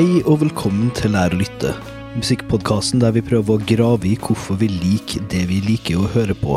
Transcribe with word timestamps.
Hei 0.00 0.22
og 0.22 0.38
velkommen 0.40 0.88
til 0.96 1.12
Lær 1.12 1.34
å 1.34 1.38
lytte, 1.42 1.74
musikkpodkasten 2.16 3.02
der 3.02 3.12
vi 3.12 3.20
prøver 3.20 3.58
å 3.58 3.64
grave 3.68 4.08
i 4.08 4.14
hvorfor 4.16 4.56
vi 4.56 4.70
liker 4.72 5.26
det 5.28 5.42
vi 5.50 5.58
liker 5.60 5.98
å 6.00 6.08
høre 6.14 6.32
på. 6.40 6.56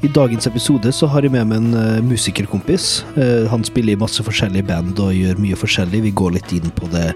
I 0.00 0.08
dagens 0.16 0.48
episode 0.48 0.88
så 0.96 1.10
har 1.12 1.26
jeg 1.26 1.34
med 1.34 1.50
meg 1.50 1.60
en 1.60 1.76
uh, 1.76 2.00
musikerkompis. 2.00 3.02
Uh, 3.18 3.44
han 3.52 3.68
spiller 3.68 3.92
i 3.92 4.00
masse 4.00 4.24
forskjellige 4.24 4.64
band 4.70 4.96
og 4.96 5.12
gjør 5.12 5.44
mye 5.44 5.60
forskjellig. 5.60 6.06
Vi 6.06 6.14
går 6.16 6.38
litt 6.38 6.56
inn 6.56 6.72
på 6.72 6.88
det 6.94 7.10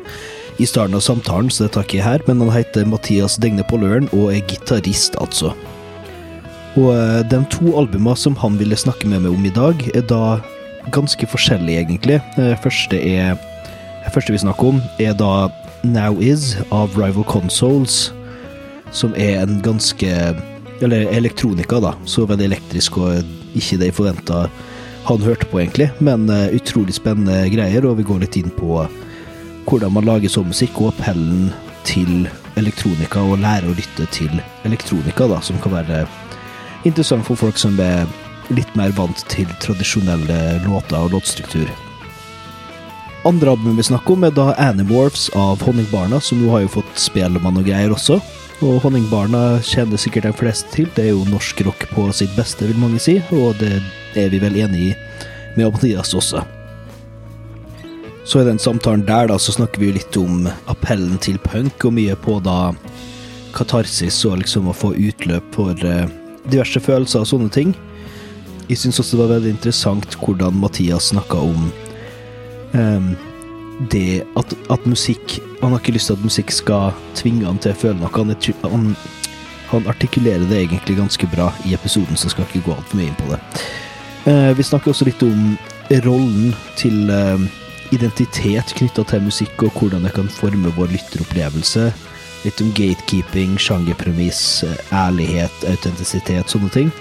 i 0.60 0.68
starten 0.68 1.00
av 1.00 1.06
samtalen, 1.08 1.48
så 1.48 1.64
det 1.64 1.72
tar 1.78 1.88
ikke 1.88 2.02
jeg 2.02 2.08
her. 2.10 2.28
Men 2.28 2.44
han 2.44 2.52
heter 2.58 2.92
Mathias 2.92 3.40
Degne 3.40 3.64
Polløren 3.72 4.12
og 4.12 4.34
er 4.34 4.44
gitarist, 4.52 5.16
altså. 5.16 5.56
Og 6.76 6.92
uh, 6.92 7.24
de 7.24 7.40
to 7.56 7.72
albumene 7.72 8.20
som 8.20 8.36
han 8.44 8.60
ville 8.60 8.76
snakke 8.76 9.08
med 9.08 9.24
meg 9.24 9.32
om 9.32 9.48
i 9.48 9.58
dag, 9.64 9.90
er 9.96 10.04
da 10.12 10.42
ganske 10.92 11.32
forskjellige, 11.32 11.88
egentlig. 11.88 12.20
Første 12.60 13.00
er 13.00 13.38
første 14.14 14.34
vi 14.34 14.40
snakker 14.42 14.72
om, 14.72 14.82
er 15.02 15.14
da 15.18 15.48
Now 15.86 16.20
Is 16.22 16.56
av 16.74 16.96
Rival 16.98 17.26
Consoles, 17.28 18.08
som 18.92 19.14
er 19.16 19.42
en 19.42 19.60
ganske 19.62 20.34
Eller 20.78 21.08
elektronika, 21.10 21.80
da. 21.82 21.96
Så 22.06 22.22
veldig 22.22 22.44
elektrisk 22.46 23.00
og 23.02 23.24
ikke 23.58 23.80
det 23.80 23.88
jeg 23.88 23.96
forventa 23.96 24.44
han 25.08 25.24
hørte 25.24 25.48
på, 25.50 25.58
egentlig. 25.58 25.88
Men 25.98 26.28
uh, 26.30 26.54
utrolig 26.54 26.94
spennende 26.94 27.48
greier, 27.50 27.82
og 27.82 27.96
vi 27.98 28.06
går 28.06 28.20
litt 28.22 28.38
inn 28.38 28.52
på 28.54 28.84
hvordan 29.66 29.96
man 29.96 30.06
lager 30.06 30.30
sånn 30.30 30.46
musikk, 30.52 30.78
og 30.78 30.92
appellen 30.92 31.50
til 31.88 32.28
elektronika, 32.60 33.24
og 33.26 33.42
lære 33.42 33.72
å 33.72 33.74
lytte 33.74 34.06
til 34.14 34.30
elektronika, 34.68 35.26
da, 35.26 35.42
som 35.42 35.58
kan 35.64 35.74
være 35.80 36.04
interessant 36.86 37.26
for 37.26 37.40
folk 37.40 37.58
som 37.58 37.74
er 37.82 38.06
litt 38.54 38.70
mer 38.78 38.94
vant 38.94 39.26
til 39.32 39.50
tradisjonelle 39.64 40.62
låter 40.68 41.00
og 41.00 41.18
låtstruktur. 41.18 41.87
Andre 43.26 43.50
albumet 43.50 43.78
vi 43.78 43.82
snakker 43.82 44.14
om, 44.14 44.24
er 44.24 44.34
da 44.34 44.52
Animorphs 44.62 45.28
av 45.34 45.62
Honningbarna, 45.66 46.20
som 46.22 46.38
nå 46.38 46.52
har 46.52 46.62
jo 46.62 46.76
fått 46.78 47.00
Spellemann 47.02 47.58
og 47.58 47.66
greier 47.66 47.90
også. 47.90 48.20
Og 48.62 48.78
Honningbarna 48.82 49.58
kjenner 49.66 49.98
sikkert 49.98 50.28
de 50.28 50.34
fleste 50.38 50.70
til. 50.74 50.86
Det 50.94 51.08
er 51.08 51.10
jo 51.12 51.26
norsk 51.26 51.64
rock 51.66 51.88
på 51.90 52.06
sitt 52.14 52.30
beste, 52.38 52.68
vil 52.70 52.78
mange 52.78 53.02
si, 53.02 53.18
og 53.34 53.58
det 53.58 53.80
er 54.18 54.30
vi 54.30 54.40
vel 54.42 54.58
enig 54.62 54.84
i 54.90 54.94
med 55.58 55.72
Mathias 55.74 56.14
også. 56.14 56.44
Så 58.28 58.42
i 58.42 58.46
den 58.46 58.60
samtalen 58.60 59.06
der, 59.08 59.30
da, 59.30 59.38
så 59.40 59.54
snakker 59.56 59.80
vi 59.82 59.90
jo 59.90 59.96
litt 59.96 60.16
om 60.20 60.46
appellen 60.70 61.18
til 61.24 61.40
punk, 61.42 61.88
og 61.88 61.96
mye 61.98 62.14
på 62.22 62.38
da 62.44 62.70
katarsis 63.56 64.20
og 64.28 64.38
liksom 64.42 64.68
å 64.70 64.76
få 64.76 64.92
utløp 64.94 65.54
for 65.56 65.74
uh, 65.82 66.06
diverse 66.46 66.80
følelser 66.84 67.24
og 67.24 67.30
sånne 67.32 67.50
ting. 67.50 67.74
Jeg 68.68 68.82
syns 68.82 69.00
også 69.00 69.16
det 69.16 69.22
var 69.24 69.34
veldig 69.38 69.54
interessant 69.56 70.18
hvordan 70.20 70.58
Mathias 70.60 71.10
snakka 71.10 71.40
om 71.40 71.70
um, 72.72 73.12
det 73.90 74.24
at, 74.36 74.54
at, 74.70 74.86
musikk 74.86 75.38
Han 75.60 75.70
har 75.70 75.78
ikke 75.78 75.94
lyst 75.94 76.10
til 76.10 76.18
at 76.18 76.24
musikk 76.24 76.50
skal 76.52 76.96
tvinge 77.18 77.46
han 77.46 77.58
til 77.62 77.72
å 77.74 77.78
føle 77.78 77.98
noe. 77.98 78.10
Han, 78.14 78.34
han, 78.62 78.88
han, 79.70 79.88
artikulerer 79.90 80.46
det 80.50 80.64
egentlig 80.64 80.98
ganske 80.98 81.30
bra 81.34 81.48
i 81.66 81.74
episoden, 81.74 82.16
så 82.16 82.28
jeg 82.28 82.36
skal 82.36 82.46
ikke 82.46 82.66
gå 82.68 82.76
altfor 82.76 82.98
mye 82.98 83.10
inn 83.10 83.18
på 83.18 83.30
det. 83.32 83.40
Uh, 84.26 84.52
vi 84.58 84.66
snakker 84.66 84.92
også 84.92 85.08
litt 85.08 85.22
om 85.26 85.56
rollen 86.04 86.54
til 86.78 87.10
uh, 87.10 87.42
identitet 87.94 88.74
knytta 88.78 89.06
til 89.08 89.26
musikk, 89.26 89.66
og 89.66 89.74
hvordan 89.78 90.06
det 90.06 90.14
kan 90.14 90.30
forme 90.30 90.70
vår 90.76 90.94
lytteropplevelse. 90.94 91.88
Litt 92.44 92.62
om 92.62 92.70
gatekeeping, 92.76 93.56
sjangerpremiss, 93.58 94.62
ærlighet, 94.94 95.64
autentisitet, 95.70 96.54
sånne 96.54 96.70
ting. 96.74 96.94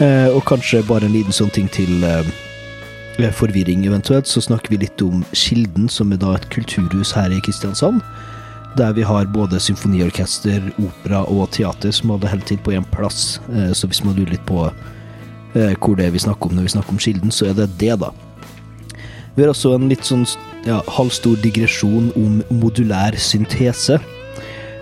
Uh, 0.00 0.32
og 0.32 0.40
kanskje 0.48 0.84
bare 0.88 1.08
en 1.08 1.16
liten 1.16 1.36
sånn 1.36 1.52
ting 1.52 1.68
til 1.72 2.00
forvirring 3.18 3.86
eventuelt, 3.86 4.26
så 4.26 4.40
snakker 4.40 4.72
vi 4.72 4.82
litt 4.84 5.02
om 5.02 5.24
Kilden, 5.32 5.88
som 5.88 6.12
er 6.12 6.20
da 6.22 6.34
et 6.36 6.48
kulturhus 6.50 7.12
her 7.12 7.32
i 7.32 7.40
Kristiansand. 7.44 8.00
Der 8.78 8.92
vi 8.96 9.02
har 9.04 9.28
både 9.28 9.60
symfoniorkester, 9.60 10.62
opera 10.80 11.24
og 11.28 11.50
teater 11.52 11.92
som 11.92 12.10
hadde 12.14 12.30
holdt 12.32 12.46
til 12.46 12.58
på 12.58 12.72
én 12.72 12.86
plass. 12.94 13.40
Eh, 13.52 13.72
så 13.72 13.86
hvis 13.86 14.02
man 14.04 14.16
lurer 14.16 14.32
litt 14.32 14.46
på 14.48 14.64
eh, 15.54 15.74
hvor 15.76 15.96
det 15.96 16.06
er 16.06 16.14
vi 16.14 16.24
snakker 16.24 16.48
om 16.48 16.56
når 16.56 16.62
vi 16.62 16.74
snakker 16.76 16.96
om 16.96 16.98
Kilden, 16.98 17.30
så 17.30 17.50
er 17.50 17.58
det 17.58 17.68
det, 17.78 17.98
da. 18.00 18.12
Vi 19.36 19.42
har 19.44 19.52
også 19.52 19.74
en 19.76 19.88
litt 19.88 20.04
sånn 20.04 20.24
ja, 20.64 20.80
halvstor 20.88 21.36
digresjon 21.44 22.10
om 22.16 22.40
modulær 22.62 23.16
syntese 23.20 24.00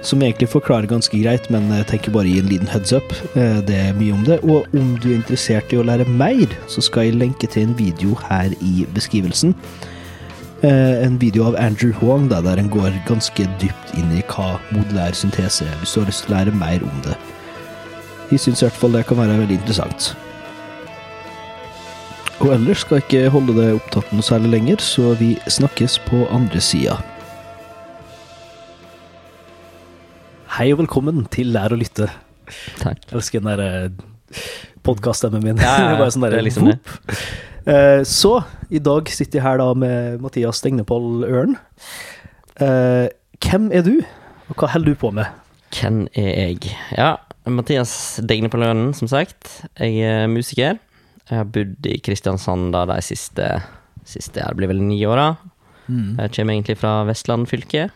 som 0.03 0.23
egentlig 0.23 0.49
forklarer 0.49 0.89
ganske 0.89 1.19
greit, 1.23 1.49
men 1.53 1.69
jeg 1.75 1.87
tenker 1.91 2.15
bare 2.15 2.29
å 2.29 2.33
gi 2.33 2.41
en 2.41 2.51
liten 2.51 2.71
heads 2.71 2.93
up. 2.97 3.13
Eh, 3.35 3.61
det 3.69 3.77
er 3.77 3.97
mye 3.99 4.17
om 4.17 4.25
det. 4.25 4.41
Og 4.45 4.69
om 4.77 4.95
du 5.03 5.11
er 5.11 5.19
interessert 5.19 5.73
i 5.73 5.81
å 5.81 5.87
lære 5.87 6.09
mer, 6.09 6.49
så 6.73 6.85
skal 6.85 7.09
jeg 7.09 7.21
lenke 7.21 7.51
til 7.51 7.69
en 7.69 7.77
video 7.79 8.17
her 8.29 8.55
i 8.65 8.87
beskrivelsen. 8.97 9.55
Eh, 10.63 11.05
en 11.05 11.19
video 11.21 11.47
av 11.49 11.57
Andrew 11.61 11.93
Huang 12.01 12.29
der 12.29 12.59
en 12.61 12.73
går 12.73 12.97
ganske 13.09 13.47
dypt 13.61 13.95
inn 13.97 14.11
i 14.13 14.25
hva 14.29 14.59
modulær 14.73 15.17
syntese 15.17 15.65
er, 15.65 15.77
hvis 15.81 15.95
du 15.95 16.03
har 16.03 16.11
lyst 16.11 16.27
til 16.27 16.35
å 16.35 16.39
lære 16.39 16.57
mer 16.57 16.85
om 16.85 17.05
det. 17.07 17.17
Jeg 18.31 18.45
syns 18.45 18.61
i 18.63 18.69
hvert 18.69 18.81
fall 18.81 18.93
det 18.95 19.07
kan 19.09 19.21
være 19.21 19.39
veldig 19.41 19.57
interessant. 19.61 20.13
Og 22.41 22.55
ellers 22.55 22.85
skal 22.85 23.01
jeg 23.01 23.09
ikke 23.09 23.33
holde 23.35 23.57
det 23.57 23.73
opptatt 23.77 24.13
noe 24.15 24.25
særlig 24.25 24.55
lenger, 24.55 24.85
så 24.85 25.15
vi 25.21 25.35
snakkes 25.49 25.99
på 26.07 26.25
andre 26.33 26.61
sida. 26.65 26.97
Hei 30.61 30.75
og 30.75 30.83
velkommen 30.83 31.23
til 31.33 31.55
Lær 31.55 31.73
å 31.73 31.77
lytte. 31.81 32.05
Takk. 32.83 32.99
Jeg 33.07 33.15
elsker 33.17 33.41
den 33.41 33.47
der 33.49 33.61
eh, 33.65 34.43
podkaststemmen 34.85 35.41
min. 35.41 35.61
Ja, 35.65 35.71
ja, 35.87 35.95
bare 36.03 36.13
sånn 36.13 36.27
der, 36.27 36.35
det 36.35 36.41
er 36.43 36.45
liksom 36.45 36.67
det. 36.69 36.75
Uh, 37.65 38.03
så, 38.05 38.33
i 38.69 38.77
dag 38.85 39.09
sitter 39.09 39.39
jeg 39.39 39.45
her 39.47 39.57
da 39.57 39.71
med 39.73 40.21
Mathias 40.21 40.61
Stegnepoll 40.61 41.25
Ørn. 41.25 41.57
Uh, 42.61 43.09
hvem 43.41 43.71
er 43.73 43.87
du, 43.87 43.95
og 44.53 44.61
hva 44.61 44.69
holder 44.75 44.93
du 44.93 45.01
på 45.01 45.15
med? 45.17 45.33
Hvem 45.79 46.03
er 46.13 46.29
jeg? 46.29 46.75
Ja, 46.93 47.15
Mathias 47.49 47.95
Degnepoll 48.21 48.67
Ørn, 48.69 48.91
som 48.99 49.09
sagt. 49.09 49.63
Jeg 49.81 49.97
er 50.11 50.29
musiker. 50.29 50.77
Jeg 51.25 51.39
har 51.39 51.49
bodd 51.57 51.89
i 51.89 51.97
Kristiansand 52.05 52.69
da 52.77 52.85
de 52.93 53.01
siste, 53.09 53.49
siste 54.05 54.45
det 54.45 54.61
blir 54.61 54.75
vel 54.75 54.85
ni 54.85 55.01
åra. 55.09 55.31
Mm. 55.89 56.21
Jeg 56.21 56.37
kommer 56.37 56.59
egentlig 56.59 56.77
fra 56.85 56.99
Vestland 57.09 57.49
fylke. 57.49 57.89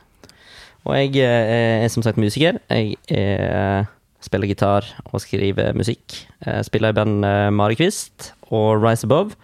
Og 0.84 0.96
jeg 0.98 1.16
eh, 1.24 1.84
er 1.84 1.90
som 1.92 2.04
sagt 2.04 2.20
musiker. 2.20 2.58
Jeg 2.68 2.96
er, 3.08 3.88
spiller 4.24 4.48
gitar 4.48 4.86
og 5.10 5.22
skriver 5.24 5.76
musikk. 5.76 6.18
Jeg 6.44 6.66
spiller 6.68 6.92
i 6.92 6.96
band 6.96 7.24
eh, 7.24 7.48
Marikvist 7.52 8.32
og 8.50 8.84
Rise 8.84 9.08
Above. 9.08 9.36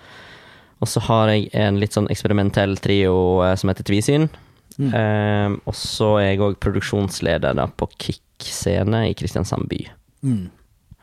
Og 0.81 0.89
så 0.89 1.03
har 1.05 1.33
jeg 1.33 1.49
en 1.57 1.81
litt 1.81 1.97
sånn 1.97 2.09
eksperimentell 2.13 2.77
trio 2.81 3.41
eh, 3.45 3.57
som 3.61 3.73
heter 3.73 3.89
Tvisyn. 3.89 4.29
Mm. 4.81 4.93
Um, 4.95 5.55
og 5.69 5.75
så 5.77 6.15
er 6.23 6.31
jeg 6.31 6.41
òg 6.45 6.55
produksjonsleder 6.63 7.57
da, 7.59 7.67
på 7.69 7.89
Kick 8.01 8.47
scene 8.47 9.03
i 9.11 9.17
Kristiansand 9.19 9.67
by. 9.69 9.81
Mm. 10.25 10.47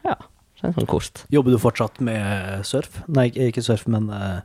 Ja, 0.08 0.16
det 0.58 0.72
er 0.72 0.74
sånn 0.80 0.90
kort. 0.90 1.22
Jobber 1.34 1.54
du 1.54 1.60
fortsatt 1.62 2.00
med 2.02 2.66
surf? 2.66 3.04
Nei, 3.06 3.28
ikke 3.30 3.62
surf, 3.66 3.86
men 3.92 4.10
uh 4.10 4.40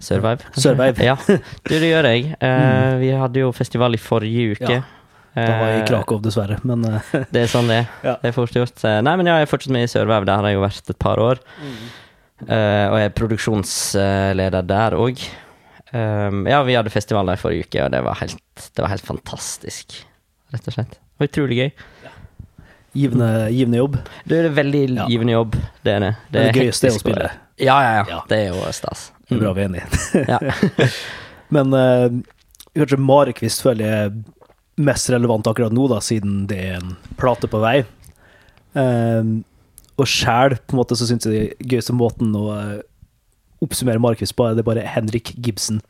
Survive. 0.00 0.48
Survive. 0.56 1.04
ja, 1.04 1.16
du, 1.68 1.74
det 1.74 1.90
gjør 1.90 2.08
jeg. 2.08 2.32
Uh. 2.40 2.96
Vi 3.02 3.12
hadde 3.20 3.44
jo 3.44 3.52
festival 3.56 3.96
i 3.96 4.00
forrige 4.00 4.56
uke. 4.56 4.80
Ja. 4.80 4.86
Da 5.36 5.50
var 5.60 5.76
i 5.76 5.82
Krakow, 5.86 6.18
dessverre, 6.24 6.56
men 6.66 6.82
uh. 6.88 7.12
Det 7.34 7.44
er 7.44 7.50
sånn 7.52 7.68
det 7.70 7.84
ja. 8.02 8.16
Det 8.22 8.32
er 8.32 8.34
fort 8.34 8.56
gjort. 8.56 8.80
Nei, 8.82 9.14
men 9.20 9.28
ja, 9.28 9.38
jeg 9.40 9.48
er 9.48 9.52
fortsatt 9.52 9.76
med 9.76 9.86
i 9.86 9.92
Survive. 9.92 10.24
Der 10.28 10.40
har 10.40 10.50
jeg 10.50 10.58
jo 10.58 10.64
vært 10.64 10.90
et 10.94 11.00
par 11.00 11.22
år. 11.22 11.42
Mm. 11.60 11.78
Uh, 12.40 12.86
og 12.88 12.96
jeg 12.96 13.10
er 13.10 13.16
produksjonsleder 13.20 14.66
der 14.66 14.96
òg. 14.96 15.22
Um, 15.90 16.44
ja, 16.46 16.62
vi 16.62 16.76
hadde 16.78 16.92
festival 16.92 17.26
der 17.28 17.38
i 17.38 17.42
forrige 17.42 17.66
uke, 17.66 17.84
og 17.84 17.92
det 17.92 18.00
var 18.06 18.18
helt, 18.22 18.66
det 18.76 18.84
var 18.84 18.92
helt 18.92 19.06
fantastisk. 19.06 19.96
Rett 20.54 20.68
og 20.70 20.76
slett. 20.76 20.96
Det 20.96 21.24
var 21.24 21.30
utrolig 21.30 21.58
gøy. 21.58 21.70
Givende, 22.92 23.30
givende 23.54 23.78
jobb? 23.78 23.96
Det 24.26 24.38
er 24.38 24.48
veldig 24.54 24.82
givende 25.10 25.34
jobb, 25.34 25.56
det 25.86 25.92
er 25.94 26.04
det. 26.04 26.10
Det, 26.10 26.32
det 26.32 26.40
er 26.40 26.54
det 26.56 26.64
gøyeste 26.64 26.90
å 26.90 26.98
spille. 26.98 27.30
Ja, 27.60 27.76
ja, 27.84 27.90
ja, 28.08 28.20
Det 28.30 28.38
er 28.38 28.54
jo 28.54 28.72
stas. 28.74 29.10
Det 29.30 29.38
er 29.38 29.42
bra 29.44 29.54
vi 29.54 29.62
er 29.62 29.70
enige. 29.70 30.90
Men 31.54 31.74
uh, 31.74 32.20
kanskje 32.74 32.98
Marekvist 33.02 33.62
føler 33.62 33.86
jeg 33.86 34.12
mest 34.80 35.10
relevant 35.12 35.46
akkurat 35.50 35.74
nå, 35.74 35.86
da, 35.90 36.00
siden 36.02 36.44
det 36.50 36.58
er 36.70 36.78
en 36.80 36.94
plate 37.20 37.50
på 37.50 37.60
vei. 37.62 37.80
Uh, 38.74 39.40
og 40.00 40.08
sjæl, 40.08 40.56
så 40.96 41.06
syns 41.06 41.26
jeg 41.28 41.34
det 41.34 41.70
gøyeste 41.70 41.94
måten 41.94 42.32
å 42.38 42.46
uh, 42.50 42.78
oppsummere 43.60 44.00
Marekvist 44.00 44.34
på, 44.38 44.46
det 44.56 44.64
er 44.64 44.68
bare 44.70 44.86
Henrik 44.88 45.34
Gibson. 45.36 45.82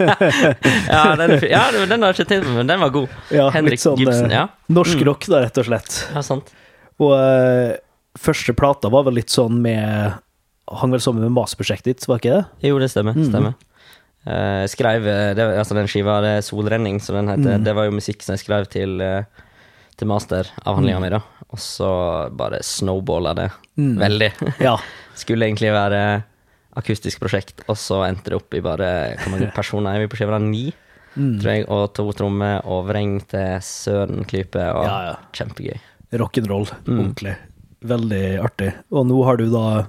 ja, 0.88 1.02
den, 1.20 1.36
ja, 1.44 1.66
den 1.76 2.00
har 2.00 2.14
jeg 2.14 2.22
ikke 2.22 2.30
tenkt 2.32 2.48
på, 2.48 2.56
men 2.56 2.70
den 2.70 2.80
var 2.80 2.94
god. 2.94 3.12
Ja, 3.38 3.50
Henrik 3.52 3.82
sånn, 3.82 4.00
Gibson, 4.00 4.32
ja. 4.32 4.46
Norsk 4.72 4.96
mm. 4.96 5.06
rock, 5.10 5.28
da, 5.28 5.44
rett 5.44 5.60
og 5.60 5.68
slett. 5.68 6.00
Ja, 6.14 6.24
sant. 6.24 6.50
Og 7.00 7.12
første 8.20 8.56
plata 8.56 8.90
var 8.92 9.04
vel 9.06 9.20
litt 9.20 9.32
sånn 9.32 9.60
med 9.62 10.16
hang 10.70 10.94
vel 10.94 11.02
sammen 11.02 11.24
med 11.26 11.34
masterprosjektet 11.34 11.90
ditt, 11.90 12.06
var 12.08 12.22
ikke 12.22 12.36
det? 12.36 12.68
Jo, 12.68 12.78
det 12.82 12.90
stemmer. 12.92 13.18
Mm. 13.18 13.28
stemmer. 13.30 13.58
Jeg 14.20 14.68
skrev 14.74 15.06
det, 15.32 15.40
altså 15.40 15.74
Den 15.78 15.86
skiva, 15.88 16.18
det 16.20 16.30
er 16.36 16.42
'Solrenning', 16.44 17.00
som 17.00 17.16
den 17.16 17.30
heter. 17.32 17.56
Mm. 17.56 17.64
Det 17.64 17.74
var 17.74 17.86
jo 17.88 17.96
musikk 17.96 18.22
som 18.22 18.34
jeg 18.36 18.44
skrev 18.44 18.66
til, 18.68 19.00
uh, 19.00 19.24
til 19.96 20.08
masteravhandlinga 20.08 20.98
mm. 20.98 21.06
mi, 21.06 21.10
da. 21.16 21.20
Og 21.50 21.58
så 21.58 21.90
bare 22.36 22.60
snowballa 22.62 23.34
det 23.34 23.50
mm. 23.76 23.96
veldig. 23.98 24.30
Ja. 24.68 24.76
Skulle 25.20 25.48
egentlig 25.48 25.72
være 25.72 26.22
akustisk 26.76 27.18
prosjekt, 27.20 27.64
og 27.66 27.76
så 27.80 28.04
endte 28.06 28.30
det 28.30 28.38
opp 28.38 28.54
i 28.54 28.60
bare 28.60 29.16
Hvor 29.18 29.32
mange 29.32 29.50
personer 29.58 29.96
er 29.96 30.04
vi 30.04 30.12
på 30.12 30.20
skiva? 30.20 30.38
Ni? 30.38 30.70
tror 31.14 31.50
jeg, 31.50 31.66
og 31.66 31.88
to 31.96 32.04
trommer 32.16 32.60
og 32.70 32.84
vreng 32.86 33.18
til 33.28 33.58
Søren-klype, 33.66 34.62
og 34.76 34.84
Ja, 34.86 34.98
ja. 35.08 35.14
kjempegøy. 35.34 35.80
Rock'n'roll. 36.12 36.70
Mm. 36.86 36.98
Ordentlig. 36.98 37.36
Veldig 37.80 38.24
artig. 38.44 38.70
Og 38.92 39.06
nå 39.08 39.18
har 39.24 39.40
du 39.40 39.48
da 39.50 39.86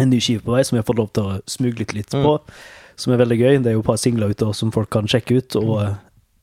en 0.00 0.10
ny 0.12 0.20
skive 0.22 0.42
på 0.46 0.54
vei 0.56 0.62
som 0.66 0.76
jeg 0.78 0.82
har 0.84 0.88
fått 0.90 1.00
lov 1.02 1.10
til 1.16 1.28
å 1.28 1.38
smugle 1.50 1.86
litt, 1.96 2.10
på, 2.14 2.36
Mm. 2.40 2.60
som 3.00 3.12
er 3.14 3.20
veldig 3.22 3.38
gøy. 3.40 3.62
Det 3.62 3.70
er 3.72 3.76
jo 3.78 3.82
et 3.84 3.90
par 3.92 4.00
singler 4.00 4.30
ute 4.32 4.50
som 4.56 4.72
folk 4.74 4.90
kan 4.92 5.06
sjekke 5.08 5.38
ut, 5.40 5.56
og 5.60 5.74
eh, 5.84 5.94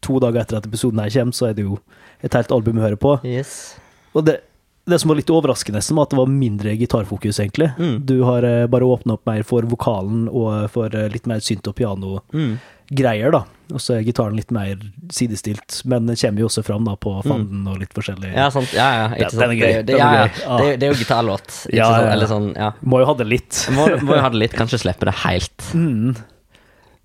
to 0.01 0.19
dager 0.23 0.41
etter 0.45 0.57
at 0.61 0.67
episoden 0.69 0.99
her 1.01 1.09
kommer, 1.13 1.33
så 1.33 1.49
er 1.49 1.53
det 1.57 1.65
jo 1.65 1.79
et 2.23 2.33
helt 2.33 2.51
album 2.53 2.77
å 2.79 2.85
høre 2.85 2.97
på. 3.01 3.17
Yes. 3.25 3.75
Og 4.15 4.25
det, 4.25 4.39
det 4.87 4.99
som 5.01 5.09
var 5.11 5.17
litt 5.19 5.29
overraskende, 5.33 5.81
som 5.83 5.97
var 5.99 6.07
at 6.07 6.13
det 6.13 6.17
var 6.21 6.29
mindre 6.31 6.73
gitarfokus, 6.79 7.39
egentlig. 7.43 7.71
Mm. 7.77 7.97
Du 8.07 8.23
har 8.23 8.43
eh, 8.47 8.67
bare 8.71 8.87
åpna 8.87 9.17
opp 9.17 9.25
mer 9.27 9.43
for 9.43 9.61
vokalen 9.67 10.27
og 10.29 10.69
for 10.73 10.93
eh, 10.95 11.09
litt 11.13 11.27
mer 11.27 11.39
synt 11.43 11.67
og 11.67 11.75
piano-greier, 11.75 12.23
Mm. 12.33 12.57
Da. 12.89 13.43
Og 13.75 13.81
så 13.83 13.97
er 13.97 14.03
gitaren 14.07 14.35
litt 14.37 14.51
mer 14.55 14.77
sidestilt, 15.11 15.81
men 15.85 16.05
den 16.07 16.15
kommer 16.15 16.39
jo 16.39 16.47
også 16.47 16.63
fram 16.63 16.85
da 16.87 16.93
på 16.95 17.17
fanden 17.25 17.65
og 17.67 17.81
litt 17.81 17.91
forskjellig. 17.93 18.29
Mm. 18.31 18.37
Ja, 18.39 18.45
sant. 18.53 18.71
Ja, 18.73 18.85
ja. 18.95 19.07
Ikke 19.17 19.29
sant. 19.33 19.41
den 19.41 19.51
er 19.51 19.57
gøy. 19.59 19.73
Det, 19.73 19.85
det, 19.89 19.97
ja, 19.99 20.07
ja. 20.15 20.27
Det, 20.31 20.67
er- 20.71 20.77
det 20.79 20.87
er 20.87 20.93
jo 20.93 20.99
gitarlåt. 21.01 21.57
Ja, 21.75 21.89
ja. 22.01 22.11
Eller 22.13 22.27
sånn, 22.31 22.47
ja. 22.55 22.69
Må 22.81 23.01
jo 23.03 23.09
ha 23.09 23.15
det 23.19 23.27
litt. 23.27 23.59
Må, 23.75 23.89
må 24.07 24.15
jo 24.15 24.21
ha 24.23 24.29
det 24.31 24.39
litt, 24.39 24.55
kanskje 24.55 24.79
slippe 24.85 25.09
det 25.09 25.17
helt. 25.25 25.67
Mm. 25.75 26.15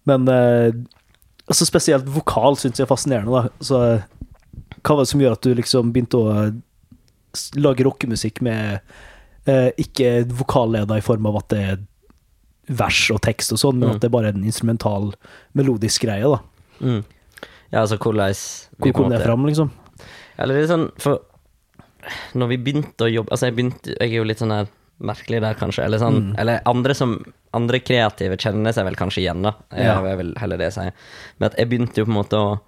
Men 0.06 0.28
eh, 0.30 0.70
altså 1.50 1.66
spesielt 1.66 2.06
vokal 2.14 2.56
syns 2.58 2.78
jeg 2.78 2.86
er 2.86 2.92
fascinerende, 2.94 3.42
da. 3.42 3.50
Så 3.62 3.82
hva 4.82 4.94
var 4.96 5.02
det 5.04 5.10
som 5.12 5.20
gjør 5.22 5.34
at 5.36 5.42
du 5.46 5.52
liksom 5.58 5.90
begynte 5.94 6.18
å 6.22 6.52
lage 7.58 7.84
rockemusikk 7.86 8.40
med 8.44 8.80
eh, 9.48 9.70
ikke 9.80 10.22
vokalleder 10.30 10.98
i 11.00 11.04
form 11.04 11.26
av 11.30 11.38
at 11.42 11.48
det 11.54 11.60
er 11.72 11.80
vers 12.68 13.10
og 13.10 13.20
tekst 13.22 13.52
og 13.52 13.58
sånn, 13.58 13.78
men 13.78 13.88
Mm. 13.90 13.94
at 13.96 14.00
det 14.00 14.10
bare 14.10 14.28
er 14.28 14.34
en 14.34 14.44
instrumental, 14.44 15.14
melodisk 15.54 16.02
greie, 16.02 16.22
da. 16.22 16.38
Mm. 16.80 17.04
Ja, 17.72 17.80
altså 17.82 17.98
hvordan 17.98 18.34
Hvor 18.78 18.92
kom 18.92 19.10
det 19.10 19.22
fram, 19.22 19.44
liksom? 19.46 19.70
Eller 20.38 20.54
det 20.54 20.64
er 20.70 20.76
sånn, 20.76 20.90
for 20.98 21.20
når 22.34 22.48
vi 22.48 22.56
begynte 22.58 23.06
å 23.06 23.12
jobbe 23.12 23.30
Altså, 23.30 23.46
jeg 23.46 23.54
begynte 23.56 23.94
Jeg 24.00 24.10
er 24.10 24.16
jo 24.16 24.24
litt 24.24 24.38
sånn 24.38 24.50
her 24.50 24.66
merkelig 25.02 25.40
der, 25.40 25.54
kanskje. 25.54 25.84
Eller 25.84 25.98
sånn 25.98 26.32
Mm. 26.32 26.34
Eller 26.38 26.60
andre 26.66 26.94
som 26.94 27.24
Andre 27.54 27.80
kreative 27.80 28.36
kjenner 28.38 28.72
seg 28.72 28.84
vel 28.86 28.94
kanskje 28.96 29.22
igjen, 29.22 29.42
da. 29.42 29.54
Jeg 29.72 29.84
Ja. 29.86 30.00
vil 30.16 30.34
heller 30.38 30.56
det 30.56 30.72
si. 30.72 30.80
Men 31.38 31.46
at 31.50 31.56
jeg 31.58 31.68
begynte 31.68 31.94
jo 31.96 32.04
på 32.04 32.08
en 32.08 32.24
måte 32.24 32.36
å 32.38 32.60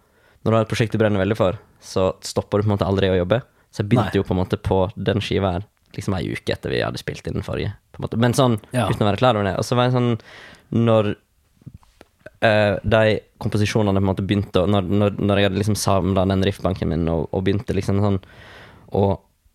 Når 0.44 0.50
du 0.50 0.56
har 0.56 0.60
et 0.62 0.68
prosjekt 0.68 0.92
du 0.92 0.98
brenner 0.98 1.18
veldig 1.24 1.36
for, 1.36 1.58
så 1.80 2.14
stopper 2.20 2.58
du 2.60 2.68
på 2.68 2.72
en 2.72 2.76
måte 2.78 2.86
aldri 2.86 3.08
å 3.08 3.24
jobbe. 3.24 3.40
Så 3.72 3.78
jeg 3.82 3.88
begynte 3.88 4.12
Nei. 4.12 4.20
jo 4.20 4.22
på 4.24 4.30
en 4.32 4.44
måte 4.46 4.56
på 4.62 4.92
den 5.02 5.16
skiva 5.20 5.52
her 5.52 5.64
liksom 5.96 6.16
ei 6.18 6.32
uke 6.34 6.52
etter 6.54 6.70
vi 6.72 6.82
hadde 6.84 7.00
spilt 7.00 7.26
inn 7.26 7.38
den 7.38 7.46
forrige. 7.46 7.74
Men 8.16 8.34
sånn 8.34 8.58
Ja. 8.74 8.88
uten 8.90 9.04
å 9.06 9.10
være 9.10 9.20
klar 9.20 9.36
over 9.38 9.44
det. 9.44 9.56
Og 9.58 9.64
så 9.64 9.76
var 9.78 9.88
jeg 9.88 9.94
sånn 9.94 10.18
Når 10.74 11.12
uh, 12.44 12.76
de 12.82 13.20
komposisjonene 13.38 14.00
på 14.00 14.02
en 14.02 14.08
måte 14.10 14.24
begynte 14.26 14.64
Når, 14.66 14.88
når, 14.88 15.20
når 15.20 15.38
jeg 15.40 15.48
hadde 15.48 15.60
liksom 15.60 15.78
samla 15.78 16.24
den 16.26 16.42
riffbanken 16.42 16.90
min 16.90 17.06
og, 17.12 17.28
og 17.32 17.44
begynte 17.46 17.76
liksom 17.76 18.00
sånn 18.02 18.18
å 18.94 19.04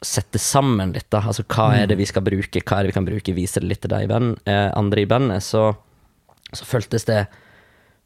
sette 0.03 0.39
sammen 0.39 0.93
litt, 0.95 1.09
da. 1.11 1.19
Altså 1.27 1.43
hva 1.51 1.73
er 1.75 1.87
det 1.91 1.97
vi 1.99 2.05
skal 2.07 2.23
bruke, 2.23 2.61
hva 2.63 2.77
er 2.79 2.83
det 2.85 2.91
vi 2.93 2.95
kan 2.95 3.05
bruke, 3.07 3.33
vise 3.35 3.59
det 3.59 3.67
litt 3.67 3.81
til 3.83 3.91
de 3.91 4.07
band, 4.07 4.37
eh, 4.47 4.69
andre 4.79 5.01
i 5.03 5.07
bandet, 5.11 5.43
så, 5.43 5.73
så 6.55 6.67
føltes 6.67 7.03
det 7.07 7.25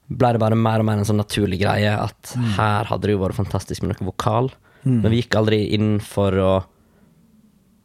ble 0.09 0.31
det 0.33 0.41
bare 0.41 0.57
mer 0.57 0.81
og 0.81 0.87
mer 0.89 0.97
en 1.01 1.05
sånn 1.05 1.21
naturlig 1.21 1.59
greie 1.61 1.93
at 1.93 2.33
her 2.57 2.89
hadde 2.89 3.07
det 3.07 3.13
jo 3.15 3.21
vært 3.21 3.37
fantastisk 3.37 3.81
med 3.85 3.93
noe 3.93 4.09
vokal, 4.09 4.49
men 4.83 5.05
vi 5.13 5.21
gikk 5.21 5.37
aldri 5.39 5.61
inn 5.77 5.99
for 6.03 6.33
å 6.37 6.51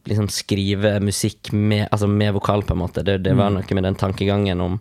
liksom 0.08 0.28
skrive 0.32 0.96
musikk 1.04 1.52
med, 1.52 1.86
altså 1.92 2.08
med 2.10 2.34
vokal, 2.36 2.62
på 2.66 2.74
en 2.76 2.82
måte. 2.82 3.04
Det, 3.06 3.18
det 3.24 3.36
var 3.38 3.50
noe 3.54 3.74
med 3.78 3.84
den 3.88 3.98
tankegangen 4.00 4.60
om 4.64 4.78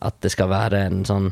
at 0.00 0.16
det 0.24 0.30
skal 0.32 0.48
være 0.48 0.78
en 0.86 1.02
sånn 1.04 1.26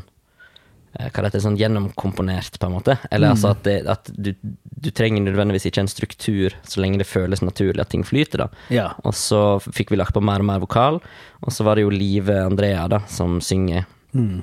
eh, 0.99 1.07
hva 1.09 1.23
det 1.23 1.29
heter, 1.31 1.41
sånn 1.47 1.57
gjennomkomponert, 1.57 2.59
på 2.59 2.67
en 2.69 2.75
måte. 2.75 2.97
Eller 3.09 3.31
altså 3.33 3.53
at, 3.55 3.63
det, 3.65 3.77
at 3.89 4.11
du, 4.13 4.33
du 4.43 4.91
trenger 4.91 5.23
nødvendigvis 5.25 5.65
ikke 5.69 5.81
en 5.85 5.91
struktur 5.91 6.53
så 6.67 6.83
lenge 6.83 7.01
det 7.01 7.07
føles 7.09 7.41
naturlig 7.45 7.81
at 7.81 7.89
ting 7.95 8.05
flyter, 8.05 8.43
da. 8.45 8.49
Ja. 8.73 8.87
Og 9.07 9.15
så 9.17 9.41
fikk 9.65 9.91
vi 9.93 9.99
lagt 10.01 10.13
på 10.17 10.21
mer 10.21 10.43
og 10.43 10.49
mer 10.51 10.61
vokal, 10.63 10.99
og 11.41 11.55
så 11.55 11.65
var 11.65 11.79
det 11.79 11.87
jo 11.87 11.95
Live 11.95 12.35
Andrea, 12.45 12.87
da, 12.91 13.03
som 13.09 13.39
synger, 13.41 13.87
Mm. 14.09 14.39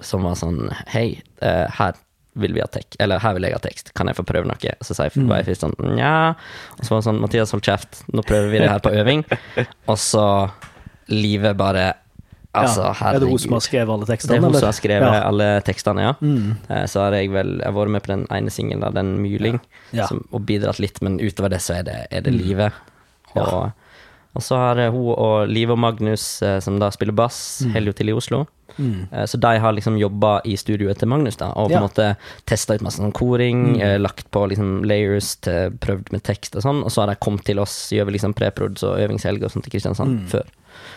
som 0.00 0.22
var 0.22 0.36
sånn 0.38 0.68
Hei, 0.92 1.20
eh, 1.42 1.66
her 1.74 1.96
vil 2.38 2.54
vi 2.56 2.60
ha 2.62 2.66
tekst, 2.70 2.96
eller 3.00 3.18
her 3.22 3.34
vil 3.36 3.42
jeg 3.48 3.52
ha 3.56 3.58
tekst, 3.64 3.92
kan 3.94 4.06
jeg 4.10 4.16
få 4.16 4.24
prøve 4.28 4.46
noe? 4.48 4.74
Så 4.82 4.94
sier 4.96 5.10
Mm. 5.18 5.28
var 5.28 5.42
jeg 5.42 5.46
først 5.50 5.64
sånn 5.66 5.76
nja, 5.96 6.34
og 6.78 6.82
så 6.84 6.90
var 6.94 7.00
det 7.00 7.06
sånn 7.08 7.20
Mathias, 7.20 7.50
hold 7.52 7.62
kjeft, 7.66 8.02
nå 8.12 8.22
prøver 8.26 8.50
vi 8.50 8.58
det 8.62 8.68
her 8.70 8.78
på 8.84 8.92
øving. 8.94 9.24
Og 9.88 9.96
så 9.98 10.50
livet 11.08 11.56
bare 11.56 11.94
Altså, 12.58 12.80
ja. 12.88 13.10
Er 13.12 13.20
det 13.20 13.28
hun 13.28 13.38
som 13.38 13.52
har 13.54 13.60
skrevet 13.62 13.92
alle 13.92 14.06
tekstene? 14.08 14.32
Det 14.32 14.36
er 14.38 14.40
hun 14.40 14.48
eller? 14.48 14.58
som 14.62 14.68
har 14.72 14.76
skrevet 14.78 15.12
Ja. 15.14 15.20
alle 15.28 15.48
tekstene, 15.62 16.00
ja. 16.02 16.12
Mm. 16.20 16.56
Eh, 16.70 16.86
Så 16.86 17.00
har 17.04 17.12
jeg 17.12 17.30
vel 17.30 17.58
jeg 17.58 17.64
har 17.66 17.72
vært 17.76 17.90
med 17.90 18.02
på 18.02 18.06
den 18.14 18.26
ene 18.34 18.50
singelen, 18.50 18.94
den 18.94 19.12
Myling, 19.22 19.60
Ja. 19.92 20.06
Som, 20.06 20.24
og 20.32 20.46
bidratt 20.46 20.80
litt, 20.80 21.00
men 21.02 21.18
utover 21.20 21.50
det 21.50 21.60
så 21.60 21.76
er 21.78 21.82
det, 21.84 22.06
er 22.10 22.20
det 22.22 22.32
livet. 22.32 22.72
Live. 22.72 22.72
Ja. 23.36 23.42
Og, 23.42 23.72
og 24.34 24.42
så 24.42 24.56
har 24.56 24.90
hun 24.90 25.14
og 25.14 25.46
Live 25.48 25.70
og 25.72 25.78
Magnus, 25.78 26.42
eh, 26.42 26.58
som 26.60 26.78
da 26.80 26.90
spiller 26.90 27.12
bass, 27.14 27.62
Mm. 27.64 27.72
holder 27.74 27.86
jo 27.86 27.92
til 27.92 28.08
i 28.08 28.12
Oslo. 28.12 28.46
Mm. 28.78 29.08
Eh, 29.12 29.24
Så 29.26 29.38
de 29.40 29.58
har 29.58 29.72
liksom 29.72 29.98
jobba 29.98 30.40
i 30.44 30.54
studioet 30.56 30.98
til 30.98 31.08
Magnus, 31.08 31.36
da, 31.36 31.46
og 31.56 31.68
på 31.68 31.72
Ja. 31.72 31.78
en 31.82 31.88
måte 31.88 32.16
testa 32.46 32.74
ut 32.74 32.80
masse 32.82 32.98
sånn 33.00 33.12
koring, 33.12 33.76
Mm. 33.76 33.80
eh, 33.82 33.98
lagt 33.98 34.30
på 34.30 34.48
liksom 34.48 34.84
layers 34.86 35.36
til 35.40 35.70
prøvd 35.80 36.12
med 36.12 36.22
tekst 36.22 36.54
og 36.56 36.62
sånn, 36.62 36.84
og 36.84 36.90
så 36.90 37.00
har 37.02 37.08
de 37.08 37.16
kommet 37.16 37.44
til 37.44 37.58
oss, 37.58 37.90
gjør 37.90 38.06
vi 38.06 38.12
liksom 38.18 38.34
preprods 38.34 38.82
og 38.84 38.98
øvingshelg 38.98 39.42
og 39.44 39.50
sånt 39.50 39.64
til 39.64 39.72
Kristiansand 39.72 40.20
Mm. 40.20 40.26
før 40.28 40.42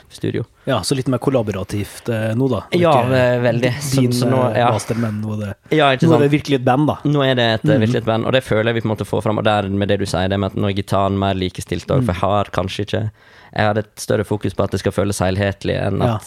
studio. 0.09 0.43
ja, 0.65 0.79
så 0.81 0.95
litt 0.95 1.07
mer 1.07 1.17
kollaborativt 1.17 2.07
eh, 2.09 2.35
nå, 2.35 2.47
da. 2.49 2.63
Er 2.71 2.77
Ja, 2.77 3.01
veldig. 3.41 3.71
Din 3.95 4.11
så 4.11 4.29
nå- 4.29 4.51
eh, 4.53 4.59
ja. 4.59 4.69
master, 4.71 4.95
men 4.95 5.21
nå 5.23 5.39
det, 5.39 5.55
Ja, 5.71 5.91
ikke 5.95 6.07
nå 6.07 6.15
er 6.15 6.19
det 6.29 6.31
virkelig 6.31 6.55
et 6.55 6.65
band, 6.65 6.87
da. 6.87 6.97
Nå 7.03 7.23
er 7.25 7.35
det 7.35 7.47
et 7.55 7.63
mm. 7.63 7.79
virkelig 7.81 7.95
et 7.97 8.05
band, 8.05 8.25
og 8.25 8.31
det 8.33 8.43
føler 8.43 8.65
jeg 8.65 8.75
vi 8.75 8.81
på 8.81 8.91
en 8.91 8.95
måte 8.97 9.07
får 9.07 9.23
fram. 9.23 9.37
Og 9.39 9.43
der 9.43 9.69
med 9.69 9.87
det 9.87 9.99
du 9.99 10.05
sier, 10.05 10.27
det 10.29 10.39
med 10.39 10.51
at 10.51 10.57
nå 10.57 10.69
er 10.69 10.73
gitaren 10.73 11.17
mer 11.17 11.33
likestilt 11.33 11.87
òg, 11.87 12.01
mm. 12.01 12.05
for 12.05 12.13
jeg 12.13 12.21
har 12.21 12.45
kanskje 12.45 12.85
ikke 12.85 13.11
Jeg 13.53 13.65
hadde 13.67 13.79
et 13.79 13.95
større 13.97 14.23
fokus 14.23 14.53
på 14.53 14.63
at 14.63 14.71
det 14.71 14.79
skal 14.79 14.93
føles 14.93 15.19
helhetlig, 15.19 15.75
enn 15.75 15.99
Ja. 15.99 16.19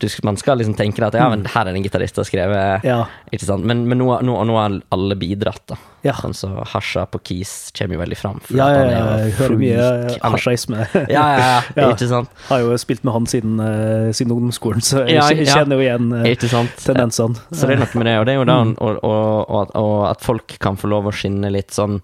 Du, 0.00 0.08
man 0.26 0.36
skal 0.40 0.58
liksom 0.60 0.74
tenke 0.78 1.04
at 1.06 1.14
ja, 1.18 1.28
men 1.32 1.44
her 1.46 1.66
er 1.68 1.72
det 1.74 1.80
en 1.80 1.84
gitarist 1.86 2.16
som 2.16 2.22
har 2.24 2.28
skrevet 2.30 2.84
Ja. 2.88 2.98
Ikke 3.30 3.46
sant? 3.46 3.64
Men, 3.68 3.84
men 3.88 4.00
nå, 4.00 4.08
nå, 4.26 4.36
nå 4.48 4.56
har 4.58 4.76
alle 4.96 5.16
bidratt, 5.20 5.62
da. 5.70 5.76
Ja. 6.02 6.14
Sånn 6.16 6.32
så 6.32 6.48
Hasha 6.72 7.04
på 7.12 7.20
Keys 7.28 7.52
kommer 7.76 7.98
jo 7.98 8.00
veldig 8.00 8.16
fram. 8.16 8.38
Ja, 8.56 8.70
ja, 8.72 8.84
ja, 8.88 9.02
jeg 9.20 9.34
hører 9.36 9.58
mye 9.60 9.88
hasjaisme. 10.24 10.86
Ja, 11.12 11.24
ja, 11.36 11.50
ja, 11.76 11.90
ikke 11.92 12.08
sant? 12.08 12.32
Har 12.48 12.62
jo 12.64 12.78
spilt 12.80 13.04
med 13.04 13.12
han 13.18 13.28
siden, 13.28 13.60
uh, 13.60 14.08
siden 14.16 14.32
ungdomsskolen, 14.32 14.80
så 14.84 15.04
jeg 15.04 15.20
ja. 15.44 15.52
kjenner 15.58 15.76
jo 15.76 15.84
igjen 15.84 16.08
uh, 16.16 16.64
tendensene. 16.80 17.36
Så 17.52 17.68
det 17.68 17.76
er 17.76 17.82
noe 17.84 18.00
med 18.00 18.08
det, 18.08 18.16
og 18.22 18.26
det 18.28 18.34
er 18.34 18.40
jo 18.40 18.48
da 18.48 18.58
Mm. 18.60 18.74
og, 18.82 18.98
og, 19.06 19.70
og, 19.78 19.94
at, 20.10 20.20
folk 20.24 20.56
kan 20.60 20.76
få 20.80 20.88
lov 20.90 21.06
å 21.08 21.12
skinne 21.14 21.48
litt 21.52 21.72
sånn 21.72 22.00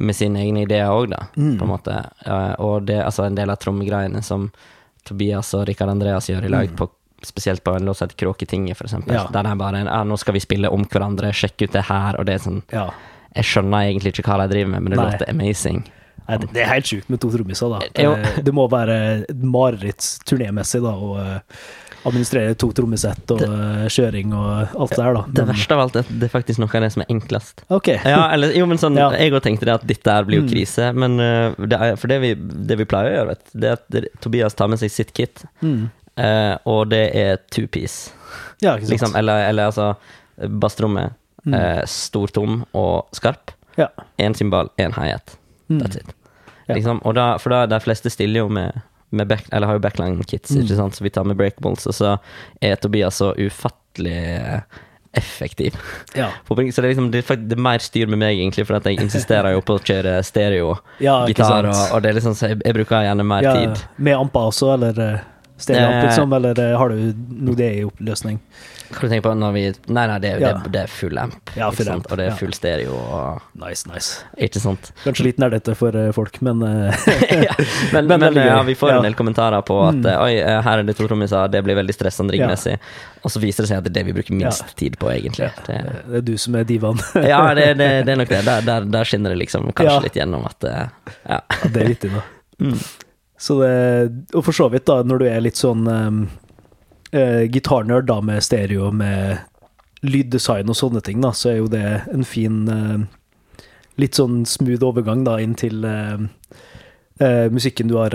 med 0.00 0.16
sine 0.16 0.40
egne 0.42 0.64
ideer 0.64 0.90
òg, 0.90 1.10
da, 1.12 1.24
Mm. 1.36 1.56
på 1.58 1.66
en 1.66 1.70
måte. 1.70 1.96
Eh, 2.26 2.54
Og 2.58 2.86
det, 2.86 3.00
altså 3.04 3.26
en 3.26 3.34
del 3.34 3.50
av 3.50 3.58
trommegreiene 3.62 4.22
som 4.22 4.50
Tobias 5.06 5.52
og 5.54 5.66
Rikard 5.68 5.90
Andreas 5.90 6.28
gjør 6.30 6.44
i 6.46 6.52
lag, 6.52 6.72
på, 6.76 6.88
spesielt 7.26 7.64
på 7.64 7.74
en 7.76 7.84
låt 7.88 7.96
som 7.98 8.08
heter 8.08 8.16
Kråketinget. 8.24 8.80
Mm. 8.80 9.04
Ja. 9.12 9.26
Der 9.32 9.46
er 9.50 9.54
bare 9.60 9.84
ja, 9.84 10.02
nå 10.04 10.16
skal 10.18 10.34
vi 10.34 10.40
spille 10.44 10.70
om 10.72 10.84
hverandre, 10.84 11.32
sjekke 11.36 11.68
ut 11.68 11.72
det 11.76 11.86
her, 11.90 12.18
og 12.20 12.26
det 12.26 12.34
er 12.38 12.44
sånn 12.46 12.62
Ja. 12.72 12.90
Jeg 13.36 13.44
skjønner 13.46 13.86
egentlig 13.86 14.10
ikke 14.16 14.26
hva 14.26 14.40
de 14.42 14.48
driver 14.54 14.70
med, 14.72 14.82
men 14.82 14.90
det 14.90 14.98
Nei. 14.98 15.10
låter 15.12 15.28
amazing. 15.30 15.84
Nei, 16.28 16.36
det, 16.38 16.48
er 16.62 16.66
helt 16.72 16.86
sjukt 16.86 17.08
med 17.10 17.20
to 17.22 17.30
trommiser, 17.30 17.70
da. 17.70 17.78
Det, 17.94 18.42
det 18.46 18.52
må 18.54 18.66
være 18.70 18.96
mareritt 19.34 20.02
turnémessig, 20.26 20.80
da, 20.82 20.92
å 20.94 21.14
eh, 21.18 21.60
administrere 22.08 22.54
to 22.58 22.70
trommesett 22.72 23.30
og 23.34 23.42
det, 23.42 23.90
kjøring 23.92 24.30
og 24.34 24.74
alt 24.80 24.94
det 24.94 25.00
der, 25.02 25.14
da. 25.18 25.22
Det 25.36 25.44
verste 25.50 25.76
av 25.76 25.82
alt 25.84 25.98
er 26.00 26.06
at 26.06 26.10
det 26.22 26.28
er 26.28 26.32
faktisk 26.32 26.62
noe 26.62 26.70
av 26.78 26.82
det 26.86 26.90
som 26.94 27.02
er 27.04 27.10
enklest. 27.12 27.62
Ok. 27.68 27.90
Ja, 28.14 28.22
eller, 28.34 28.54
jo, 28.56 28.66
men 28.70 28.80
sånn, 28.80 28.96
Ja. 28.98 29.10
Jeg 29.14 29.34
òg 29.36 29.42
tenkte 29.46 29.68
det 29.68 29.74
at 29.78 29.86
dette 29.90 30.14
her 30.16 30.26
blir 30.28 30.40
jo 30.40 30.46
Mm. 30.46 30.50
krise, 30.54 30.90
men 30.96 31.18
eh, 31.20 31.54
det 31.70 31.76
er, 31.78 31.96
for 32.00 32.08
det 32.10 32.20
vi, 32.24 32.34
det 32.34 32.78
vi 32.80 32.88
pleier 32.88 33.10
å 33.12 33.16
gjøre, 33.18 33.34
vet 33.34 33.54
det 33.54 33.70
er 33.70 33.78
at 33.78 34.22
Tobias 34.24 34.54
tar 34.58 34.70
med 34.72 34.80
seg 34.82 34.90
sitt 34.90 35.12
kit, 35.14 35.44
Mm. 35.62 35.90
Eh, 36.16 36.56
og 36.64 36.88
det 36.90 37.04
er 37.14 37.36
two 37.50 37.66
piece. 37.66 38.10
Ja, 38.60 38.76
ikke 38.76 38.86
sant. 38.86 38.90
Liksom, 38.90 39.16
eller, 39.16 39.48
eller 39.48 39.70
altså 39.70 39.94
bassrommet, 40.60 41.16
Mm. 41.44 41.54
Uh, 41.56 41.84
stortom 41.88 42.64
og 42.76 43.08
skarp. 43.16 43.54
Ja. 43.78 43.86
Én 44.20 44.34
cymbal, 44.36 44.68
én 44.76 44.92
hi-hat. 44.92 45.38
Mm. 45.70 45.78
That's 45.80 45.96
it. 45.96 46.12
Ja. 46.66 46.74
Liksom, 46.74 47.00
og 47.04 47.14
da, 47.14 47.38
for 47.38 47.54
da, 47.54 47.64
de 47.66 47.80
fleste 47.80 48.10
stiller 48.12 48.44
jo 48.44 48.50
med, 48.52 48.80
med 49.10 49.30
back, 49.30 49.48
eller 49.52 49.66
har 49.66 49.78
jo 49.78 49.82
backline-kits, 49.86 50.50
Mm. 50.50 50.92
så 50.92 51.02
vi 51.04 51.10
tar 51.10 51.24
med 51.24 51.36
breakables, 51.36 51.86
og 51.86 51.94
så 51.94 52.18
er 52.60 52.76
Tobias 52.76 53.16
så 53.16 53.32
ufattelig 53.34 54.14
eh, 54.36 54.60
effektiv. 55.12 55.74
Ja. 56.14 56.28
Så 56.46 56.54
det 56.54 56.78
er, 56.78 56.88
liksom, 56.88 57.10
det, 57.10 57.24
er 57.30 57.34
er 57.34 57.56
mer 57.56 57.78
styr 57.78 58.06
med 58.06 58.18
meg, 58.18 58.38
egentlig, 58.38 58.66
for 58.66 58.78
jeg 58.78 59.00
insisterer 59.00 59.56
jo 59.56 59.60
på 59.60 59.74
å 59.74 59.82
kjøre 59.82 60.22
stereo, 60.22 60.76
ja, 61.00 61.26
gitar, 61.26 61.66
og, 61.66 61.96
og 61.96 62.02
det 62.02 62.12
er 62.12 62.20
liksom, 62.20 62.36
så 62.38 62.52
jeg, 62.52 62.60
jeg 62.64 62.76
bruker 62.76 63.02
gjerne 63.02 63.26
mer 63.26 63.42
ja, 63.42 63.54
tid. 63.56 63.82
Med 63.96 64.14
amper 64.14 64.52
også, 64.52 64.74
eller 64.76 65.24
Stereoamp, 65.60 65.94
Eh, 66.00 66.04
liksom, 66.08 66.32
eller 66.32 66.54
det, 66.56 66.68
har 66.80 66.88
du 66.88 67.14
noe 67.44 67.56
det 67.58 67.70
i 67.78 67.84
oppløsning? 67.84 68.38
Hva 68.90 69.04
du 69.06 69.12
tenker 69.12 69.22
på 69.22 69.32
når 69.38 69.52
vi 69.54 69.60
Nei, 69.94 70.02
nei, 70.10 70.16
det, 70.18 70.30
Ja. 70.40 70.48
det, 70.58 70.70
det 70.74 70.80
er 70.82 70.88
full 70.90 71.18
amp. 71.20 71.50
Ja, 71.54 71.68
full 71.70 71.88
amp, 71.92 72.08
Og 72.10 72.18
det 72.18 72.24
er 72.26 72.32
full 72.38 72.50
stereo 72.56 72.96
og 72.98 73.44
Nice, 73.60 73.86
nice. 73.86 74.24
Ikke 74.34 74.58
sant? 74.62 74.88
Kanskje 75.04 75.28
litt 75.28 75.38
nerdete 75.38 75.76
for 75.78 75.94
eh, 75.94 76.08
folk, 76.16 76.40
men 76.42 76.62
eh, 76.66 77.04
ja, 77.46 77.54
men, 77.92 78.06
Men 78.10 78.24
men, 78.24 78.40
ja, 78.40 78.56
vi 78.66 78.74
får 78.74 78.96
en 78.96 79.06
del 79.06 79.14
kommentarer 79.18 79.62
på 79.66 79.76
at 79.88 80.00
Mm. 80.00 80.06
Oi, 80.22 80.32
her 80.64 80.80
er 80.80 80.86
det 80.86 80.94
to 80.96 81.04
trommiser, 81.06 81.50
det 81.52 81.60
blir 81.66 81.76
veldig 81.76 81.92
stressende 81.94 82.32
riggmessig. 82.32 82.76
Og 83.22 83.30
så 83.34 83.40
viser 83.42 83.66
det 83.66 83.68
seg 83.68 83.80
at 83.82 83.84
det 83.84 83.90
er 83.92 83.96
det 83.98 84.04
vi 84.08 84.14
bruker 84.16 84.34
minst 84.38 84.72
tid 84.80 84.96
på, 84.98 85.10
egentlig. 85.12 85.50
Det, 85.66 85.76
er 86.16 86.24
du 86.24 86.32
som 86.40 86.56
er 86.56 86.64
divaen. 86.64 86.98
ja, 87.32 87.42
det, 87.54 87.66
er 87.76 88.16
nok 88.16 88.30
det. 88.32 88.40
Der, 88.46 88.64
der, 88.64 88.86
der 88.88 89.04
skinner 89.10 89.34
det 89.34 89.42
liksom 89.42 89.68
kanskje 89.76 90.00
litt 90.08 90.16
gjennom 90.16 90.46
at 90.48 90.66
Ja. 90.70 90.82
Ja, 91.28 91.40
det 91.68 91.82
er 91.84 91.92
vittig, 91.92 92.10
da. 92.16 92.24
Mm. 92.64 92.78
Så 93.40 93.56
det, 93.62 93.74
og 94.36 94.44
for 94.44 94.52
så 94.56 94.66
vidt, 94.72 94.84
da, 94.90 94.98
når 95.06 95.22
du 95.22 95.26
er 95.30 95.40
litt 95.40 95.56
sånn 95.56 95.86
um, 95.88 96.18
uh, 97.14 97.44
gitarnerd 97.48 98.10
da, 98.10 98.18
med 98.20 98.44
stereo, 98.44 98.90
med 98.92 99.40
lyddesign 100.04 100.68
og 100.68 100.76
sånne 100.76 101.00
ting, 101.04 101.22
da, 101.24 101.32
så 101.36 101.54
er 101.54 101.56
jo 101.62 101.70
det 101.72 101.86
en 102.12 102.26
fin 102.28 102.60
uh, 102.68 103.00
Litt 104.00 104.16
sånn 104.16 104.46
smooth 104.48 104.84
overgang 104.86 105.26
da 105.26 105.34
inn 105.42 105.52
til 105.60 105.82
uh, 105.84 106.16
eh, 107.20 107.50
musikken 107.52 107.90
du 107.90 107.98
har 107.98 108.14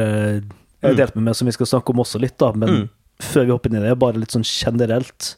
Mm. 0.85 0.95
delt 0.97 1.15
med 1.15 1.23
meg, 1.23 1.35
som 1.35 1.47
vi 1.47 1.53
skal 1.55 1.65
snakke 1.69 1.93
om 1.93 2.01
også 2.03 2.19
litt, 2.21 2.37
da. 2.37 2.51
Men 2.53 2.69
Mm. 2.69 2.89
før 3.21 3.45
vi 3.45 3.51
hopper 3.51 3.69
inn 3.69 3.77
i 3.77 3.87
det, 3.87 3.99
bare 3.99 4.19
litt 4.19 4.31
sånn 4.31 4.45
generelt. 4.45 5.35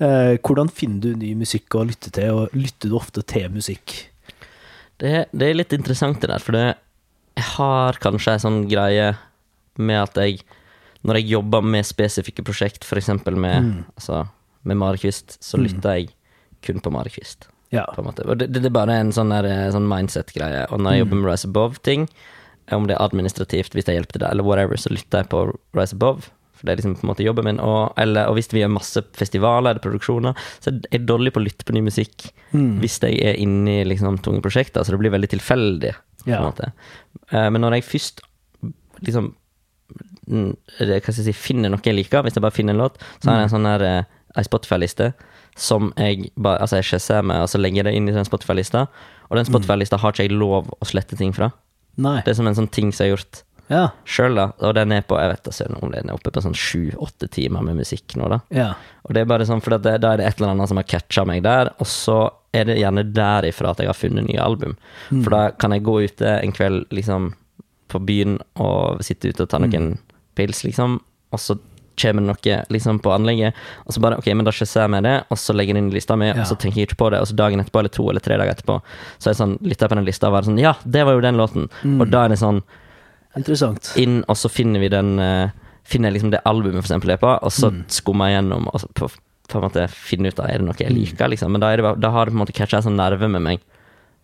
Eh, 0.00 0.38
hvordan 0.38 0.70
finner 0.70 1.00
du 1.00 1.14
ny 1.14 1.34
musikk 1.34 1.68
å 1.74 1.84
lytte 1.86 2.10
til, 2.10 2.30
og 2.30 2.48
lytter 2.54 2.88
du 2.88 2.96
ofte 2.96 3.22
til 3.22 3.48
musikk? 3.50 4.08
Det, 4.98 5.26
det 5.32 5.48
er 5.50 5.54
litt 5.54 5.72
interessant 5.72 6.20
det 6.20 6.30
der, 6.30 6.38
for 6.38 6.52
det, 6.52 6.76
jeg 7.36 7.44
har 7.56 7.92
kanskje 8.02 8.32
ei 8.34 8.42
sånn 8.42 8.68
greie 8.70 9.16
med 9.78 10.02
at 10.02 10.14
jeg 10.20 10.42
Når 11.04 11.14
jeg 11.18 11.30
jobber 11.32 11.62
med 11.66 11.82
spesifikke 11.84 12.44
prosjekt, 12.46 12.84
f.eks. 12.84 13.08
med, 13.08 13.64
Mm. 13.64 13.84
altså, 13.98 14.28
med 14.64 14.76
Marekvist, 14.76 15.36
så 15.42 15.58
Mm. 15.58 15.64
lytter 15.66 15.96
jeg 15.96 16.08
kun 16.62 16.78
på 16.80 16.92
Marekvist. 16.92 17.48
Ja. 17.72 17.86
På. 17.86 18.04
Og 18.06 18.38
det, 18.38 18.52
det 18.52 18.64
er 18.64 18.70
bare 18.70 18.90
en 19.00 19.10
sånn, 19.10 19.32
eh, 19.32 19.70
sånn 19.72 19.88
mindset-greie. 19.88 20.70
Og 20.70 20.78
når 20.78 20.92
jeg 20.92 21.00
Mm. 21.02 21.08
jobber 21.08 21.16
med 21.22 21.32
Rise 21.32 21.44
Above-ting, 21.48 22.08
om 22.70 22.86
det 22.86 22.94
er 22.96 23.02
administrativt, 23.04 23.72
hvis 23.74 23.86
jeg 23.86 23.96
hjelper 23.98 24.12
til 24.12 24.20
det, 24.20 24.30
eller 24.30 24.44
whatever, 24.44 24.76
så 24.76 24.90
lytter 24.94 25.18
jeg 25.24 25.28
på 25.30 25.52
Rise 25.74 25.92
Above. 25.94 26.30
For 26.54 26.66
det 26.66 26.78
er 26.78 26.82
liksom 26.82 26.94
på 27.00 27.02
en 27.02 27.10
måte 27.16 27.24
jobben 27.26 27.44
min. 27.44 27.58
Og, 27.58 27.92
eller, 27.96 28.28
og 28.28 28.36
hvis 28.36 28.52
vi 28.52 28.60
gjør 28.60 28.70
masse 28.70 29.02
festivaler 29.12 29.70
eller 29.70 29.80
produksjoner, 29.80 30.36
så 30.60 30.68
er 30.70 30.80
jeg 30.92 31.06
dårlig 31.06 31.32
på 31.32 31.40
å 31.42 31.44
lytte 31.48 31.64
på 31.66 31.72
ny 31.74 31.80
musikk 31.80 32.30
Mm. 32.54 32.78
hvis 32.78 33.00
jeg 33.00 33.18
er 33.20 33.34
inne 33.42 33.80
i 33.80 33.84
liksom, 33.84 34.20
tunge 34.22 34.40
prosjekter, 34.40 34.84
så 34.84 34.90
det 34.92 35.00
blir 35.00 35.10
veldig 35.10 35.30
tilfeldig. 35.30 35.94
Ja. 36.28 36.42
Eh, 37.32 37.48
Men 37.50 37.60
når 37.64 37.78
jeg 37.78 37.88
først 37.88 38.22
liksom 39.02 39.32
mm, 40.28 40.52
det, 40.78 41.02
hva 41.02 41.12
skal 41.12 41.22
jeg 41.22 41.28
si, 41.32 41.36
finner 41.36 41.72
noe 41.72 41.82
jeg 41.84 41.96
liker, 41.96 42.22
hvis 42.22 42.38
jeg 42.38 42.44
bare 42.44 42.54
finner 42.54 42.76
en 42.76 42.84
låt, 42.84 43.00
så 43.20 43.30
har 43.30 43.40
jeg 43.40 43.50
en 43.50 43.54
sånn 43.56 43.68
her 43.68 43.86
uh, 43.86 44.20
ei 44.38 44.46
Spotify-liste 44.46 45.12
som 45.58 45.90
jeg 46.00 46.30
bare 46.40 46.62
Altså, 46.64 46.80
jeg 46.80 47.24
med, 47.24 47.42
og 47.42 47.50
så 47.50 47.60
legger 47.60 47.82
jeg 47.82 47.90
det 47.90 47.96
inn 47.98 48.08
i 48.08 48.14
den 48.14 48.24
Spotify-lista, 48.24 48.86
og 49.28 49.36
den 49.36 49.48
Spotify-lista 49.48 49.98
har 50.00 50.14
ikke 50.14 50.28
jeg 50.28 50.36
lov 50.36 50.70
å 50.72 50.88
slette 50.88 51.18
ting 51.18 51.34
fra. 51.36 51.50
Nei. 52.00 52.22
Det 52.24 52.32
er 52.32 52.38
som 52.38 52.48
en 52.48 52.56
sånn 52.56 52.70
ting 52.72 52.92
som 52.92 53.04
jeg 53.04 53.12
har 53.12 53.18
gjort 53.18 53.42
Ja. 53.72 53.86
sjøl, 54.04 54.36
da, 54.36 54.44
og 54.60 54.74
den 54.76 54.92
er 54.92 55.02
på 55.08 55.16
jeg 55.18 55.32
vet 55.32 55.48
ikke 55.52 55.82
om 55.82 55.90
den 55.94 56.10
er 56.10 56.14
oppe 56.18 56.30
på 56.34 56.42
sånn 56.44 56.54
sju-åtte 56.58 57.30
timer 57.32 57.64
med 57.64 57.80
musikk 57.80 58.14
nå, 58.20 58.28
da. 58.28 58.40
ja. 58.54 58.68
Og 59.08 59.16
det 59.16 59.24
er 59.24 59.30
bare 59.32 59.46
sånn, 59.48 59.62
for 59.64 59.74
det, 59.82 59.96
da 60.04 60.12
er 60.12 60.20
det 60.20 60.26
et 60.28 60.38
eller 60.38 60.52
annet 60.52 60.68
som 60.70 60.78
har 60.78 60.86
catcha 60.86 61.24
meg 61.26 61.40
der, 61.42 61.72
og 61.82 61.88
så 61.90 62.18
er 62.54 62.68
det 62.68 62.76
gjerne 62.78 63.02
derifra 63.16 63.72
at 63.72 63.80
jeg 63.82 63.88
har 63.88 63.96
funnet 63.98 64.28
nye 64.28 64.38
album. 64.44 64.76
For 65.08 65.32
da 65.32 65.40
kan 65.58 65.72
jeg 65.74 65.82
gå 65.88 65.96
ute 66.04 66.36
en 66.38 66.52
kveld 66.54 66.84
liksom 66.94 67.32
på 67.90 67.98
byen 68.06 68.38
og 68.62 69.02
sitte 69.04 69.32
ute 69.32 69.42
og 69.42 69.50
ta 69.52 69.58
noen 69.58 69.96
pils, 70.38 70.62
liksom, 70.64 71.00
og 71.32 71.40
så 71.42 71.56
kommer 72.02 72.24
noe 72.24 72.54
liksom 72.72 73.00
på 73.04 73.10
anlegget, 73.12 73.58
og 73.84 73.92
så 73.92 74.00
bare 74.00 74.16
ok, 74.22 74.30
men 74.32 74.46
da 74.48 74.52
skjøsser 74.54 74.80
jeg 74.86 74.90
med 74.94 75.04
det, 75.04 75.16
og 75.28 75.36
så 75.42 75.52
legger 75.52 75.76
jeg 75.76 75.82
inn 75.84 75.90
i 75.90 75.96
lista 75.98 76.16
mi, 76.16 76.30
Ja. 76.30 76.38
og 76.40 76.46
så 76.48 76.56
tenker 76.56 76.80
jeg 76.80 76.88
ikke 76.88 76.96
på 77.02 77.10
det, 77.12 77.20
og 77.20 77.26
så 77.28 77.36
dagen 77.36 77.60
etterpå, 77.60 77.82
eller 77.82 77.92
to 77.92 78.06
eller 78.08 78.20
tre 78.24 78.38
dager 78.40 78.54
etterpå, 78.54 78.78
så 79.18 79.28
er 79.28 79.34
jeg 79.34 79.40
sånn, 79.42 79.58
lytter 79.60 79.84
jeg 79.84 79.92
på 79.92 79.98
den 80.00 80.06
lista 80.08 80.30
og 80.30 80.32
bare 80.38 80.48
sånn, 80.48 80.58
ja, 80.62 80.72
det 80.86 81.04
var 81.04 81.12
jo 81.18 81.20
den 81.26 81.36
låten, 81.36 81.68
og 82.00 82.06
da 82.10 82.24
er 82.24 82.32
det 82.32 82.38
sånn, 82.40 82.62
Interessant. 83.36 83.92
inn, 83.96 84.22
og 84.28 84.36
så 84.36 84.48
finner 84.52 84.80
vi 84.82 84.88
den 84.92 85.14
uh, 85.18 85.50
Finner 85.88 86.12
liksom 86.14 86.30
det 86.30 86.38
albumet 86.46 86.78
for 86.84 86.86
eksempel 86.92 87.10
er 87.10 87.18
på, 87.18 87.26
og 87.42 87.50
så 87.50 87.72
skummer 87.90 88.28
jeg 88.30 88.36
gjennom 88.38 88.68
og 88.70 88.84
på, 88.94 89.08
på 89.50 89.58
en 89.58 89.64
måte 89.64 89.86
finne 89.90 90.30
ut 90.30 90.38
av 90.38 90.46
er 90.46 90.60
det 90.62 90.66
noe 90.68 90.78
jeg 90.78 90.92
liker, 90.94 91.26
liksom. 91.32 91.50
Men 91.50 91.60
da, 91.64 91.72
er 91.74 91.82
det 91.82 91.94
da 92.04 92.10
har 92.14 92.28
det 92.28 92.32
på 92.34 92.38
en 92.38 92.42
måte 92.44 92.54
catcha 92.54 92.78
en 92.78 92.84
sånn 92.86 92.96
nerve 93.00 93.26
med 93.28 93.42
meg. 93.42 93.64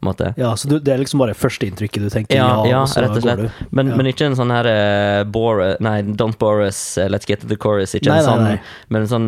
Måte. 0.06 0.28
Ja, 0.38 0.52
så 0.54 0.68
du, 0.70 0.76
det 0.78 0.92
er 0.94 1.00
liksom 1.02 1.18
bare 1.18 1.34
førsteinntrykket 1.34 2.04
du 2.04 2.08
tenker 2.14 2.36
Ja, 2.38 2.46
ja, 2.62 2.84
ja 2.86 3.02
rett 3.02 3.16
og 3.18 3.24
slett. 3.24 3.40
Men, 3.74 3.88
Ja. 3.90 3.96
men 3.98 4.06
ikke 4.12 4.28
en 4.30 4.36
sånn 4.38 4.52
her 4.54 4.68
uh, 4.70 5.24
bore, 5.26 5.72
Nei, 5.82 5.96
don't 6.06 6.38
bore 6.38 6.68
us, 6.70 6.78
uh, 6.96 7.08
let's 7.10 7.26
get 7.26 7.40
to 7.42 7.50
the 7.50 7.58
chorus. 7.58 7.96
Ikke 7.98 8.12
Nei, 8.12 8.20
en 8.20 8.22
nei, 8.22 8.30
sånn, 8.30 8.44
nei. 8.46 8.86
men 8.94 9.02
en 9.02 9.10
sånn 9.10 9.26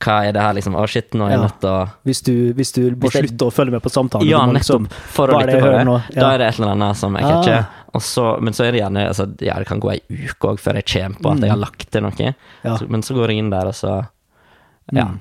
Hva 0.00 0.14
er 0.24 0.32
det 0.32 0.40
her, 0.40 0.54
liksom? 0.56 0.74
Å, 0.80 0.86
shit, 0.88 1.10
nå 1.12 1.26
er 1.26 1.30
jeg 1.34 1.38
Ja. 1.40 1.46
nødt 1.46 1.60
til 1.60 1.68
å 1.68 1.90
Hvis 2.08 2.22
du, 2.24 2.54
hvis 2.54 2.72
du 2.72 2.80
må 2.96 3.10
slutte 3.12 3.46
å 3.46 3.52
følge 3.52 3.70
med 3.72 3.82
på 3.82 3.90
samtalen, 3.92 4.26
Ja, 4.26 4.46
nettopp. 4.46 4.90
For 5.12 5.28
å 5.28 5.40
lytte 5.40 5.60
på 5.60 5.70
det. 5.74 6.14
Ja. 6.16 6.20
Da 6.22 6.30
er 6.34 6.38
det 6.38 6.46
et 6.48 6.58
eller 6.60 6.72
annet 6.72 6.96
som 6.96 7.14
jeg 7.16 7.24
Ah. 7.24 7.42
catcher. 7.42 7.66
Og 7.94 8.00
så, 8.00 8.40
men 8.40 8.52
så 8.54 8.64
er 8.64 8.72
det 8.72 8.80
gjerne 8.80 9.06
altså, 9.08 9.26
Ja, 9.42 9.54
det 9.58 9.66
kan 9.66 9.80
gå 9.80 9.90
ei 9.92 10.00
uke 10.08 10.48
òg 10.54 10.58
før 10.58 10.74
jeg 10.80 10.86
kommer 10.86 11.20
på 11.20 11.32
at 11.32 11.40
jeg 11.40 11.50
har 11.50 11.58
lagt 11.58 11.90
til 11.90 12.02
noe. 12.02 12.10
Mm. 12.12 12.34
Ja. 12.64 12.76
Så, 12.78 12.88
men 12.88 13.02
så 13.02 13.14
går 13.14 13.28
jeg 13.28 13.38
inn 13.38 13.50
der, 13.50 13.66
og 13.66 13.74
så 13.74 14.08
Ja. 14.92 15.04
Mm. 15.04 15.20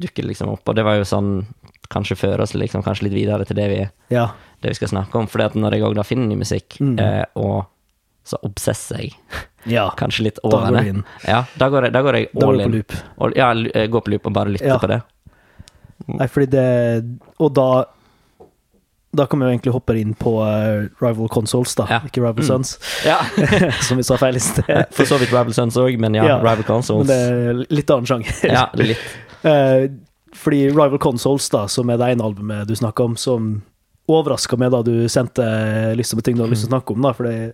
Dukker 0.00 0.22
det 0.22 0.30
liksom 0.34 0.48
opp. 0.48 0.68
Og 0.68 0.74
det 0.74 0.84
var 0.84 0.96
jo 0.96 1.02
sånn 1.04 1.46
Kanskje 1.88 2.16
føre 2.18 2.40
oss 2.42 2.52
liksom 2.52 2.82
kanskje 2.82 3.02
litt 3.04 3.12
videre 3.14 3.44
til 3.46 3.54
det 3.54 3.68
vi, 3.70 3.88
Ja. 4.10 4.32
det 4.60 4.70
vi 4.70 4.74
skal 4.74 4.88
snakke 4.88 5.14
om. 5.14 5.28
At 5.40 5.54
når 5.54 5.70
jeg 5.74 5.82
òg 5.82 5.94
da 5.94 6.02
finner 6.02 6.26
ny 6.26 6.34
musikk, 6.34 6.78
Mm. 6.80 6.98
eh, 6.98 7.24
og 7.36 7.66
så 8.24 8.34
obsesser 8.42 8.96
jeg 8.98 9.12
ja. 9.66 9.88
kanskje 9.98 10.22
litt 10.28 10.38
Da 10.42 10.48
over 10.48 10.70
går 10.70 10.76
det. 10.80 10.86
inn. 10.94 11.04
Ja, 11.26 11.44
da 11.58 11.68
går 11.68 11.82
jeg, 11.88 11.92
da 11.92 12.02
går 12.02 12.14
jeg 12.20 12.28
Da 12.32 12.40
går 12.40 12.48
all 12.48 12.56
du 12.58 12.62
på 12.62 12.66
in. 12.66 12.76
loop. 12.78 12.92
All- 13.20 13.36
ja, 13.36 13.52
jeg 13.54 13.90
går 13.90 14.00
på 14.06 14.10
loop 14.14 14.26
og 14.26 14.32
bare 14.32 14.48
lytter 14.54 14.66
Ja. 14.74 14.78
på 14.78 14.88
det. 14.88 15.02
Nei, 16.08 16.26
fordi 16.28 16.46
det 16.50 17.04
Og 17.40 17.54
da 17.54 17.84
Da 19.16 19.24
kan 19.26 19.38
vi 19.40 19.46
jo 19.46 19.50
egentlig 19.54 19.72
hoppe 19.72 19.94
inn 19.98 20.14
på 20.14 20.32
eh, 20.44 20.88
Rival 21.00 21.28
Consoles, 21.32 21.74
da. 21.74 21.86
Ja. 21.88 22.00
Ikke 22.04 22.20
Rival 22.20 22.42
Mm. 22.42 22.46
Sons, 22.46 22.78
Ja. 23.06 23.18
som 23.80 23.96
vi 23.96 24.02
sa 24.02 24.16
feil 24.16 24.36
i 24.36 24.38
sted. 24.40 24.86
For 24.92 25.04
så 25.08 25.16
vidt 25.18 25.30
Rival 25.32 25.54
Sons 25.54 25.74
òg, 25.76 25.96
men 25.98 26.14
ja, 26.14 26.24
Ja, 26.26 26.36
Rival 26.38 26.56
Men 26.58 26.64
Consoles. 26.64 27.06
det 27.08 27.16
er 27.16 27.62
litt 27.70 27.88
annen 27.90 28.04
sjanger. 28.04 28.34
Ja, 28.58 28.66
litt. 28.74 28.98
Eh, 29.42 29.88
fordi 30.34 30.66
Rival 30.68 30.98
Consoles, 30.98 31.48
da, 31.48 31.66
som 31.66 31.88
er 31.88 31.96
det 31.96 32.10
ene 32.12 32.24
albumet 32.28 32.66
du 32.68 32.74
snakker 32.76 33.04
om, 33.04 33.16
som 33.16 33.62
overraska 34.06 34.58
meg 34.58 34.70
da 34.70 34.82
du 34.82 35.08
sendte 35.08 35.42
lista 35.96 36.14
med 36.14 36.24
ting 36.24 36.36
du 36.36 36.42
har 36.44 36.50
lyst 36.50 36.66
til 36.66 36.70
å 36.70 36.76
snakke 36.76 36.92
om, 36.92 37.00
da, 37.02 37.14
eh, 37.30 37.52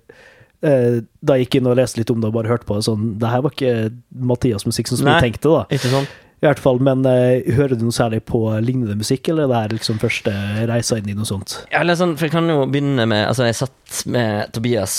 da 0.63 1.35
jeg 1.35 1.49
gikk 1.49 1.57
inn 1.59 1.67
og 1.73 1.79
leste 1.79 1.99
litt 1.99 2.11
om 2.15 2.21
det 2.23 2.29
og 2.31 2.37
bare 2.37 2.51
hørte 2.53 2.69
på 2.69 2.77
det 2.79 2.85
sånn 2.87 3.17
Det 3.19 3.31
her 3.33 3.41
var 3.43 3.51
ikke 3.51 3.73
Mathias 4.15 4.63
musikk 4.63 4.87
som 4.87 5.01
Nei. 5.03 5.17
vi 5.17 5.27
tenkte, 5.27 5.51
da. 5.51 5.65
Ikke 5.75 5.91
sant? 5.91 6.13
I 6.43 6.49
hvert 6.49 6.59
fall, 6.59 6.81
men 6.83 7.05
eh, 7.07 7.45
hører 7.55 7.79
du 7.79 7.85
noe 7.87 7.95
særlig 7.95 8.19
på 8.27 8.41
lignende 8.67 8.97
musikk, 8.99 9.29
eller 9.31 9.45
er 9.45 9.51
det 9.53 9.59
her 9.61 9.75
liksom 9.77 10.01
første 10.03 10.33
reisa 10.67 10.97
inn 10.99 11.13
i 11.13 11.15
noe 11.15 11.29
sånt? 11.29 11.55
Ja, 11.71 11.85
eller 11.85 11.95
sånn, 11.95 12.17
for 12.19 12.27
jeg 12.27 12.35
kan 12.35 12.51
jo 12.51 12.65
begynne 12.67 13.07
med 13.07 13.29
Altså, 13.29 13.47
jeg 13.47 13.61
satt 13.61 14.01
med 14.11 14.51
Tobias. 14.57 14.97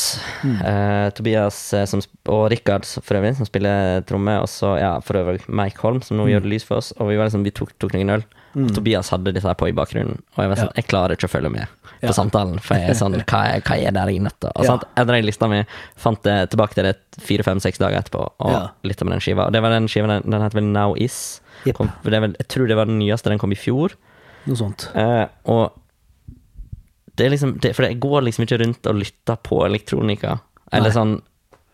Eh, 0.48 1.10
Tobias 1.18 1.58
eh, 1.76 1.84
som, 1.90 2.00
og 2.32 2.46
Rikard 2.54 2.88
for 2.88 3.20
øvrig, 3.20 3.34
som 3.36 3.50
spiller 3.50 4.06
tromme, 4.08 4.38
og 4.40 4.48
så 4.48 4.78
ja, 4.80 4.94
for 5.04 5.20
øvrig 5.20 5.44
Mike 5.52 5.84
Holm, 5.84 6.00
som 6.06 6.16
nå 6.20 6.30
gjør 6.32 6.46
det 6.46 6.54
lys 6.54 6.68
for 6.70 6.80
oss. 6.80 6.94
Og 6.96 7.12
vi 7.12 7.20
var 7.20 7.28
liksom, 7.28 7.44
vi 7.44 7.52
tok, 7.60 7.76
tok 7.76 7.98
noen 7.98 8.16
øl, 8.16 8.24
og 8.56 8.74
Tobias 8.76 9.10
hadde 9.10 9.32
dette 9.34 9.48
her 9.48 9.56
på 9.58 9.68
i 9.70 9.74
bakgrunnen. 9.76 10.20
Og 10.36 10.44
jeg 10.44 10.50
var 10.52 10.60
sånn, 10.60 10.72
jeg 10.78 10.86
klarer 10.88 11.16
ikke 11.18 11.26
å 11.30 11.34
følge 11.34 11.52
med 11.52 11.68
på 12.02 12.10
Ja. 12.10 12.12
samtalen, 12.14 12.60
for 12.62 12.76
jeg 12.76 12.90
er 12.92 12.94
sånn 13.00 13.16
Hva 13.30 13.42
er, 13.56 13.62
hva 13.66 13.78
er 13.80 13.92
der 13.96 14.10
i 14.14 14.20
nøtta? 14.20 14.52
Og 14.56 14.64
Ja. 14.66 14.78
sant, 14.78 14.84
jeg 14.96 15.24
lista 15.26 15.48
mi, 15.50 15.64
fant 15.96 16.22
det 16.24 16.50
tilbake 16.52 16.74
til 16.76 16.84
det 16.84 16.98
fire, 17.20 17.44
fem, 17.44 17.60
seks 17.60 17.80
dager 17.80 18.02
etterpå, 18.02 18.30
og 18.40 18.52
Ja. 18.52 18.68
lytta 18.84 19.06
med 19.06 19.14
den 19.18 19.20
skiva. 19.22 19.48
Og 19.48 19.54
det 19.54 19.62
var 19.62 19.70
den 19.72 19.88
skiva, 19.88 20.08
den, 20.08 20.30
den 20.30 20.42
heter 20.42 20.60
vel 20.62 20.64
Now 20.72 20.94
Is. 20.96 21.42
Yep. 21.66 21.76
Kom, 21.78 21.92
vel, 22.04 22.36
jeg 22.38 22.48
tror 22.48 22.68
det 22.68 22.76
var 22.76 22.86
den 22.86 23.00
nyeste, 23.00 23.30
den 23.30 23.40
kom 23.40 23.52
i 23.52 23.56
fjor. 23.56 23.94
Noe 24.46 24.56
sånt. 24.60 24.90
Eh, 24.96 25.28
og 25.46 25.72
det 27.16 27.26
er 27.28 27.30
liksom 27.32 27.60
det, 27.62 27.76
For 27.76 27.86
jeg 27.86 28.00
går 28.02 28.24
liksom 28.26 28.46
ikke 28.46 28.60
rundt 28.64 28.88
og 28.90 28.96
lytter 29.00 29.38
på 29.46 29.62
elektronika, 29.66 30.40
eller 30.74 30.90
sånn, 30.92 31.22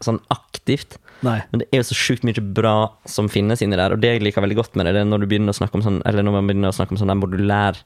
sånn 0.03 0.19
aktivt. 0.29 0.97
Nei. 1.25 1.37
Men 1.51 1.61
det 1.61 1.67
er 1.71 1.81
jo 1.81 1.87
så 1.89 1.97
sjukt 1.97 2.23
mye 2.27 2.43
bra 2.55 2.75
som 3.09 3.27
finnes 3.31 3.63
inni 3.65 3.79
der, 3.79 3.95
og 3.95 4.01
det 4.03 4.13
jeg 4.15 4.23
liker 4.23 4.45
veldig 4.45 4.59
godt 4.61 4.77
med 4.79 4.87
det, 4.87 4.95
det 4.95 5.01
er 5.03 5.09
når 5.09 5.23
du 5.25 5.29
begynner 5.31 5.55
å 5.55 5.59
snakke 5.59 5.79
om 5.79 5.83
sånn 5.85 6.01
Eller 6.07 6.23
når 6.23 6.37
man 6.37 6.47
begynner 6.47 6.71
å 6.71 6.77
snakke 6.77 6.95
om 6.95 7.01
sånn 7.01 7.15
modulær 7.19 7.81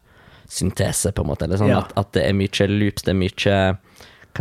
syntese, 0.49 1.11
på 1.15 1.23
en 1.23 1.31
måte. 1.31 1.47
Eller 1.47 1.61
sånn 1.61 1.71
Ja. 1.71 1.81
at, 1.81 1.93
at 1.97 2.11
det 2.13 2.27
er 2.27 2.37
mye 2.37 2.67
loops, 2.69 3.05
det 3.07 3.13
er 3.13 3.19
mye 3.19 3.77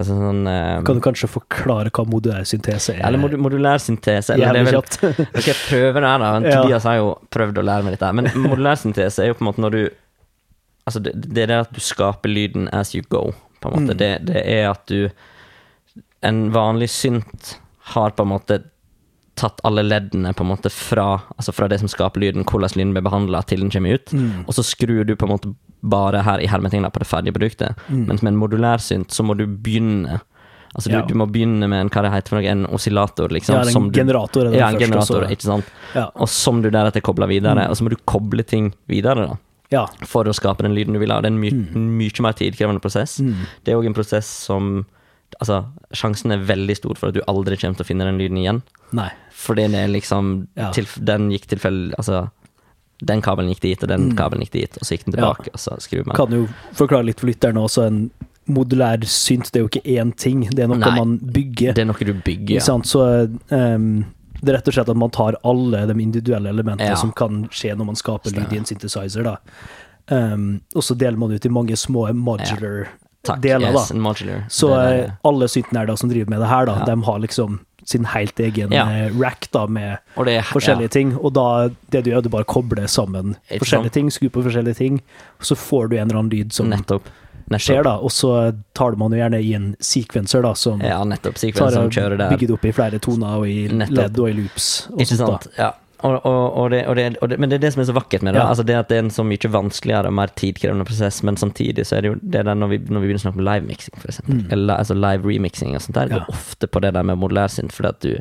sånn 0.01 0.47
uh, 0.49 0.83
Kan 0.87 0.99
du 0.99 1.05
kanskje 1.05 1.29
forklare 1.29 1.93
hva 1.93 2.05
modulær 2.09 2.47
syntese 2.49 2.95
er? 2.97 3.03
Eller 3.07 3.21
mod 3.21 3.35
modulær 3.37 3.81
syntese. 3.83 4.35
Eller 4.35 4.53
det 4.53 4.63
Jævlig 4.63 4.77
kjapt. 4.79 5.01
Ok, 5.37 5.47
jeg 5.47 5.59
prøver 5.69 6.01
det 6.01 6.13
her, 6.13 6.23
da. 6.23 6.31
Men 6.39 6.47
Ja. 6.51 6.63
Tobias 6.63 6.87
har 6.89 6.97
jo 7.01 7.11
prøvd 7.33 7.61
å 7.61 7.67
lære 7.69 7.87
meg 7.87 7.97
dette. 7.99 8.13
Men 8.17 8.31
modulær 8.47 8.81
syntese 8.81 9.23
er 9.25 9.33
jo 9.33 9.39
på 9.39 9.45
en 9.45 9.51
måte 9.53 9.65
når 9.65 9.77
du 9.77 9.83
Altså, 10.83 10.99
det, 10.99 11.13
det 11.15 11.45
er 11.45 11.47
det 11.53 11.57
at 11.63 11.77
du 11.77 11.79
skaper 11.79 12.27
lyden 12.27 12.65
as 12.75 12.91
you 12.91 13.05
go, 13.07 13.29
på 13.63 13.71
en 13.71 13.75
måte. 13.77 13.95
Mm. 13.95 13.99
Det, 14.01 14.09
det 14.33 14.41
er 14.51 14.65
at 14.73 14.83
du 14.91 15.13
En 16.27 16.41
vanlig 16.55 16.89
synt 16.91 17.53
har 17.93 18.11
på 18.17 18.25
en 18.25 18.33
måte 18.33 18.59
tatt 19.37 19.61
alle 19.65 19.83
leddene 19.83 20.35
på 20.37 20.45
en 20.45 20.51
måte 20.51 20.71
fra 20.71 21.23
Altså 21.39 21.53
fra 21.55 21.69
det 21.69 21.79
som 21.81 21.89
skaper 21.89 22.21
lyden, 22.21 22.45
hvordan 22.45 22.77
lyden 22.77 22.93
blir 22.93 23.03
behandla, 23.07 23.41
til 23.49 23.61
den 23.61 23.71
kommer 23.71 23.95
ut. 23.95 24.13
Mm. 24.13 24.45
Og 24.47 24.55
så 24.55 24.63
skrur 24.65 25.05
du 25.07 25.15
på 25.17 25.25
en 25.27 25.33
måte 25.37 25.55
bare 25.83 26.23
her 26.23 26.39
i 26.39 26.47
hermetegna 26.47 26.91
på 26.93 27.01
det 27.03 27.09
ferdige 27.09 27.33
produktet. 27.35 27.75
Mm. 27.89 28.07
Mens 28.09 28.23
med 28.23 28.33
en 28.35 28.39
modulærsynt 28.39 29.11
så 29.11 29.25
må 29.25 29.37
du 29.37 29.47
begynne 29.47 30.21
Altså, 30.75 30.89
du, 30.89 30.95
Ja. 30.97 31.03
du 31.05 31.13
må 31.15 31.27
begynne 31.29 31.69
med 31.69 31.81
en, 31.83 31.89
hva 31.91 32.01
det 32.01 32.11
heter 32.15 32.29
for 32.31 32.37
noe, 32.41 32.49
en 32.49 32.65
oscillator, 32.65 33.29
liksom. 33.29 33.55
Ja, 33.57 33.61
en 33.61 33.73
som 33.75 33.91
du- 33.91 33.99
generator 34.01 34.47
er 34.47 34.55
Ja, 34.57 34.69
en 34.71 34.79
generator, 34.81 35.27
ikke 35.29 35.43
sant. 35.43 35.65
Ja. 35.95 36.07
Og 36.17 36.27
som 36.31 36.63
du 36.63 36.71
deretter 36.71 37.03
kobler 37.03 37.29
videre, 37.29 37.69
og 37.69 37.77
så 37.77 37.83
må 37.85 37.91
du 37.91 37.97
koble 38.07 38.43
ting 38.43 38.73
videre, 38.89 39.27
da. 39.29 39.37
ja. 39.71 39.87
For 40.07 40.25
å 40.25 40.33
skape 40.33 40.63
den 40.63 40.73
lyden 40.75 40.95
du 40.95 40.99
vil 40.99 41.11
ha. 41.13 41.21
Det 41.21 41.27
er 41.31 41.35
en 41.35 41.41
my 41.41 41.51
Mm. 41.51 41.99
mye 41.99 42.23
mer 42.23 42.33
tidkrevende 42.33 42.81
prosess. 42.81 43.19
Det 43.19 43.69
er 43.69 43.77
òg 43.77 43.85
en 43.85 43.93
prosess 43.93 44.25
som 44.25 44.87
Altså, 45.43 45.57
sjansen 45.99 46.33
er 46.35 46.45
veldig 46.47 46.77
stor 46.79 46.95
for 47.01 47.11
at 47.11 47.17
du 47.19 47.23
aldri 47.31 47.57
kommer 47.59 47.79
til 47.81 47.85
å 47.87 47.89
finne 47.89 48.07
den 48.07 48.21
lyden 48.21 48.39
igjen. 48.39 48.63
Nei. 48.95 49.09
Fordi 49.43 49.65
det 49.73 49.81
er 49.85 49.89
liksom 49.91 50.47
Ja. 50.57 50.71
til, 50.71 50.87
Den 51.03 51.31
gikk 51.33 51.49
tilfeldig 51.51 51.95
Altså, 51.99 52.31
den 53.03 53.21
kabelen 53.21 53.51
gikk 53.51 53.61
dit, 53.65 53.83
og 53.83 53.89
den 53.91 54.13
kabelen 54.15 54.45
gikk 54.47 54.53
dit, 54.53 54.77
og 54.79 54.87
så 54.87 54.95
gikk 54.95 55.05
den 55.09 55.15
tilbake, 55.17 55.47
Ja. 55.51 55.55
og 55.55 55.59
så 55.59 55.77
skrur 55.83 56.07
man. 56.07 56.15
Kan 56.15 56.31
jo 56.31 56.47
forklare 56.73 57.05
litt 57.05 57.19
for 57.19 57.27
lytterne 57.27 57.59
også. 57.59 57.87
En 57.87 58.11
modulær 58.49 59.03
synt, 59.05 59.51
det 59.53 59.59
er 59.61 59.65
jo 59.65 59.69
ikke 59.69 59.99
én 59.99 60.15
ting. 60.17 60.45
Det 60.51 60.61
er 60.61 60.69
noe 60.69 60.79
Nei. 60.79 60.97
man 60.97 61.19
bygger. 61.19 61.75
Det 61.75 61.83
er 61.83 61.85
noe 61.91 61.99
du 61.99 62.15
bygger, 62.15 62.55
ja. 62.55 62.61
sant? 62.61 62.85
Så 62.87 63.01
um, 63.51 64.05
det 64.43 64.49
er 64.55 64.59
rett 64.59 64.69
og 64.69 64.75
slett 64.75 64.89
at 64.89 64.97
man 64.97 65.11
tar 65.11 65.35
alle 65.45 65.87
de 65.87 65.95
individuelle 66.03 66.49
elementene 66.51 66.89
Ja. 66.91 66.95
som 66.95 67.11
kan 67.13 67.49
skje 67.51 67.75
når 67.77 67.87
man 67.87 67.95
skaper 67.97 68.31
lyd 68.31 68.53
i 68.53 68.57
en 68.59 68.65
synthesizer. 68.65 69.23
Da. 69.25 69.37
Um, 70.09 70.61
og 70.75 70.83
så 70.83 70.97
deler 70.99 71.17
man 71.19 71.31
ut 71.33 71.45
i 71.47 71.49
mange 71.49 71.75
små 71.79 72.09
modular 72.15 72.89
Takk. 73.25 73.41
deler. 73.41 73.71
yes, 73.73 73.89
da. 73.89 73.95
Så 74.49 74.69
Det 74.69 74.79
er 74.79 75.05
eh, 75.05 75.11
alle 75.25 75.47
syntnerder 75.49 75.97
som 75.99 76.09
driver 76.11 76.29
med 76.31 76.41
det 76.41 76.49
her, 76.49 76.67
da, 76.67 76.79
Ja. 76.79 76.85
de 76.85 77.03
har 77.03 77.19
liksom 77.21 77.61
sin 77.85 78.05
helt 78.05 78.37
egen 78.39 78.71
Ja. 78.73 78.87
eh, 78.89 79.11
rack 79.19 79.49
da, 79.53 79.67
med 79.67 79.99
det 80.27 80.37
er, 80.39 80.43
forskjellige 80.43 80.91
ting. 80.91 81.17
Og 81.19 81.33
da, 81.33 81.69
det 81.91 82.05
du 82.05 82.11
gjør, 82.11 82.23
du 82.23 82.29
bare 82.29 82.45
kobler 82.45 82.87
sammen 82.87 83.37
It's 83.51 83.59
forskjellige 83.59 83.91
sånn. 83.91 83.93
ting, 83.93 84.11
skrur 84.11 84.31
på 84.31 84.43
forskjellige 84.45 84.77
ting, 84.77 85.01
og 85.41 85.45
så 85.45 85.57
får 85.57 85.91
du 85.91 85.97
en 85.97 86.09
eller 86.09 86.19
annen 86.21 86.31
lyd 86.31 86.53
som 86.53 86.69
nettopp. 86.71 87.03
skjer, 87.59 87.83
da. 87.85 87.97
Og 87.99 88.09
så 88.11 88.57
tar 88.75 88.93
man 88.97 89.11
jo 89.11 89.19
gjerne 89.19 89.43
i 89.45 89.53
en 89.55 89.77
sequencer, 89.81 90.43
da, 90.43 90.55
som 90.55 90.81
Ja, 90.81 91.03
nettopp. 91.05 91.35
tar 91.35 91.71
som 91.71 91.91
kjører 91.91 92.17
der. 92.19 92.31
bygger 92.31 92.47
det 92.47 92.51
opp 92.53 92.65
i 92.65 92.73
flere 92.73 92.99
toner 93.01 93.37
og 93.39 93.47
i 93.47 93.69
Nettopp. 93.69 93.97
ledd 93.97 94.19
og 94.19 94.29
i 94.29 94.33
loops. 94.33 94.89
Og 94.93 94.99
Ikke 95.01 95.07
sånt, 95.17 95.19
da. 95.19 95.27
sant? 95.27 95.49
Ja. 95.59 95.73
Og, 96.03 96.17
og, 96.27 96.57
og 96.59 96.71
det, 96.73 96.83
det, 96.99 97.05
og 97.23 97.29
det, 97.31 97.39
men 97.39 97.51
det 97.51 97.57
er 97.59 97.63
det 97.67 97.73
som 97.75 97.83
er 97.83 97.89
så 97.89 97.95
vakkert 97.97 98.25
med 98.27 98.35
det. 98.35 98.41
Ja. 98.43 98.49
Altså 98.51 98.65
det 98.67 98.75
at 98.79 98.89
det 98.91 98.99
er 98.99 99.05
en 99.05 99.11
så 99.15 99.25
mye 99.27 99.51
vanskeligere 99.55 100.11
og 100.11 100.17
mer 100.19 100.33
tidkrevende 100.39 100.87
prosess, 100.89 101.23
men 101.23 101.39
samtidig 101.39 101.87
så 101.87 101.97
er 101.99 102.05
det 102.05 102.13
jo 102.13 102.17
det 102.23 102.45
der 102.49 102.59
når 102.59 102.73
vi, 102.73 102.79
når 102.83 103.05
vi 103.05 103.11
begynner 103.11 103.23
å 103.23 103.25
snakke 103.27 103.39
om 103.43 103.47
live-mixing, 103.47 103.99
for 104.01 104.11
eksempel, 104.13 104.41
eller 104.57 104.83
altså 104.83 104.97
live 104.99 105.29
remixing 105.29 105.77
og 105.77 105.85
sånt 105.85 105.99
der, 105.99 106.11
Mm. 106.13 106.17
Ja. 106.17 106.19
går 106.25 106.35
ofte 106.35 106.67
på 106.67 106.81
det 106.83 106.95
der 106.95 107.03
med 107.07 107.21
modulærsynt, 107.23 107.73
fordi 107.73 107.89
at 107.89 108.01
du 108.03 108.21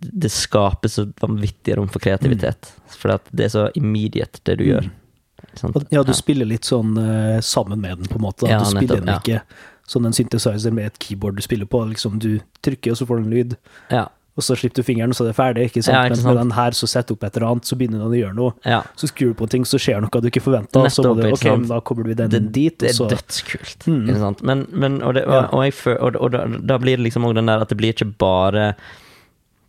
det, 0.00 0.28
skaper 0.32 0.88
så 0.88 1.06
vanvittig 1.20 1.76
rom 1.76 1.88
for 1.88 2.02
kreativitet. 2.02 2.72
Fordi 2.98 3.14
at 3.14 3.28
det 3.30 3.44
er 3.44 3.52
så 3.54 3.66
immediate, 3.78 4.40
det 4.44 4.58
du 4.58 4.64
gjør. 4.64 4.90
Sant? 5.54 5.76
Mm. 5.76 5.86
Ja, 5.90 6.02
du 6.02 6.12
spiller 6.16 6.48
litt 6.48 6.64
sånn 6.68 6.96
uh, 6.98 7.40
sammen 7.40 7.80
med 7.80 7.98
den, 8.02 8.10
på 8.10 8.18
en 8.18 8.24
måte. 8.24 8.48
Ja, 8.50 8.58
du 8.58 8.70
spiller 8.70 9.00
nettopp, 9.00 9.24
den 9.24 9.36
ikke 9.36 9.42
sånn 9.86 10.08
en 10.08 10.16
synthesizer 10.16 10.74
med 10.74 10.90
et 10.90 10.98
keyboard 11.02 11.38
du 11.38 11.44
spiller 11.44 11.68
på. 11.70 11.84
Liksom, 11.92 12.18
du 12.22 12.40
trykker, 12.66 12.92
og 12.94 12.98
så 12.98 13.06
får 13.06 13.20
du 13.20 13.26
en 13.28 13.34
lyd. 13.36 13.56
Ja. 13.92 14.08
Og 14.36 14.44
så 14.44 14.52
slipper 14.52 14.82
du 14.82 14.84
fingeren, 14.84 15.08
og 15.10 15.16
så 15.16 15.24
er 15.24 15.30
det 15.30 15.36
ferdig. 15.38 15.62
ikke 15.70 15.80
sant? 15.82 15.94
Ja, 15.96 16.02
ikke 16.10 16.16
sant? 16.18 16.26
Men 16.26 16.34
med 16.34 16.42
den 16.44 16.50
her, 16.58 16.74
så 16.76 16.86
setter 16.86 17.08
du 17.08 17.16
opp 17.16 17.22
et 17.24 17.36
eller 17.38 17.46
annet, 17.54 17.64
så 17.64 17.76
begynner 17.80 18.02
den 18.02 18.10
å 18.12 18.18
gjøre 18.18 18.34
noe. 18.36 18.52
ja. 18.68 18.82
Så 19.00 19.08
skrur 19.08 19.30
du 19.32 19.34
på 19.38 19.48
ting, 19.48 19.64
så 19.64 19.78
skjer 19.80 20.02
noe 20.04 20.20
du 20.20 20.28
ikke 20.28 20.42
forventa. 20.44 20.82
Så 20.92 21.02
må 21.06 21.14
du, 21.16 21.22
ok, 21.32 21.44
men 21.56 21.64
da 21.70 21.78
kommer 21.80 22.04
du 22.04 22.12
den 22.18 22.28
det, 22.34 22.42
dit, 22.52 22.76
det 22.78 22.92
og 23.00 23.06
er 23.10 23.16
dødskult. 23.16 23.86
Mm. 23.88 24.02
Ikke 24.10 24.18
sant? 24.20 24.42
Men, 24.44 24.66
men, 24.72 24.98
og, 25.02 25.14
det, 25.16 25.24
og, 25.24 25.48
og, 25.56 25.64
jeg 25.64 25.96
og, 25.96 26.18
og 26.20 26.30
da, 26.36 26.44
da 26.68 26.76
blir 26.82 27.00
det 27.00 27.06
liksom 27.08 27.24
også 27.24 27.38
den 27.40 27.48
der 27.48 27.64
at 27.64 27.72
det 27.72 27.78
blir 27.80 27.96
ikke 27.96 28.10
bare 28.20 28.66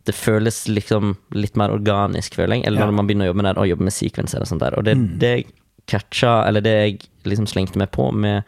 Det 0.08 0.14
føles 0.16 0.60
liksom 0.68 1.16
litt 1.36 1.56
mer 1.56 1.72
organisk, 1.72 2.36
føler 2.36 2.56
jeg. 2.60 2.66
Eller 2.68 2.84
når 2.84 2.92
man 3.00 3.08
begynner 3.08 3.26
å 3.26 3.32
jobbe 3.32 3.42
med 3.42 3.48
det, 3.50 3.56
og 3.60 3.68
jobbe 3.72 3.88
med 3.88 3.92
sekvenser 3.96 4.40
og 4.44 4.48
sånt 4.52 4.62
der. 4.64 4.76
Og 4.78 4.84
det, 4.84 4.94
Mm. 4.96 5.08
det 5.20 5.32
jeg 5.34 5.44
catcha, 5.88 6.44
eller 6.48 6.60
det 6.60 6.76
jeg 6.76 6.98
liksom 7.24 7.46
slengte 7.48 7.76
meg 7.80 7.90
på 7.96 8.10
med, 8.12 8.44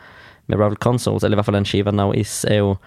med 0.49 0.59
Rival 0.59 0.77
Consoles, 0.77 1.25
eller 1.25 1.37
i 1.37 1.41
hvert 1.41 1.49
fall 1.49 1.57
den 1.61 1.65
skiva 1.69 1.93
Now 1.93 2.13
Is, 2.13 2.45
er 2.45 2.61
jo 2.61 2.79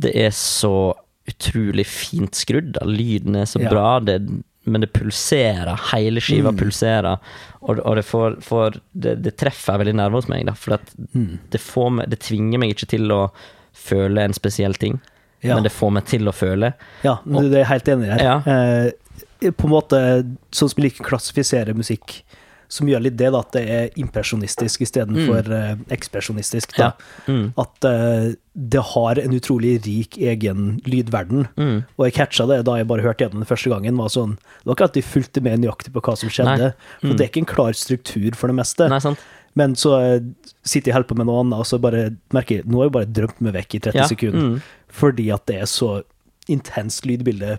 Det 0.00 0.12
er 0.16 0.30
så 0.32 0.94
utrolig 1.30 1.86
fint 1.86 2.34
skrudd. 2.38 2.72
da. 2.76 2.84
Lyden 2.86 3.36
er 3.36 3.44
så 3.46 3.60
Ja. 3.62 3.70
bra, 3.70 3.98
det, 4.00 4.18
men 4.66 4.80
det 4.82 4.92
pulserer. 4.92 5.76
Hele 5.92 6.20
skiva 6.20 6.50
Mm. 6.52 6.58
pulserer. 6.58 7.18
Og, 7.62 7.78
og 7.80 7.96
det, 7.96 8.04
får, 8.04 8.40
får, 8.42 8.80
det, 8.94 9.22
det 9.22 9.36
treffer 9.36 9.78
veldig 9.78 9.94
nerve 9.94 10.12
hos 10.20 10.28
meg, 10.28 10.46
da. 10.46 10.52
For 10.52 10.78
Mm. 11.14 11.38
det, 11.50 11.60
får 11.60 11.90
meg, 11.92 12.10
det 12.10 12.20
tvinger 12.20 12.58
meg 12.58 12.70
ikke 12.74 12.88
til 12.88 13.08
å 13.12 13.30
føle 13.74 14.20
en 14.24 14.32
spesiell 14.32 14.74
ting, 14.74 15.00
Ja. 15.42 15.54
men 15.54 15.62
det 15.64 15.72
får 15.72 15.90
meg 15.92 16.04
til 16.06 16.26
å 16.28 16.32
føle. 16.34 16.74
Ja, 17.02 17.18
det 17.24 17.52
er 17.54 17.64
jeg 17.64 17.66
helt 17.66 17.88
enig 17.88 18.10
her. 18.12 18.18
Ja. 18.22 18.42
Eh, 18.46 19.50
på 19.52 19.64
en 19.64 19.70
måte 19.70 20.36
sånn 20.52 20.68
som 20.68 20.74
vi 20.76 20.82
liker 20.90 21.02
å 21.04 21.08
klassifisere 21.16 21.72
musikk, 21.74 22.22
som 22.70 22.86
gjør 22.86 23.02
litt 23.02 23.16
det, 23.18 23.32
da, 23.34 23.40
at 23.42 23.56
det 23.56 23.62
er 23.74 23.96
impresjonistisk 23.98 24.84
istedenfor 24.86 25.48
mm. 25.50 25.80
ekspresjonistisk. 25.90 26.76
Da. 26.76 26.92
Ja. 26.92 27.24
Mm. 27.26 27.48
At 27.58 27.88
uh, 27.88 28.28
det 28.54 28.84
har 28.92 29.18
en 29.18 29.34
utrolig 29.34 29.72
rik 29.86 30.18
egen 30.22 30.76
lydverden. 30.86 31.48
Mm. 31.58 31.82
Og 31.98 32.06
jeg 32.06 32.16
catcha 32.20 32.46
det 32.50 32.60
da 32.68 32.76
jeg 32.78 32.88
bare 32.90 33.04
hørte 33.04 33.26
gjennom 33.26 33.42
den 33.42 33.50
første 33.50 33.72
gangen. 33.72 33.98
var 33.98 34.14
sånn, 34.14 34.36
Det 34.38 34.70
var 34.70 34.78
ikke 34.78 34.88
alltid 34.88 35.08
fulgte 35.08 35.42
med 35.42 35.64
nøyaktig 35.64 35.94
på 35.96 36.04
hva 36.06 36.16
som 36.16 36.30
skjedde. 36.30 36.72
For 37.00 37.10
Mm. 37.10 37.16
det 37.16 37.24
er 37.24 37.30
ikke 37.32 37.42
en 37.44 37.54
klar 37.56 37.72
struktur 37.74 38.38
for 38.38 38.46
det 38.46 38.56
meste. 38.56 38.88
Nei, 38.88 39.02
sant? 39.02 39.18
Men 39.54 39.74
så 39.74 39.96
eh, 39.98 40.20
sitter 40.62 40.90
jeg 40.90 40.94
og 40.94 40.98
holder 41.00 41.10
på 41.10 41.18
med 41.18 41.26
noe 41.26 41.40
annet, 41.42 41.58
og 41.58 41.66
så 41.66 41.80
bare 41.82 42.04
merker 42.30 42.60
jeg 42.60 42.70
nå 42.70 42.78
har 42.78 42.86
jeg 42.86 42.96
bare 42.98 43.12
drømt 43.18 43.40
meg 43.42 43.56
vekk 43.58 43.74
i 43.74 43.80
30 43.90 43.98
Ja. 43.98 44.06
sekunder. 44.06 44.40
Mm. 44.40 44.62
Fordi 44.88 45.30
at 45.34 45.46
det 45.46 45.56
er 45.60 45.66
så 45.66 46.02
intenst 46.48 47.06
lydbilde 47.06 47.58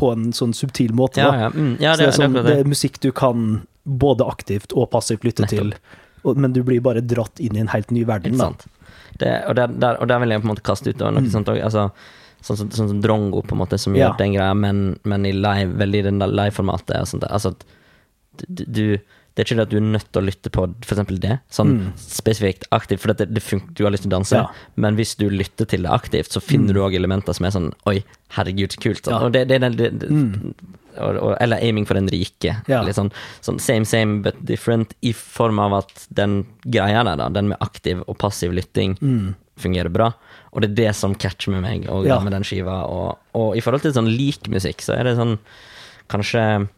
på 0.00 0.12
en 0.12 0.32
sånn 0.32 0.54
subtil 0.56 0.94
måte. 0.96 1.20
Ja, 1.22 1.46
ja. 1.46 1.50
Mm. 1.50 1.76
ja 1.78 1.94
det, 1.94 2.06
det, 2.06 2.08
er 2.08 2.18
sånn, 2.18 2.34
det 2.34 2.58
er 2.58 2.64
musikk 2.64 3.00
du 3.00 3.12
kan 3.12 3.66
både 3.84 4.26
aktivt 4.28 4.72
og 4.76 4.90
passivt 4.90 5.24
lytte 5.24 5.42
Nettopp. 5.46 5.74
til, 6.24 6.34
men 6.36 6.52
du 6.52 6.62
blir 6.62 6.80
bare 6.84 7.00
dratt 7.00 7.40
inn 7.40 7.56
i 7.56 7.60
en 7.60 7.68
helt 7.72 7.90
ny 7.90 8.04
verden. 8.04 8.32
Ikke 8.34 8.44
sant? 8.44 8.66
Det, 9.18 9.30
og, 9.48 9.54
der, 9.56 9.66
der, 9.68 9.96
og 10.00 10.08
der 10.08 10.18
vil 10.20 10.30
jeg 10.30 10.40
på 10.42 10.48
en 10.48 10.54
måte 10.54 10.62
kaste 10.64 10.90
ut 10.92 10.98
noe 11.00 11.20
mm. 11.24 11.30
sånt 11.32 11.48
òg. 11.48 11.60
altså, 11.64 11.90
sånn, 12.42 12.56
som- 12.56 12.70
sånn 12.70 12.88
som 12.88 13.00
Drongo, 13.04 13.42
på 13.42 13.52
en 13.56 13.58
måte, 13.58 13.78
som 13.78 13.92
gjør 13.94 14.10
Ja. 14.12 14.16
den 14.18 14.32
greia, 14.32 14.54
men, 14.56 14.98
men 15.04 15.26
i 15.26 15.32
live, 15.32 15.74
veldig 15.76 15.98
i 15.98 16.02
den 16.08 16.18
der 16.20 16.28
live-formatet. 16.28 17.24
Altså, 17.30 17.54
du, 18.48 18.98
Det 19.36 19.44
er 19.44 19.46
ikke 19.46 19.56
det 19.56 19.62
at 19.68 19.70
du 19.70 19.76
er 19.78 19.84
nødt 19.86 20.08
til 20.12 20.20
å 20.20 20.24
lytte 20.26 20.50
på 20.50 20.64
eksempel 20.82 21.18
det, 21.22 21.36
sånn 21.54 21.92
spesifikt 21.96 22.64
aktivt, 22.74 23.00
for 23.00 23.12
det, 23.14 23.28
det 23.32 23.42
funker, 23.44 23.72
du 23.78 23.84
har 23.84 23.92
lyst 23.94 24.02
til 24.02 24.10
å 24.10 24.16
danse, 24.18 24.34
Mm. 24.36 24.42
Ja. 24.42 24.50
men 24.76 24.96
hvis 24.96 25.14
du 25.16 25.28
lytter 25.30 25.64
til 25.70 25.82
det 25.82 25.90
aktivt, 25.90 26.32
så 26.34 26.40
finner 26.42 26.74
du 26.74 26.80
òg 26.80 26.94
elementer 26.96 27.32
som 27.32 27.46
er 27.46 27.50
sånn 27.54 27.72
Oi, 27.86 28.02
herregud, 28.36 28.72
så 28.74 28.80
kult. 28.82 29.04
Sånn. 29.04 29.12
Ja. 29.14 29.18
Mm. 29.20 29.26
Og 29.26 29.32
det, 29.32 29.48
det, 29.48 29.60
det, 29.60 29.76
det, 29.76 29.98
det 30.00 30.54
og, 31.00 31.36
eller 31.40 31.56
aiming 31.62 31.86
for 31.88 31.94
den 31.98 32.08
rike. 32.12 32.56
Ja. 32.70 32.82
Litt 32.86 32.96
sånn, 32.98 33.10
sånn 33.40 33.58
same, 33.60 33.84
same 33.88 34.20
but 34.22 34.36
different, 34.46 34.94
i 35.02 35.12
form 35.16 35.58
av 35.58 35.74
at 35.82 36.06
den 36.10 36.44
greia 36.64 37.02
der, 37.04 37.16
da, 37.16 37.28
den 37.28 37.48
med 37.52 37.58
aktiv 37.60 38.02
og 38.06 38.18
passiv 38.18 38.52
lytting, 38.56 38.96
fungerer 39.60 39.90
bra. 39.92 40.10
Og 40.52 40.62
det 40.62 40.70
er 40.70 40.76
det 40.78 40.92
som 40.96 41.14
catcher 41.14 41.52
med 41.52 41.62
meg 41.62 41.88
og 41.88 42.04
Mm. 42.04 42.08
Ja. 42.08 42.20
med 42.20 42.32
den 42.32 42.42
skiva. 42.44 42.78
Og, 42.88 43.18
og 43.36 43.56
i 43.56 43.60
forhold 43.60 43.82
til 43.82 43.92
sånn 43.92 44.08
lik 44.08 44.48
musikk, 44.48 44.80
så 44.82 44.96
er 44.98 45.04
det 45.04 45.16
sånn 45.16 45.38
kanskje 46.10 46.68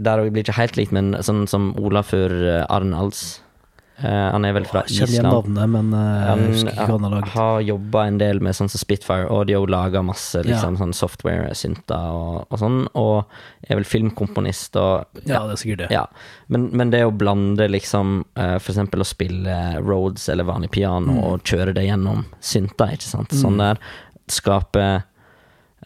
Der 0.00 0.22
blir 0.30 0.40
ikke 0.42 0.54
helt 0.56 0.76
likt, 0.78 0.92
men 0.92 1.12
sånn 1.20 1.42
som 1.46 1.74
Olafur 1.76 2.32
eh, 2.32 2.64
Arnalds. 2.72 3.40
Eh, 4.02 4.30
han 4.32 4.44
er 4.44 4.52
vel 4.56 4.64
fra 4.66 4.80
Island. 4.84 5.08
kjenner 5.08 5.12
igjen 5.14 5.28
navnet, 5.30 5.68
men 5.70 5.92
eh, 5.94 6.06
jeg 6.18 6.28
Han 6.28 6.40
husker 6.48 6.70
ikke 6.72 6.86
hva 6.88 6.96
han 6.96 7.04
har 7.06 7.12
laget. 7.14 7.28
har 7.36 7.60
jobba 7.68 8.00
en 8.08 8.18
del 8.18 8.40
med 8.42 8.56
sånn 8.58 8.68
som 8.72 8.80
Spitfire 8.82 9.28
Audio, 9.30 9.60
laga 9.66 10.02
masse 10.02 10.42
liksom, 10.42 10.76
sånn 10.80 10.92
software, 10.92 11.52
synter 11.54 12.08
og, 12.10 12.46
og 12.50 12.58
sånn, 12.58 12.80
og 12.98 13.24
er 13.68 13.76
vel 13.78 13.84
filmkomponist 13.86 14.76
og 14.82 15.06
Ja, 15.24 15.44
det 15.46 15.52
er 15.54 15.60
sikkert 15.62 15.78
det. 15.84 15.90
ja. 15.94 16.06
Men, 16.48 16.68
men 16.72 16.90
det 16.90 17.04
å 17.06 17.12
blande 17.14 17.68
liksom 17.70 18.24
eh, 18.36 18.58
For 18.58 18.72
eksempel 18.74 19.00
å 19.00 19.06
spille 19.06 19.54
Rhodes 19.80 20.28
eller 20.28 20.44
vanlig 20.44 20.70
piano 20.74 21.12
Mm. 21.12 21.22
og 21.24 21.42
kjøre 21.44 21.72
det 21.74 21.86
gjennom 21.86 22.24
synter, 22.40 22.92
ikke 22.98 23.08
sant. 23.08 23.30
Sånn 23.34 23.56
der. 23.58 23.78
Skape 24.30 24.82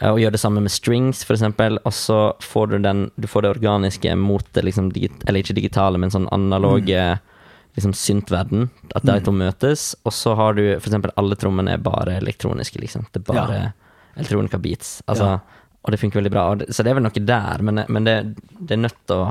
eh, 0.00 0.10
Og 0.10 0.18
gjør 0.20 0.32
det 0.34 0.40
samme 0.40 0.60
med 0.64 0.70
strings, 0.72 1.22
eksempel. 1.36 1.78
Og 1.84 1.92
så 1.92 2.18
får 2.42 2.66
du 2.72 2.78
den 2.84 3.10
Du 3.16 3.26
får 3.28 3.42
det 3.46 3.50
organiske 3.56 4.16
mot 4.16 4.44
det 4.52 4.64
liksom 4.64 4.90
digit, 4.92 5.22
Eller 5.26 5.40
ikke 5.42 5.54
digitale, 5.56 5.98
men 5.98 6.10
sånn 6.10 6.28
analoge 6.32 7.00
Mm. 7.16 7.32
Liksom 7.76 7.94
syntverden. 7.96 8.68
At 8.96 9.06
de 9.06 9.18
to 9.24 9.34
møtes. 9.36 9.90
Og 10.04 10.14
så 10.16 10.34
har 10.38 10.56
du 10.56 10.64
eksempel 10.74 11.12
alle 11.20 11.36
trommene 11.38 11.76
er 11.76 11.82
bare 11.84 12.18
elektroniske, 12.20 12.80
liksom. 12.82 13.06
Det 13.12 13.22
er 13.22 13.28
bare 13.30 13.60
elektronika 14.16 14.58
beats. 14.58 14.98
Altså, 15.06 15.36
Ja. 15.36 15.62
Og 15.86 15.92
det 15.92 16.00
funker 16.02 16.18
veldig 16.18 16.30
bra. 16.34 16.44
Så 16.74 16.82
det 16.82 16.90
er 16.90 16.96
vel 16.98 17.04
noe 17.04 17.20
der, 17.22 17.62
men, 17.62 17.84
men 17.86 18.06
det, 18.08 18.14
det 18.58 18.74
er 18.74 18.80
nødt 18.88 18.96
til 19.06 19.20
å 19.22 19.26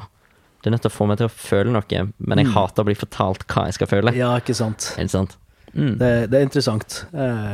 det 0.66 0.72
er 0.72 0.74
nødt 0.74 0.82
til 0.82 0.90
å 0.90 0.96
få 0.96 1.06
meg 1.06 1.20
til 1.20 1.28
å 1.28 1.30
føle 1.30 1.70
noe, 1.76 2.00
men 2.26 2.40
jeg 2.42 2.50
hater 2.56 2.82
å 2.82 2.88
bli 2.88 2.96
fortalt 2.98 3.44
hva 3.52 3.68
jeg 3.68 3.76
skal 3.78 3.90
føle. 3.92 4.14
Ja, 4.18 4.32
ikke 4.42 4.56
sant. 4.58 4.88
Ikke 4.98 5.12
sant? 5.14 5.36
Mm. 5.76 5.92
Det, 6.00 6.10
det 6.32 6.40
er 6.40 6.46
interessant. 6.48 6.96
Eh, 7.14 7.52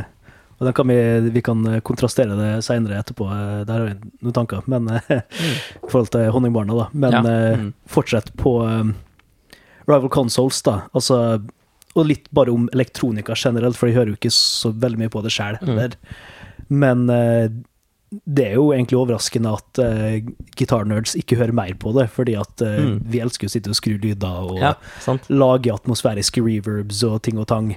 og 0.61 0.69
kan 0.77 0.87
vi, 0.87 0.95
vi 1.35 1.41
kan 1.43 1.65
eh, 1.67 1.81
kontrastere 1.83 2.37
det 2.39 2.49
seinere 2.63 3.01
etterpå. 3.01 3.27
Eh, 3.27 3.57
der 3.67 3.73
har 3.73 3.89
vi 3.89 4.11
noen 4.21 4.37
tanker. 4.37 4.63
Men 4.71 4.87
eh, 4.95 5.11
i 5.81 5.89
forhold 5.89 6.13
til 6.13 6.29
Honningbarna, 6.31 6.77
da. 6.77 6.87
Men 6.93 7.17
Ja, 7.17 7.21
eh, 7.33 7.59
mm. 7.65 7.73
fortsett 7.97 8.31
på 8.39 8.53
eh, 8.67 8.93
Rival 9.87 10.09
Consoles, 10.09 10.61
da. 10.61 10.81
Altså, 10.93 11.41
og 11.95 12.05
litt 12.07 12.29
bare 12.31 12.51
om 12.53 12.69
elektronika 12.73 13.33
generelt, 13.35 13.75
for 13.77 13.87
jeg 13.89 13.97
hører 13.97 14.13
jo 14.13 14.19
ikke 14.19 14.31
så 14.31 14.71
veldig 14.73 14.99
mye 14.99 15.09
på 15.11 15.23
det 15.25 15.31
sjøl 15.31 15.57
Mm. 15.61 15.93
Men 16.69 17.09
eh, 17.09 17.49
det 18.27 18.45
er 18.45 18.53
jo 18.55 18.71
egentlig 18.71 18.97
overraskende 18.99 19.51
at 19.55 19.79
uh, 19.79 20.31
gitarnerds 20.59 21.15
ikke 21.15 21.37
hører 21.39 21.53
mer 21.55 21.73
på 21.79 21.93
det, 21.95 22.09
fordi 22.11 22.35
at 22.39 22.61
uh, 22.61 22.79
Mm. 22.81 22.97
vi 23.11 23.19
elsker 23.23 23.47
å 23.47 23.51
sitte 23.51 23.69
og 23.71 23.75
skru 23.79 23.93
lyder 23.97 24.49
og 24.51 24.57
Ja, 24.59 24.73
lage 25.29 25.71
atmosfæriske 25.71 26.43
reverbs 26.43 27.03
og 27.07 27.21
ting 27.23 27.39
og 27.39 27.47
tang. 27.47 27.75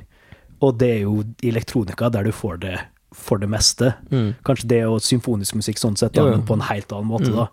Og 0.60 0.78
det 0.78 0.90
er 0.90 1.00
jo 1.04 1.22
i 1.42 1.50
elektronika 1.52 2.10
der 2.10 2.24
du 2.24 2.32
får 2.32 2.60
det 2.60 2.78
for 3.14 3.38
det 3.38 3.48
meste. 3.48 3.94
Mm. 4.10 4.34
Kanskje 4.44 4.66
det 4.68 4.82
og 4.86 4.98
symfonisk 5.06 5.54
musikk 5.54 5.78
sånn 5.78 5.96
sett, 5.96 6.12
da, 6.14 6.24
men 6.30 6.42
på 6.42 6.54
en 6.54 6.66
helt 6.66 6.90
annen 6.92 7.06
måte, 7.10 7.30
Mm. 7.30 7.36
da. 7.36 7.48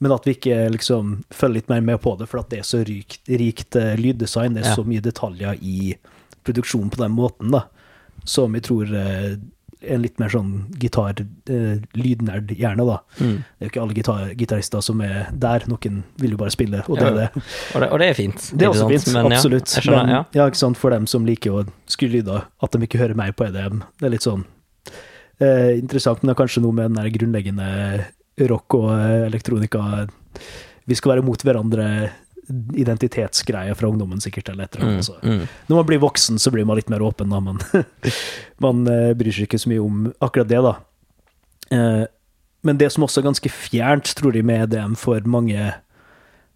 Men 0.00 0.12
at 0.16 0.24
vi 0.24 0.32
ikke 0.36 0.58
liksom 0.72 1.10
følger 1.30 1.54
litt 1.60 1.68
mer 1.68 1.80
med 1.84 2.00
på 2.00 2.14
det, 2.18 2.26
for 2.30 2.40
at 2.40 2.48
det 2.52 2.62
er 2.62 2.68
så 2.68 2.80
rikt, 2.88 3.20
rikt 3.28 3.76
eh, 3.76 3.94
lyddesign, 4.00 4.54
det 4.56 4.64
er 4.64 4.70
Ja. 4.70 4.76
så 4.78 4.84
mye 4.88 5.02
detaljer 5.04 5.58
i 5.60 5.94
produksjonen 6.44 6.88
på 6.90 7.02
den 7.02 7.12
måten, 7.12 7.50
da, 7.52 7.66
som 8.24 8.54
jeg 8.56 8.64
tror 8.64 8.88
eh, 8.96 9.34
en 9.82 10.02
litt 10.04 10.18
mer 10.20 10.28
sånn 10.32 10.48
gitar-lydnerd 10.80 12.50
gjerne, 12.56 12.84
da. 12.88 12.96
Mm. 13.20 13.36
Det 13.40 13.64
er 13.64 13.66
jo 13.66 13.70
ikke 13.70 13.82
alle 13.84 13.96
gitar 13.96 14.32
gitarister 14.36 14.82
som 14.84 15.00
er 15.04 15.28
der, 15.32 15.64
noen 15.70 16.02
vil 16.20 16.34
jo 16.34 16.40
bare 16.40 16.52
spille, 16.54 16.82
og 16.86 16.96
det 16.98 17.04
Ja, 17.06 17.10
er 17.10 17.16
det. 17.16 17.28
Og, 17.74 17.80
det, 17.80 17.88
og 17.90 17.98
det 18.02 18.08
er 18.10 18.14
fint. 18.18 18.48
Det 18.54 18.66
er 18.66 18.72
også 18.74 18.88
fint, 18.90 19.10
Men 19.16 19.32
absolutt. 19.32 19.74
jeg 19.76 19.84
skjønner, 19.86 20.06
Men 20.06 20.14
ja. 20.16 20.22
ja, 20.40 20.46
ikke 20.52 20.60
sant, 20.62 20.76
for 20.80 20.90
dem 20.96 21.06
som 21.10 21.26
liker 21.28 21.50
å 21.60 21.66
skru 21.90 22.08
lyder, 22.12 22.44
at 22.62 22.72
de 22.76 22.84
ikke 22.86 23.00
hører 23.00 23.16
meg 23.18 23.36
på 23.36 23.46
EDM, 23.48 23.82
det 24.00 24.08
er 24.10 24.14
litt 24.16 24.26
sånn 24.26 24.44
eh, 25.40 25.76
interessant, 25.78 26.22
men 26.22 26.30
det 26.32 26.36
er 26.36 26.42
kanskje 26.44 26.64
noe 26.64 26.76
med 26.76 26.90
den 26.90 27.00
der 27.00 27.12
grunnleggende 27.16 27.70
rock 28.50 28.74
og 28.78 28.90
eh, 28.94 29.26
elektronika 29.26 30.06
Vi 30.88 30.94
skal 30.98 31.16
være 31.16 31.24
mot 31.26 31.42
hverandre 31.44 32.10
identitetsgreier 32.74 33.76
fra 33.78 33.88
ungdommen, 33.90 34.20
sikkert, 34.22 34.48
eller 34.50 34.64
et 34.64 34.74
eller 34.76 34.86
Mm, 34.86 34.92
annet. 34.92 35.04
så. 35.06 35.14
mm. 35.22 35.42
Når 35.68 35.76
man 35.76 35.86
blir 35.86 36.00
voksen, 36.02 36.38
så 36.38 36.50
blir 36.50 36.64
man 36.66 36.76
litt 36.76 36.90
mer 36.90 37.02
åpen, 37.06 37.30
da, 37.30 37.38
men 37.40 37.58
man 38.64 38.86
eh, 38.90 39.12
bryr 39.14 39.32
seg 39.36 39.46
ikke 39.46 39.60
så 39.62 39.70
mye 39.70 39.82
om 39.84 40.12
akkurat 40.20 40.48
det, 40.50 40.62
da. 40.64 40.72
Eh, 41.70 42.06
men 42.66 42.76
det 42.80 42.90
som 42.92 43.04
også 43.06 43.20
er 43.22 43.28
ganske 43.30 43.48
fjernt, 43.54 44.10
tror 44.18 44.34
jeg, 44.34 44.44
med 44.44 44.66
EDM 44.66 44.96
for 44.98 45.20
mange 45.30 45.60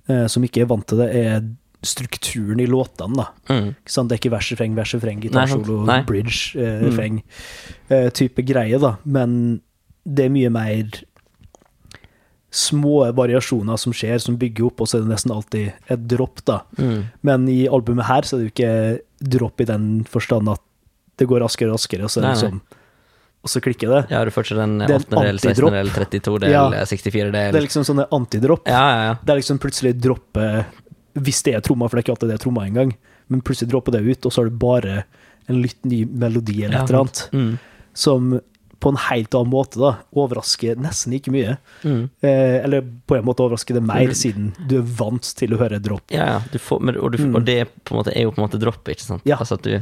eh, 0.08 0.26
som 0.26 0.42
ikke 0.44 0.64
er 0.64 0.70
vant 0.72 0.86
til 0.90 0.98
det, 0.98 1.10
er 1.14 1.46
strukturen 1.84 2.60
i 2.60 2.66
låtene, 2.66 3.14
da. 3.20 3.28
Mm. 3.52 3.70
Det 3.84 4.12
er 4.16 4.18
ikke 4.18 4.34
vers, 4.34 4.50
refreng, 4.50 4.74
vers, 4.76 4.94
refreng, 4.96 5.20
gitarsolo, 5.22 5.84
bridge, 6.08 6.56
eh, 6.58 6.90
Mm. 6.90 7.22
eh, 7.90 8.42
greie, 8.42 8.78
da. 8.80 8.96
Men 9.04 9.60
det 10.04 10.26
er 10.26 10.34
mye 10.34 10.50
mer 10.50 11.02
små 12.54 13.00
variasjoner 13.18 13.78
som 13.80 13.92
skjer, 13.96 14.20
som 14.22 14.36
bygger 14.38 14.68
opp, 14.68 14.84
og 14.84 14.86
så 14.90 14.98
er 15.00 15.04
det 15.06 15.10
nesten 15.10 15.32
alltid 15.34 15.90
et 15.90 16.04
dropp, 16.12 16.42
da. 16.46 16.60
Mm. 16.78 17.00
Men 17.26 17.48
i 17.50 17.64
albumet 17.66 18.06
her 18.06 18.22
så 18.28 18.36
er 18.36 18.44
det 18.44 18.46
jo 18.46 18.52
ikke 18.54 19.30
dropp 19.34 19.64
i 19.64 19.66
den 19.72 19.88
forstand 20.06 20.48
at 20.52 20.62
det 21.18 21.26
går 21.30 21.42
raskere 21.42 21.72
og 21.72 21.78
raskere, 21.80 22.06
og 22.06 22.12
så, 22.14 22.20
er 22.22 22.28
Nei, 22.28 22.34
liksom, 22.36 22.60
og 23.44 23.50
så 23.52 23.60
klikker 23.64 23.90
det. 23.90 24.02
Ja, 24.14 24.22
du 24.26 24.30
får 24.34 24.46
ikke 24.46 24.56
den 24.60 24.76
Det 24.84 24.86
er 24.90 24.94
en 24.94 25.02
8. 25.02 25.24
del, 25.26 25.38
16. 25.42 25.50
antidropp. 25.50 25.74
del, 25.74 25.90
32 25.98 26.38
del, 26.44 26.54
Ja. 26.54 26.62
64 26.86 27.32
del. 27.34 27.52
Det 27.52 27.60
er 27.60 27.66
liksom 27.66 27.84
sånne 27.90 28.06
antidropp. 28.14 28.70
Ja, 28.70 28.84
ja, 28.94 29.02
ja. 29.10 29.14
Det 29.22 29.34
er 29.34 29.40
liksom 29.42 29.58
plutselig 29.62 29.92
droppe 30.00 30.46
Hvis 31.14 31.42
det 31.46 31.54
er 31.54 31.60
tromma, 31.62 31.86
for 31.90 31.96
det 31.98 32.02
er 32.02 32.06
ikke 32.08 32.14
alltid 32.16 32.30
det 32.32 32.38
er 32.40 32.42
tromma 32.42 32.64
engang, 32.66 32.94
men 33.30 33.42
plutselig 33.46 33.70
dropper 33.70 33.92
det 33.94 34.00
ut, 34.02 34.26
og 34.26 34.32
så 34.34 34.42
har 34.42 34.48
du 34.50 34.56
bare 34.58 35.04
en 35.48 35.60
litt 35.62 35.78
ny 35.86 36.04
melodi 36.06 36.64
eller 36.64 36.80
et 36.82 36.88
eller 36.90 37.02
annet, 37.04 37.20
Mm. 37.32 37.52
som 37.94 38.40
på 38.84 38.90
en 38.92 38.98
helt 39.00 39.32
annen 39.38 39.48
måte 39.48 39.80
da, 39.80 39.94
overrasker 40.12 40.76
nesten 40.84 41.14
like 41.14 41.32
mye. 41.32 41.54
Mm. 41.88 42.02
Eh, 42.20 42.56
eller 42.66 42.84
på 43.08 43.16
en 43.16 43.24
måte 43.24 43.40
overrasker 43.46 43.78
det 43.78 43.82
mer, 43.88 44.12
siden 44.12 44.50
du 44.68 44.74
er 44.82 44.84
vant 44.98 45.30
til 45.38 45.54
å 45.56 45.60
høre 45.62 45.78
dropp. 45.80 46.04
Ja, 46.12 46.26
ja. 46.34 46.38
Du 46.52 46.58
får, 46.60 46.82
men, 46.84 46.98
og, 47.00 47.14
du, 47.16 47.22
Mm. 47.24 47.34
og 47.40 47.46
det 47.48 47.58
måte, 47.90 48.12
er 48.12 48.26
jo 48.26 48.34
på 48.36 48.42
en 48.42 48.46
måte 48.48 48.60
droppet, 48.60 48.98
ikke 48.98 49.06
sant? 49.06 49.24
Ja. 49.24 49.38
Altså 49.40 49.56
at 49.56 49.64
du, 49.64 49.78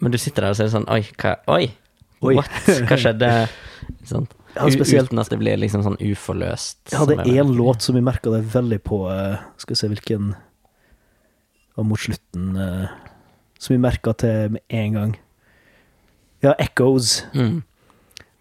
men 0.00 0.14
du 0.14 0.16
sitter 0.16 0.46
der 0.48 0.54
og 0.54 0.56
ser 0.56 0.72
sånn 0.72 0.88
Oi, 0.88 1.02
hva, 1.20 1.34
oi, 1.52 1.66
Oi. 2.24 2.34
what? 2.40 2.48
Hva 2.88 2.96
skjedde? 2.96 3.32
Sant? 4.08 4.32
Ja, 4.50 4.64
Uten 4.66 5.20
at 5.22 5.28
det 5.30 5.36
blir 5.38 5.60
liksom 5.62 5.84
sånn 5.86 5.94
uforløst. 6.02 6.80
Jeg 6.90 6.98
hadde 6.98 7.22
én 7.30 7.52
låt 7.54 7.84
som 7.86 7.94
jeg 7.94 8.02
merka 8.02 8.32
det 8.34 8.40
veldig 8.50 8.80
på 8.82 9.04
eh, 9.06 9.36
Skal 9.62 9.76
vi 9.76 9.78
se 9.78 9.90
hvilken 9.92 10.32
Og 11.78 11.86
mot 11.86 12.00
slutten 12.02 12.56
eh, 12.58 12.88
Som 13.62 13.76
jeg 13.76 13.82
merka 13.84 14.10
til 14.18 14.56
med 14.56 14.64
en 14.74 14.96
gang. 14.98 15.12
Ja, 16.42 16.56
Echoes. 16.58 17.20
Mm. 17.30 17.60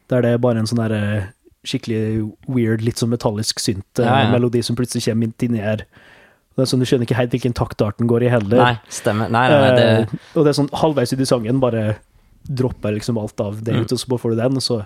Der 0.10 0.22
det 0.26 0.32
er 0.34 0.38
bare 0.42 0.58
en 0.62 0.66
sånn 0.70 0.82
der 0.82 0.94
eh, 0.98 1.24
skikkelig 1.68 2.32
weird, 2.48 2.82
litt 2.82 2.98
sånn 3.02 3.12
metallisk 3.12 3.60
synt-melodi 3.60 4.06
Ja, 4.26 4.32
melodi 4.32 4.62
som 4.64 4.76
plutselig 4.80 5.06
kommer 5.06 5.28
inn 5.30 5.34
inni 5.50 5.60
her. 5.62 5.84
Det 6.56 6.64
er 6.66 6.70
sånn, 6.72 6.80
Du 6.80 6.86
skjønner 6.90 7.06
ikke 7.08 7.16
helt 7.20 7.32
hvilken 7.36 7.54
taktarten 7.56 8.08
går 8.10 8.24
i 8.26 8.30
heller. 8.34 8.58
Nei, 8.64 8.78
stemmer. 8.90 9.30
Nei, 9.30 9.48
nei, 9.50 9.60
nei, 9.62 9.76
det 9.76 9.90
Eh, 9.90 10.16
og 10.36 10.46
det 10.46 10.50
er 10.54 10.58
sånn 10.64 10.70
halvveis 10.74 11.14
ut 11.14 11.20
i 11.22 11.26
sangen, 11.30 11.60
bare 11.60 11.98
dropper 12.50 12.96
liksom 12.98 13.18
alt 13.22 13.40
av 13.40 13.62
det 13.64 13.74
Mm. 13.76 13.82
ut, 13.84 13.92
og 13.92 14.00
så 14.00 14.08
bare 14.10 14.20
får 14.20 14.30
du 14.32 14.36
den, 14.42 14.56
og 14.56 14.62
så 14.64 14.86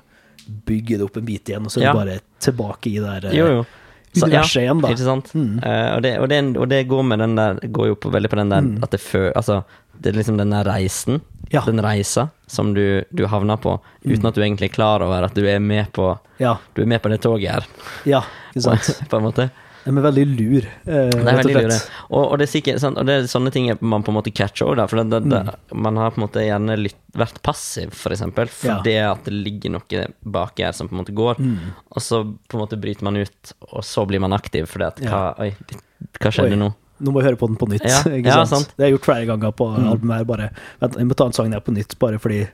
bygger 0.65 0.97
det 0.97 1.05
opp 1.05 1.17
en 1.17 1.25
bit 1.25 1.45
igjen, 1.49 1.63
og 1.65 1.71
så 1.71 1.79
er 1.79 1.83
Ja. 1.85 1.93
du 1.93 1.99
bare 1.99 2.19
tilbake 2.39 2.87
i 2.91 2.99
det 2.99 3.21
der 3.21 3.29
eh, 3.29 3.37
Jo, 3.37 3.45
jo. 3.47 3.65
Så, 4.13 4.29
ja, 4.29 4.41
igjen, 4.43 4.81
da. 4.81 4.89
Ikke 4.89 4.97
sant? 5.07 5.31
Mm. 5.33 5.57
Uh, 5.63 5.95
og, 5.95 6.01
det, 6.03 6.19
og, 6.19 6.29
det, 6.29 6.57
og 6.57 6.69
det 6.69 6.87
går 6.87 7.03
med 7.03 7.17
den 7.19 7.35
der 7.35 7.55
Går 7.65 7.87
jo 7.87 7.95
på, 7.95 8.11
veldig 8.13 8.29
på 8.29 8.35
den 8.37 8.49
der 8.49 8.61
Mm. 8.61 8.83
at 8.83 8.91
det 8.91 8.99
før 9.01 9.31
Altså, 9.35 9.63
det 9.99 10.13
er 10.13 10.19
liksom 10.19 10.37
den 10.37 10.51
der 10.51 10.63
reisen, 10.65 11.21
Ja. 11.53 11.61
den 11.65 11.79
reisa, 11.85 12.29
som 12.47 12.73
du, 12.73 13.03
du 13.13 13.25
havner 13.29 13.57
på, 13.61 13.79
uten 14.03 14.21
Mm. 14.23 14.29
at 14.31 14.35
du 14.35 14.41
egentlig 14.41 14.71
er 14.71 14.75
klar 14.75 15.01
over 15.05 15.23
at 15.29 15.33
du 15.37 15.45
er 15.47 15.59
med 15.59 15.91
på 15.93 16.17
Ja, 16.39 16.57
Du 16.73 16.81
er 16.81 16.85
med 16.89 17.01
på 17.01 17.09
det 17.13 17.21
toget 17.21 17.51
her, 17.51 17.65
ja, 18.05 18.23
ikke 18.55 18.61
sant. 18.65 18.89
på 19.09 19.17
en 19.19 19.23
måte. 19.29 19.51
De 19.83 19.91
er 19.91 20.01
veldig 20.05 20.23
lur, 20.39 20.63
eh, 20.87 21.09
Det 21.11 21.19
er 21.27 21.35
veldig 21.41 21.53
lure. 21.57 21.77
Og, 22.09 22.31
og 22.31 22.37
det 22.39 22.45
er 22.47 22.51
sikkert 22.53 22.79
sant? 22.79 22.97
Og 22.97 23.05
det 23.05 23.17
er 23.17 23.25
sånne 23.27 23.51
ting 23.51 23.65
man 23.83 24.01
på 24.01 24.13
en 24.13 24.15
måte 24.15 24.31
catcher 24.31 24.69
òg. 24.71 24.79
For 24.87 24.95
det, 25.01 25.09
det, 25.11 25.19
det, 25.29 25.41
Mm. 25.43 25.81
man 25.83 25.97
har 25.99 26.11
på 26.15 26.21
en 26.21 26.23
måte 26.23 26.39
gjerne 26.45 26.77
lytt, 26.79 26.95
vært 27.19 27.41
passiv, 27.43 27.91
for 27.91 28.15
eksempel, 28.15 28.47
fordi 28.47 28.95
at 29.03 29.25
det 29.25 29.33
ligger 29.35 29.73
noe 29.75 30.05
baki 30.23 30.63
her 30.63 30.71
som 30.71 30.87
på 30.87 30.95
en 30.95 31.01
måte 31.03 31.13
går. 31.13 31.35
Mm. 31.37 31.73
Og 31.91 31.99
så 32.01 32.23
på 32.47 32.55
en 32.55 32.63
måte 32.63 32.79
bryter 32.79 33.03
man 33.03 33.17
ut, 33.19 33.53
og 33.73 33.83
så 33.83 34.07
blir 34.07 34.23
man 34.23 34.31
aktiv 34.31 34.65
fordi 34.71 34.87
at 34.87 35.03
Ja. 35.03 35.09
hva, 35.11 35.39
Oi, 35.43 35.51
hva 36.17 36.31
skjedde 36.31 36.55
Oi. 36.55 36.61
nå? 36.63 36.73
Nå 37.03 37.11
må 37.11 37.19
jeg 37.21 37.27
høre 37.31 37.39
på 37.41 37.47
den 37.51 37.57
på 37.59 37.67
nytt. 37.69 37.83
Ja, 37.89 37.99
ikke 38.17 38.31
ja, 38.31 38.43
sant? 38.45 38.49
sant. 38.63 38.73
Det 38.77 38.83
har 38.85 38.89
jeg 38.91 38.97
gjort 38.97 39.07
flere 39.09 39.25
ganger 39.29 39.51
på 39.59 39.67
Mm. 39.75 39.87
albumet 39.91 40.17
her. 40.21 40.27
Bare, 40.29 40.49
vent, 40.81 40.95
jeg 41.01 41.07
må 41.09 41.15
ta 41.19 41.25
en 41.29 41.33
sang 41.35 41.51
der 41.51 41.59
på 41.65 41.73
nytt, 41.75 41.97
bare 41.99 42.19
fordi 42.23 42.47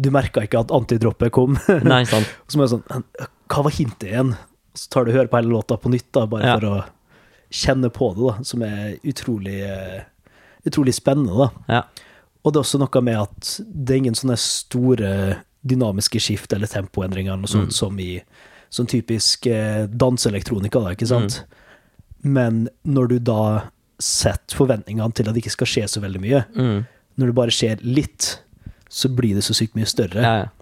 du 0.00 0.10
merka 0.10 0.42
ikke 0.46 0.60
at 0.64 0.72
antidroppet 0.74 1.30
kom. 1.34 1.58
Nei, 1.92 2.02
sant. 2.10 2.26
Så 2.50 2.58
må 2.58 2.66
jeg 2.66 2.74
sånn 2.76 3.04
Hva 3.50 3.62
var 3.66 3.74
hintet 3.76 4.08
igjen? 4.08 4.32
Så 4.74 4.88
tar 4.90 5.04
du 5.06 5.12
og 5.12 5.18
hører 5.18 5.28
på 5.30 5.38
hele 5.38 5.52
låta 5.54 5.76
på 5.78 5.90
nytt, 5.92 6.08
da, 6.16 6.24
bare 6.26 6.46
Ja. 6.48 6.54
for 6.58 6.66
å 6.70 6.84
kjenne 7.54 7.90
på 7.94 8.08
det, 8.16 8.24
da, 8.26 8.42
som 8.42 8.62
er 8.66 8.96
utrolig, 9.06 9.60
eh, 9.62 10.02
utrolig 10.66 10.94
spennende. 10.96 11.36
da. 11.36 11.50
Ja. 11.68 11.82
Og 12.44 12.52
det 12.52 12.58
er 12.58 12.64
også 12.64 12.78
noe 12.82 13.00
med 13.02 13.16
at 13.20 13.52
det 13.72 13.94
er 13.94 14.00
ingen 14.02 14.14
sånne 14.18 14.36
store 14.40 15.12
dynamiske 15.64 16.20
skift 16.20 16.52
eller 16.52 16.66
tempoendringer 16.68 17.32
eller 17.32 17.44
noe 17.46 17.52
sånt 17.52 17.70
Mm. 17.70 17.72
som 17.72 18.00
i 18.00 18.20
sånn 18.74 18.88
typisk 18.90 19.46
eh, 19.46 19.86
danseelektronika, 19.86 20.82
da, 20.82 20.90
ikke 20.96 21.06
sant? 21.06 21.38
Mm. 21.44 21.60
Men 22.24 22.64
når 22.88 23.08
du 23.14 23.18
da 23.30 23.40
setter 24.02 24.56
forventningene 24.58 25.12
til 25.14 25.28
at 25.28 25.34
det 25.36 25.42
ikke 25.44 25.52
skal 25.54 25.70
skje 25.70 25.86
så 25.92 26.00
veldig 26.02 26.20
mye, 26.24 26.44
Mm. 26.56 26.84
når 27.20 27.26
det 27.30 27.34
bare 27.36 27.52
skjer 27.54 27.82
litt, 27.84 28.40
så 28.90 29.08
blir 29.14 29.34
det 29.36 29.44
så 29.46 29.54
sykt 29.54 29.76
mye 29.78 29.86
større. 29.86 30.20
ja, 30.22 30.36
ja. 30.44 30.52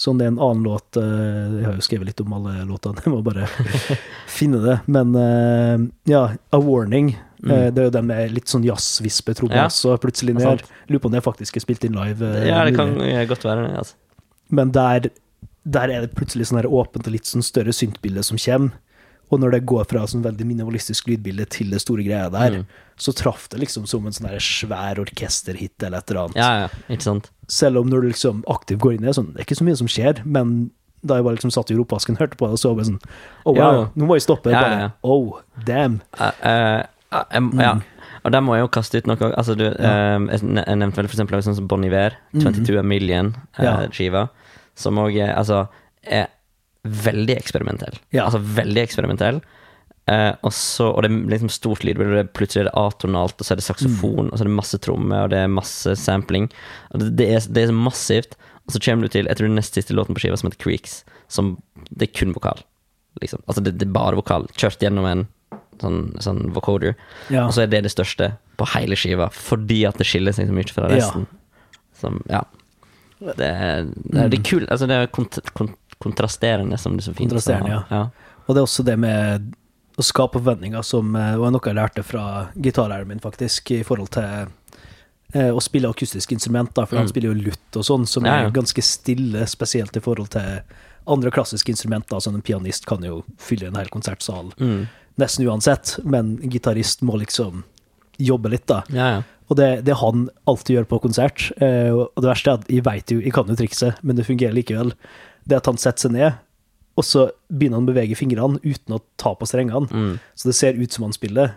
Sånn 0.00 0.16
det 0.16 0.24
er 0.24 0.30
en 0.32 0.38
annen 0.40 0.62
låt 0.64 0.96
eh, 0.96 1.58
Jeg 1.60 1.64
har 1.66 1.74
jo 1.76 1.82
skrevet 1.84 2.06
litt 2.08 2.20
om 2.22 2.32
alle 2.32 2.64
låtene, 2.64 3.02
jeg 3.04 3.12
må 3.12 3.18
bare 3.22 3.44
finne 4.38 4.60
det. 4.64 4.78
Men 4.88 5.10
eh, 5.14 5.82
ja, 6.08 6.22
A 6.56 6.58
Warning. 6.62 7.10
Mm. 7.44 7.50
Det 7.74 7.78
er 7.82 7.84
jo 7.90 7.92
den 7.98 8.06
med 8.08 8.32
litt 8.32 8.48
sånn 8.48 8.64
jazzvispe, 8.64 9.34
tror 9.36 9.50
jeg 9.50 9.58
Ja, 9.60 9.66
også, 9.68 9.98
plutselig 10.00 10.34
ned. 10.38 10.62
Lurer 10.88 11.00
på 11.04 11.10
om 11.10 11.12
det 11.18 11.22
faktisk 11.24 11.56
er 11.56 11.64
spilt 11.66 11.84
inn 11.84 11.96
live. 12.00 12.22
eh, 12.24 12.48
ja, 12.48 12.62
det 12.64 12.74
kan 12.76 12.94
godt 13.28 13.44
være. 13.44 13.66
Altså. 13.76 13.94
Men 14.50 14.72
der, 14.72 15.10
der 15.68 15.92
er 15.92 16.00
det 16.06 16.14
plutselig 16.16 16.48
sånn 16.48 16.62
her 16.62 16.68
åpent 16.72 17.04
og 17.06 17.12
litt 17.12 17.28
sånn 17.28 17.44
større 17.44 17.72
syntbilde 17.76 18.24
som 18.24 18.40
kommer. 18.40 18.72
Og 19.30 19.38
når 19.38 19.50
det 19.54 19.66
går 19.66 19.84
fra 19.86 20.00
sånn 20.10 20.24
veldig 20.24 20.46
minimalistisk 20.46 21.06
lydbilde 21.06 21.44
til 21.48 21.70
det 21.70 21.80
store 21.80 22.02
greia 22.02 22.30
der, 22.30 22.50
Mm. 22.60 22.64
så 22.98 23.12
traff 23.14 23.48
det 23.48 23.60
liksom 23.60 23.86
som 23.86 24.04
en 24.06 24.12
sånn 24.12 24.28
svær 24.40 24.98
orkesterhit 24.98 25.82
eller 25.82 25.98
et 25.98 26.10
eller 26.10 26.24
annet. 26.24 26.36
Ja, 26.36 26.50
ja, 26.62 26.68
ikke 26.90 27.02
sant. 27.02 27.30
Selv 27.48 27.78
om 27.78 27.88
når 27.88 28.02
du 28.02 28.08
liksom 28.10 28.42
aktivt 28.48 28.80
går 28.80 28.94
inn 28.94 29.04
i 29.04 29.06
det, 29.06 29.14
sånn, 29.14 29.32
det 29.32 29.40
er 29.40 29.44
ikke 29.44 29.60
så 29.62 29.64
mye 29.64 29.76
som 29.78 29.86
skjer, 29.86 30.24
men 30.26 30.70
da 31.06 31.14
jeg 31.16 31.24
bare 31.24 31.36
liksom 31.38 31.50
satt 31.54 31.70
i 31.70 31.74
ropvasken 31.78 32.16
og 32.18 32.18
hørte 32.26 32.36
på 32.36 32.50
det, 32.50 32.58
så 32.60 32.74
var 32.74 32.82
jeg 32.84 32.90
sånn 32.92 33.00
Oh, 33.46 33.54
wow, 33.54 33.72
Ja, 33.72 33.88
nå 33.96 34.06
må 34.06 34.16
jeg 34.18 34.26
stoppe. 34.26 34.50
Ja, 34.50 34.60
bare, 34.60 34.70
ja, 34.80 34.88
bare, 34.88 34.92
Oh, 35.04 35.40
damn. 35.64 36.02
Uh, 36.18 36.32
uh, 36.44 36.82
eh, 37.12 37.24
em, 37.30 37.52
Ja. 37.58 37.80
Og 38.22 38.32
der 38.32 38.40
må 38.42 38.52
jeg 38.54 38.66
jo 38.66 38.68
kaste 38.68 38.98
ut 38.98 39.06
noe. 39.06 39.16
Altså, 39.32 39.54
du, 39.56 39.64
eh, 39.64 40.18
jeg 40.28 40.42
nevnte 40.76 40.96
vel 40.96 41.08
for 41.08 41.16
eksempel 41.16 41.40
sånn 41.40 41.54
som 41.56 41.66
Bon 41.66 41.82
Iver, 41.82 42.16
22 42.34 42.76
A 42.78 42.82
Million-skiva, 42.82 44.28
Ja. 44.28 44.28
som 44.74 44.96
òg 44.96 45.16
Altså, 45.34 45.68
er 46.04 46.28
veldig 46.84 47.36
eksperimentell. 47.36 47.98
Ja. 48.14 48.24
Altså 48.26 48.40
veldig 48.40 48.82
eksperimentell. 48.82 49.40
Eh, 50.10 50.32
og, 50.42 50.52
så, 50.56 50.88
og 50.90 51.02
det 51.04 51.10
er 51.10 51.18
liksom 51.34 51.50
stort 51.52 51.84
lyd, 51.84 51.98
og 52.00 52.14
det 52.16 52.32
plutselig 52.34 52.64
er 52.64 52.70
det 52.70 52.76
atonalt, 52.80 53.36
og 53.38 53.46
så 53.46 53.52
er 53.54 53.60
det 53.60 53.66
saksofon, 53.66 54.26
Mm. 54.26 54.32
og 54.32 54.38
så 54.38 54.42
er 54.44 54.48
det 54.48 54.56
masse 54.56 54.78
tromme, 54.82 55.18
og 55.24 55.30
det 55.30 55.38
er 55.44 55.52
masse 55.52 55.92
sampling. 56.00 56.48
Det, 56.94 57.10
det, 57.20 57.28
er, 57.36 57.40
det 57.52 57.62
er 57.62 57.70
så 57.70 57.76
massivt. 57.76 58.34
Og 58.66 58.72
så 58.74 58.80
kommer 58.84 59.02
du 59.06 59.08
til 59.12 59.26
Jeg 59.26 59.36
tror 59.36 59.46
er 59.48 59.54
nest 59.56 59.74
siste 59.74 59.94
låten 59.94 60.14
på 60.14 60.20
skiva, 60.22 60.36
som 60.38 60.48
heter 60.50 60.62
Creeks, 60.62 61.04
som 61.28 61.56
Det 61.90 62.08
er 62.08 62.14
kun 62.18 62.32
vokal. 62.34 62.62
Liksom. 63.20 63.42
Altså, 63.46 63.62
det, 63.62 63.76
det 63.78 63.86
er 63.88 63.92
bare 63.92 64.16
vokal. 64.18 64.46
Kjørt 64.56 64.80
gjennom 64.82 65.06
en 65.08 65.26
sånn, 65.80 66.14
sånn 66.22 66.52
vocoder. 66.54 66.94
Ja. 67.32 67.46
Og 67.46 67.52
så 67.56 67.62
er 67.64 67.70
det 67.72 67.82
det 67.86 67.92
største 67.94 68.32
på 68.60 68.66
hele 68.74 68.96
skiva, 68.96 69.30
fordi 69.32 69.84
at 69.88 69.96
det 69.98 70.06
skiller 70.06 70.32
seg 70.36 70.46
så 70.50 70.54
mye 70.54 70.68
fra 70.70 70.88
Ja. 70.90 70.96
resten. 71.00 71.26
Som, 72.00 72.22
ja. 72.30 72.42
Det 73.20 73.34
det 73.36 74.30
det 74.32 74.38
er 74.38 74.44
kult. 74.44 74.68
Altså, 74.70 74.86
det 74.88 74.96
er 74.96 75.06
kont 75.12 75.38
kont 75.54 75.74
kontrasterende, 76.00 76.78
som 76.78 76.96
det 76.96 77.04
så 77.04 77.14
fint 77.14 77.32
sa. 77.40 77.58
ja. 77.90 78.08
Og 78.48 78.54
det 78.54 78.60
er 78.60 78.66
også 78.66 78.84
det 78.84 78.98
med 78.98 79.52
å 80.00 80.02
skape 80.02 80.38
forventninger, 80.40 80.82
som 80.82 81.14
eh, 81.16 81.36
var 81.36 81.50
noe 81.52 81.60
jeg 81.64 81.76
lærte 81.76 82.02
fra 82.06 82.48
gitarlæreren 82.56 83.06
min, 83.08 83.20
faktisk, 83.20 83.70
i 83.76 83.82
forhold 83.84 84.10
til 84.10 84.48
å 85.30 85.60
spille 85.62 85.86
akustiske 85.86 86.34
instrumenter, 86.34 86.82
for 86.82 86.86
for 86.90 86.96
han 86.96 87.06
Mm. 87.06 87.10
spiller 87.12 87.28
jo 87.34 87.42
lutt 87.44 87.76
og 87.76 87.84
sånn, 87.84 88.06
som 88.08 88.24
Ja, 88.26 88.40
ja. 88.42 88.46
er 88.48 88.50
ganske 88.50 88.82
stille, 88.82 89.46
spesielt 89.46 89.96
i 89.96 90.00
forhold 90.00 90.30
til 90.30 90.62
andre 91.06 91.30
klassiske 91.30 91.68
instrumenter. 91.70 92.16
Sånn 92.18 92.34
en 92.34 92.42
pianist 92.42 92.84
kan 92.84 92.98
jo 93.02 93.22
fylle 93.38 93.68
en 93.68 93.76
hel 93.76 93.86
konsertsal 93.86 94.52
Mm. 94.58 94.88
nesten 95.18 95.46
uansett, 95.46 96.00
men 96.04 96.38
en 96.42 96.50
gitarist 96.50 97.02
må 97.02 97.16
liksom 97.16 97.62
jobbe 98.18 98.50
litt, 98.50 98.66
da. 98.66 98.82
Ja, 98.88 99.06
ja. 99.16 99.22
Og 99.50 99.56
det, 99.56 99.84
det 99.84 99.94
han 99.98 100.28
alltid 100.48 100.76
gjør 100.78 100.84
på 100.88 101.00
konsert, 101.02 101.52
eh, 101.62 101.90
og 101.90 102.10
det 102.16 102.24
verste 102.30 102.48
er 102.48 102.54
at 102.58 102.68
jeg 102.68 102.82
vet 102.84 103.06
jo, 103.06 103.20
jeg 103.20 103.32
kan 103.32 103.46
jo 103.46 103.54
trikset, 103.54 103.94
men 104.02 104.16
det 104.16 104.26
fungerer 104.26 104.52
likevel, 104.54 104.92
det 105.46 105.56
er 105.56 105.62
at 105.62 105.66
han 105.70 105.76
setter 105.80 106.08
seg 106.08 106.12
ned, 106.12 106.32
og 106.98 107.04
så 107.06 107.30
begynner 107.52 107.80
han 107.80 107.86
å 107.88 107.92
bevege 107.94 108.16
fingrene 108.18 108.60
uten 108.64 108.96
å 108.96 109.00
ta 109.16 109.34
på 109.34 109.46
strengene. 109.48 109.88
Mm. 109.90 110.18
Så 110.36 110.50
det 110.50 110.54
ser 110.58 110.74
ut 110.80 110.92
som 110.92 111.04
han 111.06 111.12
spiller. 111.16 111.54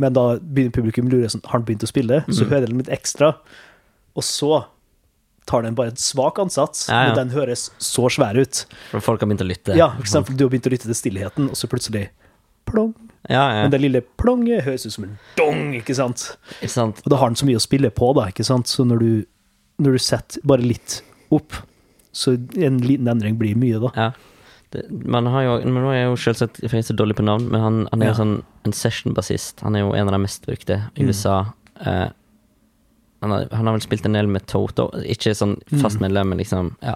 Men 0.00 0.14
da 0.16 0.38
begynner 0.38 0.72
publikum 0.72 1.08
å 1.10 1.12
lure 1.12 1.28
sånn, 1.28 1.42
har 1.44 1.58
han 1.58 1.66
begynt 1.68 1.84
å 1.84 1.90
spille? 1.90 2.22
Så 2.32 2.44
Mm. 2.46 2.50
hører 2.50 2.66
de 2.66 2.78
litt 2.78 2.88
ekstra. 2.88 3.34
Og 4.16 4.22
så 4.24 4.64
tar 5.46 5.62
den 5.62 5.74
bare 5.74 5.88
en 5.90 5.96
svak 5.96 6.38
ansats, 6.38 6.88
Ja, 6.88 7.02
ja. 7.02 7.06
men 7.14 7.28
den 7.28 7.36
høres 7.36 7.70
så 7.78 8.08
svær 8.08 8.38
ut. 8.40 8.64
For 8.90 9.00
folk 9.00 9.20
har 9.20 9.28
begynt 9.28 9.42
å 9.44 9.48
lytte. 9.48 9.76
Ja, 9.76 9.90
for 9.96 10.02
eksempel 10.02 10.36
du 10.36 10.44
har 10.44 10.50
begynt 10.50 10.66
å 10.66 10.70
lytte 10.72 10.86
til 10.88 10.94
stillheten, 10.94 11.48
og 11.50 11.56
så 11.58 11.66
plutselig 11.68 12.08
plong. 12.66 12.94
Ja, 13.28 13.50
ja. 13.52 13.62
Men 13.62 13.70
det 13.70 13.80
lille 13.80 14.00
plonget 14.18 14.62
høres 14.64 14.86
ut 14.86 14.92
som 14.92 15.04
en 15.04 15.18
dong, 15.36 15.74
ikke 15.74 15.94
sant? 15.94 16.36
Ikke 16.60 16.70
sant? 16.70 17.02
Og 17.04 17.10
da 17.10 17.16
har 17.16 17.28
den 17.28 17.36
så 17.36 17.44
mye 17.46 17.56
å 17.58 17.62
spille 17.62 17.90
på, 17.90 18.14
da, 18.14 18.28
ikke 18.30 18.44
sant? 18.44 18.66
Så 18.66 18.86
når 18.86 18.98
du, 18.98 19.26
når 19.78 19.92
du 19.92 19.98
setter 19.98 20.40
bare 20.44 20.62
litt 20.62 21.02
opp, 21.30 21.52
så 22.12 22.34
en 22.56 22.78
liten 22.78 23.08
endring 23.08 23.38
blir 23.38 23.54
mye, 23.56 23.80
da. 23.80 23.90
Ja. 23.96 24.10
Det, 24.72 24.86
man 24.90 25.26
har 25.26 25.42
jo, 25.42 25.54
men 25.68 25.82
nå 25.84 25.90
er 25.92 25.98
jeg 26.02 26.08
jo 26.10 26.16
selvsagt 26.16 26.60
for 26.62 26.76
jeg 26.76 26.84
er 26.84 26.88
så 26.92 26.96
dårlig 26.96 27.16
på 27.16 27.24
navn, 27.24 27.50
men 27.50 27.60
han, 27.60 27.88
han 27.92 28.02
er 28.02 28.06
jo 28.06 28.12
Ja. 28.12 28.18
sånn 28.24 28.42
en 28.64 28.72
session-bassist. 28.72 29.60
Han 29.62 29.76
er 29.76 29.80
jo 29.80 29.92
en 29.92 30.08
av 30.08 30.12
de 30.12 30.18
mest 30.22 30.46
brukte 30.46 30.78
i 30.96 31.02
Mm. 31.02 31.08
USA. 31.08 31.52
Eh, 31.84 32.08
han, 33.22 33.30
har, 33.30 33.48
han 33.52 33.66
har 33.66 33.72
vel 33.76 33.80
spilt 33.84 34.06
en 34.06 34.12
del 34.16 34.26
med 34.26 34.46
Toto. 34.46 34.88
Ikke 35.04 35.34
sånn 35.36 35.58
fast 35.80 35.96
Mm. 35.98 36.02
medlem, 36.08 36.28
men 36.28 36.38
liksom 36.38 36.76
Ja. 36.82 36.94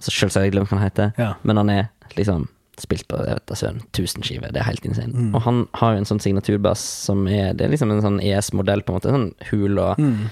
Så 0.00 0.10
selvsagt 0.10 0.34
har 0.34 0.42
jeg 0.44 0.52
glemt 0.52 0.68
hva 0.70 0.78
han 0.78 0.90
heter, 0.90 1.12
Ja. 1.18 1.34
men 1.44 1.56
han 1.56 1.70
er 1.70 1.88
liksom 2.16 2.48
spilt 2.78 3.06
på 3.06 3.18
jeg 3.24 3.34
vet 3.34 3.46
søren, 3.58 3.82
1000 3.92 4.22
skiver. 4.24 4.50
Det 4.52 4.56
er 4.62 4.64
helt 4.64 4.84
insane. 4.84 5.12
Mm. 5.12 5.34
Og 5.34 5.42
han 5.42 5.68
har 5.74 5.92
jo 5.92 5.98
en 5.98 6.04
sånn 6.04 6.20
signaturbass 6.20 6.78
som 6.80 7.26
er 7.28 7.52
Det 7.52 7.66
er 7.66 7.70
liksom 7.70 7.90
en 7.92 8.02
sånn 8.02 8.20
ES-modell, 8.22 8.82
på 8.82 8.90
en 8.90 9.00
måte. 9.00 9.10
Sånn 9.12 9.34
hul 9.50 9.78
og 9.78 9.98
Mm. 9.98 10.30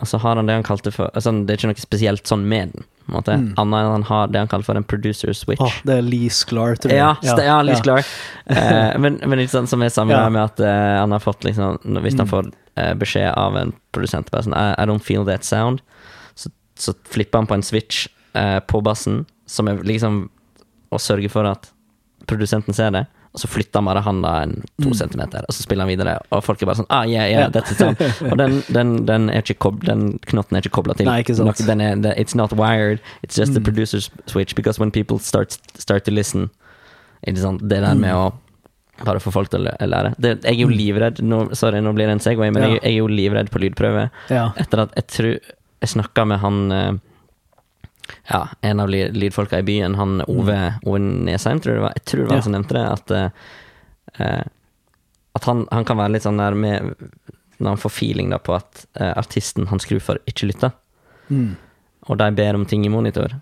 og 0.00 0.06
så 0.06 0.18
har 0.20 0.36
han 0.36 0.46
det 0.46 0.52
han 0.54 0.62
kalte 0.62 0.92
for 0.92 1.10
altså, 1.14 1.46
Det 1.46 1.50
er 1.50 1.56
ikke 1.68 1.74
noe 1.74 1.80
spesielt 1.80 2.22
sånn 2.24 2.44
med 2.46 2.72
den, 2.72 2.84
på 3.10 3.16
en 3.16 3.18
måte. 3.20 3.34
Mm. 3.40 3.48
Annet 3.60 3.80
enn 3.84 3.90
han 3.96 4.02
har 4.08 4.30
det 4.32 4.38
han 4.42 4.48
kaller 4.50 4.64
for 4.68 4.78
en 4.80 4.86
producer 4.86 5.32
switch. 5.36 5.60
Oh, 5.60 5.74
det 5.84 5.98
er 5.98 6.02
Lee 6.06 6.30
Sklar, 6.30 6.76
tror 6.80 6.92
jeg. 6.94 6.98
Ja, 7.02 7.16
ja, 7.26 7.36
ja, 7.44 7.58
Liz 7.66 7.78
ja. 7.80 7.84
Clark. 7.88 8.06
Eh, 8.50 8.96
men, 8.98 9.20
men 9.30 9.42
sånn 9.48 9.68
som 9.70 9.82
er 9.82 9.90
sa 9.94 10.02
Ja. 10.10 10.24
med 10.32 10.42
at 10.42 10.60
eh, 10.60 10.96
han 11.00 11.12
har 11.14 11.20
fått 11.22 11.44
liksom 11.46 11.78
Hvis 12.02 12.16
han 12.18 12.26
Mm. 12.26 12.30
får 12.32 12.48
eh, 12.76 12.94
beskjed 12.98 13.34
av 13.38 13.56
en 13.56 13.72
produsent 13.92 14.30
sånn 14.32 14.54
I, 14.56 14.74
I 14.78 14.86
don't 14.86 15.02
feel 15.04 15.24
that 15.26 15.44
sound, 15.44 15.80
så, 16.34 16.50
så 16.78 16.94
flipper 17.04 17.38
han 17.38 17.46
på 17.46 17.54
en 17.54 17.62
switch 17.62 18.08
eh, 18.34 18.58
på 18.60 18.80
bassen, 18.82 19.24
som 19.46 19.68
er 19.68 19.82
liksom 19.86 20.28
å 20.90 20.98
sørge 20.98 21.28
for 21.30 21.44
at 21.46 21.70
produsenten 22.26 22.74
ser 22.74 22.90
det. 22.90 23.04
Og 23.32 23.38
så 23.38 23.46
flytter 23.46 23.78
han 23.78 23.84
bare 23.86 24.00
handa 24.02 24.30
en 24.42 24.54
to 24.82 24.88
Mm. 24.90 24.94
centimeter, 24.98 25.44
og 25.48 25.54
så 25.54 25.62
spiller 25.62 25.86
han 25.86 25.92
videre. 25.96 26.18
Og 26.32 26.42
folk 26.42 26.60
er 26.62 26.66
bare 26.66 26.76
sånn 26.80 26.86
ah, 26.90 27.04
yeah, 27.06 27.28
yeah, 27.30 27.48
that's 27.48 27.68
the 27.70 27.76
sound. 27.78 27.96
Og 28.32 28.36
den, 28.38 28.62
den, 28.74 29.06
den, 29.06 29.28
er 29.30 29.42
ikke 29.42 29.58
kob 29.58 29.84
den 29.84 30.18
knotten 30.26 30.56
er 30.56 30.62
ikke 30.64 30.74
kobla 30.80 30.96
til 30.98 31.06
Nei, 31.06 31.20
ikke 31.22 31.36
sant. 31.38 31.46
Nok, 31.46 31.56
Den 31.66 31.80
er, 31.80 31.94
it's 32.18 32.34
not 32.34 32.52
wired, 32.52 32.98
it's 33.22 33.36
just 33.38 33.54
the 33.54 33.60
Mm. 33.60 33.66
producer's 33.70 34.10
switch. 34.26 34.54
Because 34.56 34.80
when 34.80 34.90
people 34.90 35.18
start, 35.18 35.56
start 35.78 36.04
to 36.04 36.10
listen 36.10 36.50
ikke 37.26 37.38
sant? 37.38 37.60
Det 37.68 37.80
der 37.80 37.94
med 37.94 38.12
å 38.14 38.32
bare 39.04 39.20
få 39.20 39.30
folk 39.32 39.48
til 39.48 39.62
å 39.64 39.76
lære. 39.86 40.14
Det, 40.18 40.42
jeg 40.42 40.52
er 40.56 40.60
jo 40.60 40.66
Mm. 40.68 40.76
livredd 40.76 41.20
nå, 41.22 41.54
Sorry, 41.56 41.78
nå 41.80 41.94
blir 41.94 42.06
det 42.06 42.12
en 42.18 42.18
Segway, 42.20 42.50
men 42.50 42.62
Ja. 42.62 42.68
jeg, 42.68 42.82
jeg 42.82 42.92
er 42.92 42.98
jo 42.98 43.06
livredd 43.06 43.50
på 43.50 43.60
lydprøve. 43.62 44.10
Ja. 44.28 44.50
Etter 44.56 44.80
at 44.82 44.94
jeg 44.96 45.06
tror 45.06 45.38
Jeg 45.82 45.88
snakka 45.94 46.26
med 46.26 46.38
han 46.40 46.72
eh, 46.72 46.92
Ja, 48.30 48.48
en 48.62 48.80
av 48.80 48.88
lydfolka 48.90 49.58
i 49.58 49.62
byen, 49.66 49.94
han 49.94 50.20
Ove, 50.28 50.56
Ove 50.86 50.98
Nesheim, 50.98 51.60
tror 51.60 51.74
jeg 51.74 51.80
det 51.80 51.84
var. 51.86 51.94
Jeg 51.96 52.04
tror 52.10 52.20
det 52.20 52.26
var 52.26 52.32
han 52.32 52.38
Ja. 52.40 52.42
som 52.46 52.52
nevnte 52.56 52.74
det, 52.78 52.86
at 52.92 53.10
eh, 54.20 54.44
At 55.34 55.44
han, 55.44 55.66
han 55.70 55.84
kan 55.86 55.96
være 56.00 56.12
litt 56.16 56.24
sånn 56.26 56.40
der 56.42 56.54
med 56.58 56.94
Når 57.60 57.68
han 57.76 57.78
får 57.78 57.92
feeling 57.94 58.30
da 58.32 58.38
på 58.42 58.54
at 58.56 58.86
uh, 59.00 59.12
artisten 59.20 59.66
han 59.70 59.78
skrur 59.78 60.00
for, 60.00 60.18
ikke 60.26 60.46
lytter, 60.50 60.72
Mm. 61.30 61.52
og 62.08 62.16
de 62.18 62.26
ber 62.34 62.56
om 62.58 62.64
ting 62.66 62.82
i 62.84 62.88
monitor, 62.90 63.36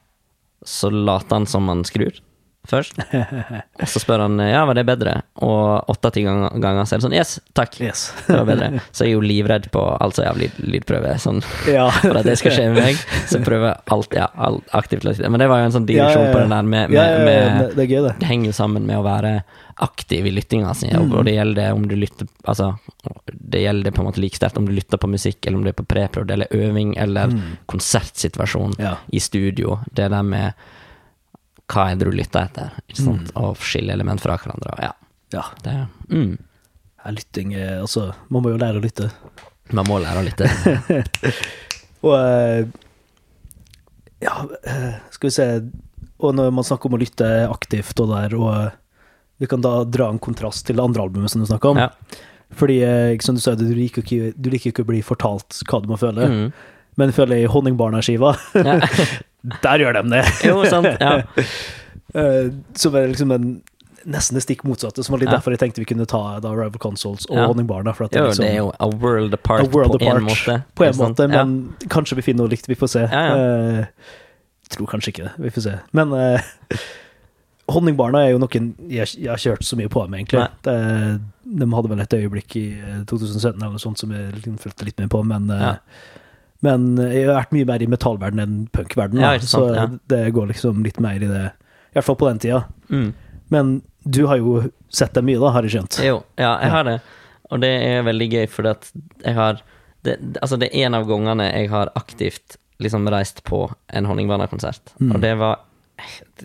så 0.66 0.90
later 0.92 1.36
han 1.38 1.46
som 1.46 1.68
han 1.70 1.84
skrur 1.88 2.18
først. 2.68 2.98
Og 3.80 3.88
så 3.88 4.00
spør 4.02 4.24
han 4.26 4.38
ja, 4.42 4.64
var 4.68 4.74
det 4.76 4.84
bedre, 4.88 5.12
og 5.40 5.88
åtte 5.88 6.10
av 6.10 6.12
ti 6.12 6.22
ganger, 6.26 6.56
ganger 6.60 6.84
så 6.84 6.94
er 6.96 6.98
det 7.00 7.06
sånn 7.06 7.14
yes, 7.16 7.30
takk. 7.56 7.78
Yes. 7.80 8.02
Det 8.26 8.34
var 8.36 8.44
bedre. 8.50 8.80
Så 8.92 9.04
jeg 9.06 9.12
er 9.12 9.14
jo 9.14 9.22
livredd 9.24 9.70
på 9.72 9.84
alt 10.02 10.18
som 10.18 10.24
er 10.26 10.32
av 10.34 10.40
lyd, 10.42 10.58
lydprøve. 10.60 11.14
Sånn, 11.22 11.40
Ja. 11.70 11.86
for 12.02 12.18
at 12.20 12.26
det 12.28 12.34
skal 12.40 12.52
skje 12.56 12.66
med 12.74 12.82
meg, 12.82 13.00
så 13.30 13.40
prøver 13.46 13.70
jeg 13.70 13.80
alt, 13.94 14.18
ja, 14.18 14.26
alt 14.48 14.74
aktivt. 14.76 15.06
Men 15.22 15.38
det 15.40 15.48
var 15.48 15.62
jo 15.62 15.70
en 15.70 15.76
sånn 15.78 15.86
digresjon 15.88 16.26
Ja, 16.28 16.34
på 16.34 16.42
den 16.42 16.52
der 16.56 16.62
med, 16.74 16.90
med, 16.90 17.24
med 17.24 17.72
det, 17.78 17.88
gøy, 17.88 18.02
det. 18.08 18.14
Det 18.20 18.28
henger 18.28 18.50
jo 18.52 18.58
sammen 18.58 18.84
med 18.90 18.98
å 19.00 19.06
være 19.06 19.32
aktiv 19.78 20.26
i 20.26 20.30
lyttinga 20.34 20.72
si, 20.74 20.88
Mm. 20.90 21.12
og 21.14 21.24
det 21.28 21.36
gjelder 21.36 21.72
om 21.76 21.84
du 21.86 21.94
lytter 21.94 22.26
Altså, 22.50 22.72
det 23.30 23.60
gjelder 23.62 23.92
på 23.94 24.02
en 24.02 24.08
måte 24.08 24.18
like 24.20 24.34
sterkt 24.36 24.56
om 24.58 24.66
du 24.66 24.72
lytter 24.74 24.98
på 24.98 25.06
musikk, 25.12 25.38
eller 25.46 25.60
om 25.60 25.62
du 25.64 25.70
er 25.70 25.76
på 25.78 25.86
preprod, 25.86 26.30
eller 26.34 26.50
øving, 26.50 26.96
eller 26.98 27.28
Mm. 27.30 27.40
konsertsituasjon 27.70 28.74
i 29.12 29.20
studio. 29.20 29.78
Det 29.92 30.08
der 30.10 30.22
med 30.22 30.52
hva 31.68 31.90
er 31.90 31.98
det 32.00 32.08
du 32.08 32.16
lytter 32.16 32.48
etter, 32.48 32.76
ikke 32.88 33.02
sant? 33.04 33.32
Mm. 33.32 33.40
og 33.42 33.58
skille 33.60 33.92
element 33.92 34.22
fra 34.24 34.38
hverandre. 34.40 34.72
Og 34.76 34.84
ja, 34.86 34.92
Ja. 35.34 35.44
det 35.64 35.74
mm. 36.08 36.38
Ja, 36.98 37.10
Lytting 37.12 37.52
Altså, 37.54 38.08
man 38.32 38.42
må 38.42 38.50
jo 38.54 38.60
lære 38.60 38.80
å 38.80 38.84
lytte. 38.84 39.10
Man 39.76 39.86
må 39.88 39.98
lære 40.00 40.22
å 40.22 40.24
lytte. 40.26 40.48
Og 42.06 42.14
eh, 42.14 42.64
Ja, 44.24 44.34
eh, 44.64 44.96
skal 45.14 45.28
vi 45.28 45.34
se 45.34 45.46
Og 46.18 46.34
når 46.34 46.50
man 46.54 46.66
snakker 46.66 46.90
om 46.90 46.96
å 46.96 47.02
lytte 47.02 47.28
aktivt 47.46 48.00
og 48.02 48.10
der, 48.14 48.34
og 48.38 48.72
vi 49.38 49.46
kan 49.46 49.62
da 49.62 49.84
dra 49.86 50.08
en 50.10 50.18
kontrast 50.18 50.64
til 50.66 50.80
det 50.80 50.82
andre 50.82 51.04
albumet 51.04 51.30
som 51.30 51.44
du 51.44 51.46
snakka 51.46 51.70
om. 51.70 51.78
Ja. 51.78 51.92
Fordi, 52.58 52.80
eh, 52.82 53.18
som 53.22 53.36
du 53.36 53.40
sa, 53.40 53.52
du 53.54 53.68
liker 53.70 54.02
ikke, 54.02 54.32
du 54.34 54.48
liker 54.50 54.72
ikke 54.72 54.82
å 54.82 54.88
bli 54.88 54.98
fortalt 55.04 55.60
hva 55.68 55.78
du 55.84 55.86
må 55.86 55.98
føle. 56.00 56.26
Mm. 56.26 56.48
Men 56.98 57.14
føler 57.14 57.44
i 57.44 57.46
Honningbarna-skiva. 57.46 58.32
der 59.62 59.82
gjør 59.84 59.98
de 59.98 60.02
det! 60.12 60.22
Jo, 60.48 60.62
sant. 60.68 60.94
Ja. 61.00 61.22
Eh, 62.16 62.46
Som 62.72 62.94
er 62.96 63.10
liksom 63.10 63.28
en 63.34 63.48
nesten 64.08 64.38
det 64.38 64.40
stikk 64.40 64.62
motsatte, 64.64 65.02
som 65.04 65.12
var 65.12 65.20
litt 65.20 65.28
Ja. 65.28 65.34
derfor 65.36 65.52
jeg 65.52 65.60
tenkte 65.60 65.82
vi 65.82 65.88
kunne 65.90 66.06
ta 66.08 66.38
da 66.40 66.54
Rival 66.56 66.80
Consoles 66.80 67.26
og 67.28 67.36
Ja. 67.36 67.46
Honningbarna. 67.50 67.92
For 67.94 68.06
at 68.06 68.14
det 68.14 68.22
Jo, 68.22 68.30
liksom, 68.30 68.44
det 68.46 68.52
er 68.54 68.56
jo 68.62 68.70
a 68.80 68.88
world 68.88 69.34
apart, 69.36 69.60
a 69.60 69.68
world 69.68 69.92
på 69.92 70.00
apart 70.00 70.22
en 70.22 70.24
måte. 70.24 70.54
På 70.74 70.84
en 70.86 70.94
måte, 70.96 70.96
sant? 70.96 71.18
måte, 71.18 71.28
men 71.28 71.74
kanskje 71.92 72.16
vi 72.16 72.22
finner 72.22 72.44
noe 72.46 72.48
likt. 72.54 72.66
Vi 72.66 72.78
får 72.80 72.88
se. 72.94 73.04
Ja, 73.04 73.22
ja. 73.28 73.36
Eh, 73.82 73.84
tror 74.72 74.86
kanskje 74.86 75.12
ikke 75.12 75.24
det. 75.28 75.32
Vi 75.44 75.50
får 75.50 75.66
se. 75.66 75.74
Men 75.92 76.08
Honning 77.68 77.98
Honningbarna 77.98 78.22
er 78.24 78.30
jo 78.32 78.38
noen 78.40 78.70
jeg, 78.88 79.10
jeg 79.20 79.28
har 79.28 79.36
kjørt 79.36 79.64
så 79.66 79.76
mye 79.76 79.90
på 79.92 80.08
med, 80.08 80.22
egentlig. 80.22 80.46
Det, 80.64 80.76
de 81.58 81.68
hadde 81.74 81.90
vel 81.92 82.00
et 82.00 82.16
øyeblikk 82.16 82.56
i 82.56 82.66
eh, 82.80 83.02
2017 83.04 83.58
eller 83.60 83.74
noe 83.74 83.82
sånt 83.82 84.00
som 84.00 84.14
jeg 84.14 84.32
følte 84.32 84.62
fulgte 84.62 84.88
litt 84.88 85.02
med 85.02 85.10
på, 85.12 85.20
men 85.26 85.50
uh, 85.52 85.60
Ja. 85.60 85.74
Men 86.64 86.88
jeg 86.98 87.28
har 87.28 87.36
vært 87.36 87.54
mye 87.54 87.68
mer 87.68 87.82
i 87.84 87.86
metallverden 87.90 88.42
enn 88.42 88.56
punkverden, 88.74 89.20
Ja, 89.22 89.36
sant, 89.38 89.50
så 89.52 89.60
ja. 89.76 89.86
det 90.10 90.22
går 90.34 90.50
liksom 90.50 90.82
litt 90.86 90.98
mer 91.02 91.22
i 91.22 91.30
det. 91.30 91.44
I 91.92 91.98
hvert 91.98 92.08
fall 92.08 92.18
på 92.18 92.28
den 92.28 92.40
tida. 92.42 92.64
Mm. 92.90 93.12
Men 93.54 93.70
du 94.04 94.24
har 94.26 94.40
jo 94.40 94.64
sett 94.92 95.14
dem 95.14 95.28
mye, 95.28 95.38
da, 95.40 95.52
har 95.54 95.66
jeg 95.66 95.76
skjønt? 95.76 96.00
Jo, 96.04 96.22
ja, 96.40 96.56
jeg 96.64 96.74
har 96.74 96.88
det. 96.88 96.96
Og 97.52 97.62
det 97.62 97.70
er 97.86 98.02
veldig 98.06 98.28
gøy, 98.32 98.46
for 98.52 98.68
at 98.68 98.90
jeg 99.24 99.36
har 99.38 99.62
det, 100.06 100.18
Altså, 100.42 100.58
det 100.60 100.68
er 100.72 100.86
en 100.86 100.98
av 100.98 101.06
gangene 101.08 101.46
jeg 101.48 101.70
har 101.72 101.90
aktivt 101.98 102.58
liksom 102.82 103.08
reist 103.10 103.42
på 103.48 103.64
en 103.88 104.06
Honningbarna-konsert. 104.06 104.94
Mm. 105.00 105.14
Og 105.14 105.22
det 105.24 105.34
var 105.40 105.64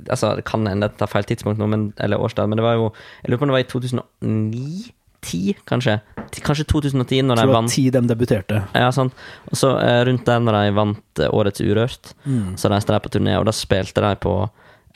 Altså, 0.10 0.32
det 0.40 0.46
kan 0.50 0.66
hende 0.66 0.88
jeg 0.88 0.98
tar 0.98 1.10
feil 1.12 1.28
tidspunkt 1.30 1.60
nå, 1.62 1.68
men, 1.70 1.82
eller 2.02 2.18
årstid, 2.18 2.50
men 2.50 2.58
det 2.58 2.66
var 2.66 2.80
jo 2.80 2.88
Jeg 3.22 3.30
lurer 3.30 3.38
på 3.38 3.46
om 3.46 3.52
det 3.52 3.58
var 3.58 3.66
i 3.66 3.70
2009? 3.70 4.94
10, 5.24 5.56
kanskje? 5.70 5.96
Kanskje 6.44 6.66
2010, 6.72 7.22
når 7.30 7.42
de 7.42 7.48
vant 7.54 7.70
ti 7.72 7.84
dem 7.94 8.08
debuterte. 8.10 8.62
Ja, 8.76 8.90
sant. 8.96 9.14
Og 9.52 9.58
så 9.60 9.74
eh, 9.80 10.02
rundt 10.08 10.26
der 10.28 10.40
når 10.44 10.58
de 10.60 10.74
vant 10.78 11.22
eh, 11.24 11.30
Årets 11.34 11.62
Urørt, 11.66 12.14
Mm. 12.26 12.56
så 12.58 12.72
reiste 12.74 12.94
de 12.96 13.00
på 13.04 13.12
turné, 13.18 13.36
og 13.40 13.46
da 13.50 13.54
spilte 13.56 14.02
de 14.06 14.14
på 14.24 14.36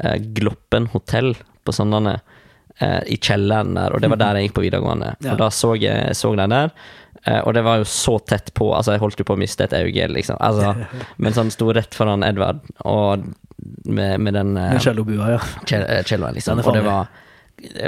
eh, 0.03 0.17
Gloppen 0.37 0.87
hotell 0.93 1.33
på 1.67 1.73
Sandane. 1.75 2.19
Eh, 2.79 2.99
I 3.13 3.17
kjelleren 3.17 3.73
der, 3.73 3.93
og 3.95 4.01
det 4.03 4.09
var 4.13 4.19
der 4.21 4.37
jeg 4.37 4.47
gikk 4.49 4.55
på 4.59 4.65
videregående. 4.67 5.15
Ja. 5.25 5.33
Og 5.33 5.39
da 5.41 5.47
så 5.53 5.73
jeg 5.81 6.13
så 6.15 6.35
de 6.37 6.45
der, 6.51 6.69
eh, 7.25 7.39
og 7.41 7.53
det 7.57 7.63
var 7.65 7.79
jo 7.81 7.87
så 7.89 8.17
tett 8.25 8.51
på. 8.53 8.71
Altså, 8.77 8.93
jeg 8.93 9.01
holdt 9.01 9.19
jo 9.23 9.25
på 9.25 9.33
å 9.37 9.41
miste 9.41 9.65
et 9.65 9.73
øye, 9.73 10.07
liksom. 10.13 10.37
Altså, 10.39 10.75
men 11.17 11.33
sånn 11.33 11.49
sto 11.53 11.71
rett 11.73 11.93
foran 11.97 12.23
Edvard, 12.27 12.61
og 12.85 13.25
med, 13.89 14.19
med 14.21 14.33
den 14.37 14.51
eh, 14.57 14.73
Med 14.77 14.83
cellobua, 14.85 15.31
ja. 15.35 15.39
cell- 15.65 15.89
celloen, 16.05 16.37
liksom. 16.37 16.61
Og 16.61 16.73
det 16.77 16.83
var 16.85 17.09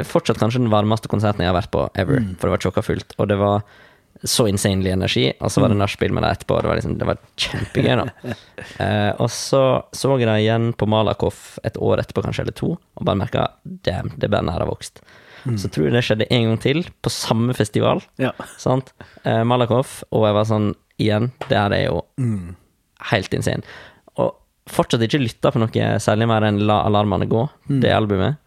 fortsatt 0.04 0.40
kanskje 0.42 0.60
den 0.64 0.72
varmeste 0.74 1.08
konserten 1.12 1.44
jeg 1.46 1.52
har 1.54 1.62
vært 1.62 1.72
på 1.72 1.90
ever, 1.96 2.20
Mm. 2.20 2.36
for 2.40 2.48
det 2.50 2.56
var 2.58 2.64
tjokka 2.66 2.82
fullt. 2.84 3.14
Og 3.20 3.28
det 3.28 3.38
var 3.38 3.64
så 4.26 4.48
insanely 4.50 4.90
energi, 4.92 5.34
og 5.40 5.50
så 5.50 5.62
var 5.62 5.70
det 5.70 5.78
Mm. 5.78 5.84
nachspiel 5.86 6.12
med 6.12 6.24
dem 6.24 6.32
etterpå. 6.32 6.62
Det 6.62 6.68
var, 6.68 6.76
liksom, 6.76 6.98
det 6.98 7.08
var 7.08 7.18
kjempegøy, 7.38 7.96
da. 7.96 8.34
eh, 8.80 9.14
og 9.20 9.30
så 9.30 9.84
så 9.94 10.18
jeg 10.20 10.28
deg 10.28 10.42
igjen 10.44 10.74
på 10.76 10.88
Malakoff 10.88 11.60
et 11.64 11.78
år 11.78 12.00
etterpå, 12.00 12.24
kanskje, 12.26 12.42
eller 12.42 12.52
to, 12.54 12.72
og 12.98 13.06
bare 13.06 13.16
merka 13.16 13.48
damn, 13.64 14.10
det 14.18 14.30
bandet 14.30 14.54
her 14.54 14.60
har 14.66 14.68
vokst. 14.74 15.02
Mm. 15.46 15.56
Så 15.58 15.70
tror 15.72 15.86
jeg 15.86 15.94
det 15.94 16.04
skjedde 16.04 16.28
en 16.32 16.44
gang 16.50 16.58
til, 16.60 16.84
på 17.02 17.10
samme 17.10 17.54
festival. 17.56 18.02
ja. 18.18 18.32
Sant? 18.58 18.92
Eh, 19.24 19.44
Malakoff, 19.44 20.04
og 20.12 20.26
jeg 20.26 20.34
var 20.34 20.44
sånn 20.44 20.76
igjen. 21.00 21.32
Det 21.48 21.56
her 21.58 21.72
er 21.72 21.86
jo 21.86 22.02
Mm. 22.18 22.56
helt 23.12 23.30
insane. 23.34 23.64
Og 24.18 24.36
fortsatt 24.68 25.00
ikke 25.02 25.22
lytta 25.24 25.52
på 25.54 25.60
noe 25.60 25.70
særlig 25.98 26.28
mer 26.28 26.42
enn 26.44 26.60
La 26.68 26.84
alarmene 26.86 27.30
gå, 27.30 27.50
Mm. 27.70 27.80
det 27.80 27.92
albumet. 27.92 28.38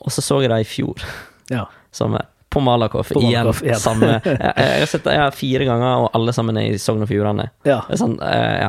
Og 0.00 0.10
så 0.12 0.22
så 0.24 0.40
jeg 0.42 0.50
det 0.50 0.60
i 0.64 0.68
fjor 0.68 1.02
Ja. 1.50 1.66
sommer. 1.92 2.26
På 2.50 2.60
Malakoff. 2.62 3.08
På 3.12 3.20
Igjen. 3.20 3.44
Malakoff, 3.44 3.62
igjen. 3.62 3.80
Samme. 3.82 4.20
Jeg, 4.24 4.52
jeg 4.56 4.80
har 4.80 4.86
sett 4.86 5.04
det 5.04 5.14
jeg 5.16 5.34
fire 5.34 5.64
ganger, 5.66 6.04
og 6.04 6.10
alle 6.14 6.32
sammen 6.32 6.56
er 6.60 6.68
i 6.70 6.76
Sogn 6.78 7.02
og 7.02 7.08
Fjordane. 7.10 7.48
Ja. 7.66 7.80
Sånn, 7.98 8.14
eh, 8.22 8.60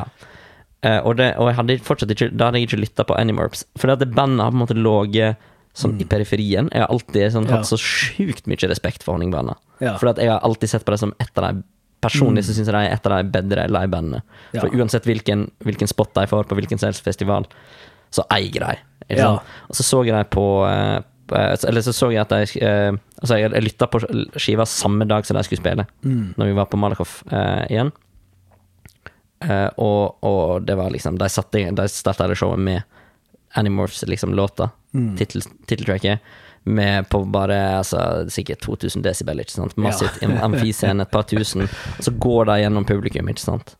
Eh, 0.82 0.98
og, 1.06 1.16
det, 1.20 1.28
og 1.38 1.48
jeg 1.48 1.56
hadde 1.56 1.76
fortsatt 1.86 2.10
ikke 2.12 2.28
Da 2.36 2.48
hadde 2.48 2.58
jeg 2.60 2.66
ikke 2.68 2.80
lytta 2.82 3.04
på 3.06 3.14
Animorps. 3.16 3.62
For 3.78 3.90
det 3.94 4.08
bandet 4.14 4.42
har 4.42 4.50
på 4.50 4.58
en 4.58 4.64
måte 4.64 4.76
ligget 4.78 5.38
sånn 5.76 5.94
i 6.00 6.06
periferien. 6.08 6.68
Jeg 6.72 6.82
har 6.82 6.90
alltid 6.90 7.32
sånn, 7.36 7.46
Mm. 7.46 7.52
Hatt 7.54 7.68
så 7.70 7.78
sjukt 7.78 8.46
mye 8.50 8.68
respekt 8.70 9.02
for 9.06 9.14
Honningbanda. 9.16 9.54
Ja. 9.80 9.94
For 10.00 10.10
jeg 10.18 10.30
har 10.32 10.40
alltid 10.42 10.68
sett 10.72 10.84
på 10.84 10.90
det 10.94 10.98
som 11.04 11.14
et 11.20 11.30
av 11.38 11.50
de 11.54 11.62
Personlig 12.02 12.42
så 12.44 12.52
syns 12.52 12.68
jeg 12.68 12.74
de 12.76 12.80
er 12.86 12.92
et 12.92 13.06
av 13.08 13.14
de 13.16 13.30
bedre 13.32 13.62
livebandene. 13.72 14.20
For 14.52 14.68
uansett 14.76 15.06
hvilken, 15.08 15.46
hvilken 15.64 15.88
spot 15.88 16.12
de 16.14 16.26
får 16.28 16.44
på 16.46 16.54
hvilken 16.58 16.78
som 16.78 16.90
helst 16.90 17.02
festival, 17.02 17.46
så 18.14 18.22
eier 18.34 18.60
de. 18.66 18.76
Ja. 19.16 19.30
Og 19.70 19.74
så 19.78 19.82
så 19.82 20.02
jeg 20.04 20.12
dem 20.12 20.20
eh, 20.20 20.28
på- 20.30 21.04
Eller 21.32 21.80
så 21.82 21.92
så 21.92 22.10
jeg 22.12 22.20
at 22.22 22.30
de 22.30 22.60
eh, 22.62 22.92
Altså, 23.22 23.36
jeg, 23.40 23.50
jeg 23.52 23.62
lytta 23.64 23.86
på 23.90 24.00
skiva 24.38 24.66
samme 24.68 25.06
dag 25.08 25.26
som 25.26 25.36
de 25.36 25.42
skulle 25.46 25.60
spille, 25.62 25.86
Mm. 26.04 26.34
når 26.36 26.46
vi 26.46 26.52
var 26.58 26.66
på 26.70 26.76
Malakoff 26.78 27.22
eh, 27.32 27.64
igjen. 27.70 27.90
Eh, 29.44 29.68
og, 29.76 30.16
og 30.24 30.62
det 30.66 30.76
var 30.78 30.90
liksom 30.90 31.18
De, 31.18 31.28
satte, 31.28 31.60
de 31.76 31.88
starta 31.92 32.26
det 32.30 32.38
showet 32.40 32.58
med 32.58 32.82
Animorphs 33.56 34.02
liksom 34.06 34.34
låta, 34.36 34.70
Mm. 34.94 35.16
titel, 35.16 35.42
titeltracket, 35.66 36.20
med 36.64 37.08
på 37.08 37.18
bare 37.28 37.78
altså, 37.78 38.24
sikkert 38.32 38.60
2000 38.64 39.02
desibel, 39.04 39.40
ikke 39.42 39.52
sant. 39.52 39.74
Massivt 39.76 40.22
ja. 40.22 40.30
amfiscene, 40.44 41.02
et 41.04 41.10
par 41.12 41.22
tusen. 41.28 41.62
Og 41.66 42.02
så 42.06 42.12
går 42.16 42.46
de 42.48 42.56
gjennom 42.62 42.84
publikum, 42.88 43.28
ikke 43.28 43.40
sant. 43.44 43.74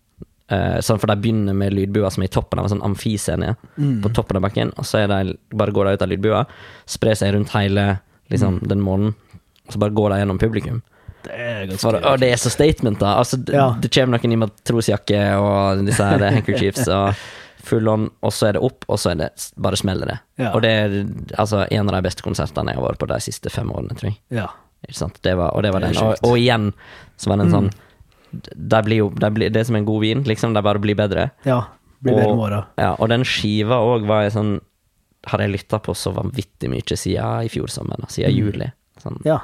Sånn, 0.49 1.01
for 1.03 1.07
de 1.11 1.17
begynner 1.19 1.55
med 1.59 1.73
lydbua 1.75 2.11
som 2.15 2.23
er 2.23 2.29
i 2.29 2.35
toppen 2.37 2.59
av 2.61 2.67
en 2.69 2.71
sånn 2.77 2.85
amfiscene 2.87 3.57
Mm. 3.79 4.01
på 4.03 4.13
toppen 4.15 4.37
av 4.37 4.43
bakken, 4.43 4.73
og 4.79 4.85
så 4.87 5.01
er 5.03 5.09
de, 5.09 5.39
bare 5.53 5.73
går 5.73 5.85
de 5.85 5.93
ut 5.97 6.03
av 6.03 6.09
lydbua, 6.09 6.47
sprer 6.87 7.15
seg 7.19 7.35
rundt 7.35 7.51
hele 7.51 7.99
liksom, 8.31 8.61
Mm. 8.61 8.69
den 8.69 8.81
morgenen, 8.81 9.15
og 9.67 9.73
så 9.75 9.79
bare 9.79 9.91
går 9.91 10.11
de 10.11 10.19
gjennom 10.23 10.39
publikum. 10.39 10.83
Det 11.25 11.33
er 11.35 11.77
For, 11.77 11.97
og 11.97 12.21
det 12.21 12.31
er 12.33 12.37
så 12.37 12.51
statement, 12.51 13.01
da. 13.01 13.17
Altså, 13.19 13.37
Ja. 13.53 13.73
Det 13.81 13.91
kommer 13.91 14.19
noen 14.21 14.33
i 14.33 14.37
matrosjakke 14.47 15.37
og 15.41 15.85
disse 15.85 16.05
her 16.05 16.19
handkerchiefs 16.31 16.87
og 16.95 17.15
full 17.67 17.89
on, 17.89 18.11
og 18.23 18.31
så 18.31 18.47
er 18.49 18.53
det 18.53 18.63
opp, 18.63 18.85
og 18.89 18.97
så 18.99 19.11
er 19.11 19.15
det 19.17 19.31
bare 19.59 19.75
smeller 19.77 20.07
det. 20.07 20.19
Ja. 20.39 20.53
Og 20.55 20.63
det 20.63 20.71
er 20.71 21.05
altså 21.37 21.67
en 21.69 21.89
av 21.89 21.95
de 21.97 22.03
beste 22.09 22.23
konsertene 22.23 22.69
jeg 22.71 22.77
har 22.79 22.87
vært 22.87 22.99
på 23.03 23.09
de 23.09 23.19
siste 23.21 23.51
fem 23.51 23.69
årene, 23.75 23.97
tror 23.99 24.11
jeg. 24.13 24.19
Ja. 24.31 24.47
Det 25.23 25.35
var, 25.37 25.51
og 25.57 25.63
det 25.65 25.73
var 25.73 25.81
Det 25.81 25.95
den. 25.95 26.05
Og. 26.05 26.15
Mm. 26.23 26.31
og 26.31 26.37
igjen 26.39 26.73
så 27.19 27.27
var 27.27 27.37
det 27.39 27.47
en 27.47 27.53
sånn 27.57 27.71
de 28.33 28.83
blir 28.87 28.97
jo, 29.05 29.11
de 29.11 29.31
blir, 29.31 29.51
Det 29.51 29.61
er 29.61 29.65
som 29.65 29.77
en 29.77 29.85
god 29.87 30.01
vin, 30.03 30.23
liksom. 30.25 30.55
De 30.55 30.63
bare 30.63 30.79
blir 30.83 30.95
bedre. 30.99 31.31
ja. 31.45 31.63
Blir 32.03 32.13
bedre 32.15 32.35
med 32.37 32.45
åra. 32.45 32.59
ja, 32.77 32.91
og 33.01 33.09
den 33.09 33.23
skiva 33.25 33.79
òg 33.81 34.05
var 34.07 34.23
jeg 34.27 34.33
sånn 34.35 34.61
Har 35.27 35.41
jeg 35.41 35.51
lytta 35.55 35.79
på 35.83 35.95
så 35.97 36.13
vanvittig 36.15 36.69
mye 36.71 36.85
siden 36.97 37.47
i 37.47 37.49
fjor 37.49 37.67
sommer, 37.73 37.97
siden 38.07 38.31
siden 38.31 38.37
juli. 38.37 38.69
Sånn 39.03 39.17
Ja. 39.25 39.39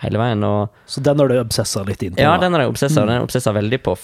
hele 0.00 0.18
veien. 0.18 0.42
Og 0.42 0.70
Så 0.86 1.02
den 1.02 1.18
har 1.18 1.28
du 1.28 1.38
obsessa 1.38 1.84
litt 1.84 2.02
inn 2.02 2.14
på? 2.14 2.18
ja, 2.20 2.36
den 2.38 2.52
har 2.54 2.62
jeg 2.62 2.70
obsessa, 2.72 3.04
den 3.06 3.22
obsessa 3.22 3.52
veldig 3.52 3.82
på. 3.82 3.94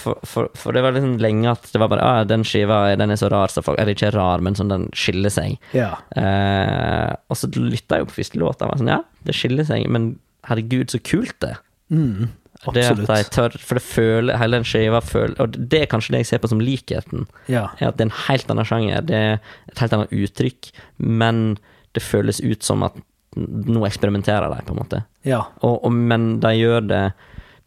For, 0.00 0.16
for, 0.24 0.48
for 0.56 0.72
det 0.72 0.82
var 0.82 0.92
liksom 0.96 1.18
lenge 1.20 1.50
at 1.52 1.68
det 1.70 1.78
var 1.78 1.88
bare 1.92 2.00
ah, 2.02 2.24
den 2.24 2.42
skiva 2.42 2.96
den 2.96 3.10
er 3.10 3.16
så 3.20 3.28
rar, 3.30 3.48
så 3.52 3.62
folk 3.62 3.78
Eller 3.78 3.92
ikke 3.94 4.10
rar, 4.14 4.40
men 4.40 4.54
sånn 4.54 4.70
den 4.72 4.88
skiller 4.96 5.28
seg. 5.30 5.58
Ja. 5.76 5.98
Eh, 6.16 7.14
og 7.28 7.36
så 7.36 7.46
lytta 7.52 7.98
jeg 8.00 8.08
på 8.08 8.16
første 8.22 8.40
låt, 8.40 8.62
og 8.62 8.70
var 8.72 8.78
sånn 8.80 8.88
Ja, 8.88 9.02
det 9.28 9.34
skiller 9.36 9.64
seg, 9.68 9.86
men 9.92 10.18
herregud, 10.48 10.88
så 10.90 10.98
kult 11.04 11.36
det. 11.44 11.56
Mm. 11.92 12.30
Det 12.74 12.82
at 12.84 12.98
de 13.00 13.18
tør 13.32 13.54
For 13.56 13.78
det 13.78 13.84
føler 13.86 14.36
hele 14.36 14.58
den 14.58 14.66
skiva 14.68 14.98
føler 15.00 15.38
Og 15.40 15.54
det 15.56 15.78
er 15.78 15.86
kanskje 15.88 16.12
det 16.12 16.18
jeg 16.24 16.28
ser 16.28 16.42
på 16.42 16.50
som 16.50 16.60
likheten. 16.60 17.24
Ja. 17.48 17.70
Er 17.78 17.88
at 17.88 17.96
det 17.96 18.04
er 18.04 18.10
en 18.10 18.18
helt 18.26 18.52
annen 18.52 18.68
sjanger, 18.68 19.06
det 19.08 19.16
er 19.16 19.38
et 19.70 19.80
helt 19.80 19.94
annet 19.96 20.12
uttrykk, 20.12 20.68
men 20.98 21.56
det 21.96 22.04
føles 22.04 22.42
ut 22.44 22.66
som 22.66 22.84
at 22.86 22.98
nå 23.36 23.84
eksperimenterer 23.86 24.50
de, 24.52 24.62
på 24.66 24.74
en 24.74 24.80
måte. 24.82 25.02
Ja. 25.26 25.44
Og, 25.64 25.78
og, 25.86 25.92
men 25.94 26.40
de 26.42 26.54
gjør 26.58 26.86
det 26.90 27.02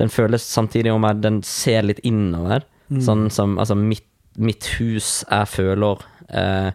Den 0.02 0.10
føles 0.10 0.42
samtidig 0.42 0.92
om 0.92 1.06
at 1.06 1.22
den 1.22 1.42
ser 1.46 1.86
litt 1.86 2.02
innover. 2.04 2.64
Mm. 2.90 3.02
Sånn 3.06 3.28
som 3.32 3.58
Altså, 3.62 3.76
mitt, 3.78 4.06
mitt 4.38 4.66
hus 4.80 5.22
er 5.32 5.46
føler. 5.50 6.02
Eh, 6.30 6.68
eh, 6.68 6.72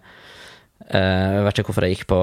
jeg 0.88 1.42
vet 1.44 1.58
ikke 1.58 1.66
hvorfor 1.68 1.84
jeg 1.84 1.96
gikk 1.96 2.06
på 2.08 2.18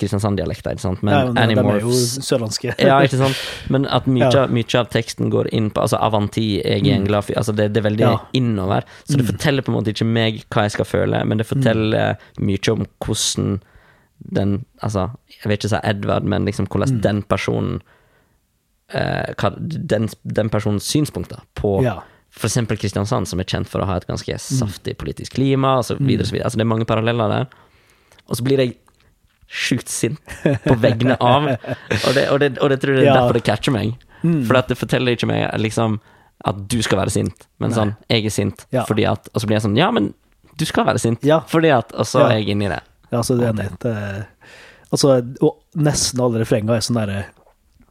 Kristiansand-dialekter, 0.00 0.78
men 1.06 1.12
ja, 1.14 1.18
men 1.28 1.34
de 1.36 1.40
er 1.42 1.50
jo 1.52 1.60
Animorphs 1.60 2.18
sørlandske. 2.26 2.72
ja, 2.80 2.96
ikke 3.04 3.18
sant? 3.20 3.36
Men 3.70 3.84
at 3.86 4.06
mye, 4.10 4.30
Ja. 4.32 4.46
mye 4.50 4.80
av 4.80 4.88
teksten 4.90 5.30
går 5.30 5.50
inn 5.52 5.70
på 5.70 5.82
Altså 5.84 6.00
Avanti, 6.00 6.62
jeg 6.64 6.82
er 6.88 6.94
en 6.96 7.04
glad 7.06 7.22
fyr 7.28 7.36
altså 7.36 7.54
det, 7.54 7.72
det 7.74 7.84
er 7.84 7.88
veldig 7.90 8.00
Ja. 8.00 8.16
innover. 8.34 8.82
Så 9.06 9.18
det 9.18 9.26
forteller 9.26 9.62
på 9.62 9.68
en 9.70 9.76
måte 9.78 9.92
ikke 9.92 10.06
meg 10.06 10.42
hva 10.50 10.62
jeg 10.66 10.72
skal 10.72 10.84
føle, 10.84 11.24
men 11.24 11.38
det 11.38 11.46
forteller 11.46 12.16
mye 12.40 12.72
om 12.72 12.86
hvordan 13.04 13.60
den 14.34 14.64
Altså, 14.82 15.10
jeg 15.28 15.44
vil 15.44 15.56
ikke 15.58 15.68
si 15.68 15.76
Edvard, 15.84 16.24
men 16.24 16.44
liksom 16.44 16.66
hvordan 16.66 17.00
den 17.00 17.22
personen 17.22 17.80
eh, 18.94 19.34
hva, 19.38 19.52
den, 19.60 20.08
den 20.24 20.48
personens 20.50 20.84
synspunkter 20.88 21.40
på 21.54 21.82
Ja. 21.84 22.00
eksempel 22.42 22.76
Kristiansand, 22.78 23.26
som 23.28 23.38
er 23.40 23.44
kjent 23.44 23.68
for 23.68 23.80
å 23.82 23.86
ha 23.86 23.96
et 23.96 24.06
ganske 24.06 24.34
saftig 24.38 24.96
politisk 24.96 25.34
klima, 25.34 25.76
og 25.78 25.84
så 25.84 25.96
videre, 25.98 26.22
og 26.22 26.26
så 26.26 26.32
videre. 26.36 26.44
Altså, 26.46 26.56
det 26.58 26.64
er 26.66 26.72
mange 26.74 26.86
paralleller 26.86 27.28
der. 27.28 27.46
Og 28.28 28.36
så 28.36 28.44
blir 28.44 28.58
jeg 28.62 28.76
sjukt 29.48 29.88
sint 29.88 30.18
på 30.64 30.74
vegne 30.76 31.16
av, 31.24 31.46
og 31.48 32.14
det, 32.14 32.26
og 32.28 32.38
det, 32.42 32.50
og 32.60 32.68
det 32.68 32.80
tror 32.82 32.98
jeg 32.98 33.06
er 33.06 33.08
Ja. 33.08 33.14
derfor 33.22 33.32
det 33.38 33.44
catcher 33.48 33.72
meg. 33.72 33.94
For 34.20 34.60
det 34.68 34.76
forteller 34.76 35.14
ikke 35.16 35.28
meg 35.30 35.46
liksom 35.62 36.00
at 36.44 36.58
du 36.68 36.76
skal 36.82 36.98
være 37.00 37.10
sint, 37.10 37.46
men 37.58 37.72
sånn, 37.72 37.96
jeg 38.10 38.26
er 38.26 38.30
sint 38.34 38.66
Ja. 38.70 38.84
fordi 38.84 39.06
at 39.10 39.28
Og 39.34 39.40
så 39.40 39.46
blir 39.48 39.56
jeg 39.56 39.62
sånn, 39.64 39.76
ja, 39.78 39.90
men 39.90 40.12
du 40.58 40.64
skal 40.66 40.84
være 40.86 40.98
sint, 41.00 41.24
Ja. 41.24 41.40
fordi 41.40 41.70
at 41.76 41.92
Og 41.94 42.04
så 42.06 42.26
er 42.28 42.38
jeg 42.38 42.48
inni 42.56 42.68
det. 42.68 42.82
Ja, 43.10 43.22
så 43.22 43.38
det 43.38 43.48
er 43.48 43.54
enig. 43.54 44.26
Altså, 44.92 45.22
og 45.44 45.56
nesten 45.76 46.20
alle 46.20 46.40
refrenger 46.44 46.76
er 46.76 46.80
sånn 46.84 46.96
derre 47.00 47.24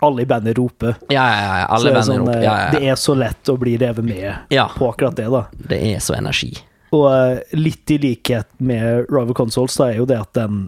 Alle 0.01 0.21
i 0.21 0.25
bandet 0.29 0.57
roper. 0.59 0.95
Ja, 1.09 1.23
ja, 1.25 1.57
ja. 1.57 1.65
Så 1.65 1.73
Alle 1.73 1.89
det, 1.89 1.97
er 1.97 2.01
sånn, 2.05 2.19
roper. 2.21 2.35
Ja, 2.37 2.41
Ja, 2.43 2.57
ja, 2.65 2.71
det 2.71 2.83
er 2.91 2.95
så 3.01 3.15
lett 3.17 3.49
å 3.49 3.57
bli 3.57 3.77
revet 3.81 4.03
med 4.05 4.35
på 4.77 4.89
akkurat 4.93 5.15
det, 5.15 5.25
da. 5.31 5.47
Det 5.57 5.79
er 5.95 5.97
så 5.99 6.13
energi. 6.13 6.51
Og 6.95 7.05
eh, 7.11 7.55
litt 7.57 7.91
i 7.91 7.97
likhet 8.01 8.49
med 8.63 9.07
Rival 9.11 9.35
Consoles, 9.37 9.75
da 9.79 9.89
er 9.91 10.01
jo 10.01 10.07
det 10.09 10.19
at 10.21 10.33
den 10.37 10.67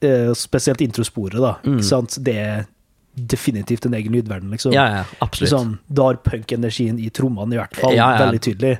eh, 0.00 0.32
Spesielt 0.38 0.82
introsporet, 0.84 1.40
da. 1.42 1.56
Ikke 1.66 1.86
sant? 1.86 2.18
Det 2.24 2.36
er 2.38 2.66
definitivt 3.18 3.86
en 3.88 3.96
egen 3.98 4.14
lydverden, 4.14 4.50
liksom. 4.54 4.70
Mm. 4.70 4.78
Ja, 4.78 4.86
ja, 5.00 5.04
absolutt. 5.18 5.50
Liksom, 5.50 5.76
da 5.88 6.10
har 6.10 6.20
punk-energien 6.22 7.00
i 7.02 7.10
trommene 7.10 7.56
i 7.56 7.58
hvert 7.58 7.74
fall 7.78 7.96
Ja, 7.96 8.12
ja. 8.14 8.24
veldig 8.26 8.40
tydelig. 8.46 8.76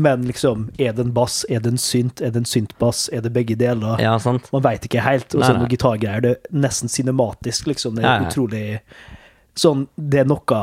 Men 0.00 0.22
liksom, 0.28 0.68
er 0.78 0.92
det 0.96 1.02
en 1.06 1.14
bass, 1.16 1.42
er 1.48 1.60
det 1.64 1.72
en 1.74 1.80
synt, 1.80 2.20
er 2.20 2.32
det 2.32 2.44
en 2.44 2.48
syntbass, 2.48 3.08
er 3.12 3.24
det 3.24 3.32
begge 3.34 3.56
deler? 3.58 4.00
Ja, 4.00 4.14
sant? 4.22 4.48
Man 4.52 4.62
veit 4.64 4.84
ikke 4.86 5.02
helt. 5.04 5.34
Og 5.34 5.44
så 5.44 5.54
noen 5.56 5.72
gitargreier. 5.72 6.22
Det 6.24 6.36
er 6.36 6.60
nesten 6.68 6.92
cinematisk, 6.92 7.68
liksom. 7.72 7.98
Det 7.98 8.06
er 8.06 8.28
utrolig 8.28 8.66
Sånn, 9.58 9.88
det 9.98 10.22
er 10.22 10.28
noe 10.30 10.60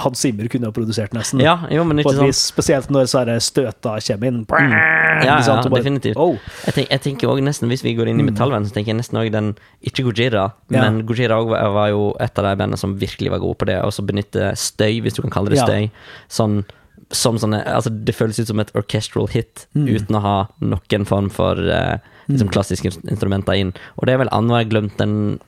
Hans 0.00 0.20
Zimmer 0.24 0.48
kunne 0.48 0.64
ha 0.64 0.72
produsert, 0.72 1.12
nesten. 1.12 1.40
Ja, 1.44 1.66
jo, 1.70 1.82
men 1.84 1.98
ikke 2.00 2.14
vis. 2.24 2.38
Spesielt 2.48 2.88
når 2.88 3.10
sånne 3.12 3.34
støta 3.44 3.98
kommer 4.00 4.26
inn. 4.30 4.38
Ja, 4.48 5.36
sant? 5.42 5.46
ja, 5.46 5.56
Og 5.66 5.70
bare, 5.70 5.82
definitivt. 5.82 6.16
Oh, 6.16 6.38
Jeg, 6.66 6.74
tenk, 6.74 6.88
jeg 6.90 7.00
tenker 7.04 7.28
også 7.28 7.44
nesten, 7.44 7.68
Hvis 7.68 7.82
vi 7.84 7.92
går 7.94 8.08
inn 8.08 8.20
i 8.20 8.24
metallverden, 8.24 8.66
så 8.70 8.72
tenker 8.72 8.94
jeg 8.94 9.00
nesten 9.02 9.18
også 9.20 9.32
den 9.32 9.50
Ikke 9.82 10.02
Gojira, 10.08 10.52
Mm. 10.70 10.74
Ja. 10.76 10.82
men 10.90 11.02
Gojira 11.06 11.36
var, 11.44 11.68
var 11.72 11.88
jo 11.92 12.14
et 12.18 12.38
av 12.38 12.44
de 12.44 12.56
bandene 12.56 12.78
som 12.78 12.96
virkelig 12.98 13.30
var 13.30 13.38
gode 13.40 13.58
på 13.60 13.66
det. 13.66 13.76
Og 13.84 13.92
så 13.92 14.02
benytte 14.02 14.56
støy, 14.56 15.02
hvis 15.02 15.14
du 15.14 15.22
kan 15.22 15.30
kalle 15.30 15.50
det 15.50 15.58
Ja. 15.58 15.66
støy, 15.66 15.90
sånn 16.30 16.64
som 17.12 17.36
sånne 17.36 17.62
Altså, 17.66 17.90
det 17.92 18.14
føles 18.16 18.38
ut 18.40 18.46
som 18.48 18.60
et 18.60 18.70
orchestral 18.74 19.26
hit 19.28 19.66
Mm. 19.76 19.86
uten 19.94 20.16
å 20.16 20.20
ha 20.22 20.48
noen 20.62 21.04
form 21.06 21.28
for 21.28 21.52
uh, 21.60 21.98
liksom 22.30 22.48
klassiske 22.48 22.96
instrumenter 23.10 23.52
inn. 23.60 23.74
Og 23.98 24.06
det 24.06 24.14
er 24.14 24.18
vel 24.24 24.28
andre 24.32 24.62
jeg 24.62 24.70
har 24.70 24.80
glemt 24.80 24.96
den 24.96 25.40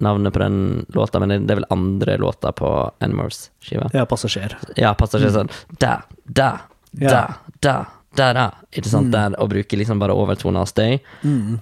navnet 0.00 0.32
på 0.32 0.38
den 0.38 0.86
låta, 0.94 1.18
men 1.20 1.28
det 1.46 1.50
er 1.50 1.60
vel 1.60 1.66
andre 1.70 2.16
låta 2.18 2.52
på 2.52 2.68
Animals-skiva. 3.00 3.90
ja, 3.94 4.04
passasjer. 4.06 4.56
Ja, 4.76 4.94
passasjer 4.94 5.30
sånn 5.34 5.50
Da, 5.78 6.02
da, 6.24 6.60
Ja. 6.98 7.08
da, 7.10 7.34
da, 7.60 7.86
da, 8.16 8.32
da. 8.32 8.50
Ikke 8.72 8.88
sant? 8.88 9.10
Der, 9.12 9.34
og 9.38 9.50
bruke 9.50 9.76
liksom 9.76 9.98
bare 9.98 10.14
overtoner 10.14 10.60
og 10.60 10.68
støy. 10.68 11.00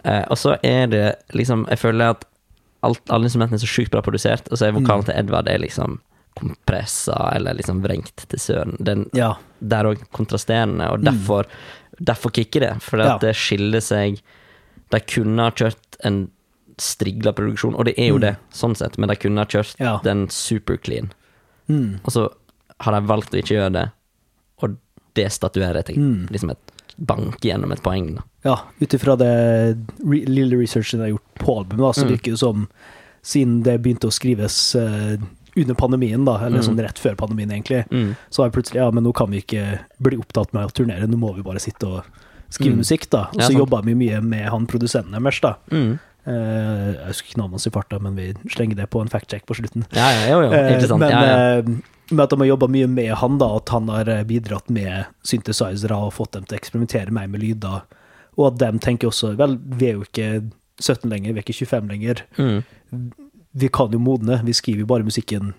Eh, 0.04 0.24
og 0.30 0.36
så 0.36 0.56
er 0.62 0.86
det 0.86 1.16
liksom 1.34 1.66
Jeg 1.68 1.78
føler 1.78 2.10
at 2.10 2.24
alt, 2.82 3.00
alle 3.10 3.24
instrumentene 3.26 3.56
er 3.56 3.64
så 3.66 3.72
sjukt 3.80 3.90
bra 3.90 4.00
produsert, 4.02 4.46
og 4.52 4.58
så 4.58 4.66
er 4.68 4.72
vokalen 4.76 5.04
til 5.04 5.14
Edvard 5.16 5.48
er 5.48 5.58
liksom 5.58 5.98
kompressa 6.36 7.32
eller 7.34 7.54
liksom 7.56 7.80
vrengt 7.82 8.26
til 8.28 8.38
søren. 8.38 8.76
Den, 8.78 9.08
Ja. 9.14 9.34
det 9.60 9.72
er 9.72 9.84
òg 9.84 10.02
kontrasterende, 10.12 10.90
og 10.92 11.00
derfor, 11.02 11.46
derfor 12.00 12.30
kicker 12.30 12.60
det. 12.60 12.82
For 12.82 12.98
Ja. 12.98 13.18
det 13.18 13.34
skiller 13.34 13.80
seg 13.82 14.20
De 14.88 15.00
kunne 15.00 15.42
ha 15.42 15.50
kjørt 15.50 15.96
en 16.04 16.30
strigla 16.78 17.32
produksjon, 17.32 17.74
og 17.74 17.84
det 17.86 17.94
er 17.98 18.08
jo 18.10 18.18
det, 18.18 18.36
sånn 18.52 18.76
sett, 18.76 18.98
men 18.98 19.08
de 19.08 19.16
kunne 19.16 19.38
ha 19.38 19.44
kjørt 19.46 19.74
Ja. 19.80 19.98
den 20.04 20.28
super 20.28 20.76
clean. 20.76 21.12
Mm. 21.68 22.00
Og 22.04 22.12
så 22.12 22.28
har 22.80 22.92
de 23.00 23.06
valgt 23.06 23.32
å 23.32 23.38
ikke 23.40 23.56
gjøre 23.56 23.72
det, 23.72 23.90
og 24.62 24.76
det 25.14 25.32
statuerer 25.32 25.82
til 25.84 25.96
Mm. 25.96 26.28
liksom 26.30 26.50
et 26.50 26.58
bank 26.98 27.40
gjennom 27.40 27.72
et 27.72 27.82
poeng. 27.82 28.14
Da. 28.16 28.22
Ja, 28.44 28.56
ut 28.80 28.88
ifra 28.94 29.16
det 29.16 29.76
re 30.04 30.24
lille 30.26 30.56
researchen 30.56 31.00
jeg 31.00 31.12
har 31.12 31.18
gjort 31.18 31.34
på 31.38 31.58
albumet, 31.64 31.78
da, 31.78 31.92
så 31.92 32.04
Mm. 32.04 32.10
virker 32.16 32.30
det 32.32 32.38
som 32.38 32.68
siden 33.22 33.62
det 33.64 33.82
begynte 33.82 34.06
å 34.06 34.12
skrives 34.12 34.74
uh, 34.76 35.16
under 35.56 35.74
pandemien, 35.74 36.24
da, 36.24 36.36
eller 36.44 36.58
Mm. 36.60 36.64
sånn 36.68 36.78
rett 36.80 36.98
før 36.98 37.16
pandemien, 37.16 37.50
egentlig, 37.50 37.88
Mm. 37.90 38.14
så 38.30 38.42
har 38.42 38.50
jeg 38.50 38.62
plutselig 38.62 38.74
ja, 38.84 38.90
men 38.90 39.02
nå 39.04 39.12
kan 39.14 39.30
vi 39.30 39.40
ikke 39.42 39.80
bli 40.00 40.16
opptatt 40.18 40.52
med 40.52 40.68
å 40.68 40.72
turnere, 40.72 41.06
nå 41.08 41.16
må 41.16 41.34
vi 41.34 41.42
bare 41.42 41.58
sitte 41.58 41.84
og 41.86 42.04
skrive 42.50 42.74
Mm. 42.74 42.78
musikk, 42.78 43.10
da. 43.10 43.24
Og 43.32 43.40
så 43.40 43.52
ja, 43.52 43.58
jobba 43.58 43.82
vi 43.82 43.94
mye 43.94 44.22
med 44.22 44.48
han 44.48 44.66
produsenten 44.66 45.12
deres, 45.12 45.40
da. 45.40 45.54
Mm. 45.70 45.98
Eh, 46.26 46.94
jeg 46.96 47.06
husker 47.12 47.28
ikke 47.30 47.38
navnet 47.40 47.54
hans 47.60 47.66
i 47.68 47.70
farta, 47.74 47.98
men 48.02 48.16
vi 48.18 48.32
slenger 48.50 48.76
det 48.80 48.88
på 48.90 49.00
en 49.00 49.08
fact-check 49.12 49.44
på 49.46 49.54
slutten. 49.58 49.84
Ja, 49.94 50.08
ja, 50.10 50.24
jo, 50.32 50.40
jo. 50.46 50.52
Eh, 50.52 50.80
sant. 50.82 51.00
Men 51.00 51.10
ja, 51.14 51.20
ja. 51.22 51.58
eh, 51.60 51.70
med 52.10 52.22
at 52.24 52.30
de 52.30 52.38
har 52.42 52.46
jobba 52.52 52.68
mye 52.70 52.86
med 52.90 53.12
han, 53.20 53.38
da, 53.38 53.48
at 53.60 53.68
han 53.74 53.88
har 53.88 54.10
bidratt 54.26 54.68
med 54.70 55.06
synthesizere 55.26 55.96
og 56.06 56.12
fått 56.14 56.32
dem 56.36 56.44
til 56.46 56.56
å 56.56 56.60
eksperimentere 56.60 57.10
mer 57.14 57.26
med 57.30 57.42
lyder, 57.42 57.82
og 58.36 58.48
at 58.52 58.58
de 58.60 58.78
tenker 58.84 59.08
også 59.08 59.32
Vel, 59.38 59.56
vi 59.78 59.88
er 59.88 59.94
jo 59.96 60.04
ikke 60.04 60.26
17 60.82 61.08
lenger, 61.10 61.32
vi 61.32 61.40
er 61.40 61.46
ikke 61.46 61.56
25 61.66 61.88
lenger. 61.88 62.20
Mm. 62.36 62.58
Vi 63.56 63.68
kan 63.72 63.90
jo 63.94 63.98
modne, 64.02 64.42
vi 64.44 64.52
skriver 64.52 64.84
jo 64.84 64.90
bare 64.90 65.06
musikken 65.06 65.54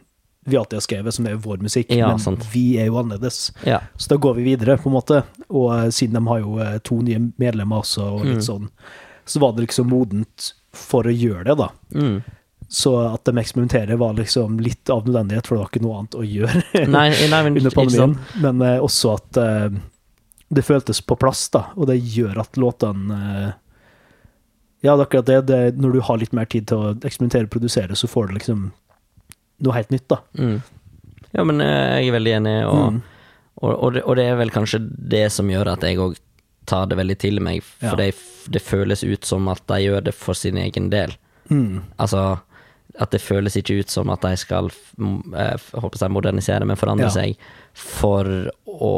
vi 0.48 0.56
alltid 0.56 0.78
har 0.78 0.84
skrevet, 0.86 1.12
som 1.14 1.26
er 1.28 1.36
vår 1.44 1.58
musikk, 1.60 1.90
Ja, 1.92 2.08
men 2.14 2.20
sant. 2.24 2.46
vi 2.54 2.78
er 2.80 2.86
jo 2.88 2.96
annerledes. 3.02 3.52
ja. 3.68 3.82
Så 4.00 4.08
da 4.14 4.16
går 4.16 4.36
vi 4.38 4.44
videre, 4.56 4.78
på 4.80 4.88
en 4.88 4.94
måte. 4.96 5.24
Og 5.50 5.92
siden 5.92 6.14
de 6.16 6.22
har 6.30 6.40
jo 6.40 6.80
to 6.88 7.02
nye 7.04 7.20
medlemmer 7.38 7.82
også, 7.84 8.06
og 8.14 8.24
litt 8.24 8.38
Mm. 8.38 8.46
sånn, 8.48 8.70
så 9.26 9.40
var 9.44 9.52
det 9.58 9.66
liksom 9.68 9.90
modent 9.90 10.54
for 10.76 11.08
å 11.08 11.14
gjøre 11.14 11.44
det, 11.48 11.56
da. 11.60 11.70
Mm. 11.96 12.18
Så 12.68 12.92
at 13.00 13.24
de 13.24 13.38
eksperimenterer, 13.40 13.96
var 13.96 14.18
liksom 14.18 14.58
litt 14.60 14.90
av 14.92 15.06
nødvendighet, 15.08 15.48
for 15.48 15.56
det 15.56 15.62
var 15.62 15.70
ikke 15.72 15.84
noe 15.86 16.00
annet 16.02 16.18
å 16.20 16.24
gjøre 16.28 16.64
Nei, 16.98 17.06
nei, 17.32 17.40
men 17.46 17.60
under 17.62 17.72
pandemien. 17.72 18.18
Men 18.44 18.60
uh, 18.66 18.84
også 18.84 19.14
at 19.16 19.40
uh, 19.40 19.78
det 20.50 20.66
føltes 20.68 21.00
på 21.04 21.16
plass, 21.20 21.46
da, 21.54 21.70
og 21.80 21.88
det 21.88 21.96
gjør 22.02 22.42
at 22.44 22.60
låtene 22.60 23.22
uh, 23.22 23.48
Ja, 24.84 24.94
det 24.96 25.00
er 25.00 25.06
akkurat 25.08 25.30
det, 25.32 25.40
det. 25.48 25.62
Når 25.80 25.96
du 25.96 26.02
har 26.10 26.20
litt 26.20 26.36
mer 26.36 26.46
tid 26.52 26.68
til 26.70 26.78
å 26.84 26.92
eksperimentere 26.98 27.48
og 27.48 27.54
produsere, 27.56 27.96
så 27.98 28.10
får 28.12 28.28
du 28.30 28.38
liksom 28.38 28.68
noe 29.64 29.74
helt 29.80 29.90
nytt, 29.96 30.06
da. 30.12 30.20
Mm. 30.38 30.60
Ja, 31.34 31.44
men 31.48 31.64
jeg 31.64 32.08
er 32.12 32.14
veldig 32.20 32.36
enig, 32.42 32.58
og, 32.68 32.84
Mm. 32.92 33.00
og, 33.64 33.72
og, 33.74 33.90
det, 33.96 34.04
og 34.06 34.16
det 34.20 34.28
er 34.30 34.38
vel 34.38 34.52
kanskje 34.54 34.84
det 34.86 35.26
som 35.34 35.50
gjør 35.50 35.72
at 35.74 35.88
jeg 35.88 35.98
òg 36.04 36.20
tar 36.68 36.86
det 36.92 36.98
veldig 37.00 37.18
til 37.24 37.40
meg, 37.44 37.64
Ja. 37.82 37.90
for 37.94 37.98
det, 38.02 38.12
det 38.52 38.62
føles 38.62 39.04
ut 39.08 39.26
som 39.26 39.48
at 39.52 39.64
de 39.72 39.80
gjør 39.86 40.04
det 40.10 40.14
for 40.16 40.36
sin 40.38 40.58
egen 40.60 40.90
del. 40.94 41.16
Mm. 41.50 41.82
Altså 41.98 42.40
at 43.00 43.12
det 43.14 43.22
føles 43.22 43.56
ikke 43.60 43.80
ut 43.84 43.92
som 43.94 44.10
at 44.10 44.22
de 44.26 44.32
skal 44.42 44.68
eh, 44.68 45.58
håper 45.78 46.00
jeg 46.02 46.12
modernisere, 46.12 46.66
men 46.66 46.76
forandre 46.80 47.06
Ja. 47.08 47.14
seg 47.14 47.36
for 47.78 48.26
å 48.68 48.94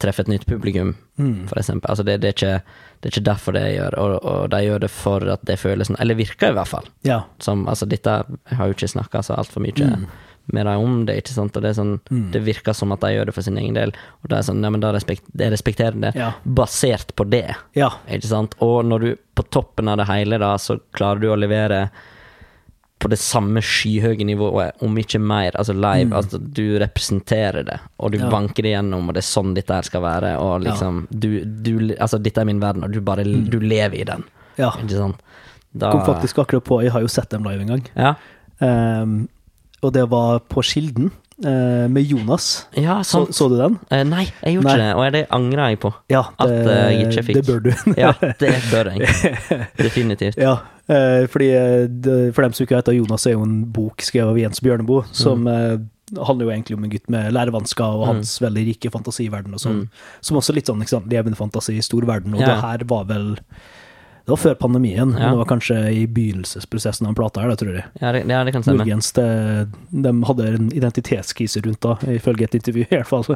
treffe 0.00 0.20
et 0.24 0.28
nytt 0.28 0.46
publikum, 0.46 0.94
Mm. 1.18 1.46
for 1.48 1.56
eksempel. 1.60 1.88
Altså 1.90 2.02
det, 2.04 2.16
det, 2.20 2.28
er 2.28 2.34
ikke, 2.34 2.62
det 3.00 3.06
er 3.08 3.12
ikke 3.14 3.24
derfor 3.28 3.52
det 3.54 3.62
gjør, 3.76 3.94
og, 4.02 4.24
og 4.24 4.50
de 4.50 4.56
gjør 4.64 4.80
det 4.82 4.90
for 4.90 5.22
at 5.30 5.44
det 5.46 5.58
føles 5.60 5.90
eller 6.00 6.14
virker 6.18 6.50
i 6.50 6.56
hvert 6.56 6.66
fall. 6.68 6.88
Ja. 7.06 7.20
Som, 7.38 7.68
altså 7.70 7.86
dette, 7.86 8.24
jeg 8.50 8.58
har 8.58 8.66
jo 8.66 8.74
ikke 8.74 8.88
snakka 8.90 9.22
så 9.22 9.36
altfor 9.38 9.62
mye 9.62 9.72
Mm. 9.94 10.06
Med 10.52 10.66
dem 10.66 10.80
om 10.80 11.06
det, 11.06 11.16
ikke 11.22 11.32
sant, 11.34 11.56
og 11.56 11.62
det 11.62 11.70
er 11.70 11.80
sånn, 11.82 12.00
Mm. 12.10 12.30
det 12.32 12.42
virker 12.44 12.74
som 12.74 12.92
at 12.92 13.00
de 13.00 13.06
gjør 13.14 13.26
det 13.26 13.34
for 13.34 13.42
sin 13.42 13.56
egen 13.56 13.74
del, 13.74 13.92
og 14.22 14.28
det 14.28 14.38
er 14.38 14.42
sånn, 14.42 14.62
ja, 14.62 14.70
men 14.70 14.80
da 14.80 14.92
respekt, 14.92 15.22
det 15.34 15.50
respekterer 15.52 15.98
det, 16.00 16.14
Ja. 16.14 16.32
basert 16.46 17.14
på 17.16 17.28
det. 17.28 17.54
Ja. 17.74 17.90
Ikke 18.08 18.26
sant? 18.26 18.54
Og 18.60 18.84
når 18.84 19.00
du 19.00 19.16
på 19.34 19.42
toppen 19.50 19.88
av 19.88 19.96
det 19.98 20.06
hele, 20.06 20.38
da, 20.38 20.56
så 20.56 20.78
klarer 20.92 21.20
du 21.20 21.28
å 21.28 21.38
levere 21.38 21.90
på 23.00 23.08
det 23.10 23.18
samme 23.18 23.60
skyhøye 23.60 24.24
nivået, 24.24 24.72
om 24.80 24.94
ikke 24.96 25.20
mer, 25.20 25.50
altså 25.58 25.74
live. 25.74 26.10
Altså, 26.14 26.38
du 26.38 26.78
representerer 26.78 27.64
det, 27.64 27.80
og 27.98 28.12
du 28.12 28.18
Mm. 28.18 28.24
Ja. 28.24 28.30
banker 28.30 28.62
det 28.62 28.72
gjennom, 28.72 29.08
og 29.08 29.14
det 29.14 29.24
er 29.24 29.28
sånn 29.42 29.54
dette 29.54 29.74
her 29.74 29.82
skal 29.82 30.00
være, 30.02 30.38
og 30.38 30.62
liksom 30.62 31.06
du, 31.10 31.44
du, 31.44 31.94
Altså, 32.00 32.22
dette 32.22 32.38
er 32.40 32.44
min 32.44 32.60
verden, 32.60 32.84
og 32.84 32.92
du 32.92 33.00
bare 33.00 33.24
du 33.24 33.58
lever 33.60 34.00
i 34.00 34.04
den. 34.04 34.22
Mm. 34.22 34.58
ja. 34.58 34.70
Ikke 34.70 34.90
sant? 34.96 35.16
Da, 35.76 35.90
Kom 35.90 36.02
faktisk 36.14 36.38
akkurat 36.38 36.64
på, 36.64 36.82
jeg 36.82 36.92
har 36.92 37.00
jo 37.00 37.08
sett 37.08 37.28
dem 37.30 37.42
live 37.42 37.60
en 37.60 37.66
gang. 37.66 37.82
Ja, 37.96 38.14
Ehm, 38.62 39.28
og 39.84 39.92
det 39.94 40.06
var 40.10 40.40
på 40.50 40.62
Skilden, 40.64 41.10
eh, 41.44 41.86
med 41.90 42.02
Jonas. 42.08 42.66
ja 42.76 43.00
Så, 43.02 43.26
så 43.32 43.48
du 43.50 43.56
den? 43.58 43.78
Eh, 43.90 44.04
nei, 44.04 44.24
jeg 44.42 44.56
gjorde 44.56 44.64
Nei. 44.68 44.74
ikke 44.74 44.84
det, 44.84 44.92
og 44.96 45.12
det 45.12 45.24
angrer 45.30 45.68
jeg 45.74 45.80
på. 45.84 45.92
Ja, 46.10 46.22
At, 46.38 46.48
det, 46.48 46.76
eh, 46.76 46.92
jeg 46.94 47.08
ikke 47.10 47.24
fikk. 47.28 47.34
det 47.40 47.46
bør 47.46 47.60
du. 47.64 47.72
Ja, 48.04 48.12
det 48.40 48.52
bør 48.70 48.92
jeg. 48.94 49.08
Definitivt. 49.86 50.36
Ja, 50.40 50.56
eh, 50.88 51.24
fordi 51.30 51.50
eh, 51.54 51.86
det, 51.88 52.34
for 52.34 52.42
dem 52.46 52.52
som 52.56 52.64
ikke 52.66 52.76
vet 52.78 52.86
det, 52.92 52.96
Jonas 53.00 53.26
er 53.26 53.36
jo 53.36 53.42
en 53.46 53.58
bok 53.74 54.00
skrevet 54.06 54.30
av 54.34 54.38
Jens 54.38 54.60
Bjørneboe, 54.64 55.04
som 55.12 55.46
eh, 55.50 55.76
handler 56.14 56.46
jo 56.46 56.52
egentlig 56.52 56.76
om 56.78 56.84
en 56.84 56.90
gutt 56.92 57.08
med 57.10 57.32
lærevansker 57.32 57.84
og 57.96 58.02
Mm. 58.04 58.08
hans 58.12 58.34
veldig 58.42 58.66
rike 58.68 58.90
fantasiverden 58.92 59.54
og 59.56 59.60
sånn. 59.62 59.78
Mm. 59.86 59.88
Som 60.20 60.36
også 60.38 60.54
litt 60.54 60.68
sånn 60.68 60.84
sant, 60.86 61.08
levende 61.10 61.36
fantasi 61.38 61.78
i 61.78 61.82
stor 61.82 62.04
verden, 62.06 62.34
og 62.36 62.40
Ja. 62.44 62.46
det 62.52 62.60
her 62.62 62.84
var 62.90 63.04
vel 63.08 63.30
Det 64.24 64.32
var 64.32 64.38
før 64.40 64.54
pandemien, 64.56 65.10
Ja. 65.12 65.18
Men 65.18 65.30
det 65.34 65.36
var 65.42 65.48
kanskje 65.50 65.76
i 65.92 66.06
begynnelsesprosessen 66.08 67.04
av 67.06 67.10
den 67.12 67.18
plata 67.18 67.42
her, 67.42 67.50
da, 67.52 67.56
tror 67.60 67.74
jeg. 67.76 67.84
Ja, 68.00 68.12
det, 68.16 68.22
ja, 68.30 68.38
det 68.44 68.52
kan 68.54 68.62
stemme. 68.64 68.78
Muligens 68.80 69.10
det, 69.12 69.26
de 69.90 70.12
hadde 70.24 70.46
en 70.48 70.70
identitetskrise 70.72 71.60
rundt 71.66 71.80
da, 71.84 71.96
ifølge 72.08 72.44
et 72.48 72.54
intervju, 72.56 72.86
i 72.90 72.96
hvert 72.96 73.10
fall. 73.10 73.26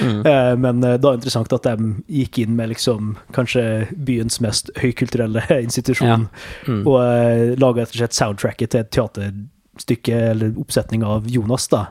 Mm. 0.00 0.22
Eh, 0.24 0.56
Men 0.56 0.80
det 0.80 0.94
er 0.94 0.98
det 1.04 1.12
interessant 1.20 1.52
at 1.52 1.68
de 1.68 1.90
gikk 2.08 2.38
inn 2.46 2.56
med 2.56 2.72
liksom 2.72 3.16
kanskje 3.36 3.66
byens 4.08 4.40
mest 4.40 4.70
høykulturelle 4.80 5.44
institusjon, 5.66 6.28
Mm. 6.66 6.80
og 6.86 6.96
uh, 6.96 7.54
laga 7.60 7.82
rett 7.84 7.92
og 7.92 8.00
slett 8.00 8.16
soundtracket 8.16 8.70
til 8.72 8.80
et 8.80 8.90
teaterstykke 8.96 10.16
eller 10.32 10.56
oppsetning 10.60 11.04
av 11.04 11.28
Jonas, 11.28 11.68
da. 11.68 11.86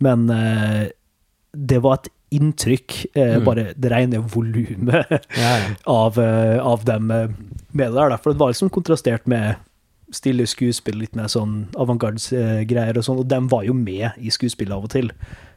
Men 0.00 0.30
eh, 0.30 0.88
det 1.52 1.78
var 1.84 2.00
et 2.00 2.08
inntrykk, 2.30 3.06
eh, 3.14 3.36
Mm. 3.38 3.44
bare 3.44 3.72
det 3.76 3.90
rene 3.90 4.18
volumet 4.28 5.06
Ja, 5.10 5.58
ja. 5.58 5.68
av, 5.86 6.18
eh, 6.18 6.58
av 6.60 6.84
dem 6.84 7.10
eh, 7.10 7.28
med 7.72 7.92
det 7.92 7.94
der. 7.94 8.16
For 8.18 8.32
det 8.32 8.38
var 8.40 8.52
liksom 8.52 8.70
kontrastert 8.70 9.26
med 9.26 9.56
stille 10.12 10.46
skuespill, 10.48 10.98
litt 10.98 11.14
mer 11.16 11.28
sånn 11.28 11.66
avantgarde-greier 11.76 12.96
og 12.96 13.04
sånn, 13.04 13.18
og 13.20 13.28
de 13.28 13.40
var 13.48 13.64
jo 13.64 13.74
med 13.74 14.12
i 14.18 14.30
skuespillet 14.32 14.72
av 14.72 14.84
og 14.84 14.90
til. 14.90 15.10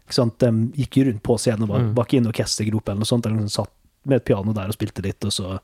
Ikke 0.06 0.14
sant? 0.18 0.38
De 0.40 0.50
gikk 0.76 0.98
jo 0.98 1.06
rundt 1.08 1.24
på 1.24 1.38
scenen 1.40 1.64
og 1.64 1.70
var, 1.70 1.80
Mm. 1.80 1.96
inne 2.18 2.28
i 2.28 2.32
orkestergruppe 2.34 2.90
eller 2.92 3.00
noe 3.00 3.06
sånt, 3.08 3.26
eller 3.26 3.38
liksom 3.40 3.66
satt 3.66 3.72
med 4.06 4.16
et 4.18 4.26
piano 4.26 4.52
der 4.54 4.68
og 4.68 4.74
spilte 4.74 5.02
litt, 5.04 5.24
og 5.24 5.32
så 5.32 5.60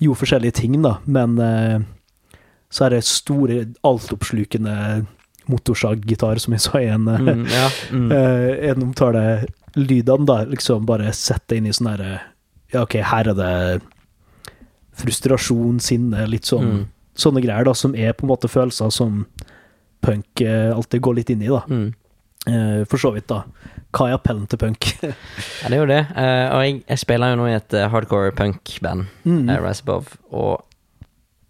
gjorde 0.00 0.18
forskjellige 0.20 0.52
ting, 0.54 0.80
da. 0.82 0.98
Men 1.06 1.38
uh, 1.40 1.80
så 2.70 2.86
er 2.86 2.90
det 2.90 3.04
store, 3.04 3.66
altoppslukende 3.82 5.06
motorsaggitar, 5.48 6.38
som 6.38 6.52
jeg 6.54 6.60
sa 6.60 6.78
i 6.78 6.86
en, 6.90 7.04
Mm, 7.06 7.46
ja. 7.48 7.68
Mm. 7.90 8.12
uh, 8.12 8.68
en 8.70 8.82
omtale. 8.82 9.46
Lydene, 9.76 10.26
da, 10.26 10.38
liksom 10.48 10.86
bare 10.88 11.12
sette 11.12 11.56
inn 11.58 11.66
i 11.68 11.72
sånn 11.76 11.90
herre 11.92 12.14
Ja, 12.72 12.82
OK, 12.82 12.96
her 13.04 13.28
er 13.30 13.34
det 13.38 13.82
frustrasjon, 14.96 15.78
sinne, 15.82 16.26
litt 16.28 16.44
sånn 16.48 16.64
Mm. 16.66 16.86
sånne 17.16 17.42
greier, 17.44 17.64
da, 17.64 17.72
som 17.74 17.94
er 17.94 18.12
på 18.12 18.24
en 18.24 18.30
måte 18.32 18.48
følelser 18.48 18.90
som 18.92 19.26
punk 20.02 20.40
eh, 20.40 20.72
alltid 20.74 21.00
går 21.02 21.14
litt 21.16 21.30
inn 21.30 21.42
i, 21.42 21.48
da. 21.48 21.62
Mm. 21.68 21.94
Eh, 22.46 22.84
for 22.84 22.96
så 22.98 23.12
vidt, 23.14 23.26
da. 23.28 23.42
Hva 23.92 24.08
er 24.10 24.14
appellen 24.18 24.46
til 24.48 24.58
punk? 24.58 24.90
Ja, 25.62 25.68
det 25.68 25.72
er 25.72 25.80
jo 25.80 25.86
det. 25.86 26.02
Uh, 26.16 26.46
og 26.54 26.60
jeg, 26.64 26.84
jeg 26.88 26.98
spiller 26.98 27.30
jo 27.32 27.36
nå 27.40 27.46
i 27.50 27.54
et 27.56 27.72
uh, 27.74 27.88
hardcore 27.92 28.32
punk-band, 28.36 29.06
Mm. 29.24 29.48
Rise 29.64 29.82
Above, 29.82 30.16
og 30.30 30.62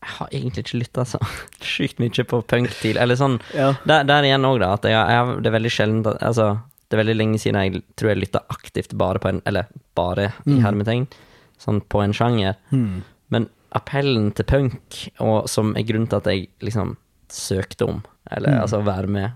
jeg 0.02 0.10
har 0.18 0.28
egentlig 0.32 0.62
ikke 0.64 0.78
lytta 0.78 1.04
så 1.04 1.18
sjukt 1.60 1.98
mye 1.98 2.24
på 2.24 2.38
punk 2.46 2.70
til 2.80 2.96
Eller 2.96 3.16
sånn 3.18 3.40
ja. 3.54 3.72
Der, 3.84 4.04
der 4.06 4.22
igjen 4.22 4.44
òg, 4.46 4.60
da. 4.62 4.72
At 4.74 4.84
jeg, 4.86 4.94
jeg, 4.94 5.42
det 5.42 5.50
er 5.50 5.56
veldig 5.58 5.72
sjelden 5.74 6.06
at- 6.06 6.22
Altså, 6.22 6.60
det 6.88 6.96
er 6.98 7.02
veldig 7.04 7.16
lenge 7.16 7.38
siden 7.42 7.60
jeg 7.72 7.82
tror 7.96 8.08
jeg 8.12 8.18
lytta 8.22 8.40
aktivt 8.50 8.96
bare 8.96 9.18
på 9.18 9.28
en 9.28 9.42
Eller 9.46 9.66
bare, 9.94 10.32
i 10.46 10.50
Mm. 10.50 10.62
hermetegn, 10.62 11.06
sånn 11.58 11.80
på 11.88 12.02
en 12.04 12.12
sjanger. 12.12 12.54
Mm. 12.70 13.02
Men 13.30 13.48
appellen 13.72 14.32
til 14.34 14.44
punk, 14.44 15.10
og 15.20 15.48
som 15.48 15.74
er 15.76 15.82
grunnen 15.82 16.08
til 16.08 16.16
at 16.16 16.24
jeg 16.24 16.48
liksom 16.62 16.96
søkte 17.28 17.88
om, 17.88 18.02
eller 18.30 18.50
Mm. 18.50 18.60
altså 18.62 18.84
være 18.84 19.06
med 19.08 19.32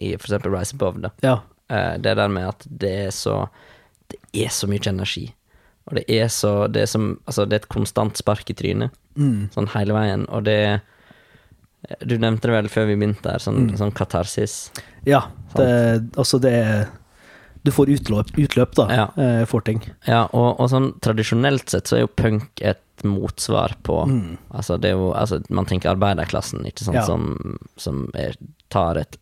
i 0.00 0.14
eksempel 0.14 0.50
Rise 0.56 0.74
Above, 0.74 1.00
da. 1.02 1.10
ja. 1.22 1.40
Eh, 1.70 1.96
Det 1.98 2.16
der 2.16 2.28
med 2.28 2.48
at 2.48 2.66
det 2.78 3.06
er 3.06 3.10
så 3.10 3.48
Det 4.08 4.18
er 4.44 4.48
så 4.48 4.66
mye 4.68 4.86
energi. 4.88 5.32
Og 5.88 5.94
det 5.96 6.04
er 6.08 6.26
så 6.28 6.70
Det 6.70 6.82
er 6.82 6.86
som 6.86 7.20
Altså, 7.26 7.44
det 7.48 7.52
er 7.52 7.56
et 7.64 7.68
konstant 7.68 8.16
spark 8.16 8.50
i 8.50 8.54
trynet, 8.54 8.90
Mm. 9.16 9.50
sånn 9.50 9.68
hele 9.68 9.92
veien, 9.94 10.26
og 10.28 10.44
det 10.44 10.80
Du 12.06 12.16
nevnte 12.18 12.48
det 12.48 12.54
vel 12.56 12.68
før 12.72 12.86
vi 12.86 12.96
begynte 12.96 13.30
her, 13.30 13.38
sånn, 13.38 13.70
Mm. 13.70 13.76
sånn 13.78 13.92
katarsis. 13.92 14.70
ja. 15.04 15.22
Det, 15.54 16.10
altså, 16.16 16.40
det 16.40 16.52
er 16.52 16.88
Du 17.64 17.70
får 17.70 17.86
utløp, 17.88 18.30
utløp 18.36 18.74
da, 18.74 18.86
Ja. 18.92 19.04
eh, 19.16 19.44
for 19.46 19.60
ting. 19.62 19.80
Ja, 20.06 20.24
og, 20.34 20.60
og 20.60 20.68
sånn 20.68 21.00
tradisjonelt 21.00 21.70
sett 21.70 21.84
så 21.88 21.96
er 21.96 22.00
jo 22.00 22.08
punk 22.08 22.60
et 22.60 22.80
motsvar 23.04 23.72
på 23.82 24.06
Mm. 24.06 24.36
Altså, 24.52 24.78
det 24.78 24.90
er 24.90 24.96
jo 24.98 25.12
Altså, 25.14 25.42
man 25.48 25.64
tenker 25.64 25.90
arbeiderklassen, 25.96 26.64
ikke 26.66 26.80
sant, 26.84 26.94
Ja. 26.96 27.02
som, 27.06 27.56
som 27.78 28.10
er, 28.14 28.34
tar 28.68 28.96
et 28.98 29.16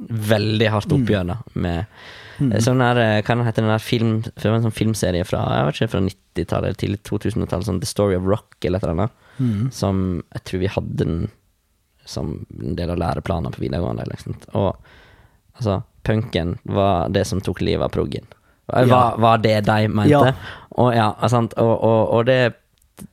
veldig 0.00 0.68
hardt 0.70 0.92
oppgjør, 0.92 1.26
da, 1.26 1.36
med 1.54 1.86
Mm. 2.38 2.52
Sånn 2.60 2.78
der, 2.78 2.98
eh, 3.00 3.22
Hva 3.22 3.44
heter 3.46 3.62
den 3.62 3.70
der 3.70 3.78
film 3.78 4.24
en 4.36 4.62
sånn 4.62 4.72
filmserie 4.72 5.24
fra 5.24 5.38
jeg 5.56 5.64
vet 5.64 5.74
ikke, 5.80 5.90
fra 5.90 6.00
90-tallet 6.00 6.76
til 6.76 6.96
2000-tallet, 6.98 7.64
sånn 7.64 7.80
The 7.80 7.86
Story 7.86 8.14
of 8.14 8.24
Rock 8.24 8.56
eller 8.62 8.76
et 8.76 8.82
eller 8.84 8.94
annet, 8.94 9.10
Mm. 9.40 9.72
som 9.72 10.22
jeg 10.34 10.44
tror 10.44 10.58
vi 10.60 10.66
hadde 10.68 10.96
den 10.96 11.30
som 12.06 12.46
en 12.62 12.76
del 12.78 12.90
av 12.94 12.98
læreplanen 13.02 13.52
på 13.54 13.60
videregående. 13.66 14.06
Liksom. 14.10 14.36
Og 14.54 14.76
altså, 15.58 15.82
punken 16.06 16.56
var 16.64 17.08
det 17.12 17.26
som 17.26 17.40
tok 17.42 17.60
livet 17.66 17.84
av 17.88 17.90
proggen. 17.94 18.26
Var, 18.70 18.86
Ja. 18.90 19.16
var 19.16 19.38
det 19.38 19.60
de 19.66 19.88
mente? 19.88 20.10
Ja. 20.10 20.32
Og, 20.76 20.94
ja, 20.94 21.12
sant? 21.28 21.54
Og, 21.58 21.74
og, 21.82 22.08
og 22.16 22.24
det 22.26 22.54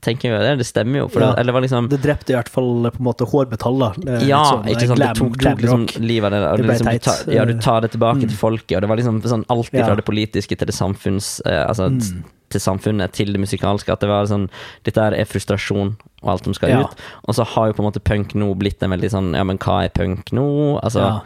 tenker 0.02 0.32
jeg 0.32 0.40
det, 0.40 0.52
det 0.62 0.66
stemmer 0.66 1.02
jo. 1.04 1.08
For 1.12 1.20
Ja. 1.22 1.32
det, 1.34 1.40
eller 1.42 1.52
det 1.52 1.54
var 1.58 1.62
liksom 1.66 1.90
Det 1.92 2.00
drepte 2.02 2.32
i 2.32 2.36
hvert 2.38 2.50
fall 2.50 2.88
på 2.90 3.00
en 3.02 3.06
måte 3.06 3.26
hårmetall, 3.28 3.80
da. 3.84 3.90
Eh, 4.14 4.28
Ja, 4.30 4.40
sånn, 4.48 4.66
ikke 4.72 4.84
eh, 4.84 4.88
sant. 4.88 5.00
glam- 5.00 5.14
det 5.14 5.20
tok, 5.20 5.38
tok 5.44 5.62
liksom 5.66 5.84
livet 6.08 6.32
av 6.32 6.32
det. 6.32 6.48
Og 6.52 6.58
Det 6.58 6.64
det 6.64 6.70
liksom, 6.72 6.92
du, 6.94 7.00
tar, 7.00 7.34
ja, 7.36 7.46
du 7.46 7.54
tar 7.60 7.82
det 7.82 7.92
tilbake 7.92 8.22
til 8.30 8.38
folket, 8.40 8.76
og 8.78 8.82
det 8.82 8.90
var 8.90 8.98
liksom 9.02 9.22
sånn 9.22 9.46
Ja. 9.82 9.86
fra 9.86 9.96
det 9.96 10.06
politiske 10.06 10.56
til 10.58 10.66
det 10.68 10.74
samfunns... 10.76 11.42
Eh, 11.46 11.68
altså 11.68 11.90
Mm. 11.90 12.24
Til 12.54 12.62
samfunnet, 12.64 13.12
til 13.18 13.34
det 13.34 13.42
musikalske. 13.42 13.92
At 13.94 14.00
det 14.06 14.10
var 14.12 14.26
sånn 14.30 14.48
Dette 14.88 15.02
er 15.10 15.26
frustrasjon 15.30 15.96
og 16.24 16.30
alt 16.32 16.46
som 16.48 16.54
skal 16.56 16.70
Ja. 16.72 16.82
ut. 16.86 16.96
Og 17.28 17.36
så 17.36 17.46
har 17.46 17.68
jo 17.68 17.74
på 17.74 17.84
en 17.84 17.90
måte 17.92 18.04
punk 18.04 18.34
nå 18.38 18.54
blitt 18.58 18.82
en 18.86 18.94
veldig 18.96 19.10
sånn 19.12 19.34
Ja, 19.36 19.44
men 19.44 19.58
hva 19.58 19.84
er 19.84 19.90
punk 19.90 20.32
nå? 20.32 20.80
Altså 20.82 21.02
Ja. 21.04 21.20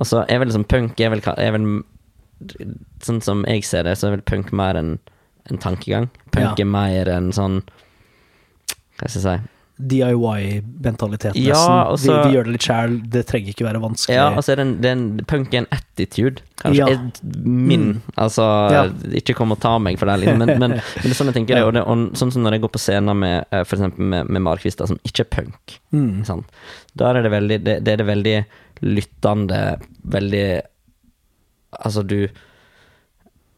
Og 0.00 0.06
så 0.08 0.24
er 0.28 0.38
vel 0.40 0.48
liksom 0.48 0.64
punk 0.66 0.98
er 1.00 1.10
vel, 1.14 1.22
er 1.36 1.52
vel 1.52 1.82
Sånn 3.02 3.20
som 3.22 3.44
jeg 3.46 3.62
ser 3.64 3.84
det, 3.84 3.96
så 3.98 4.08
er 4.08 4.16
vel 4.16 4.22
punk 4.26 4.50
mer 4.52 4.74
en, 4.74 4.98
en 5.50 5.58
tankegang. 5.58 6.08
Punk 6.32 6.58
Ja. 6.58 6.64
er 6.64 6.64
mer 6.66 7.08
en 7.08 7.30
sånn 7.32 7.62
Hva 8.98 9.08
skal 9.08 9.20
jeg 9.22 9.40
si 9.40 9.48
DIY-mentalitet, 9.88 11.34
Ja, 11.36 11.52
nesten. 11.54 11.92
og 11.92 11.98
så- 11.98 12.22
vi, 12.22 12.28
vi 12.28 12.36
gjør 12.36 12.44
det 12.44 12.52
litt 12.52 12.62
sjæl, 12.66 12.96
det 13.10 13.26
trenger 13.26 13.48
ikke 13.54 13.66
være 13.66 13.80
vanskelig. 13.82 14.14
Ja, 14.14 14.30
altså 14.36 14.52
er 14.52 14.56
det 14.56 14.66
en, 14.66 14.80
det 14.80 14.88
er 14.88 14.92
en, 14.92 15.24
punk 15.26 15.54
er 15.54 15.58
en 15.58 15.66
attitude, 15.72 16.42
kanskje. 16.62 16.88
Ja. 16.88 16.98
Min. 17.44 18.02
Altså, 18.16 18.42
Ja. 18.72 18.84
ikke 19.18 19.34
kom 19.34 19.52
og 19.52 19.60
ta 19.60 19.78
meg 19.78 19.98
for 19.98 20.06
det, 20.06 20.20
liksom. 20.20 20.38
men, 20.38 20.48
men, 20.58 20.70
men 20.70 20.80
det 21.02 21.10
er 21.10 21.18
sånn 21.18 21.26
jeg 21.32 21.34
tenker 21.34 21.54
det. 21.56 21.64
Og, 21.64 21.72
det, 21.74 21.82
og 21.86 22.12
sånn 22.14 22.32
som 22.32 22.42
når 22.42 22.52
jeg 22.52 22.60
går 22.62 22.72
på 22.76 22.82
scener 22.82 23.14
med 23.14 23.44
f.eks. 23.50 23.68
for 23.68 23.76
eksempel 23.76 24.04
med, 24.04 24.28
med 24.30 24.42
Markvist, 24.42 24.78
da, 24.78 24.86
som 24.86 24.98
ikke 25.04 25.20
er 25.26 25.30
punk, 25.36 25.78
Mm. 25.92 26.24
sant? 26.24 26.46
da 26.96 27.10
er 27.12 27.22
det 27.22 27.30
veldig 27.32 27.64
det, 27.64 27.74
det 27.84 27.92
er 27.92 27.96
det 27.96 28.06
veldig 28.06 28.44
lyttende, 28.82 29.80
veldig 30.08 30.62
Altså, 31.82 32.02
du 32.06 32.28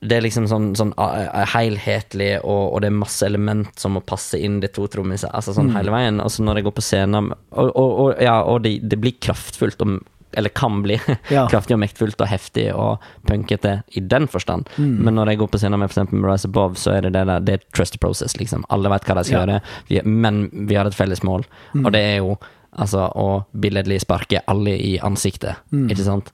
det 0.05 0.17
er 0.19 0.25
liksom 0.27 0.45
sånn, 0.51 0.71
sånn 0.77 0.91
uh, 1.01 1.43
helhetlig, 1.55 2.31
og, 2.45 2.75
og 2.75 2.81
det 2.85 2.91
er 2.91 2.97
masse 3.01 3.25
element 3.27 3.71
som 3.81 3.95
må 3.97 4.03
passe 4.05 4.37
inn 4.39 4.59
de 4.61 4.69
to 4.69 4.85
trommisene. 4.93 5.33
Altså 5.33 5.55
sånn 5.57 5.71
hele 5.77 5.93
veien. 5.95 6.21
Og 6.21 6.29
så 6.35 6.45
når 6.45 6.61
jeg 6.61 6.67
går 6.69 6.75
på 6.77 6.85
scenen 6.85 7.31
Og, 7.33 7.71
og, 7.73 7.95
og, 8.05 8.11
ja, 8.23 8.35
det, 8.61 8.75
det 8.85 8.99
blir 9.01 9.15
kraftfullt, 9.25 9.81
og, 9.87 10.03
eller 10.37 10.51
kan 10.51 10.81
bli 10.83 10.97
Ja. 11.35 11.47
kraftig 11.49 11.77
og 11.77 11.81
mektfullt 11.85 12.21
og 12.21 12.29
heftig 12.29 12.67
og 12.75 13.03
punkete 13.29 13.77
i 13.97 14.03
den 14.03 14.27
forstand. 14.29 14.69
Men 14.77 15.15
når 15.17 15.31
jeg 15.33 15.41
går 15.45 15.53
på 15.55 15.61
scenen 15.63 15.81
med 15.81 15.89
f.eks. 15.95 16.13
Rise 16.27 16.51
Above, 16.51 16.77
så 16.81 16.97
er 16.97 17.07
det 17.07 17.15
det 17.17 17.25
der 17.31 17.41
Det 17.47 17.55
er 17.61 17.65
trust 17.77 18.01
process, 18.03 18.37
liksom. 18.41 18.67
Alle 18.75 18.91
vet 18.93 19.07
hva 19.09 19.17
de 19.21 19.25
skal 19.31 19.39
Ja. 19.39 19.45
gjøre, 19.47 19.61
vi, 19.89 20.03
men 20.05 20.45
vi 20.69 20.77
har 20.77 20.91
et 20.91 20.97
felles 20.99 21.23
mål, 21.25 21.47
og 21.85 21.93
det 21.95 22.03
er 22.13 22.17
jo 22.21 22.37
altså 22.75 23.05
å 23.15 23.29
billedlig 23.55 24.01
sparke 24.03 24.41
alle 24.51 24.73
i 24.75 24.97
ansiktet, 25.07 25.61
ikke 25.73 26.03
sant? 26.05 26.33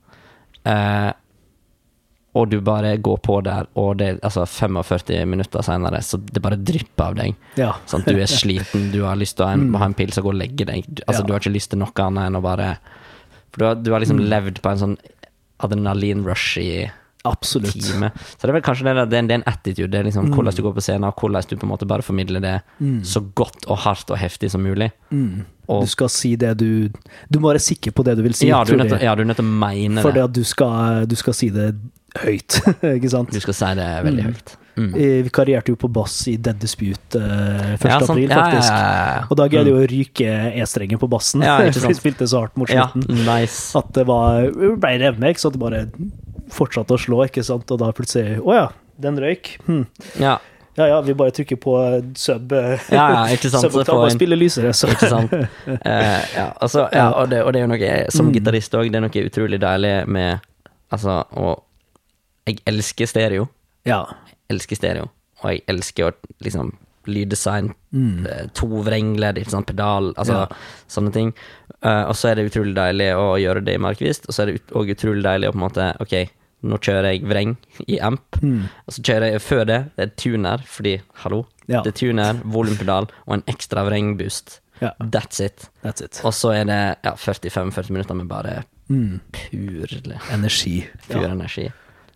Eh, 0.64 1.11
og 2.35 2.49
du 2.51 2.61
bare 2.62 2.93
går 3.03 3.16
på 3.26 3.41
der, 3.43 3.66
og 3.74 3.97
det 3.99 4.07
er 4.09 4.18
altså 4.22 4.45
45 4.47 5.24
minutter 5.26 5.62
senere, 5.66 5.99
så 6.07 6.20
det 6.22 6.43
bare 6.45 6.57
drypper 6.57 7.05
av 7.09 7.16
deg. 7.18 7.35
Ja. 7.59 7.72
Sånn, 7.91 8.05
du 8.07 8.14
er 8.22 8.31
sliten, 8.31 8.91
du 8.93 9.01
har 9.03 9.16
lyst 9.18 9.37
til 9.37 9.45
å 9.45 9.49
ha 9.51 9.57
en, 9.59 9.64
ha 9.74 9.89
en 9.91 9.97
pils 9.99 10.18
og 10.22 10.28
gå 10.28 10.35
og 10.35 10.39
legge 10.39 10.64
deg. 10.68 10.85
Du, 10.87 11.03
altså, 11.09 11.22
Ja. 11.22 11.26
du 11.26 11.33
har 11.35 11.41
ikke 11.43 11.55
lyst 11.57 11.70
til 11.74 11.81
noe 11.83 11.91
annet 12.07 12.28
enn 12.31 12.39
å 12.39 12.43
bare 12.45 12.78
For 13.51 13.59
du 13.59 13.64
har, 13.66 13.74
du 13.83 13.91
har 13.91 13.99
liksom 14.05 14.20
levd 14.31 14.61
på 14.62 14.70
en 14.70 14.78
sånn 14.78 14.97
adrenalin-rush 15.61 16.59
i 16.62 16.91
Absolutt. 17.24 17.74
time. 17.85 18.09
Så 18.16 18.47
det 18.47 18.49
er 18.49 18.57
vel 18.57 18.62
kanskje 18.64 18.87
det, 18.87 18.95
det, 19.11 19.18
er, 19.18 19.26
det 19.28 19.35
er 19.35 19.41
en 19.43 19.49
attitude. 19.51 19.91
Det 19.93 19.99
er 19.99 20.07
liksom 20.07 20.31
hvordan 20.33 20.55
du 20.57 20.62
går 20.64 20.76
på 20.78 20.85
scenen, 20.87 21.05
og 21.11 21.18
hvordan 21.20 21.45
du 21.51 21.57
på 21.59 21.66
en 21.66 21.72
måte 21.74 21.89
bare 21.91 22.03
formidler 22.07 22.41
det 22.41 22.55
så 23.05 23.20
godt 23.37 23.66
og 23.68 23.83
hardt 23.85 24.09
og 24.14 24.16
heftig 24.22 24.49
som 24.55 24.62
mulig. 24.64 24.89
Og 25.70 25.85
Du 25.85 25.91
skal 25.93 26.09
si 26.11 26.33
det 26.41 26.57
du 26.59 26.89
Du 27.31 27.39
må 27.39 27.53
være 27.53 27.61
sikker 27.62 27.93
på 27.95 28.03
det 28.07 28.16
du 28.18 28.22
vil 28.24 28.35
si. 28.35 28.49
ja, 28.49 28.62
du 28.64 28.72
er 28.72 28.81
nødt 28.81 29.37
til, 29.37 29.45
å 29.45 29.51
mene 29.66 30.03
Fordi 30.03 30.18
For 30.18 30.24
at 30.24 30.33
du 30.35 30.43
skal, 30.45 31.05
du 31.07 31.14
skal 31.14 31.37
si 31.37 31.51
det 31.55 31.68
høyt, 32.25 32.61
ikke 32.97 33.11
sant? 33.13 33.31
Du 33.35 33.41
skal 33.43 33.55
si 33.55 33.71
det 33.79 33.89
veldig 34.07 34.25
høyt. 34.31 34.57
Mm. 34.81 34.91
Eh, 34.95 35.17
Vi 35.27 35.31
karierte 35.35 35.73
jo 35.75 35.77
på 35.77 35.89
bass 35.93 36.15
i 36.31 36.37
Dead 36.41 36.57
Dispute 36.63 37.19
uh, 37.21 37.75
1. 37.75 37.83
Ja, 37.85 37.97
april, 38.01 38.23
Ja, 38.25 38.29
ja, 38.31 38.43
faktisk. 38.45 38.71
ja, 38.71 38.91
ja. 39.19 39.25
Og 39.29 39.37
da 39.41 39.47
greide 39.51 39.69
jeg 39.69 39.75
jo 39.75 39.81
å 39.83 39.89
ryke 39.91 40.35
E-strengen 40.63 41.01
på 41.03 41.09
bassen, 41.11 41.43
Ja, 41.45 41.57
vi 41.91 41.97
spilte 41.99 42.29
så 42.31 42.45
hardt 42.45 42.57
mot 42.61 42.71
Ja, 42.71 42.87
slutten. 42.93 43.25
nice. 43.27 43.77
At 43.79 43.91
det 43.99 44.07
var 44.09 44.47
ble 44.55 44.93
revmek, 45.03 45.39
så? 45.43 45.51
Det 45.53 45.61
bare 45.61 45.83
fortsatte 46.55 46.97
å 46.97 47.01
slå, 47.01 47.25
ikke 47.29 47.45
sant? 47.47 47.69
Og 47.71 47.79
da 47.83 47.91
plutselig 47.95 48.39
Å 48.41 48.55
ja, 48.57 48.69
den 49.01 49.19
røyk. 49.21 49.57
Hm. 49.67 49.85
Ja, 50.23 50.39
Ja 50.79 50.87
ja, 50.87 51.01
vi 51.05 51.13
bare 51.19 51.33
trykker 51.35 51.59
på 51.61 51.73
sub 52.17 52.53
eh, 52.57 52.79
ja, 52.95 53.07
ja 53.13 53.23
ikke 53.35 53.51
sant. 53.51 53.67
Sub-oktav 53.67 54.05
og 54.07 54.13
spiller 54.15 54.39
lysere, 54.39 54.71
så 54.73 54.89
Ikke 54.95 55.09
sant? 55.11 55.33
Uh, 55.35 56.23
ja, 56.39 56.47
altså, 56.63 56.87
ja, 56.95 57.09
og, 57.11 57.27
det, 57.33 57.43
og 57.43 57.53
det 57.53 57.61
er 57.61 57.67
jo 57.67 57.73
noe 57.75 57.91
Som 58.15 58.31
gitarist 58.33 58.79
òg, 58.79 58.87
det 58.89 59.01
er 59.01 59.05
noe 59.05 59.25
utrolig 59.27 59.59
deilig 59.61 59.93
med 60.09 60.39
Altså, 60.95 61.19
og 61.37 61.67
Jeg 62.47 62.61
elsker 62.66 63.07
stereo. 63.07 63.49
Ja. 63.86 64.05
Jeg 64.49 64.57
elsker 64.57 64.76
stereo. 64.76 65.11
Og 65.43 65.51
jeg 65.53 65.62
elsker 65.68 66.11
å 66.11 66.14
liksom 66.45 66.72
lyddesign, 67.11 67.70
mm. 67.97 68.26
to 68.55 68.66
vrengler, 68.84 69.38
sånn 69.49 69.64
pedal, 69.66 70.12
altså 70.20 70.34
Ja. 70.43 70.57
sånne 70.88 71.12
ting. 71.12 71.30
Uh, 71.82 72.05
og 72.11 72.14
så 72.14 72.28
er 72.30 72.34
det 72.36 72.51
utrolig 72.53 72.74
deilig 72.76 73.07
å 73.16 73.38
gjøre 73.41 73.64
det 73.64 73.74
i 73.74 73.78
Markvist, 73.80 74.26
og 74.28 74.34
så 74.36 74.43
er 74.43 74.47
det 74.51 74.61
ut- 74.61 74.74
utrolig 74.95 75.22
deilig 75.24 75.49
å 75.49 75.53
på 75.53 75.57
en 75.57 75.64
måte 75.64 75.86
Ok, 76.01 76.30
nå 76.62 76.76
kjører 76.78 77.14
jeg 77.14 77.22
vreng 77.24 77.57
i 77.88 77.99
amp, 78.05 78.36
og 78.36 78.93
så 78.93 79.01
kjører 79.03 79.32
jeg 79.32 79.41
før 79.41 79.64
det, 79.66 79.78
det 79.97 80.03
er 80.05 80.12
tuner, 80.14 80.59
fordi 80.66 81.01
hallo, 81.24 81.47
Ja. 81.68 81.80
det 81.82 81.95
er 81.95 81.99
tuner, 82.07 82.34
volumpedal 82.45 83.09
og 83.26 83.32
en 83.34 83.43
ekstra 83.49 83.82
vrengboost. 83.88 84.61
Ja. 84.82 84.93
That's 85.01 85.41
it. 85.41 85.68
That's 85.82 86.03
it. 86.05 86.20
Og 86.22 86.32
så 86.32 86.53
er 86.55 86.64
det 86.64 86.99
ja, 87.03 87.12
45-40 87.16 87.91
minutter 87.91 88.14
med 88.14 88.28
bare 88.28 88.64
Mm. 88.91 89.20
pur, 89.32 89.86
Energi. 90.32 90.86
pur 91.09 91.24
energi. 91.24 91.70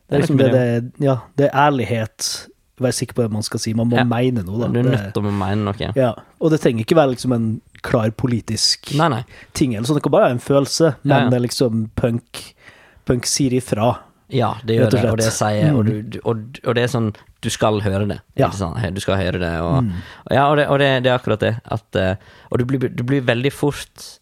Det 0.08 0.16
er 0.16 0.20
liksom 0.24 0.36
det, 0.38 0.50
det, 0.52 0.92
ja, 1.04 1.16
det 1.36 1.46
er 1.48 1.54
ærlighet. 1.68 2.48
Være 2.80 2.92
sikker 2.92 3.14
på 3.14 3.22
det 3.22 3.30
man 3.32 3.42
skal 3.46 3.60
si. 3.62 3.72
Man 3.74 3.88
må 3.88 3.96
Ja. 3.96 4.04
mene 4.04 4.42
noe, 4.44 4.58
da. 4.60 4.68
Du 4.68 4.78
er 4.80 4.82
nødt 4.90 5.12
til 5.14 5.22
å 5.22 5.30
mene 5.32 5.64
noe. 5.64 5.92
ja. 5.96 6.12
Og 6.40 6.50
det 6.50 6.60
trenger 6.60 6.84
ikke 6.84 6.96
være 6.98 7.14
liksom 7.14 7.32
en 7.32 7.60
klar 7.82 8.10
politisk 8.10 8.94
Nei, 8.98 9.08
nei. 9.08 9.24
ting, 9.54 9.74
eller 9.74 9.86
sånn. 9.86 9.96
det 9.96 10.02
kan 10.02 10.12
bare 10.12 10.26
være 10.28 10.36
en 10.38 10.42
følelse, 10.44 10.94
men 11.04 11.30
det 11.30 11.36
er 11.38 11.46
liksom 11.48 11.90
punk 11.96 12.54
Punk 13.06 13.26
sier 13.26 13.52
ifra. 13.52 13.98
Ja, 14.32 14.54
det 14.64 14.78
gjør 14.78 14.90
det, 14.90 15.04
og 15.10 15.18
det 15.18 15.26
sier 15.32 15.74
og, 15.76 15.84
Mm. 15.84 16.10
du, 16.10 16.18
og, 16.24 16.36
og 16.64 16.74
det 16.74 16.84
er 16.84 16.88
sånn 16.88 17.10
Du 17.42 17.50
skal 17.50 17.80
høre 17.84 18.08
det. 18.08 18.20
Ja. 18.34 18.48
Du 18.48 19.00
skal 19.00 19.16
høre 19.20 19.38
det, 19.38 19.60
og, 19.60 19.84
og 19.84 20.32
Ja, 20.32 20.54
det, 20.56 20.66
det, 20.80 21.02
det 21.04 21.10
er 21.12 21.18
akkurat 21.18 21.40
det. 21.40 21.60
At, 21.70 21.94
eh, 21.94 22.16
og 22.50 22.58
du 22.58 22.64
blir, 22.64 22.88
du 22.88 23.02
blir 23.04 23.20
veldig 23.20 23.52
fort 23.52 24.18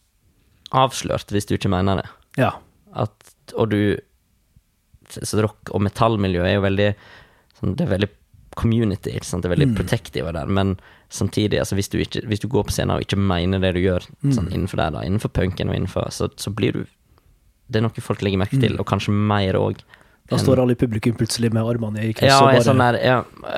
avslørt 0.73 1.31
hvis 1.31 1.47
du 1.47 1.55
ikke 1.57 1.71
mener 1.71 2.03
det. 2.03 2.09
Ja. 2.43 2.51
At, 2.95 3.15
og 3.57 3.71
du 3.71 3.97
Så 5.21 5.43
rock- 5.43 5.71
og 5.75 5.81
metallmiljøet 5.85 6.49
er 6.49 6.55
jo 6.57 6.63
veldig 6.65 6.95
sånn, 7.61 7.77
Det 7.77 7.87
er 7.87 7.99
veldig 7.99 8.09
community, 8.57 9.11
ikke 9.17 9.25
sant? 9.25 9.43
det 9.43 9.51
er 9.51 9.57
veldig 9.57 9.71
Mm. 9.73 9.77
protective 9.77 10.33
der, 10.33 10.47
men 10.47 10.79
samtidig, 11.11 11.59
altså, 11.59 11.75
hvis, 11.75 11.89
du 11.89 11.99
ikke, 11.99 12.27
hvis 12.29 12.41
du 12.41 12.49
går 12.49 12.65
på 12.65 12.73
scenen 12.73 12.97
og 12.97 13.01
ikke 13.05 13.17
mener 13.19 13.61
det 13.61 13.75
du 13.75 13.81
gjør 13.81 14.05
Mm. 14.25 14.33
sånn, 14.35 14.51
innenfor 14.53 14.77
der, 14.77 14.91
da, 14.91 15.01
innenfor 15.01 15.33
punken 15.33 15.69
og 15.71 15.75
innenfor, 15.77 16.09
så, 16.11 16.29
så 16.37 16.53
blir 16.55 16.73
du 16.73 16.87
Det 17.71 17.77
er 17.79 17.83
noe 17.89 17.91
folk 18.05 18.19
legger 18.21 18.37
merke 18.39 18.59
Mm. 18.59 18.61
til, 18.61 18.77
og 18.81 18.87
kanskje 18.87 19.09
mer 19.15 19.55
òg. 19.55 19.79
Da 20.31 20.39
står 20.39 20.61
alle 20.63 20.73
i 20.73 20.79
publikum 20.79 21.13
plutselig 21.19 21.51
med 21.53 21.67
armene 21.67 22.05
i 22.07 22.13
kryss 22.17 22.31
Ja, 22.31 22.37
og 22.41 22.47
bare 22.55 22.63
sånn 22.65 22.79
der 22.81 22.97
ja, 23.05 23.17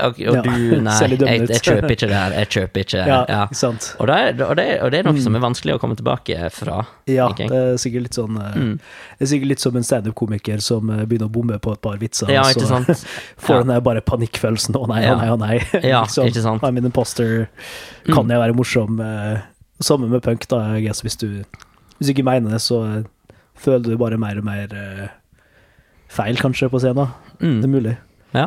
Og, 0.08 0.16
og 0.32 0.38
du, 0.46 0.54
nei, 0.86 0.94
jeg, 1.04 1.44
jeg 1.52 1.60
kjøper 1.62 1.92
ikke 1.94 2.08
det 2.10 2.16
her. 2.16 2.32
Jeg 2.40 2.48
kjøper 2.54 2.82
ikke 2.86 3.02
Ja, 3.12 3.18
ja. 3.28 3.42
sant. 3.54 3.88
Og, 4.00 4.08
det 4.08 4.16
er, 4.16 4.40
og, 4.46 4.54
det, 4.58 4.64
og 4.82 4.90
det 4.90 4.98
er 5.02 5.06
noe 5.06 5.20
som 5.22 5.36
er 5.38 5.44
vanskelig 5.44 5.76
å 5.76 5.80
komme 5.82 5.94
tilbake 6.00 6.48
fra. 6.56 6.78
Ja, 7.06 7.28
det 7.36 7.46
er 7.60 7.76
sikkert 7.78 8.06
litt 8.08 8.18
sånn 8.18 8.40
eh, 8.40 8.56
Mm. 8.64 8.72
Det 9.18 9.26
er 9.26 9.30
sikkert 9.34 9.50
litt 9.52 9.62
som 9.62 9.76
en 9.78 9.86
standup-komiker 9.86 10.62
som 10.64 10.90
eh, 10.94 11.04
begynner 11.06 11.28
å 11.30 11.34
bomme 11.36 11.58
på 11.62 11.72
et 11.76 11.82
par 11.84 11.98
vitser, 12.00 12.30
Ja, 12.32 12.42
ikke 12.50 12.66
sant? 12.70 12.88
så 12.90 13.06
får 13.46 13.54
Ja. 13.56 13.62
den 13.62 13.72
der 13.76 13.80
bare 13.84 14.00
panikkfølelsen 14.00 14.74
'å 14.78 14.88
nei, 14.88 15.02
å 15.10 15.16
nei, 15.20 15.28
å 15.30 15.38
nei'. 15.38 15.60
Ja, 15.84 16.02
liksom, 16.08 16.26
ikke 16.32 16.42
sant? 16.42 16.62
I'm 16.66 16.78
an 16.80 16.88
imposter. 16.90 17.46
Kan 18.10 18.30
jeg 18.32 18.40
være 18.40 18.56
morsom? 18.56 18.98
Eh, 19.04 19.42
Samme 19.82 20.06
med 20.08 20.22
punk, 20.22 20.46
da, 20.48 20.60
jeg 20.74 20.86
guess. 20.86 21.02
Hvis 21.02 21.16
du, 21.18 21.26
hvis 21.98 22.06
du 22.08 22.12
ikke 22.14 22.24
mener 22.26 22.50
det, 22.56 22.60
så 22.62 22.78
føler 23.58 23.82
du 23.90 23.96
bare 23.98 24.16
mer 24.18 24.38
og 24.38 24.44
mer 24.46 24.70
feil, 26.14 26.38
kanskje, 26.40 26.70
på 26.72 26.80
scenen. 26.82 27.10
Det 27.38 27.48
Mm. 27.48 27.64
er 27.64 27.72
mulig. 27.72 27.96
Ja. 28.34 28.46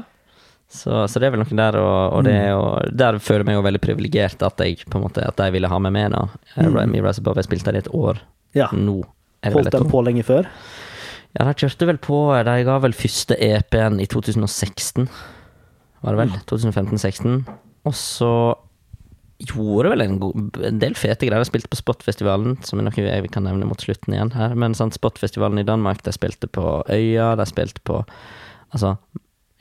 Så, 0.69 1.05
så 1.07 1.19
det 1.21 1.27
er 1.29 1.31
vel 1.35 1.39
noe 1.45 1.55
der, 1.59 1.77
og, 1.79 2.13
og 2.17 2.23
det 2.27 2.33
er 2.35 2.49
jo, 2.51 2.63
der 2.91 3.19
føler 3.23 3.39
jeg 3.45 3.47
meg 3.47 3.55
jo 3.55 3.61
veldig 3.67 3.81
privilegert 3.83 4.41
at 4.43 4.59
jeg 4.65 4.81
på 4.89 4.97
en 4.99 5.05
måte, 5.05 5.23
at 5.23 5.37
de 5.39 5.51
ville 5.55 5.69
ha 5.71 5.77
meg 5.79 5.93
med. 5.95 6.11
da. 6.11 6.25
Mm. 6.57 6.95
I 6.97 7.03
Rise 7.05 7.21
Above, 7.23 7.39
jeg 7.39 7.47
spilte 7.47 7.71
der 7.71 7.79
i 7.79 7.83
et 7.85 7.93
år 7.95 8.19
Ja. 8.57 8.67
nå. 8.75 8.97
Det 9.43 9.53
Holdt 9.53 9.71
den 9.71 9.87
på 9.91 10.01
lenge 10.03 10.23
før? 10.27 10.47
Ja, 11.37 11.45
de 11.45 11.53
kjørte 11.53 11.85
vel 11.87 11.97
på 12.01 12.17
De 12.43 12.63
ga 12.65 12.77
vel 12.79 12.91
første 12.97 13.35
EP-en 13.39 13.99
i 14.01 14.07
2016, 14.09 15.07
var 16.03 16.15
det 16.15 16.19
vel? 16.25 16.35
2015-16. 16.49 17.45
Og 17.85 17.93
så 17.93 18.31
gjorde 19.39 19.91
vel 19.93 20.01
en, 20.01 20.15
god, 20.19 20.57
en 20.65 20.79
del 20.81 20.95
fete 20.97 21.27
greier. 21.27 21.43
De 21.43 21.49
spilte 21.49 21.69
på 21.69 21.77
Spotfestivalen, 21.77 22.55
som 22.65 22.79
er 22.81 22.87
noe 22.87 23.03
jeg 23.05 23.29
kan 23.33 23.45
nevne 23.45 23.67
mot 23.69 23.81
slutten 23.83 24.15
igjen 24.15 24.31
her. 24.33 24.55
Men 24.57 24.73
sant, 24.77 24.95
Spotfestivalen 24.97 25.61
i 25.61 25.67
Danmark, 25.67 26.01
de 26.03 26.13
spilte 26.15 26.49
på 26.49 26.63
Øya, 26.89 27.35
de 27.37 27.45
spilte 27.49 27.83
på 27.85 28.01
Altså 28.73 28.97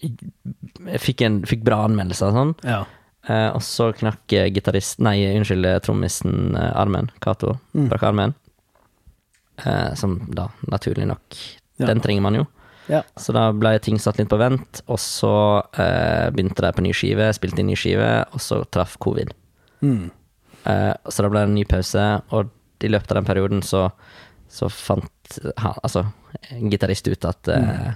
Jeg 0.03 0.99
fikk, 0.99 1.21
en, 1.23 1.37
fikk 1.47 1.63
bra 1.65 1.85
anmeldelser 1.87 2.33
og 2.33 2.35
sånn. 2.41 2.55
Ja. 2.67 2.81
Eh, 3.29 3.51
og 3.55 3.63
så 3.63 3.91
knakk 3.97 4.33
gitarist 4.55 4.99
Nei, 5.03 5.21
unnskyld, 5.37 5.69
trommisen 5.87 6.57
eh, 6.57 6.73
armen. 6.79 7.11
Cato 7.23 7.59
Mm. 7.77 7.89
brakk 7.93 8.03
armen. 8.09 8.35
Eh, 9.65 9.95
som 9.95 10.19
da, 10.35 10.49
naturlig 10.69 11.07
nok 11.07 11.37
Ja. 11.79 11.87
Den 11.91 12.01
trenger 12.01 12.23
man 12.23 12.35
jo. 12.35 12.47
Ja. 12.89 13.03
Så 13.21 13.33
da 13.37 13.51
ble 13.53 13.75
ting 13.85 13.99
satt 14.01 14.17
litt 14.19 14.31
på 14.31 14.39
vent, 14.41 14.81
og 14.89 14.97
så 15.03 15.33
eh, 15.77 16.31
begynte 16.33 16.63
de 16.65 16.71
på 16.73 16.85
ny 16.87 16.93
skive, 16.97 17.27
spilte 17.37 17.61
inn 17.61 17.67
ny 17.69 17.75
skive, 17.77 18.25
og 18.33 18.41
så 18.41 18.63
traff 18.73 18.95
covid. 19.03 19.33
Mm. 19.83 20.11
Uh, 20.67 20.95
så 21.09 21.23
da 21.23 21.29
ble 21.31 21.43
det 21.45 21.49
en 21.51 21.55
ny 21.59 21.65
pause, 21.69 22.05
og 22.35 22.51
i 22.85 22.89
løpet 22.91 23.13
av 23.13 23.21
den 23.21 23.29
perioden 23.29 23.63
så, 23.65 23.87
så 24.53 24.69
fant 24.73 25.39
ha, 25.63 25.73
altså, 25.83 26.05
gitarist 26.71 27.09
ut 27.09 27.25
at 27.25 27.49
eh, 27.49 27.95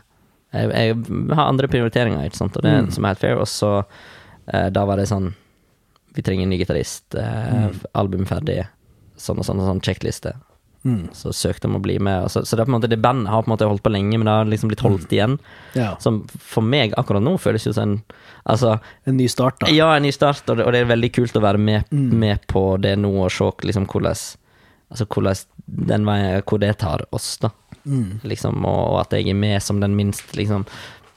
jeg, 0.56 0.70
jeg 0.72 0.94
har 1.36 1.44
andre 1.44 1.68
prioriteringer, 1.70 2.24
ikke 2.26 2.40
sant, 2.40 2.56
og 2.56 2.64
det 2.64 2.72
Mm. 2.80 2.90
som 2.90 3.04
er 3.04 3.12
helt 3.12 3.20
fair. 3.22 3.36
Og 3.38 3.46
så 3.50 3.72
uh, 3.84 4.68
da 4.72 4.84
var 4.88 4.96
det 4.98 5.08
sånn 5.10 5.34
Vi 6.16 6.22
trenger 6.26 6.42
en 6.42 6.50
ny 6.50 6.56
gitarist. 6.58 7.14
Mm. 7.14 7.76
Album 7.94 8.24
ferdig. 8.26 8.64
Sånn 9.20 9.38
og 9.38 9.44
sånn 9.46 9.60
og 9.62 9.68
sånn 9.68 9.82
sjekkliste. 9.84 10.32
Mm. 10.84 11.10
Så 11.12 11.32
søkte 11.36 11.68
om 11.68 11.76
å 11.76 11.80
bli 11.84 11.98
med. 12.00 12.30
Så, 12.32 12.40
så 12.48 12.56
det, 12.56 12.62
er 12.62 12.68
på 12.68 12.72
en 12.72 12.78
måte, 12.78 12.88
det 12.88 13.00
bandet 13.04 13.28
har 13.28 13.42
på 13.44 13.50
en 13.50 13.54
måte 13.54 13.66
holdt 13.68 13.82
på 13.84 13.92
lenge, 13.92 14.16
men 14.16 14.24
det 14.24 14.32
har 14.38 14.48
liksom 14.48 14.70
blitt 14.72 14.80
holdt 14.84 15.12
igjen. 15.12 15.34
Ja. 15.76 15.90
Som 16.00 16.22
for 16.30 16.64
meg 16.64 16.94
akkurat 16.96 17.22
nå 17.24 17.34
føles 17.38 17.66
jo 17.68 17.72
som 17.76 17.96
en 17.96 18.02
Altså, 18.48 18.78
En 19.04 19.18
ny 19.18 19.26
start, 19.28 19.58
da. 19.60 19.68
ja, 19.68 19.90
en 19.94 20.02
ny 20.02 20.10
start, 20.16 20.40
og 20.48 20.56
det, 20.56 20.64
og 20.64 20.72
det 20.72 20.80
er 20.80 20.88
veldig 20.88 21.10
kult 21.12 21.36
å 21.36 21.42
være 21.44 21.58
med, 21.60 21.84
Mm. 21.92 22.06
med 22.18 22.46
på 22.48 22.62
det 22.80 22.94
nå 22.98 23.10
og 23.26 23.30
se 23.30 23.50
liksom 23.68 23.86
hvordan 23.86 24.16
Altså 24.90 25.06
hvordan 25.06 25.36
den 25.66 26.04
veien 26.08 26.42
Hvor 26.42 26.58
det 26.58 26.78
tar 26.78 27.04
oss, 27.12 27.36
da. 27.38 27.50
Mm. 27.84 28.20
Liksom, 28.24 28.64
og, 28.64 28.80
og 28.94 29.00
at 29.02 29.12
jeg 29.12 29.28
er 29.28 29.34
med 29.38 29.62
som 29.62 29.78
den 29.80 29.94
minst 29.96 30.32
liksom 30.36 30.64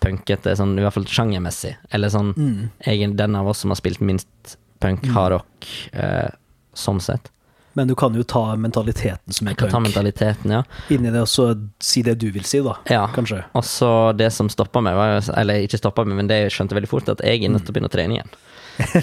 punkete, 0.04 0.52
sånn, 0.60 0.76
i 0.78 0.84
hvert 0.84 0.94
fall 0.98 1.08
sjangermessig. 1.08 1.76
Eller 1.96 2.10
sånn 2.12 2.34
Mm. 2.36 2.70
Jeg 2.86 3.16
den 3.16 3.36
av 3.36 3.48
oss 3.48 3.60
som 3.64 3.72
har 3.72 3.78
spilt 3.80 4.02
minst 4.02 4.58
punk, 4.84 5.06
hardrock, 5.16 5.68
eh, 5.94 6.30
sånn 6.76 7.00
sett. 7.02 7.30
Men 7.74 7.90
du 7.90 7.96
kan 7.98 8.14
jo 8.14 8.24
ta 8.24 8.44
mentaliteten 8.56 9.34
som 9.34 9.48
er 9.48 9.56
Jeg 9.56 9.58
kan 9.64 9.72
ta 9.72 9.78
punk, 9.80 9.88
mentaliteten, 9.90 10.52
ja. 10.54 10.62
Inni 10.94 11.10
det, 11.10 11.24
og 11.26 11.30
så 11.32 11.48
si 11.82 12.04
det 12.06 12.20
du 12.22 12.28
vil 12.34 12.46
si, 12.46 12.62
da. 12.66 12.78
ja. 12.90 13.04
Kanskje. 13.16 13.42
Og 13.58 13.66
så 13.66 13.90
det 14.18 14.30
som 14.34 14.50
stoppa 14.50 14.82
meg, 14.86 14.98
var 14.98 15.22
Eller 15.40 15.66
ikke 15.66 15.82
stoppa 15.82 16.06
meg, 16.06 16.20
men 16.22 16.30
det 16.30 16.44
jeg 16.44 16.58
skjønte 16.58 16.78
veldig 16.78 16.92
fort, 16.92 17.10
at 17.10 17.24
jeg 17.26 17.42
er 17.42 17.54
nødt 17.54 17.66
til 17.66 17.74
å 17.74 17.78
begynne 17.78 17.90
å 17.92 17.96
trene 17.96 18.20
igjen. 18.20 18.36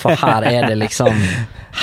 For 0.03 0.17
her 0.19 0.43
er 0.49 0.67
det 0.67 0.77
liksom 0.81 1.15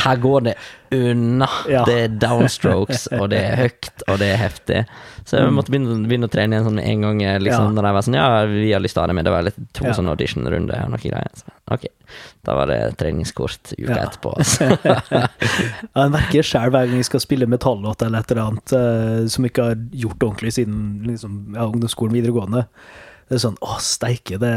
Her 0.04 0.18
går 0.20 0.42
det 0.50 0.54
unna. 0.92 1.48
Ja. 1.72 1.82
Det 1.88 1.94
er 2.04 2.14
downstrokes, 2.20 3.06
og 3.16 3.30
det 3.32 3.40
er 3.44 3.56
høyt, 3.60 4.02
og 4.08 4.18
det 4.22 4.28
er 4.34 4.38
heftig. 4.40 4.82
Så 5.28 5.40
jeg 5.42 5.52
måtte 5.56 5.72
begynne, 5.74 5.96
begynne 6.08 6.28
å 6.30 6.32
trene 6.32 6.56
igjen 6.56 6.68
sånn 6.68 6.80
en 6.84 7.02
gang. 7.04 7.22
Liksom, 7.44 7.66
Mm. 7.68 7.72
Ja. 7.72 7.76
Når 7.78 7.88
jeg 7.88 7.96
var 7.98 8.06
sånn 8.08 8.16
Ja, 8.18 8.28
vi 8.52 8.72
har 8.72 8.80
lyst 8.84 8.96
til 8.96 9.02
å 9.02 9.04
ha 9.04 9.08
det 9.12 9.16
med. 9.18 9.26
Det 9.28 9.34
var 9.34 9.44
litt 9.48 9.58
to 9.76 9.84
Ja. 9.88 9.92
sånne 9.96 10.14
auditionrunder 10.16 10.84
og 10.86 10.92
noe 10.94 11.00
greier. 11.04 11.32
Så, 11.36 11.44
ok, 11.76 11.86
da 12.48 12.56
var 12.56 12.66
det 12.72 12.80
treningskort 13.00 13.74
uka 13.78 13.96
Ja. 13.96 14.06
etterpå. 14.06 14.34
Altså. 14.38 14.70
Ja, 14.88 15.28
Jeg 16.04 16.12
merker 16.16 16.44
sjøl 16.44 16.72
hver 16.72 16.88
gang 16.88 16.96
jeg 17.02 17.06
skal 17.10 17.20
spille 17.24 17.48
metallåt 17.48 18.02
eller 18.06 18.20
et 18.24 18.32
eller 18.32 18.44
annet 18.48 18.74
eh, 18.74 19.28
som 19.28 19.44
jeg 19.44 19.52
ikke 19.54 19.68
har 19.72 19.76
gjort 19.92 20.20
ordentlig 20.24 20.54
siden 20.60 21.04
liksom, 21.08 21.56
ungdomsskolen 21.56 22.16
videregående. 22.16 22.66
Det 23.28 23.36
er 23.36 23.42
sånn 23.44 23.58
Å, 23.60 23.74
steike, 23.84 24.38
det, 24.40 24.52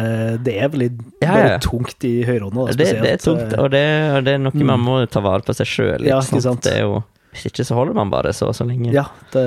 det 0.46 0.52
er 0.62 0.68
veldig 0.70 0.88
Ja, 1.24 1.32
ja. 1.38 1.54
tungt 1.64 2.04
i 2.06 2.20
høyrehånda. 2.26 2.68
da, 2.68 2.76
det, 2.78 2.90
det 3.02 3.14
er 3.16 3.22
tungt, 3.22 3.54
og 3.58 3.70
det, 3.72 3.80
og 4.14 4.26
det 4.28 4.34
er 4.36 4.42
noe 4.44 4.66
man 4.68 4.84
må 4.84 5.00
ta 5.10 5.22
vare 5.24 5.42
på 5.46 5.56
seg 5.58 5.66
sjøl. 5.66 6.06
Ja. 6.06 6.20
Det 6.22 6.70
er 6.76 6.84
jo 6.84 7.00
Hvis 7.32 7.48
ikke 7.50 7.64
så 7.66 7.74
holder 7.78 7.94
man 7.98 8.10
bare 8.10 8.32
så 8.34 8.48
og 8.50 8.54
så 8.58 8.64
lenge. 8.66 8.92
Ja, 8.94 9.04
det, 9.34 9.42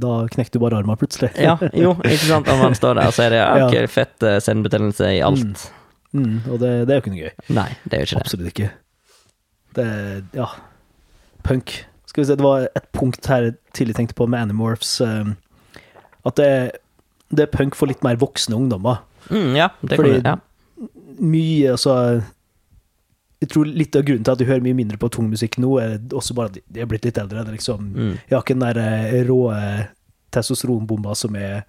da 0.00 0.12
knekker 0.32 0.56
du 0.56 0.62
bare 0.64 0.78
armen 0.82 0.96
plutselig. 1.00 1.30
Ja, 1.40 1.56
jo, 1.84 1.94
ikke 2.04 2.26
sant. 2.28 2.48
Om 2.52 2.60
man 2.66 2.76
står 2.76 3.00
der, 3.00 3.10
så 3.12 3.24
er 3.26 3.34
det 3.34 3.40
ja, 3.40 3.48
ok, 3.66 3.76
fett 3.92 4.28
sendebetennelse 4.44 5.10
i 5.16 5.20
alt. 5.24 5.66
Mm, 6.16 6.38
og 6.48 6.56
det, 6.62 6.70
det 6.88 6.94
er 6.94 7.00
jo 7.00 7.02
ikke 7.04 7.12
noe 7.12 7.24
gøy. 7.24 7.32
Nei, 7.52 7.68
det 7.84 7.98
er 7.98 8.04
jo 8.04 8.08
ikke 8.08 8.16
det. 8.20 8.24
Absolutt 8.24 8.52
ikke. 8.52 8.70
Det 9.76 9.88
Ja. 10.36 10.46
Punk. 11.44 11.74
Skal 12.08 12.22
vi 12.22 12.26
se, 12.28 12.36
det 12.40 12.44
var 12.44 12.64
et 12.76 12.86
punkt 12.96 13.26
her 13.28 13.44
jeg 13.50 13.56
tidlig 13.76 13.94
tenkte 13.98 14.16
på 14.16 14.26
med 14.28 14.46
Animorphs. 14.48 14.94
Um, 15.04 15.34
at 16.28 16.36
det, 16.40 16.48
det 17.30 17.42
er 17.44 17.50
punk 17.58 17.74
for 17.76 17.86
litt 17.90 18.02
mer 18.02 18.16
voksne 18.16 18.54
ungdommer. 18.56 18.98
Mm, 19.30 19.54
ja, 19.56 19.68
det 19.84 19.96
Fordi- 19.98 20.22
kan 20.22 20.24
ja. 20.24 20.36
Mye, 21.20 21.70
altså 21.72 22.22
Jeg 23.40 23.48
tror 23.50 23.64
litt 23.66 23.96
av 23.96 24.02
grunnen 24.04 24.24
til 24.24 24.32
at 24.32 24.38
du 24.38 24.44
hører 24.46 24.60
mye 24.62 24.74
mindre 24.74 24.96
på 24.98 25.08
tung 25.10 25.28
musikk 25.30 25.58
nå, 25.58 25.78
er 25.80 25.98
også 26.10 26.34
bare 26.34 26.46
at 26.50 26.58
de 26.72 26.80
er 26.80 26.86
blitt 26.86 27.04
litt 27.04 27.18
eldre. 27.18 27.44
Det 27.44 27.48
er 27.52 27.56
liksom, 27.58 27.92
Mm. 27.94 28.12
Jeg 28.28 28.36
har 28.36 28.42
ikke 28.42 28.58
den 28.58 28.74
der 28.74 28.78
eh, 28.78 29.24
rå 29.28 29.52
testosteronbomba 30.30 31.14
som 31.16 31.34
er 31.36 31.62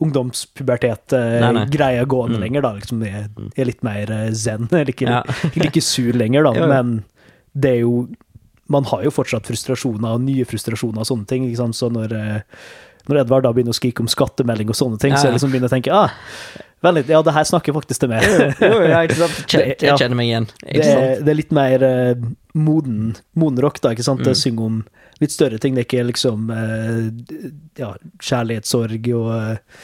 ungdomspubertet-greia 0.00 2.04
gående 2.06 2.36
Mm. 2.38 2.42
lenger, 2.42 2.60
da. 2.62 2.72
Liksom 2.74 3.02
jeg 3.04 3.28
er 3.56 3.64
litt 3.64 3.82
mer 3.82 4.10
eh, 4.10 4.30
zen. 4.32 4.68
Jeg 4.70 4.80
er 4.80 4.84
ikke, 4.92 5.06
Ja. 5.08 5.22
ikke 5.68 5.82
sur 5.82 6.12
lenger, 6.12 6.42
da. 6.44 6.52
Men 6.68 7.04
det 7.54 7.70
er 7.70 7.78
jo 7.80 8.08
Man 8.68 8.84
har 8.84 9.02
jo 9.02 9.10
fortsatt 9.10 9.42
frustrasjoner, 9.44 10.14
og 10.14 10.20
nye 10.22 10.44
frustrasjoner 10.48 10.98
og 11.02 11.06
sånne 11.06 11.26
ting. 11.26 11.44
Så 11.74 11.88
når, 11.92 12.12
eh, 12.12 12.40
når 13.08 13.20
Edvard 13.24 13.42
da 13.46 13.52
begynner 13.52 13.74
å 13.74 13.78
skrike 13.78 14.00
om 14.04 14.08
skattemelding 14.10 14.68
og 14.70 14.76
sånne 14.78 14.98
ting, 15.02 15.12
Ja, 15.14 15.18
så 15.18 15.26
jeg 15.30 15.34
liksom 15.38 15.50
begynner 15.54 15.70
å 15.70 15.74
tenke 15.74 15.92
ah, 15.96 16.12
vent 16.82 16.98
litt, 17.00 17.08
ja, 17.10 17.22
det 17.22 17.34
her 17.34 17.44
snakker 17.48 17.74
faktisk 17.76 18.00
til 18.04 18.10
meg. 18.12 18.26
Jo, 18.60 18.80
ja, 18.86 19.00
ikke 19.06 19.18
sant. 19.20 19.54
Jeg 19.82 19.98
kjenner 19.98 20.18
meg 20.18 20.28
igjen. 20.30 20.46
Det, 20.66 20.86
er, 20.86 21.20
det 21.22 21.30
er 21.34 21.38
litt 21.38 21.52
mer 21.54 21.84
uh, 21.86 22.24
moden, 22.58 23.14
moden 23.38 23.62
rock, 23.62 23.80
da, 23.84 23.92
ikke 23.94 24.06
sant? 24.06 24.22
Det 24.26 24.34
Mm. 24.36 24.40
synger 24.42 24.64
om 24.66 24.78
litt 25.22 25.30
større 25.34 25.58
ting. 25.62 25.74
Det 25.76 25.84
er 25.84 25.88
ikke 25.90 26.06
liksom 26.08 26.50
uh, 26.50 27.10
ja, 27.78 27.92
kjærlighetssorg 28.22 29.06
og 29.14 29.28
uh, 29.30 29.82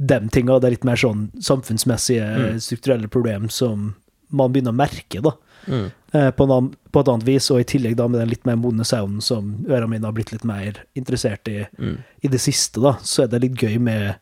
dem 0.00 0.28
tinga. 0.32 0.56
Det 0.60 0.70
er 0.70 0.76
litt 0.78 0.86
mer 0.88 0.96
sånn 1.00 1.26
samfunnsmessige, 1.44 2.24
Mm. 2.38 2.60
strukturelle 2.64 3.08
problem 3.12 3.48
som 3.52 3.94
man 4.30 4.52
begynner 4.52 4.72
å 4.72 4.78
merke, 4.80 5.20
da. 5.20 5.32
Mm. 5.68 5.90
Eh, 6.12 6.30
På, 6.30 6.44
en 6.44 6.50
annen, 6.50 6.74
på 6.92 7.00
et 7.00 7.08
annet 7.08 7.26
vis, 7.26 7.50
og 7.50 7.60
i 7.60 7.64
tillegg 7.64 7.96
da 7.96 8.08
med 8.08 8.20
den 8.20 8.28
litt 8.32 8.44
mer 8.46 8.56
modne 8.56 8.84
sounden 8.84 9.20
som 9.22 9.52
ørene 9.68 9.88
mine 9.88 10.04
har 10.08 10.12
blitt 10.16 10.32
litt 10.32 10.44
mer 10.44 10.82
interessert 10.96 11.48
i 11.48 11.66
Mm. 11.78 11.98
i 12.22 12.28
det 12.28 12.40
siste, 12.40 12.80
da, 12.80 12.96
så 13.02 13.22
er 13.24 13.28
det 13.28 13.40
litt 13.42 13.56
gøy 13.60 13.78
med 13.80 14.14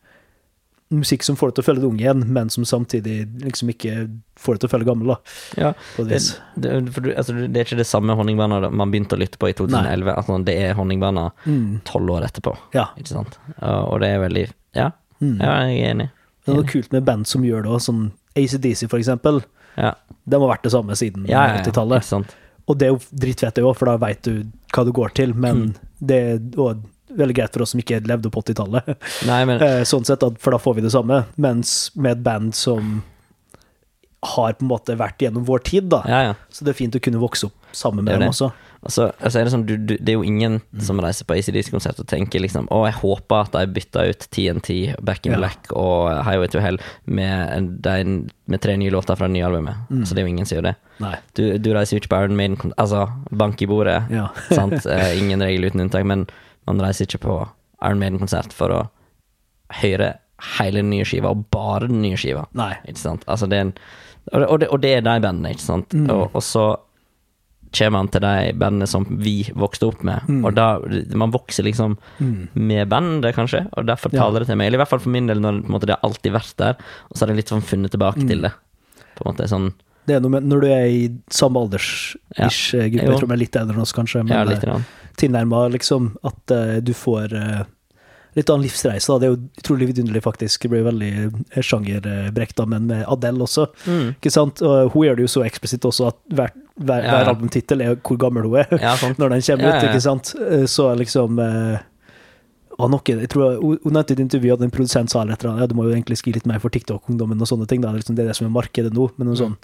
musikk 0.91 1.21
som 1.23 1.35
får 1.37 1.51
deg 1.51 1.55
til 1.55 1.61
å 1.61 1.65
føle 1.67 1.81
deg 1.83 1.89
ung 1.91 1.99
igjen, 2.01 2.23
men 2.33 2.49
som 2.49 2.63
samtidig 2.65 3.27
liksom 3.43 3.69
ikke 3.69 4.09
får 4.41 4.55
deg 4.55 4.59
til 4.63 4.69
å 4.69 4.71
føle 4.71 4.87
gammel, 4.87 5.11
da. 5.11 5.17
Ja, 5.61 5.73
det, 5.97 6.17
det, 6.57 6.71
for 6.95 7.05
du, 7.05 7.11
altså, 7.13 7.35
det 7.45 7.59
er 7.61 7.67
ikke 7.67 7.77
det 7.77 7.85
samme 7.85 8.15
Honningbarna 8.17 8.71
man 8.73 8.89
begynte 8.89 9.13
å 9.13 9.19
lytte 9.21 9.37
på 9.37 9.51
i 9.51 9.53
2011. 9.53 10.09
Altså, 10.15 10.39
det 10.47 10.55
er 10.57 10.73
Honningbarna 10.79 11.27
Mm. 11.45 11.81
tolv 11.85 12.09
år 12.09 12.25
etterpå, 12.25 12.55
Ja. 12.73 12.87
ikke 12.97 13.07
sant? 13.13 13.37
Og 13.61 13.99
det 14.01 14.09
er 14.09 14.19
veldig 14.19 14.47
Ja, 14.75 14.91
Mm. 15.21 15.37
ja 15.41 15.67
jeg 15.67 15.77
er 15.83 15.93
enig. 15.93 16.09
Det 16.45 16.53
er 16.53 16.57
noe 16.57 16.63
kult 16.71 16.91
med 16.91 17.05
band 17.05 17.27
som 17.27 17.43
gjør 17.43 17.63
det 17.63 17.69
òg, 17.71 17.81
sånn 17.81 18.11
ACDC 18.35 18.87
for 18.89 18.97
eksempel. 18.97 19.43
Ja, 19.79 19.93
må 20.29 20.45
har 20.45 20.55
vært 20.57 20.67
det 20.67 20.71
samme 20.75 20.95
siden 20.99 21.25
ja, 21.29 21.47
ja, 21.47 21.55
ja, 21.57 21.63
80-tallet. 21.63 22.35
Og 22.69 22.77
det 22.77 22.85
er 22.87 22.91
jo 22.93 22.99
dritfett, 23.23 23.55
det 23.57 23.63
òg, 23.65 23.75
for 23.79 23.89
da 23.89 23.95
veit 23.97 24.21
du 24.27 24.43
hva 24.75 24.83
du 24.85 24.91
går 24.93 25.13
til, 25.17 25.33
men 25.33 25.61
Mm. 25.69 25.75
det 26.05 26.17
er 26.21 26.39
også 26.53 26.83
veldig 27.17 27.35
greit 27.39 27.53
for 27.55 27.63
oss 27.65 27.71
som 27.73 27.79
ikke 27.81 27.97
levde 28.05 28.29
på 28.29 28.43
80-tallet. 28.43 28.91
Men 29.25 29.49
Eh, 29.65 29.81
sånn 29.89 30.05
sett, 30.05 30.21
for 30.39 30.51
da 30.53 30.59
får 30.61 30.75
vi 30.77 30.81
det 30.85 30.91
samme. 30.93 31.23
Mens 31.41 31.89
med 31.95 32.11
et 32.19 32.23
band 32.23 32.53
som 32.53 33.01
har 34.35 34.53
på 34.59 34.65
en 34.65 34.69
måte 34.69 34.95
vært 34.99 35.17
gjennom 35.23 35.45
vår 35.47 35.63
tid, 35.63 35.87
da. 35.89 36.03
Ja, 36.05 36.19
ja. 36.29 36.33
Så 36.51 36.65
det 36.67 36.73
er 36.75 36.77
fint 36.81 36.95
å 36.95 37.01
kunne 37.01 37.21
vokse 37.21 37.47
opp 37.47 37.55
sammen 37.71 38.03
Det 38.05 38.11
det. 38.13 38.19
med 38.19 38.27
dem 38.27 38.33
også. 38.35 38.51
Altså, 38.79 39.09
altså 39.19 39.39
er 39.41 39.43
det, 39.47 39.51
sånn, 39.51 39.63
du, 39.67 39.73
du, 39.75 39.93
det 39.99 40.13
er 40.13 40.15
jo 40.15 40.23
ingen 40.23 40.53
Mm. 40.71 40.81
som 40.87 40.99
reiser 41.03 41.25
på 41.27 41.35
ACDC-konsert 41.35 41.97
og 41.99 42.07
tenker 42.07 42.39
liksom 42.39 42.67
Å, 42.71 42.85
jeg 42.87 42.95
håper 43.01 43.41
at 43.43 43.51
de 43.57 43.73
bytter 43.75 44.11
ut 44.13 44.27
TNT, 44.31 44.69
Back 45.03 45.25
in 45.27 45.33
Ja. 45.33 45.39
Black 45.41 45.71
og 45.75 46.07
Highway 46.23 46.47
to 46.53 46.61
Hell 46.63 46.77
med, 47.05 47.67
de, 47.83 47.95
med 48.47 48.61
tre 48.63 48.77
nye 48.79 48.89
låter 48.93 49.17
fra 49.19 49.27
det 49.27 49.33
nye 49.35 49.45
albumet. 49.49 49.75
Mm. 49.89 49.99
Altså, 50.05 50.15
det 50.15 50.21
er 50.23 50.27
jo 50.27 50.33
ingen 50.35 50.45
som 50.47 50.57
gjør 50.59 50.69
det. 50.69 50.75
Du, 51.35 51.43
du 51.57 51.69
reiser 51.75 51.97
jo 51.97 52.01
ikke 52.03 52.13
på 52.13 52.21
Iron 52.23 52.37
Maiden 52.39 52.73
Altså, 52.77 53.05
bank 53.31 53.61
i 53.61 53.67
bordet, 53.67 53.99
Ja. 54.13 54.29
sant? 54.55 54.87
Ingen 55.19 55.43
regel 55.43 55.67
uten 55.67 55.83
unntak, 55.83 56.05
men 56.07 56.27
man 56.67 56.79
reiser 56.83 57.03
ikke 57.09 57.23
på 57.27 57.37
Iron 57.83 57.99
Maiden-konsert 57.99 58.53
for 58.55 58.71
å 58.75 58.81
høre 59.81 60.13
hele 60.57 60.79
den 60.79 60.89
nye 60.93 61.03
skiva, 61.07 61.31
og 61.35 61.45
bare 61.51 61.87
den 61.91 62.01
nye 62.03 62.17
skiva. 62.19 62.45
Nei. 62.55 62.73
Ikke 62.87 63.01
sant? 63.01 63.25
Altså, 63.27 63.47
det 63.51 63.57
er 63.59 63.65
en, 63.67 63.73
og, 64.31 64.59
det, 64.61 64.69
og 64.71 64.79
det 64.83 64.93
er 64.97 65.01
de 65.03 65.17
bandene, 65.23 65.51
ikke 65.55 65.65
sant? 65.65 65.91
Mm. 65.95 66.07
Og, 66.13 66.29
og 66.37 66.43
så 66.45 66.69
kommer 67.71 67.97
han 67.99 68.07
til 68.09 68.21
de 68.21 68.53
bandene 68.57 68.87
som 68.87 69.05
vi 69.09 69.43
vokste 69.55 69.87
opp 69.87 70.03
med, 70.03 70.21
Mm. 70.27 70.45
og 70.45 70.55
da 70.55 70.79
Man 71.15 71.31
vokser 71.31 71.63
liksom 71.63 71.97
Mm. 72.19 72.47
med 72.55 72.89
bandet, 72.89 73.35
kanskje, 73.35 73.67
og 73.77 73.85
derfor 73.85 74.09
Ja. 74.13 74.23
taler 74.23 74.39
det 74.39 74.47
til 74.47 74.55
meg. 74.55 74.67
Eller 74.67 74.77
i 74.79 74.81
hvert 74.83 74.89
fall 74.89 74.99
for 74.99 75.09
min 75.09 75.27
del, 75.27 75.39
når 75.39 75.61
på 75.61 75.65
en 75.65 75.71
måte, 75.71 75.85
det 75.87 75.97
har 75.99 76.09
alltid 76.09 76.31
vært 76.33 76.55
der, 76.57 76.75
og 77.09 77.15
så 77.17 77.21
har 77.25 77.27
jeg 77.33 77.37
litt 77.37 77.49
sånn 77.49 77.61
funnet 77.63 77.91
tilbake 77.91 78.17
Mm. 78.23 78.27
til 78.27 78.41
det. 78.41 78.51
På 79.15 79.25
en 79.25 79.33
måte 79.35 79.47
sånn 79.49 79.73
Det 80.07 80.15
er 80.15 80.19
noe 80.21 80.29
med 80.31 80.43
når 80.43 80.61
du 80.61 80.67
er 80.67 80.85
i 80.87 81.09
samme 81.29 81.57
alders-ish 81.59 82.73
Ja. 82.73 82.87
gruppe, 82.89 83.03
Jo. 83.05 83.11
jeg 83.11 83.19
tror 83.19 83.27
vi 83.27 83.33
er 83.33 83.37
litt 83.37 83.55
eldre 83.55 83.75
enn 83.75 83.81
oss 83.81 83.93
kanskje, 83.93 84.25
men 84.27 84.47
litt. 84.47 84.63
eh, 84.63 84.81
tilnærma 85.17 85.71
liksom 85.71 86.15
at 86.23 86.51
uh, 86.51 86.79
du 86.79 86.93
får 86.93 87.33
uh, 87.33 87.63
litt 88.35 88.49
annen 88.49 88.63
livsreise. 88.63 89.07
Da. 89.07 89.19
Det 89.19 89.27
er 89.27 89.35
jo 89.35 89.49
utrolig 89.61 89.87
vidunderlig, 89.93 90.21
faktisk. 90.23 90.61
Det 90.61 90.69
blir 90.71 90.83
veldig 90.83 91.33
eh, 91.55 91.61
sjangerbrekt, 91.61 92.67
men 92.67 92.87
med 92.87 93.05
Adele 93.07 93.39
også. 93.39 93.67
Mm. 93.85 94.15
Ikke 94.15 94.31
sant? 94.31 94.61
Og 94.61 94.91
hun 94.93 95.03
gjør 95.07 95.15
det 95.17 95.25
jo 95.27 95.39
så 95.41 95.45
eksplisitt 95.45 95.81
også 95.85 96.07
at 96.07 96.15
hver, 96.33 96.51
hver, 96.79 97.03
Ja, 97.05 97.11
hver 97.19 97.29
albumtittel 97.33 97.81
er 97.85 97.95
hvor 97.95 98.17
gammel 98.21 98.43
hun 98.47 98.55
er 98.61 98.67
Ja, 98.81 98.95
når 99.19 99.35
den 99.35 99.41
kommer 99.45 99.63
Ja, 99.63 99.69
ja, 99.69 99.77
ut, 99.77 99.83
ja. 99.83 99.89
ikke 99.91 100.01
sant? 100.05 100.33
Eh, 100.39 100.65
Så 100.65 100.89
liksom 100.99 101.39
eh, 101.43 101.79
noe, 102.79 103.01
jeg 103.03 103.29
tror 103.33 103.59
Hun 103.59 103.91
nevnte 103.91 104.13
i 104.13 104.17
et 104.17 104.23
intervju 104.23 104.53
at 104.55 104.61
en 104.63 104.71
produsent 104.71 105.11
sa 105.11 105.23
litt, 105.27 105.43
ja, 105.43 105.67
du 105.67 105.75
må 105.75 105.83
jo 105.89 105.93
egentlig 105.95 106.17
skrive 106.21 106.39
litt 106.39 106.47
mer 106.47 106.59
for 106.63 106.71
TikTok-ungdommen 106.71 107.39
og 107.43 107.47
sånne 107.49 107.67
ting. 107.67 107.81
Da. 107.83 107.89
Det 107.91 107.99
er 107.99 108.03
liksom 108.05 108.15
det, 108.19 108.27
det 108.29 108.35
som 108.39 108.47
er 108.47 108.53
markedet 108.55 108.93
nå. 108.95 109.09
Men 109.17 109.27
noe 109.31 109.35
Mm. 109.35 109.41
sånn 109.43 109.57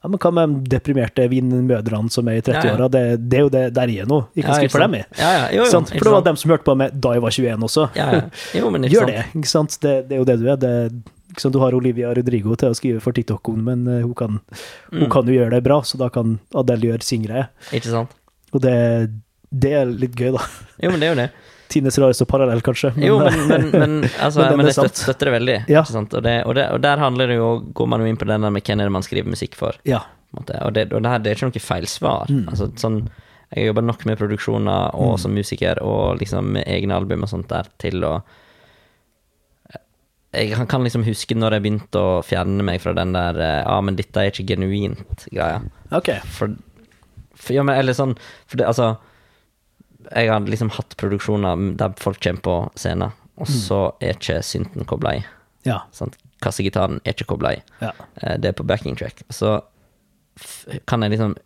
ja, 0.00 0.08
men 0.08 0.16
hva 0.18 0.30
med 0.32 0.52
de 0.64 0.70
deprimerte 0.72 1.26
vinmødrene 1.28 2.08
som 2.10 2.26
er 2.32 2.38
i 2.38 2.40
Ja, 2.40 2.54
ja. 2.54 2.60
30-åra? 2.62 2.86
Det, 2.90 3.00
det 3.28 3.36
er 3.36 3.42
jo 3.44 3.48
det 3.52 3.64
der 3.76 3.90
jeg 3.92 4.00
er 4.00 4.06
nå. 4.08 4.18
Jeg 4.34 4.44
kan 4.46 4.54
Ja, 4.54 4.56
skrive 4.56 4.72
for 4.72 4.80
dem, 4.80 4.94
jeg. 4.96 5.04
Ja, 5.18 5.30
ja. 5.36 5.42
Jo, 5.52 5.64
jo, 5.66 5.80
For 5.84 5.92
det 5.92 6.04
var 6.06 6.14
sant? 6.16 6.24
dem 6.30 6.36
som 6.40 6.50
hørte 6.54 6.64
på 6.64 6.74
meg 6.80 6.94
da 7.04 7.12
jeg 7.12 7.20
var 7.22 7.30
21 7.36 7.66
også. 7.68 7.84
Ja, 8.00 8.06
ja. 8.16 8.20
Jo, 8.56 8.70
Gjør 8.94 9.04
sant? 9.04 9.12
det, 9.12 9.24
ikke 9.36 9.50
sant? 9.52 9.76
Det, 9.82 9.92
det 10.08 10.16
er 10.16 10.22
jo 10.22 10.24
det 10.30 10.38
du 10.40 10.46
er. 10.48 10.56
Det, 10.56 10.72
sant, 11.38 11.54
Du 11.54 11.60
har 11.62 11.76
Olivia 11.76 12.12
Rodrigo 12.16 12.56
til 12.58 12.72
å 12.72 12.76
skrive 12.76 13.02
for 13.04 13.16
TikTok-en, 13.16 13.62
men 13.66 13.86
uh, 13.88 14.00
hun, 14.02 14.14
kan, 14.18 14.40
hun 14.94 15.10
kan 15.12 15.28
jo 15.28 15.36
gjøre 15.36 15.54
det 15.56 15.62
bra, 15.66 15.80
så 15.86 16.00
da 16.00 16.10
kan 16.12 16.38
Adele 16.56 16.90
gjøre 16.90 17.06
sin 17.06 17.26
greie. 17.26 17.46
Ikke 17.76 17.92
sant? 17.92 18.16
Og 18.50 18.64
det, 18.64 18.74
det 19.50 19.72
er 19.78 19.90
litt 19.90 20.18
gøy, 20.18 20.32
da. 20.34 20.44
Jo, 20.82 20.92
men 20.92 21.02
det 21.02 21.08
er 21.08 21.14
jo 21.14 21.20
det. 21.22 21.30
Tines 21.70 21.98
rareste 22.02 22.26
parallell, 22.26 22.62
kanskje. 22.66 22.90
Jo, 22.98 23.20
men, 23.22 23.44
men, 23.46 23.66
men, 23.70 23.92
altså, 24.24 24.42
Men 24.42 24.58
men 24.58 24.70
jeg 24.70 24.78
støtter, 24.80 25.04
støtter 25.04 25.30
det 25.30 25.34
veldig. 25.36 25.58
Ja. 25.70 25.84
Og, 25.86 26.16
det, 26.26 26.36
og, 26.42 26.56
det, 26.58 26.64
og 26.74 26.80
der 26.82 27.02
handler 27.02 27.30
det 27.30 27.36
jo, 27.38 27.50
går 27.78 27.90
man 27.92 28.02
jo 28.02 28.10
inn 28.10 28.18
på 28.18 28.26
den 28.26 28.42
der 28.42 28.50
med 28.50 28.66
hvem 28.66 28.82
er 28.82 28.90
det 28.90 28.94
man 28.96 29.06
skriver 29.06 29.30
musikk 29.30 29.54
for. 29.58 29.78
Ja. 29.86 30.02
Og, 30.34 30.46
det, 30.46 30.58
og 30.64 30.74
det, 30.74 31.10
her, 31.10 31.22
det 31.22 31.30
er 31.30 31.38
ikke 31.38 31.50
noe 31.50 31.62
feil 31.62 31.86
svar. 31.90 32.30
Mm. 32.30 32.48
Altså, 32.50 32.70
sånn, 32.80 33.00
jeg 33.54 33.70
jobber 33.70 33.86
nok 33.86 34.04
med 34.06 34.18
produksjoner 34.18 34.98
og 34.98 35.16
som 35.22 35.34
musiker 35.34 35.80
og 35.82 36.20
liksom 36.20 36.52
med 36.58 36.66
egne 36.70 36.98
album 36.98 37.26
og 37.26 37.32
sånt 37.32 37.50
der 37.50 37.70
til 37.82 38.02
å 38.06 38.16
Jeg 40.32 40.68
kan- 40.68 40.84
liksom 40.84 41.02
huske 41.04 41.34
når 41.34 41.52
jeg 41.56 41.62
begynte 41.62 41.98
å 41.98 42.22
fjerne 42.22 42.62
meg 42.62 42.80
fra 42.80 42.92
den 42.94 43.12
der 43.12 43.34
Ja, 43.34 43.62
Ja, 43.66 43.80
men 43.80 43.96
dette 43.96 44.16
er 44.16 44.30
ikke 44.30 44.46
genuint-greia. 44.46 45.62
Ok. 45.92 46.10
For, 46.24 46.54
for 47.34 47.52
Ja, 47.52 47.62
men 47.64 47.76
eller 47.78 47.92
sånn 47.92 48.16
For 48.46 48.56
det, 48.56 48.66
altså 48.66 48.98
Jeg 50.14 50.28
har 50.30 50.40
liksom 50.40 50.70
hatt 50.70 50.94
produksjoner 50.96 51.76
der 51.76 51.90
folk 51.98 52.20
kommer 52.20 52.40
på 52.40 52.54
scenen, 52.76 53.12
og 53.38 53.46
så 53.46 53.92
er 54.00 54.14
ikke 54.14 54.38
synten 54.42 54.86
kobla 54.86 55.16
i. 55.18 55.24
Ja. 55.66 55.80
Sant? 55.92 56.16
Kassegitaren 56.40 57.00
er 57.04 57.12
ikke 57.12 57.26
kobla 57.26 57.52
i. 57.58 57.62
ja. 57.82 57.90
Eh, 58.22 58.36
Det 58.38 58.48
er 58.48 58.52
på 58.52 58.64
backing 58.66 58.96
track. 58.96 59.22
Så 59.30 59.62
kan 60.86 61.02
jeg 61.02 61.10
liksom 61.12 61.36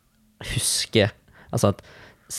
huske 0.45 1.11
Altså 1.53 1.69
at 1.69 1.83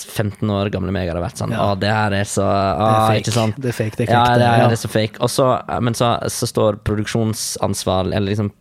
15 0.04 0.50
år 0.52 0.70
gamle 0.74 0.92
meg 0.92 1.08
hadde 1.10 1.22
vært 1.24 1.38
sånn 1.40 1.52
Ja. 1.56 1.72
Å, 1.72 1.80
det 1.80 1.90
her 1.90 2.12
er 2.14 2.24
så 2.28 2.44
Det 2.44 2.84
Å, 2.84 2.90
er 3.10 3.20
ikke 3.22 3.32
fake. 3.32 3.34
sant? 3.38 3.56
Det 3.62 3.70
er 3.72 3.78
fake, 3.80 3.96
det 3.98 4.08
er 4.10 4.14
Ja, 4.14 4.24
fake. 4.26 4.38
det 4.40 4.48
er, 4.50 4.58
ja. 4.60 4.68
det 4.68 4.78
er 4.78 4.82
så 4.84 4.92
fake. 4.92 5.22
Og 5.22 5.30
så, 5.30 5.48
men 5.82 5.94
så, 5.94 6.10
så 6.30 6.48
står 6.52 6.80
produksjonsansvar, 6.84 8.10
eller 8.14 8.30
liksom 8.34 8.52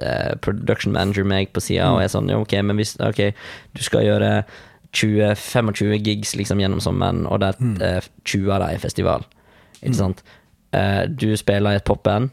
eh, 0.00 0.34
production 0.44 0.92
manager 0.92 1.24
meg 1.24 1.52
på 1.52 1.60
sida 1.64 1.88
Mm. 1.88 1.94
og 1.96 2.02
er 2.02 2.08
sånn 2.12 2.28
Jo, 2.30 2.40
Ok, 2.44 2.52
men 2.62 2.76
hvis 2.76 2.96
Ok, 3.00 3.34
du 3.74 3.82
skal 3.82 4.04
gjøre 4.04 4.44
20-25 4.92 6.02
gigs 6.02 6.34
liksom 6.36 6.58
gjennom 6.60 6.80
sommeren, 6.82 7.24
og 7.30 7.40
det 7.40 7.54
Mm. 7.60 7.80
er 7.82 7.96
eh, 7.98 8.08
20 8.24 8.50
av 8.52 8.60
dem 8.60 8.74
er 8.74 8.78
festival. 8.78 9.24
Ikke 9.82 9.94
sant? 9.96 10.22
Eh, 10.72 11.06
du 11.06 11.36
spiller 11.36 11.72
i 11.72 11.76
et 11.76 11.84
popband, 11.84 12.30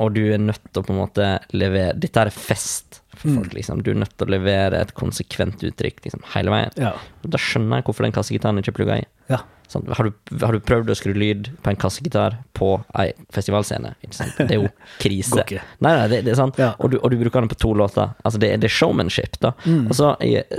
og 0.00 0.14
du 0.14 0.32
er 0.32 0.38
nødt 0.38 0.60
til 0.72 0.82
å 0.82 0.86
på 0.86 0.90
en 0.92 0.98
måte 1.06 1.40
levere 1.52 1.98
Dette 1.98 2.16
er 2.20 2.30
fest 2.30 3.00
for 3.16 3.28
Mm. 3.30 3.36
folk, 3.42 3.54
liksom. 3.54 3.82
Du 3.82 3.90
er 3.90 3.94
nødt 4.02 4.16
til 4.18 4.26
å 4.26 4.30
levere 4.30 4.80
et 4.80 4.94
konsekvent 4.94 5.62
uttrykk 5.62 6.04
liksom, 6.04 6.22
hele 6.34 6.50
veien. 6.50 6.70
Ja. 6.76 6.92
Da 7.24 7.38
skjønner 7.38 7.80
jeg 7.80 7.84
hvorfor 7.88 8.04
den 8.08 8.12
kassegitaren 8.12 8.58
ikke 8.60 8.72
er 8.74 8.78
plugga 8.80 9.00
i. 9.02 9.04
ja. 9.32 9.40
Sånn, 9.66 9.86
Har, 9.96 10.04
du, 10.04 10.12
har 10.44 10.52
du 10.52 10.60
prøvd 10.60 10.90
å 10.92 10.94
skru 10.94 11.14
lyd 11.16 11.48
på 11.64 11.70
en 11.72 11.76
kassegitar 11.80 12.34
på 12.54 12.84
ei 13.00 13.14
festivalscene? 13.32 13.94
Det 14.04 14.44
er 14.50 14.58
jo 14.60 14.68
krise. 15.02 15.40
Nei, 15.80 15.94
nei, 15.96 16.08
det, 16.12 16.18
det 16.26 16.34
er 16.34 16.36
sant. 16.36 16.58
Ja. 16.60 16.74
Og, 16.78 16.90
du, 16.92 16.98
og 17.00 17.10
du 17.10 17.16
bruker 17.16 17.40
den 17.40 17.48
på 17.48 17.56
to 17.56 17.72
låter. 17.72 18.12
Altså, 18.22 18.38
det, 18.38 18.50
det 18.60 18.68
er 18.68 18.74
showmanship, 18.76 19.38
da. 19.40 19.54
Mm. 19.64 19.86
Og 19.88 19.94
så, 19.96 20.10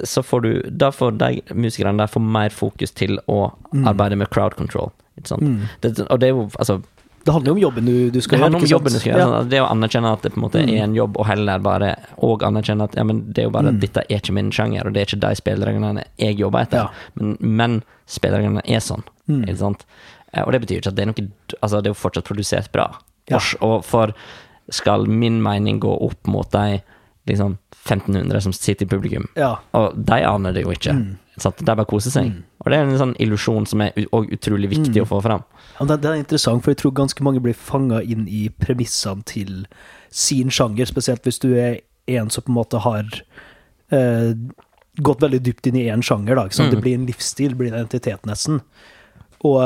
så 0.10 0.24
får 0.26 0.42
du 0.42 0.50
Da 0.74 0.90
får 0.92 1.20
de 1.22 1.30
musikerne 1.54 2.02
der 2.02 2.08
få 2.12 2.20
mer 2.20 2.50
fokus 2.50 2.92
til 2.98 3.20
å 3.30 3.52
arbeide 3.86 4.18
med 4.18 4.32
crowd 4.34 4.58
control. 4.58 4.90
Mm. 5.22 5.62
Det, 5.86 5.94
og 6.10 6.20
det 6.20 6.28
er 6.28 6.34
jo 6.34 6.50
altså 6.60 6.82
Det 7.26 7.34
handler 7.34 7.50
jo 7.50 7.54
om 7.56 7.62
jobben 7.62 7.86
du, 7.90 7.94
du 8.14 8.20
skal 8.22 8.38
det 8.38 8.44
handler 8.46 8.62
om 8.62 8.70
jobben 8.70 8.94
du 8.94 9.00
skal 9.02 9.12
gjøre. 9.12 9.20
Ja. 9.24 9.30
sånn 9.40 9.50
Det 9.50 9.62
å 9.64 9.68
anerkjenne 9.72 10.12
at 10.14 10.22
det 10.26 10.32
på 10.36 10.38
en 10.40 10.44
måte 10.46 10.60
er 10.62 10.84
en 10.84 10.94
jobb, 10.94 11.16
og 11.18 11.26
heller 11.26 11.64
bare 11.66 11.88
Og 12.22 12.44
anerkjenne 12.46 12.86
at 12.86 12.94
ja, 13.00 13.04
men 13.08 13.24
det 13.34 13.42
er 13.42 13.48
jo 13.50 13.54
bare 13.56 13.72
Mm. 13.74 13.80
dette 13.82 14.04
er 14.06 14.20
ikke 14.20 14.36
min 14.38 14.52
sjanger, 14.54 14.86
og 14.86 14.94
det 14.94 15.02
er 15.02 15.10
ikke 15.10 15.22
de 15.26 15.36
spillereglene 15.42 16.04
jeg 16.22 16.38
jobber 16.38 16.62
etter. 16.68 16.78
Ja. 16.86 17.10
Men, 17.18 17.38
men 17.42 17.80
spillereglene 18.06 18.62
er 18.70 18.80
sånn. 18.86 19.02
Mm. 19.28 19.42
Ikke 19.48 19.58
sant? 19.58 19.86
Eh, 20.34 20.44
Og 20.46 20.52
det 20.54 20.62
betyr 20.62 20.78
ikke 20.84 20.94
at 20.94 20.96
det 20.96 21.02
er 21.08 21.12
noe 21.14 21.28
Altså, 21.62 21.82
det 21.82 21.90
er 21.90 21.96
jo 21.96 22.02
fortsatt 22.04 22.30
produsert 22.30 22.72
bra. 22.72 22.92
Ja. 23.28 23.40
Og, 23.62 23.84
for 23.84 24.14
skal 24.70 25.06
min 25.10 25.42
mening 25.42 25.80
gå 25.80 25.92
opp 26.02 26.28
mot 26.28 26.50
de 26.52 26.82
liksom 27.28 27.58
1500 27.86 28.42
som 28.42 28.54
sitter 28.54 28.86
i 28.86 28.90
publikum, 28.90 29.28
og 29.74 29.94
de 29.98 30.22
aner 30.26 30.54
det 30.54 30.64
jo 30.64 30.72
ikke. 30.74 30.94
Mm. 30.94 31.18
Sant? 31.38 31.62
er 31.62 31.66
bare 31.76 31.84
å 31.86 31.90
kose 31.90 32.12
seg. 32.12 32.32
Og 32.64 32.72
det 32.72 32.78
er 32.80 32.86
en 32.88 32.98
sånn 32.98 33.16
illusjon 33.20 33.66
som 33.68 33.82
er 33.82 33.92
utrolig 33.96 34.70
viktig 34.72 34.96
Mm. 34.96 35.04
å 35.04 35.08
få 35.10 35.22
fram. 35.24 35.44
Ja, 35.80 35.86
det, 35.86 36.02
det 36.02 36.10
er 36.12 36.16
interessant, 36.22 36.64
for 36.64 36.72
jeg 36.72 36.78
tror 36.78 36.92
ganske 36.96 37.24
mange 37.24 37.42
blir 37.44 37.54
fanga 37.54 38.02
inn 38.02 38.28
i 38.28 38.48
premissene 38.50 39.24
til 39.26 39.66
sin 40.10 40.50
sjanger, 40.50 40.86
spesielt 40.88 41.24
hvis 41.24 41.40
du 41.40 41.54
er 41.60 41.82
en 42.08 42.30
som 42.30 42.44
på 42.44 42.50
en 42.54 42.56
måte 42.62 42.80
har 42.80 43.04
eh, 43.92 44.34
gått 45.02 45.20
veldig 45.22 45.42
dypt 45.44 45.68
inn 45.68 45.76
i 45.76 45.88
én 45.92 46.02
sjanger. 46.02 46.36
Da? 46.36 46.46
Mm. 46.48 46.72
Det 46.72 46.82
blir 46.82 46.96
en 46.96 47.06
livsstil, 47.10 47.56
blir 47.56 47.68
en 47.74 47.80
identitet, 47.82 48.24
nesten. 48.26 48.62
Og 49.44 49.60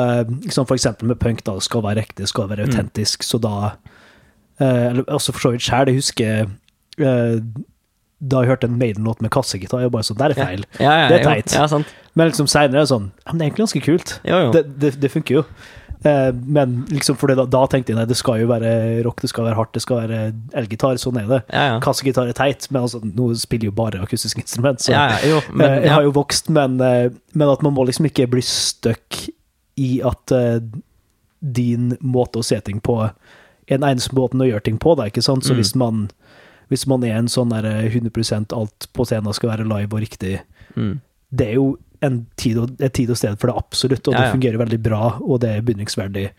liksom 0.43 0.65
for 0.67 0.75
eksempel 0.75 1.07
med 1.07 1.19
punk, 1.21 1.43
da, 1.45 1.53
det 1.59 1.63
skal 1.63 1.83
være 1.85 2.01
ekte, 2.01 2.23
det 2.23 2.29
skal 2.33 2.49
være 2.49 2.65
Mm. 2.65 2.71
autentisk, 2.73 3.23
så 3.23 3.39
da 3.39 3.75
eh, 4.59 4.89
Eller 4.89 5.03
også 5.07 5.31
for 5.31 5.39
så 5.39 5.51
vidt 5.53 5.61
sjæl, 5.61 5.87
jeg 5.87 5.95
husker 6.01 6.49
eh, 6.99 7.39
da 8.19 8.41
jeg 8.43 8.51
hørte 8.51 8.67
en 8.67 8.77
Maiden-låt 8.79 9.21
med 9.23 9.31
kassegitar, 9.31 9.79
jeg 9.81 9.91
bare 9.93 10.03
sånn, 10.03 10.17
det 10.19 10.31
er 10.31 10.39
feil. 10.39 10.63
Ja, 10.79 10.93
ja, 11.03 11.09
Det 11.09 11.19
er 11.21 11.27
teit. 11.29 11.53
Ja, 11.55 11.67
sant. 11.71 11.87
Men 12.19 12.27
liksom 12.31 12.47
seinere 12.51 12.81
er 12.81 12.87
det 12.87 12.91
sånn, 12.91 13.11
ja, 13.23 13.31
men 13.31 13.37
det 13.39 13.45
er 13.45 13.49
egentlig 13.49 13.65
ganske 13.67 13.83
kult. 13.85 14.15
Jo, 14.27 14.39
jo. 14.45 14.49
Det, 14.57 14.63
det, 14.81 14.89
det 14.99 15.11
funker 15.13 15.37
jo. 15.39 15.43
Eh, 16.03 16.29
men 16.47 16.85
liksom 16.91 17.15
for 17.19 17.31
da, 17.35 17.43
da 17.43 17.61
tenkte 17.71 17.91
jeg 17.91 17.97
nei, 17.99 18.05
det 18.07 18.15
skal 18.19 18.41
jo 18.41 18.47
være 18.51 18.73
rock, 19.07 19.21
det 19.23 19.29
skal 19.31 19.47
være 19.49 19.55
hardt, 19.59 19.73
det 19.75 19.83
skal 19.83 20.01
være 20.03 20.19
elgitar. 20.61 20.99
Sånn 20.99 21.19
er 21.21 21.27
det. 21.31 21.39
Ja, 21.51 21.63
ja. 21.73 21.79
Kassegitar 21.83 22.27
er 22.31 22.35
teit, 22.37 22.67
men 22.71 22.81
altså, 22.85 23.01
nå 23.03 23.29
spiller 23.39 23.69
jo 23.71 23.75
bare 23.79 24.03
akustisk 24.03 24.39
instrument. 24.43 24.83
Så 24.83 24.91
ja, 24.95 25.05
ja, 25.15 25.33
jo, 25.35 25.41
men, 25.53 25.65
eh, 25.69 25.77
jeg 25.83 25.89
ja. 25.91 25.95
har 25.97 26.07
jo 26.07 26.13
vokst, 26.19 26.51
men, 26.55 26.79
eh, 26.83 27.09
men 27.35 27.51
at 27.55 27.63
man 27.63 27.75
må 27.75 27.87
liksom 27.87 28.07
ikke 28.11 28.27
bli 28.35 28.43
stuck 28.43 29.21
i 29.79 29.91
at 30.07 30.35
eh, 30.35 30.59
din 31.39 31.93
måte 32.03 32.39
å 32.41 32.43
se 32.43 32.59
ting 32.67 32.81
på 32.83 32.99
er 33.69 33.77
den 33.77 33.85
eneste 33.85 34.15
måten 34.17 34.41
å 34.41 34.47
gjøre 34.47 34.65
ting 34.65 34.79
på. 34.81 34.95
Da, 34.97 35.05
ikke 35.07 35.21
sant? 35.23 35.45
Så 35.45 35.53
Mm. 35.53 35.59
hvis, 35.61 35.75
man, 35.77 36.09
hvis 36.69 36.85
man 36.89 37.03
er 37.07 37.17
en 37.17 37.29
sånn 37.31 37.51
der 37.53 37.67
eh, 37.67 37.89
100% 37.89 38.55
alt 38.55 38.89
på 38.93 39.05
scenen 39.09 39.35
skal 39.35 39.53
være 39.53 39.67
live 39.69 39.89
og 39.89 40.03
riktig, 40.03 40.39
mm. 40.75 40.95
det 41.29 41.51
er 41.51 41.59
jo 41.59 41.69
en 42.05 42.21
tid 42.39 42.59
og, 42.61 42.75
et 42.79 42.93
tid 42.95 43.11
og 43.11 43.19
sted 43.19 43.35
for 43.41 43.51
det, 43.51 43.57
absolutt, 43.59 44.07
og 44.07 44.15
Ja, 44.15 44.23
det 44.23 44.35
fungerer 44.37 44.61
veldig 44.61 44.79
bra, 44.85 45.03
og 45.19 45.41
det 45.43 45.51
er 45.51 45.65
begynningsverdig. 45.67 46.29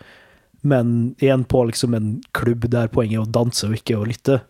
Men 0.71 1.15
igjen 1.21 1.45
på 1.49 1.65
liksom 1.69 1.97
en 1.97 2.15
klubb 2.37 2.67
der 2.73 2.89
poenget 2.93 3.19
er 3.19 3.27
å 3.27 3.33
danse 3.33 3.69
og 3.69 3.77
ikke 3.77 3.99
å 3.99 4.07
lytte. 4.09 4.41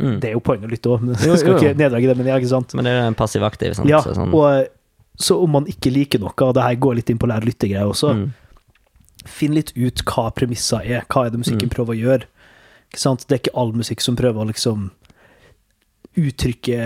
Mm. 0.00 0.18
Det 0.20 0.30
er 0.30 0.34
jo 0.36 0.42
poenget 0.44 0.68
å 0.68 0.72
lytte 0.74 0.92
òg, 0.92 1.04
men 1.04 1.16
jeg 1.24 1.40
skal 1.40 1.54
jo, 1.54 1.56
jo. 1.56 1.62
ikke 1.62 1.80
neddrage 1.80 2.10
det, 2.10 2.16
men 2.20 2.30
ja, 2.32 2.40
ikke 2.40 2.52
sant. 2.52 2.76
Men 2.76 2.88
det 2.88 2.96
er 2.96 3.06
en 3.08 3.18
passiv 3.18 3.46
aktiv, 3.48 3.76
sant? 3.78 3.88
Ja, 3.90 4.02
så, 4.04 4.16
sånn, 4.16 4.34
og 4.36 4.72
så 5.16 5.38
om 5.40 5.54
man 5.56 5.68
ikke 5.70 5.92
liker 5.92 6.20
noe, 6.20 6.34
og 6.44 6.56
det 6.56 6.64
her 6.66 6.80
går 6.80 6.98
litt 6.98 7.12
inn 7.12 7.20
på 7.20 7.28
lær-lytte-greier 7.30 7.88
også, 7.88 8.12
mm. 8.18 8.26
finn 9.38 9.56
litt 9.56 9.72
ut 9.76 10.04
hva 10.08 10.28
premissa 10.36 10.82
er, 10.84 11.06
hva 11.08 11.24
er 11.26 11.32
det 11.32 11.40
musikken 11.40 11.70
Mm. 11.70 11.76
prøver 11.78 11.96
å 11.96 12.00
gjøre. 12.02 12.28
Det 12.92 13.32
er 13.32 13.40
ikke 13.42 13.54
all 13.56 13.72
musikk 13.72 14.00
som 14.00 14.16
prøver 14.16 14.40
å 14.44 14.48
liksom 14.50 14.90
uttrykke 16.16 16.78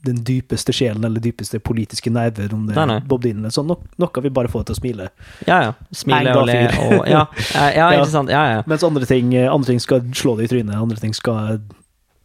den 0.00 0.22
dypeste 0.24 0.72
sjelen 0.72 1.04
eller 1.04 1.20
dypeste 1.20 1.58
politiske 1.60 2.10
nerver, 2.10 2.54
om 2.56 2.64
det 2.66 2.74
Nei, 2.78 2.86
nei. 2.88 2.98
Bob 3.06 3.20
Dylan 3.22 3.42
eller 3.44 3.52
sånn. 3.52 3.68
Nok, 3.68 3.82
noe 4.00 4.22
vi 4.24 4.30
bare 4.32 4.48
får 4.48 4.64
til 4.70 4.74
å 4.74 4.78
smile. 4.78 5.08
Ja, 5.46 5.58
ja. 5.66 5.74
Smile 5.94 6.32
og 6.40 6.46
le 6.48 6.56
og 6.70 7.04
Ja, 7.10 7.26
ja, 7.36 7.66
ja 7.68 7.68
Ja. 7.76 7.90
ikke 8.00 8.08
sant. 8.14 8.32
Ja, 8.32 8.40
ja. 8.54 8.62
Mens 8.70 8.82
andre 8.86 9.06
ting, 9.06 9.34
andre 9.36 9.74
ting 9.74 9.82
skal 9.84 10.00
slå 10.16 10.38
deg 10.38 10.48
i 10.48 10.52
trynet, 10.54 10.74
andre 10.80 10.96
ting 11.02 11.12
skal 11.14 11.60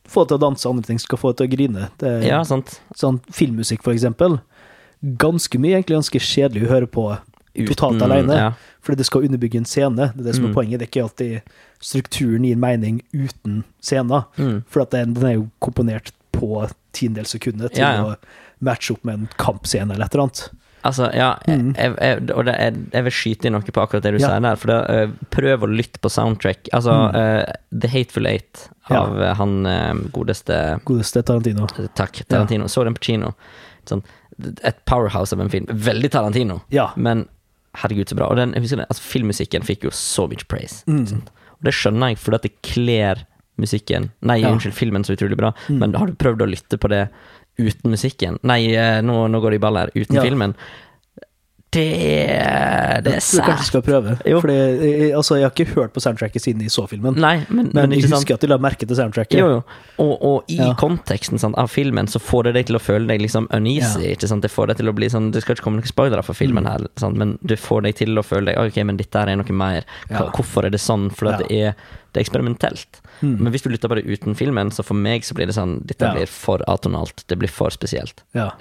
få 0.08 0.24
deg 0.24 0.32
til 0.32 0.40
å 0.40 0.44
danse, 0.46 0.70
andre 0.72 0.88
ting 0.88 1.02
skal 1.04 1.20
få 1.20 1.34
deg 1.34 1.42
til 1.44 1.50
å 1.50 1.54
grine. 1.58 1.90
Det 2.02 2.16
Ja, 2.30 2.42
sant. 2.48 2.80
Sånn 2.96 3.20
filmmusikk, 3.36 3.84
for 3.84 3.92
eksempel. 3.94 4.40
Ganske 5.20 5.60
mye, 5.60 5.76
egentlig 5.82 6.00
ganske 6.00 6.24
kjedelig 6.24 6.66
å 6.70 6.72
høre 6.72 6.88
på 6.90 7.10
totalt 7.68 8.02
alene. 8.08 8.40
Ja. 8.40 8.50
Fordi 8.88 8.98
det 9.04 9.06
skal 9.12 9.28
underbygge 9.28 9.60
en 9.62 9.68
scene. 9.68 10.14
Det 10.16 10.24
er 10.24 10.30
det 10.32 10.36
som 10.40 10.46
er 10.48 10.54
Mm. 10.54 10.56
poenget. 10.56 10.80
Det 10.80 10.88
er 10.88 10.92
ikke 10.94 11.06
alltid 11.10 11.42
strukturen 11.84 12.44
gir 12.48 12.56
mening 12.58 13.02
uten 13.14 13.64
scenen. 13.82 14.24
Mm. 14.38 14.64
For 14.68 14.82
at 14.82 14.92
den, 14.92 15.14
den 15.14 15.26
er 15.26 15.34
jo 15.40 15.48
komponert 15.62 16.12
på 16.36 16.70
tiendedels 16.96 17.32
sekundet 17.36 17.74
til 17.76 17.84
Ja, 17.84 17.94
ja. 17.96 18.04
å 18.04 18.64
matche 18.66 18.94
opp 18.96 19.04
med 19.06 19.14
en 19.20 19.28
kampscene 19.38 19.94
eller 19.94 20.06
et 20.06 20.14
eller 20.16 20.24
annet. 20.30 20.50
Altså, 20.86 21.08
ja, 21.18 21.32
Mm. 21.48 21.74
jeg, 21.76 21.96
jeg, 21.98 22.30
og 22.36 22.46
det, 22.46 22.54
jeg, 22.62 22.74
jeg 22.94 23.04
vil 23.04 23.12
skyte 23.12 23.46
inn 23.50 23.54
noe 23.58 23.62
på 23.74 23.82
akkurat 23.82 24.04
det 24.04 24.12
du 24.14 24.20
Ja. 24.22 24.28
sier 24.30 24.42
der. 24.46 24.56
For 24.56 24.68
det, 24.68 24.90
eh, 24.90 25.08
prøv 25.34 25.64
å 25.66 25.70
lytte 25.72 26.00
på 26.00 26.10
soundtrack. 26.14 26.70
Altså, 26.74 26.92
Mm. 26.94 27.16
uh, 27.16 27.80
The 27.80 27.88
Hateful 27.88 28.28
Eight 28.28 28.70
av 28.92 29.18
ja. 29.18 29.34
han 29.34 29.66
uh, 29.66 29.94
godeste 30.14 30.80
Godeste 30.86 31.24
Tarantino. 31.26 31.66
Takk, 31.96 32.22
Tarantino. 32.30 32.68
Så 32.68 32.84
den 32.84 32.94
på 32.94 33.02
kino. 33.02 33.34
Sånn, 33.90 34.04
et 34.64 34.78
powerhouse 34.86 35.34
av 35.34 35.40
en 35.42 35.50
film. 35.50 35.66
Veldig 35.66 36.12
Tarantino, 36.12 36.62
men 36.98 37.28
herregud, 37.82 38.08
så 38.10 38.16
bra. 38.16 38.28
Og 38.30 38.36
den, 38.38 38.54
jeg 38.54 38.62
husker 38.62 38.86
altså, 38.86 39.02
filmmusikken 39.02 39.64
fikk 39.64 39.84
jo 39.84 39.90
så 39.90 40.28
mye 40.30 40.46
praise. 40.48 40.84
Mm. 40.88 41.06
Sant? 41.08 41.30
Det 41.66 41.74
skjønner 41.74 42.14
jeg, 42.14 42.20
fordi 42.22 42.40
at 42.40 42.46
det 42.48 42.54
kler 42.66 43.24
musikken 43.58 44.10
Nei, 44.22 44.42
Ja. 44.42 44.52
unnskyld, 44.52 44.74
filmen 44.76 45.04
så 45.08 45.16
utrolig 45.16 45.38
bra, 45.40 45.54
Mm. 45.70 45.80
men 45.80 45.94
har 45.96 46.08
du 46.08 46.14
prøvd 46.14 46.44
å 46.44 46.50
lytte 46.50 46.78
på 46.78 46.90
det 46.92 47.10
uten 47.58 47.90
musikken? 47.92 48.38
Nei, 48.44 48.74
eh, 48.76 49.02
nå, 49.02 49.28
nå 49.32 49.40
går 49.42 49.52
det 49.56 49.60
i 49.62 49.64
ball 49.64 49.78
her. 49.80 49.90
Uten 49.96 50.16
Ja. 50.18 50.22
filmen. 50.24 50.56
Det 51.76 51.86
er 52.32 53.02
det 53.06 53.14
er 53.18 53.24
sært. 53.24 53.44
Du 53.44 53.50
kanskje 53.50 53.66
skal 53.68 53.82
prøve. 53.86 54.14
Jo. 54.30 54.40
Fordi, 54.44 54.54
jeg, 54.56 55.10
altså, 55.18 55.36
jeg 55.40 55.46
har 55.46 55.54
ikke 55.54 55.76
hørt 55.76 55.94
på 55.96 56.02
soundtracket 56.04 56.42
siden 56.44 56.62
jeg 56.64 56.72
så 56.74 56.86
filmen. 56.90 57.18
Nei, 57.20 57.36
men, 57.50 57.68
men, 57.68 57.72
men 57.76 57.96
jeg 57.96 58.06
husker 58.06 58.22
sant? 58.22 58.32
at 58.38 58.46
de 58.46 58.50
la 58.52 58.58
merke 58.64 58.88
til 58.88 58.98
soundtracket. 58.98 59.38
Jo, 59.42 59.50
jo. 59.58 59.60
Og, 60.04 60.14
og 60.30 60.52
i 60.52 60.58
Ja. 60.62 60.70
konteksten 60.80 61.40
sant, 61.42 61.58
av 61.62 61.68
filmen 61.72 62.08
så 62.12 62.20
får 62.24 62.48
det 62.50 62.54
deg 62.60 62.70
til 62.72 62.80
å 62.80 62.82
føle 62.84 63.08
deg 63.12 63.22
liksom 63.26 63.50
uneasy. 63.54 64.14
Ja. 64.16 64.40
Det 64.46 64.52
får 64.52 64.72
deg 64.72 64.78
til 64.82 64.90
å 64.92 64.96
bli 64.96 65.08
sånn 65.12 65.32
Det 65.36 65.42
skal 65.44 65.56
ikke 65.58 65.64
komme 65.68 65.82
noen 65.82 65.92
spoilere 65.92 66.24
for 66.24 66.34
filmen 66.38 66.64
Mm. 66.66 66.72
her, 66.72 66.88
sant? 66.98 67.18
men 67.20 67.38
det 67.44 67.60
får 67.60 67.84
deg 67.84 67.96
til 68.00 68.16
å 68.18 68.24
føle 68.24 68.54
deg 68.54 68.58
Ok, 68.62 68.78
men 68.88 68.98
dette 68.98 69.20
her 69.20 69.28
er 69.30 69.36
noe 69.36 69.52
mer. 69.54 69.84
Hva, 70.10 70.26
Ja. 70.26 70.32
Hvorfor 70.32 70.66
er 70.66 70.70
det 70.72 70.80
sånn? 70.82 71.10
For 71.14 71.26
det, 71.36 71.52
er, 71.52 71.76
det 72.14 72.22
er 72.22 72.24
eksperimentelt. 72.24 73.02
Mm. 73.22 73.38
Men 73.44 73.52
hvis 73.54 73.64
du 73.64 73.70
lytter 73.70 73.90
det 73.96 74.06
uten 74.08 74.36
filmen, 74.36 74.72
så 74.72 74.84
for 74.84 74.96
meg 74.96 75.24
så 75.24 75.36
blir 75.36 75.48
det 75.48 75.56
sånn 75.56 75.82
Dette 75.86 76.06
Ja. 76.08 76.14
blir 76.16 76.28
for 76.28 76.60
atonalt. 76.68 77.24
Det 77.28 77.38
blir 77.38 77.50
for 77.52 77.70
spesielt. 77.70 78.24
Ja. 78.34 78.52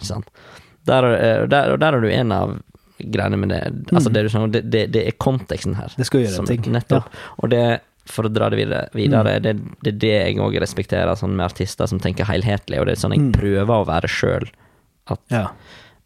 Der, 0.87 1.03
er- 1.05 1.47
der, 1.47 1.77
der 1.77 1.95
er 1.97 2.01
du 2.01 2.09
en 2.11 2.33
av 2.33 2.59
greiene 2.99 3.37
med 3.39 3.49
det. 3.51 3.63
Altså 3.93 4.13
det, 4.13 4.23
du 4.23 4.29
snakker 4.29 4.53
det, 4.53 4.63
det, 4.71 4.85
det 4.93 5.07
er 5.09 5.17
konteksten 5.19 5.75
her. 5.75 5.89
Mm. 5.91 5.97
Det 5.99 6.07
skal 6.07 6.21
gjøre 6.25 6.35
som- 6.37 6.47
ting. 6.47 6.63
Nettopp. 6.73 7.09
Og 7.43 7.51
det, 7.51 7.81
for 8.07 8.25
å 8.25 8.33
dra 8.33 8.49
det 8.51 8.59
videre, 8.59 8.89
videre 8.95 9.37
Mm. 9.39 9.43
det, 9.43 9.53
det 9.83 9.93
er 9.95 9.99
det 9.99 10.13
jeg 10.35 10.37
òg 10.37 10.59
respekterer 10.61 11.15
sånn 11.17 11.35
med 11.37 11.47
artister 11.51 11.87
som 11.89 11.99
tenker 11.99 12.25
helhetlig, 12.25 12.79
og 12.81 12.87
det 12.87 12.93
er 12.99 13.01
sånn 13.01 13.13
jeg 13.17 13.21
Mm. 13.21 13.33
prøver 13.33 13.75
å 13.75 13.87
være 13.87 14.09
sjøl. 14.09 14.49
At, 15.09 15.21
Ja. 15.31 15.49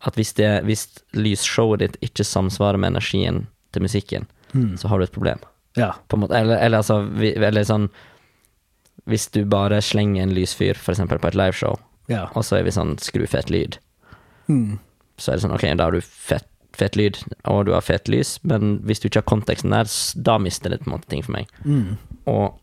at 0.07 0.15
hvis, 0.15 0.33
det, 0.35 0.65
hvis 0.65 0.87
lysshowet 1.15 1.79
ditt 1.81 1.97
ikke 2.03 2.25
samsvarer 2.25 2.79
med 2.79 2.93
energien 2.95 3.47
til 3.73 3.83
musikken, 3.83 4.27
Mm. 4.55 4.79
så 4.79 4.89
har 4.89 4.99
du 4.99 5.05
et 5.05 5.13
problem. 5.13 5.39
ja. 5.77 5.93
Måte. 6.17 6.33
Eller, 6.35 6.57
eller 6.59 6.79
altså 6.79 7.07
Eller 7.23 7.63
sånn 7.65 7.91
Hvis 9.07 9.31
du 9.31 9.45
bare 9.45 9.81
slenger 9.81 10.23
en 10.23 10.35
lysfyr, 10.35 10.75
eksempel 10.75 11.19
på 11.19 11.29
et 11.29 11.35
liveshow, 11.35 11.79
ja. 12.09 12.27
og 12.35 12.43
så 12.45 12.59
er 12.59 12.63
vi 12.65 12.71
sånn 12.71 12.97
skrufett 12.99 13.49
lyd, 13.51 13.79
Mm. 14.49 14.79
så 15.19 15.33
er 15.33 15.37
det 15.37 15.43
sånn, 15.45 15.55
ok, 15.55 15.77
da 15.77 15.85
har 15.85 15.93
du 15.93 16.01
fett, 16.01 16.47
fet 16.79 16.97
lyd, 16.97 17.19
og 17.51 17.67
du 17.69 17.73
har 17.75 17.85
fet 17.85 18.09
lys, 18.09 18.37
men 18.49 18.79
hvis 18.87 19.01
du 19.03 19.09
ikke 19.09 19.23
har 19.23 19.29
konteksten 19.31 19.75
der, 19.75 19.91
da 20.29 20.39
mister 20.39 20.71
det 20.73 20.81
på 20.85 20.91
en 20.91 20.97
måte 20.97 21.11
ting 21.13 21.23
for 21.27 21.35
meg. 21.37 21.51
Mm. 21.65 21.97
Og 22.31 22.59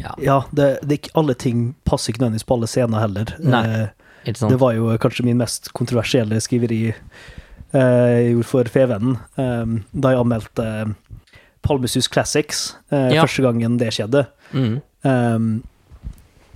ja, 0.00 0.14
Ja, 0.22 0.38
det, 0.56 0.78
det 0.88 1.10
alle 1.18 1.34
ting 1.34 1.74
passer 1.84 2.12
ikke 2.12 2.22
nødvendigvis 2.24 2.46
på 2.48 2.56
alle 2.58 2.70
scener 2.70 3.02
heller. 3.06 3.34
Nei, 3.40 3.64
Eh? 3.80 3.88
Det 4.24 4.58
var 4.60 4.74
jo 4.76 4.90
kanskje 5.00 5.24
min 5.24 5.38
mest 5.40 5.70
kontroversielle 5.72 6.36
skriveri 6.44 6.90
eh, 6.90 7.78
jeg 7.80 8.34
gjorde 8.34 8.48
for 8.50 8.68
Fevennen, 8.68 9.14
eh, 9.40 9.70
da 9.96 10.12
jeg 10.12 10.20
anmeldte 10.20 10.66
eh, 10.66 10.90
Palmesus 11.64 12.08
Classics 12.12 12.76
eh, 12.92 13.14
Ja. 13.14 13.22
første 13.24 13.42
gangen 13.46 13.78
det 13.80 13.92
skjedde. 13.96 14.26
Mm. 14.52 14.80
Um, 15.08 15.62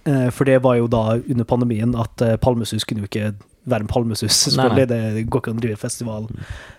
eh, 0.05 0.29
for 0.31 0.45
det 0.45 0.59
var 0.63 0.77
jo 0.77 0.87
da 0.93 1.17
under 1.25 1.45
pandemien 1.49 1.95
at 1.97 2.21
Palmesus 2.45 2.85
kunne 2.85 3.01
jo 3.05 3.09
ikke 3.09 3.33
være 3.67 3.81
en 3.81 3.87
palmesus. 3.91 4.47
Nei, 4.57 4.57
nei. 4.57 4.87
Selvfølgelig, 4.87 4.89
det 4.89 5.27
går 5.31 5.41
ikke 5.41 5.51
an 5.55 5.59
å 5.61 5.65
drive 5.65 5.77
festival 5.81 6.29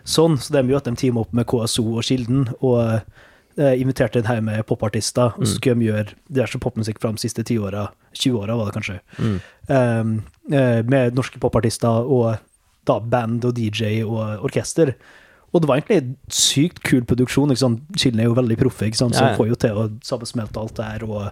sånn. 0.06 0.38
Så 0.38 0.52
de 0.54 0.76
at 0.76 0.84
de 0.90 0.96
time 0.96 1.18
opp 1.24 1.34
med 1.34 1.46
KSO 1.48 1.86
og 1.98 2.04
Kilden 2.04 2.48
og 2.62 3.02
eh, 3.58 3.74
inviterte 3.80 4.20
en 4.20 4.26
haug 4.30 4.44
med 4.44 4.66
popartister. 4.68 5.34
Og 5.38 5.46
så 5.48 5.56
Mm. 5.56 5.60
skulle 5.62 5.80
de 5.80 5.86
gjøre 5.88 6.14
diverse 6.30 6.60
popmusikk 6.60 7.00
fra 7.00 7.12
de 7.12 7.18
siste 7.24 7.44
tiåra, 7.44 7.88
20-åra 8.14 8.58
var 8.58 8.66
det 8.72 8.76
kanskje, 8.76 9.00
Mm. 9.18 9.40
um, 9.70 10.24
med 10.90 11.16
norske 11.16 11.40
popartister 11.40 12.06
og 12.06 12.38
da 12.86 13.00
band 13.00 13.46
og 13.46 13.56
DJ 13.56 14.04
og 14.04 14.44
orkester. 14.44 14.94
Og 15.54 15.62
det 15.62 15.68
var 15.70 15.78
egentlig 15.80 15.98
en 16.04 16.18
sykt 16.30 16.84
kul 16.84 17.02
produksjon. 17.08 17.50
ikke 17.50 17.58
sant? 17.64 17.82
Kilden 17.98 18.20
er 18.20 18.26
jo 18.26 18.36
veldig 18.36 18.58
proffe, 18.60 18.86
ikke 18.90 18.98
sant? 18.98 19.16
så 19.16 19.22
Ja, 19.22 19.30
ja. 19.32 19.38
får 19.38 19.48
jo 19.48 19.56
til 19.56 19.70
å 19.72 19.86
sammensmelte 20.04 20.58
alt 20.60 20.76
det 20.76 20.86
her. 20.86 21.04
Og 21.10 21.32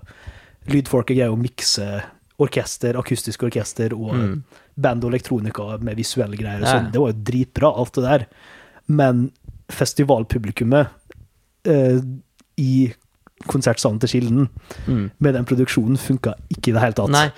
lydfolket 0.70 1.18
greier 1.18 1.30
å 1.34 1.38
mikse 1.38 2.04
orkester, 2.40 2.98
akustisk 2.98 3.44
orkester 3.44 3.94
og 3.94 4.14
Mm. 4.16 4.44
band 4.80 5.04
og 5.04 5.12
elektronika 5.14 5.78
med 5.82 5.96
visuelle 5.96 6.36
greier. 6.38 6.62
og 6.62 6.68
sånn. 6.68 6.92
Det 6.92 7.00
var 7.02 7.12
jo 7.12 7.24
dritbra, 7.24 7.78
alt 7.78 7.94
det 7.94 8.04
der. 8.04 8.26
Men 8.88 9.32
festivalpublikummet 9.70 10.88
eh, 11.66 12.00
i 12.58 12.94
konsertsalen 13.48 14.00
til 14.00 14.10
Kilden 14.10 14.50
Mm. 14.88 15.12
med 15.20 15.34
den 15.34 15.46
produksjonen 15.46 15.98
funka 15.98 16.34
ikke 16.50 16.70
i 16.70 16.74
det 16.74 16.82
hele 16.82 16.94
tatt. 16.94 17.34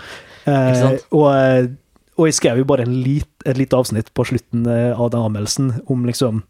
Eh, 0.48 0.98
og, 1.12 1.76
og 2.18 2.26
jeg 2.28 2.34
skrev 2.34 2.58
jo 2.58 2.64
bare 2.66 2.82
en 2.86 2.94
lit, 3.04 3.28
et 3.46 3.58
lite 3.58 3.74
avsnitt 3.76 4.14
på 4.14 4.26
slutten 4.26 4.66
eh, 4.68 4.94
av 5.00 5.12
den 5.12 5.22
anmeldelsen 5.22 5.82
om 5.90 6.06
liksom 6.06 6.44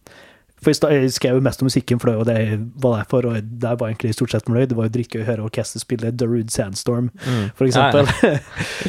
For 0.66 0.74
jeg, 0.74 1.12
skrev 1.14 1.38
jo 1.38 1.46
mest 1.46 1.62
om 1.62 1.70
musikken, 1.70 2.02
for 2.02 2.10
det 2.10 2.18
var 2.18 2.30
det 2.32 2.40
jeg 2.42 2.58
var 2.82 2.98
der 2.98 3.08
for, 3.12 3.30
og 3.30 3.54
der 3.62 3.78
var 3.78 3.92
jeg 3.92 3.96
egentlig 3.96 4.18
stort 4.18 4.34
sett 4.34 4.48
fornøyd. 4.48 4.72
Det 4.72 4.80
var 4.80 4.90
jo 4.90 4.96
dritgøy 4.98 5.22
å 5.22 5.28
høre 5.30 5.46
orkesteret 5.46 5.86
spille 5.86 6.12
Darude 6.12 6.52
Sandstorm, 6.54 7.12
mm. 7.14 7.46
for 7.58 7.70
eksempel. 7.70 8.10
Ja, 8.26 8.36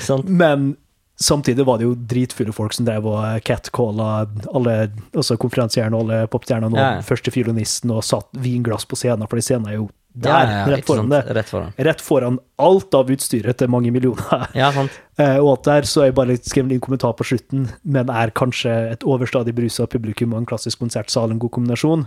ja. 0.00 0.18
Men 0.42 0.72
samtidig 1.20 1.66
var 1.68 1.78
det 1.78 1.86
jo 1.88 1.94
dritfulle 1.96 2.52
folk 2.56 2.74
som 2.76 2.88
drev 2.88 3.06
og 3.08 3.44
catcalla 3.46 4.26
alle 4.52 4.74
altså 5.12 5.36
konferansierene 5.40 5.96
og 5.96 6.06
alle 6.06 6.32
popstjernene 6.32 6.76
og 6.76 6.80
Ja, 6.80 7.04
første 7.04 7.32
fiolinisten 7.32 7.92
og 7.94 8.04
satt 8.04 8.28
vinglass 8.36 8.88
på 8.88 8.98
scenen, 9.00 9.28
for 9.28 9.40
scenen 9.44 9.70
er 9.70 9.78
jo 9.78 9.88
der, 10.16 10.30
Ja, 10.32 10.42
ja, 10.48 10.58
ja, 10.62 10.64
rett 10.72 10.86
foran 10.88 11.10
sant? 11.10 11.12
det. 11.28 11.34
Rett 11.36 11.50
foran. 11.50 11.72
Rett 11.88 12.00
foran 12.00 12.38
alt 12.64 12.94
av 12.96 13.10
utstyret 13.12 13.58
til 13.60 13.68
mange 13.72 13.90
millioner. 13.92 14.46
Ja, 14.56 14.70
sant. 14.72 14.94
Eh, 15.20 15.36
og 15.42 15.50
at 15.58 15.68
der, 15.68 15.82
så 15.88 16.02
er 16.02 16.10
jeg 16.10 16.16
bare 16.16 16.36
skrevet 16.40 16.72
en 16.72 16.80
kommentar 16.84 17.12
på 17.18 17.26
slutten, 17.28 17.66
men 17.84 18.08
er 18.12 18.32
kanskje 18.36 18.72
et 18.94 19.04
overstadig 19.04 19.54
brusa 19.56 19.86
publikum 19.92 20.32
og 20.34 20.40
en 20.42 20.48
klassisk 20.48 20.80
konsertsal 20.80 21.30
en 21.34 21.38
god 21.42 21.52
kombinasjon? 21.58 22.06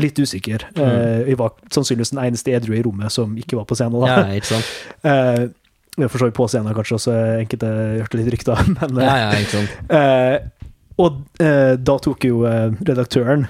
Litt 0.00 0.16
usikker. 0.20 0.66
Mm. 0.76 0.82
Eh, 0.84 1.22
jeg 1.32 1.38
var 1.40 1.56
sannsynligvis 1.72 2.12
den 2.14 2.22
eneste 2.24 2.52
edru 2.56 2.76
i 2.78 2.82
rommet 2.84 3.12
som 3.12 3.34
ikke 3.36 3.58
var 3.58 3.66
på 3.68 3.76
scenen. 3.76 4.04
Ja, 4.08 4.20
da. 4.22 4.36
ikke 4.38 4.52
sant. 4.54 4.70
Eh, 5.12 6.06
for 6.08 6.16
så 6.22 6.28
vidt 6.30 6.36
på 6.38 6.46
scenen 6.48 6.72
kanskje 6.72 6.94
også, 6.96 7.14
enkelte 7.42 7.68
hørte 8.00 8.16
litt 8.20 8.30
rykter, 8.32 8.60
men 8.78 9.00
Ja, 9.04 9.16
ja, 9.26 9.32
ikke 9.40 9.58
sant. 9.58 9.74
eh, 9.92 10.68
Og 11.02 11.18
eh, 11.44 11.74
da 11.80 11.96
tok 12.00 12.24
jo 12.24 12.44
redaktøren 12.48 13.44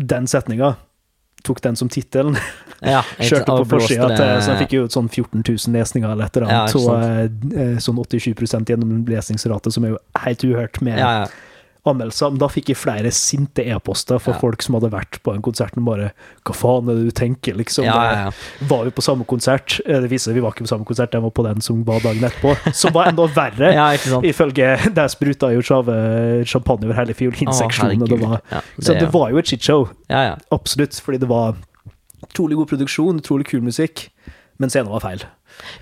den 0.00 0.24
setninga, 0.28 0.70
tok 1.44 1.60
den 1.64 1.76
som 1.76 1.90
tittelen, 1.92 2.38
Ja, 2.84 3.02
kjørte 3.18 3.46
på 3.62 3.68
forsida, 3.76 4.08
til- 4.16 4.42
så 4.42 4.56
jeg 4.56 4.66
fikk 4.66 4.72
jo 4.78 4.86
sånn 4.88 5.08
14 5.08 5.42
000 5.46 5.76
lesninger 5.78 6.10
eller 6.10 6.24
et 6.26 6.36
eller 6.36 6.48
annet. 6.50 6.70
så 6.74 6.98
eh, 6.98 7.78
sånn 7.78 7.96
87 8.02 8.34
gjennomlesningsrate, 8.66 9.72
som 9.72 9.84
er 9.84 9.94
jo 9.96 9.98
helt 10.24 10.44
uhørt 10.44 10.82
med 10.82 10.98
Ja, 10.98 11.10
ja. 11.22 11.26
anmeldelser. 11.86 12.30
Men 12.30 12.38
da 12.38 12.46
fikk 12.46 12.68
jeg 12.70 12.76
flere 12.78 13.10
sinte 13.10 13.64
e-poster 13.66 14.20
fra 14.22 14.32
Ja. 14.34 14.38
folk 14.38 14.62
som 14.62 14.74
hadde 14.76 14.90
vært 14.92 15.18
på 15.24 15.34
en 15.34 15.42
konsert 15.42 15.76
og 15.76 15.84
bare 15.84 16.12
Hva 16.44 16.54
faen 16.54 16.88
er 16.90 16.94
det 16.94 17.04
du 17.04 17.10
tenker, 17.10 17.54
liksom? 17.58 17.84
Ja, 17.84 17.96
ja, 18.04 18.24
ja. 18.26 18.30
Var 18.68 18.84
vi 18.84 18.90
på 18.90 19.02
samme 19.02 19.24
konsert? 19.26 19.80
Eh, 19.86 20.00
Det 20.00 20.10
viser 20.10 20.30
seg 20.30 20.34
vi 20.34 20.40
var 20.40 20.52
ikke 20.52 20.62
på 20.66 20.68
samme 20.74 20.84
konsert, 20.86 21.10
jeg 21.12 21.22
var 21.22 21.30
på 21.30 21.42
den 21.44 21.60
som 21.60 21.82
var 21.84 21.98
dagen 22.00 22.22
etterpå. 22.22 22.56
Som 22.74 22.92
var 22.92 23.06
enda 23.10 23.26
verre. 23.26 23.72
ja. 23.80 23.90
Ifølge 24.22 24.94
Der 24.94 25.08
spruta 25.08 25.52
jo 25.52 25.60
champagne 25.62 26.84
over 26.86 26.94
hele 26.94 27.14
fiolinseksjonen. 27.14 28.02
Oh, 28.02 28.06
det 28.06 28.20
var, 28.20 28.40
så 28.80 28.94
det 28.98 29.12
var 29.12 29.30
jo 29.30 29.38
et 29.38 29.46
shitshow. 29.46 29.88
Ja, 30.08 30.22
ja. 30.22 30.36
Absolutt. 30.52 30.94
Fordi 31.02 31.18
det 31.18 31.28
var 31.28 31.54
utrolig 32.32 32.56
god 32.56 32.68
produksjon, 32.72 33.20
utrolig 33.20 33.46
kul 33.46 33.60
musikk, 33.62 34.08
men 34.58 34.70
scenen 34.70 34.90
var 34.90 35.00
feil. 35.04 35.22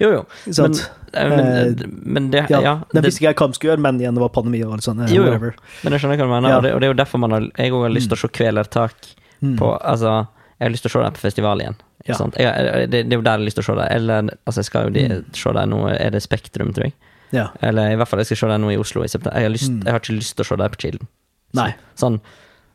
Jo, 0.01 0.09
jo. 0.11 0.21
Men, 0.59 0.75
eh, 1.15 1.29
men, 1.31 1.93
men 2.03 2.31
det 2.31 2.47
Ja, 2.51 2.61
Ja. 2.61 2.75
Den 2.93 3.03
det, 3.03 3.05
visste 3.11 3.21
ikke 3.23 3.29
jeg 3.31 3.37
hva 3.37 3.47
de 3.47 3.55
skulle 3.55 3.71
gjøre, 3.77 3.81
men 3.87 4.01
igjen, 4.01 4.15
det 4.15 4.21
var 4.25 4.29
pandemi 4.35 4.63
og 4.67 4.73
alt 4.75 4.83
sånt. 4.83 5.01
eh, 5.09 5.15
Jo, 5.15 5.23
jo. 5.25 5.39
men 5.85 5.93
jeg 5.95 6.01
skjønner 6.03 6.17
hva 6.19 6.27
du 6.27 6.33
mener, 6.35 6.49
Ja. 6.51 6.57
og, 6.59 6.63
det, 6.65 6.73
og 6.75 6.81
det 6.81 6.89
er 6.89 6.93
jo 6.95 6.99
derfor 7.05 7.19
man 7.23 7.31
har, 7.31 7.41
jeg 7.57 7.71
òg 7.73 7.83
har 7.87 7.91
lyst 7.95 8.09
til 8.11 8.17
å 8.19 8.21
se 8.21 8.29
Kvelertak 8.29 9.15
Mm. 9.43 9.57
på 9.57 9.79
Altså, 9.81 10.27
jeg 10.61 10.67
har 10.67 10.71
lyst 10.71 10.83
til 10.83 10.91
å 10.91 10.93
se 10.93 11.03
dem 11.03 11.13
på 11.13 11.19
festival 11.23 11.59
igjen. 11.61 11.77
Ja. 12.07 12.15
Jeg, 12.37 12.91
det, 12.91 13.09
det 13.09 13.13
er 13.13 13.17
jo 13.17 13.23
der 13.23 13.31
jeg 13.31 13.39
har 13.41 13.47
lyst 13.47 13.57
til 13.57 13.63
å 13.65 13.69
se 13.71 13.75
dem. 13.79 13.89
Eller 13.91 14.21
altså, 14.45 14.59
jeg 14.61 14.65
skal 14.65 14.85
jo 14.85 14.91
de, 14.91 15.09
Mm. 15.09 15.25
se 15.33 15.53
dem 15.53 15.71
nå 15.71 15.79
Er 16.01 16.11
det 16.11 16.23
Spektrum, 16.23 16.73
tror 16.75 16.85
jeg? 16.85 16.93
Ja. 17.33 17.47
Eller 17.63 17.93
i 17.93 17.97
hvert 17.97 18.09
fall 18.09 18.19
jeg 18.21 18.27
skal 18.27 18.37
se 18.37 18.47
dem 18.49 18.61
nå 18.63 18.73
i 18.75 18.77
Oslo 18.77 19.03
i 19.03 19.07
september. 19.09 19.39
Jeg 19.39 19.47
har, 19.49 19.55
lyst, 19.55 19.71
Mm. 19.71 19.85
jeg 19.85 19.93
har 19.93 20.01
ikke 20.01 20.19
lyst 20.19 20.35
til 20.37 20.45
å 20.45 20.49
se 20.49 20.57
dem 20.57 20.71
på 20.71 20.77
Childen. 20.83 21.07
Nei. 21.55 21.75
Sånn 21.97 22.21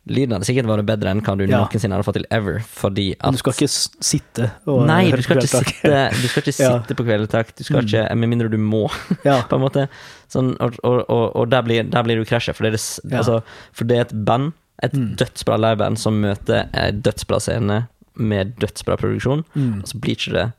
Lyden 0.07 0.35
hadde 0.35 0.45
sikkert 0.45 0.67
vært 0.69 0.85
bedre 0.85 1.09
enn 1.09 1.21
hva 1.25 1.33
du 1.37 1.45
Ja. 1.47 1.63
noensinne 1.65 1.95
hadde 1.97 2.05
fått 2.05 2.13
til 2.19 2.25
ever, 2.29 2.59
fordi 2.61 3.13
at 3.13 3.23
Men 3.25 3.33
du 3.33 3.37
skal 3.39 3.53
ikke 3.53 3.69
sitte 4.05 4.51
og 4.67 4.85
Nei, 4.85 5.09
høre 5.09 5.17
du 5.17 5.23
skal 5.23 5.37
ikke 5.37 5.47
sitte, 5.49 6.11
du 6.21 6.27
skal 6.27 6.43
ikke 6.43 6.59
Ja. 6.65 6.69
sitte 6.79 6.95
på 6.99 7.05
Kvelertak. 7.07 7.55
Du 7.55 7.63
skal 7.63 7.81
Mm. 7.81 7.87
ikke 7.87 8.15
Med 8.15 8.29
mindre 8.29 8.49
du 8.51 8.57
må, 8.57 8.83
Ja. 9.25 9.41
på 9.49 9.55
en 9.55 9.61
måte. 9.61 9.87
Sånn, 10.29 10.55
og, 10.61 10.77
og, 10.83 11.05
og, 11.09 11.35
og 11.35 11.49
der 11.49 11.61
blir, 11.63 11.89
der 11.89 12.03
blir 12.03 12.17
du 12.17 12.25
krasjet, 12.25 12.55
for 12.55 12.63
det 12.69 12.73
er, 12.77 13.17
altså, 13.17 13.41
for 13.73 13.85
det 13.85 13.97
er 13.97 14.01
et 14.01 14.25
band, 14.25 14.53
et 14.83 14.93
Mm. 14.93 15.15
dødsbra 15.17 15.57
liveband, 15.57 15.97
som 15.97 16.21
møter 16.21 16.69
ei 16.73 16.91
dødsbra 16.91 17.39
scene 17.41 17.87
med 18.15 18.55
dødsbra 18.59 18.97
produksjon, 18.97 19.43
Mm. 19.55 19.79
og 19.81 19.87
så 19.89 19.99
blir 19.99 20.15
ikke 20.15 20.33
det 20.33 20.53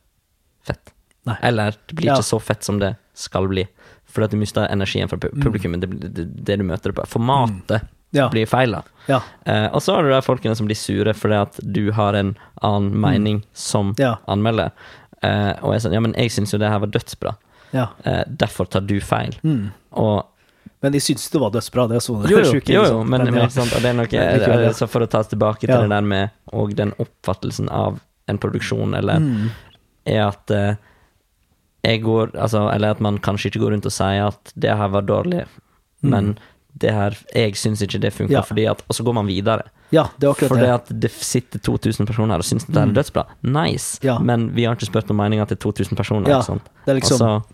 fett. 0.66 0.92
Nei. 1.26 1.36
Eller 1.42 1.70
det 1.86 1.94
blir 1.96 2.10
ikke 2.16 2.24
så 2.24 2.40
fett 2.42 2.64
som 2.64 2.78
det 2.80 2.96
skal 3.14 3.46
bli. 3.46 3.66
Fordi 4.10 4.24
at 4.24 4.30
du 4.30 4.36
mister 4.38 4.66
energien 4.68 5.08
fra 5.08 5.18
Mm. 5.18 5.40
publikummet, 5.42 5.80
det, 5.80 6.14
det, 6.14 6.44
det 6.44 6.58
du 6.58 6.64
møter 6.64 6.90
det 6.90 6.94
på. 6.96 7.06
Formatet 7.06 7.82
Ja. 8.12 8.28
blir 8.30 8.46
feil. 8.46 8.74
Ja. 9.08 9.20
Eh, 9.44 9.66
og 9.74 9.80
så 9.82 9.94
har 9.96 10.02
du 10.02 10.10
de 10.10 10.20
folkene 10.22 10.54
som 10.56 10.66
blir 10.66 10.76
sure 10.78 11.12
fordi 11.14 11.34
at 11.42 11.58
du 11.62 11.90
har 11.92 12.14
en 12.14 12.36
annen 12.62 12.94
mening 13.00 13.42
som 13.52 13.90
Mm. 13.92 13.98
Ja. 13.98 14.16
anmelder. 14.28 14.70
Eh, 15.22 15.52
og 15.62 15.72
jeg 15.72 15.76
er 15.76 15.88
sånn, 15.88 15.92
ja, 15.92 16.00
men 16.00 16.14
jeg 16.14 16.30
syns 16.30 16.52
jo 16.52 16.58
det 16.58 16.68
her 16.70 16.78
var 16.78 16.88
dødsbra. 16.88 17.36
ja. 17.72 17.88
Eh, 18.04 18.22
derfor 18.28 18.64
tar 18.70 18.80
du 18.86 19.00
feil. 19.00 19.34
Mm. 19.42 19.72
Og 19.92 20.24
Men 20.82 20.92
de 20.92 20.98
syns 21.00 21.30
det 21.30 21.40
var 21.40 21.50
dødsbra. 21.50 21.88
Det 21.88 21.96
er 21.96 22.00
sånn 22.00 22.28
jo, 22.28 22.38
jo, 22.38 22.52
sjuke, 22.52 22.68
jo, 22.72 22.82
jo 22.84 23.04
men, 23.04 23.24
men, 23.32 23.50
sant, 23.50 23.70
det 23.70 23.84
er 23.84 23.94
noe 23.94 24.06
Men. 24.12 24.74
Så 24.74 24.86
for 24.88 25.00
å 25.00 25.08
ta 25.08 25.18
oss 25.20 25.28
tilbake 25.28 25.60
til 25.66 25.68
det 25.80 25.88
der 25.88 26.00
med 26.02 26.30
og 26.52 26.74
den 26.76 26.92
oppfattelsen 26.98 27.68
av 27.70 28.00
en 28.28 28.38
produksjon, 28.38 28.94
eller 28.96 29.18
Mm. 29.18 29.50
er 30.06 30.28
at 30.28 30.50
eh, 30.50 30.74
jeg 31.84 32.02
går 32.02 32.32
Altså, 32.36 32.68
eller 32.74 32.90
at 32.90 33.00
man 33.00 33.18
kanskje 33.18 33.50
ikke 33.50 33.60
går 33.62 33.70
rundt 33.72 33.86
og 33.86 33.92
sier 33.92 34.26
at 34.28 34.52
det 34.58 34.70
her 34.76 34.88
var 34.88 35.02
dårlig, 35.02 35.46
Mm. 36.04 36.10
men 36.10 36.38
det 36.78 36.90
her 36.92 37.16
Jeg 37.34 37.52
syns 37.56 37.80
ikke 37.82 38.00
det 38.00 38.12
funker, 38.12 38.32
Ja. 38.32 38.40
fordi 38.42 38.66
at 38.70 38.82
Og 38.88 38.94
så 38.94 39.02
går 39.04 39.14
man 39.14 39.26
videre. 39.26 39.62
Ja, 39.92 40.04
det 40.18 40.26
er 40.26 40.32
akkurat 40.32 40.48
Fordi 40.50 40.60
det. 40.60 40.74
at 40.74 41.00
det 41.00 41.10
sitter 41.12 41.58
2000 41.58 42.06
personer 42.06 42.34
her 42.34 42.38
og 42.38 42.44
syns 42.44 42.66
det 42.66 42.76
er 42.76 42.86
dødsbra. 42.92 43.24
Nice, 43.44 43.98
Ja. 44.02 44.18
men 44.18 44.50
vi 44.54 44.64
har 44.64 44.74
ikke 44.74 44.86
spurt 44.90 45.10
om 45.10 45.16
meninga 45.16 45.46
til 45.46 45.56
2000 45.56 45.96
personer. 45.96 46.28
Ja, 46.28 46.42
det 46.86 47.02
liksom 47.02 47.20
Og 47.22 47.42
så 47.42 47.44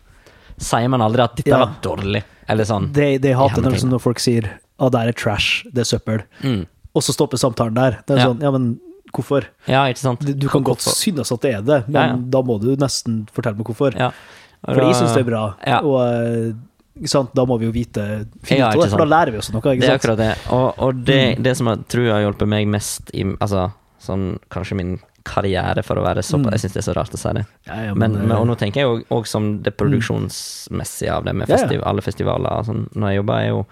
sier 0.59 0.89
man 0.89 1.01
aldri 1.01 1.23
at 1.23 1.37
'dette 1.37 1.47
Ja. 1.49 1.59
var 1.59 1.75
dårlig', 1.83 2.23
eller 2.49 2.65
sånn. 2.65 2.93
De 2.93 3.19
jeg 3.19 3.37
hater 3.37 3.63
når, 3.63 3.85
når 3.85 4.01
folk 4.01 4.19
sier 4.19 4.43
'å, 4.81 4.91
det 4.91 5.09
er 5.09 5.13
trash, 5.13 5.65
det 5.73 5.79
er 5.81 5.99
søppel, 5.99 6.23
Mm. 6.43 6.67
og 6.95 7.03
så 7.03 7.13
stopper 7.13 7.37
samtalen 7.39 7.75
der. 7.75 7.99
Det 8.07 8.17
er 8.17 8.19
Ja. 8.19 8.27
sånn, 8.27 8.41
ja, 8.43 8.51
men 8.51 8.81
hvorfor? 9.13 9.45
Ja, 9.69 9.85
ikke 9.87 9.99
sant? 9.99 10.21
Du, 10.21 10.33
du 10.33 10.49
kan 10.49 10.63
godt 10.65 10.79
Hvorfor? 10.79 10.95
synes 10.97 11.33
at 11.33 11.41
det 11.43 11.55
er 11.55 11.63
det, 11.63 11.89
men 11.89 11.95
Ja, 12.03 12.07
ja. 12.09 12.17
da 12.17 12.43
må 12.43 12.59
du 12.61 12.77
nesten 12.77 13.29
fortelle 13.33 13.57
meg 13.57 13.67
hvorfor. 13.67 13.95
Ja. 13.95 14.11
Jeg 14.69 14.77
da- 14.77 14.93
syns 14.93 15.15
det 15.15 15.27
er 15.27 15.31
bra, 15.31 15.55
og 15.83 16.01
eh? 16.01 16.53
Da 17.35 17.45
må 17.49 17.59
vi 17.59 17.67
jo 17.67 17.73
vite 17.73 18.27
Ja, 18.51 18.71
det, 18.77 18.91
for 18.91 18.99
da 18.99 19.05
lærer 19.09 19.33
vi 19.33 19.39
oss 19.39 19.53
noe. 19.53 19.61
Det 19.63 19.85
er 19.89 19.97
akkurat 19.97 20.19
det. 20.19 20.35
Og, 20.53 20.75
og 20.79 21.05
det, 21.05 21.39
Mm. 21.39 21.43
det 21.43 21.57
som 21.57 21.67
jeg 21.73 21.87
tror 21.89 22.11
har 22.13 22.21
hjulpet 22.27 22.49
meg 22.49 22.69
mest 22.69 23.11
i 23.15 23.25
Altså, 23.41 23.73
sånn 24.03 24.39
kanskje 24.51 24.77
min 24.77 24.99
karriere, 25.25 25.83
for 25.87 25.95
å 25.97 26.03
være 26.03 26.23
såpass 26.23 26.51
Mm. 26.51 26.51
Jeg 26.53 26.61
syns 26.61 26.73
det 26.75 26.81
er 26.83 26.93
så 26.93 26.95
rart 26.97 27.15
å 27.15 27.19
si 27.19 27.33
det. 27.33 27.47
Ja, 27.67 27.77
ja, 27.87 27.95
Men, 27.95 28.13
men, 28.13 28.27
men, 28.29 28.37
og 28.37 28.43
eh, 28.43 28.49
nå 28.51 28.57
tenker 28.59 28.81
jeg 28.83 29.05
òg 29.11 29.27
som 29.27 29.63
det 29.63 29.77
produksjonsmessige 29.77 31.13
av 31.15 31.25
det, 31.25 31.35
med 31.35 31.49
festiv, 31.49 31.81
alle 31.87 32.03
festivaler 32.03 32.59
og 32.59 32.67
sånn. 32.67 32.89
Når 32.95 33.09
jeg 33.13 33.17
jobber, 33.23 33.35
er 33.41 33.49
jo 33.53 33.67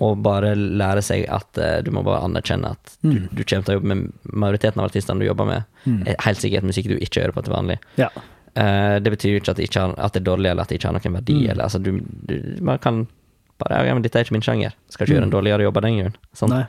å 0.00 0.12
bare 0.22 0.52
lære 0.54 1.02
seg 1.02 1.24
at 1.28 1.58
uh, 1.58 1.80
du 1.82 1.90
må 1.90 2.04
bare 2.06 2.22
anerkjenne 2.24 2.70
at 2.70 2.96
du, 3.02 3.08
Mm. 3.10 3.28
du 3.34 3.42
kommer 3.44 3.64
til 3.66 3.74
å 3.74 3.78
jobbe 3.80 3.94
med 3.94 4.12
majoriteten 4.32 4.78
av 4.80 4.86
artistene 4.90 5.18
du 5.18 5.26
jobber 5.26 5.44
med, 5.46 5.64
mm, 5.86 6.02
er 6.06 6.14
helt 6.22 6.38
sikkert 6.38 6.62
musikk 6.64 6.86
du 6.88 6.96
ikke 6.98 7.20
hører 7.24 7.32
på 7.34 7.42
til 7.44 7.52
vanlig. 7.54 7.78
ja. 7.98 8.08
Eh, 8.56 8.98
det 9.00 9.10
betyr 9.12 9.32
jo 9.34 9.40
ikke 9.40 9.50
at 9.50 9.56
det, 9.56 9.68
ikke 9.68 9.80
har, 9.80 9.94
at 9.98 10.12
det 10.12 10.20
er 10.22 10.30
dårlig, 10.36 10.50
eller 10.50 10.62
at 10.62 10.68
det 10.68 10.78
ikke 10.80 10.88
har 10.88 10.92
noen 10.98 11.14
verdi. 11.20 11.34
Mm. 11.44 11.50
Eller, 11.50 11.64
altså, 11.64 11.78
du, 11.82 12.00
du 12.00 12.62
man 12.64 12.78
kan 12.78 13.06
bare 13.58 13.86
ja, 13.86 13.94
men 13.94 14.02
'Dette 14.02 14.16
er 14.16 14.24
ikke 14.24 14.32
min 14.32 14.42
sjanger'. 14.42 14.72
Skal 14.88 15.06
ikke 15.06 15.14
gjøre 15.16 15.22
en 15.24 15.30
Mm. 15.30 15.36
dårligere 15.36 15.62
jobb 15.62 15.76
av 15.76 15.82
den 15.82 15.98
grunn. 15.98 16.14
Sånn. 16.34 16.66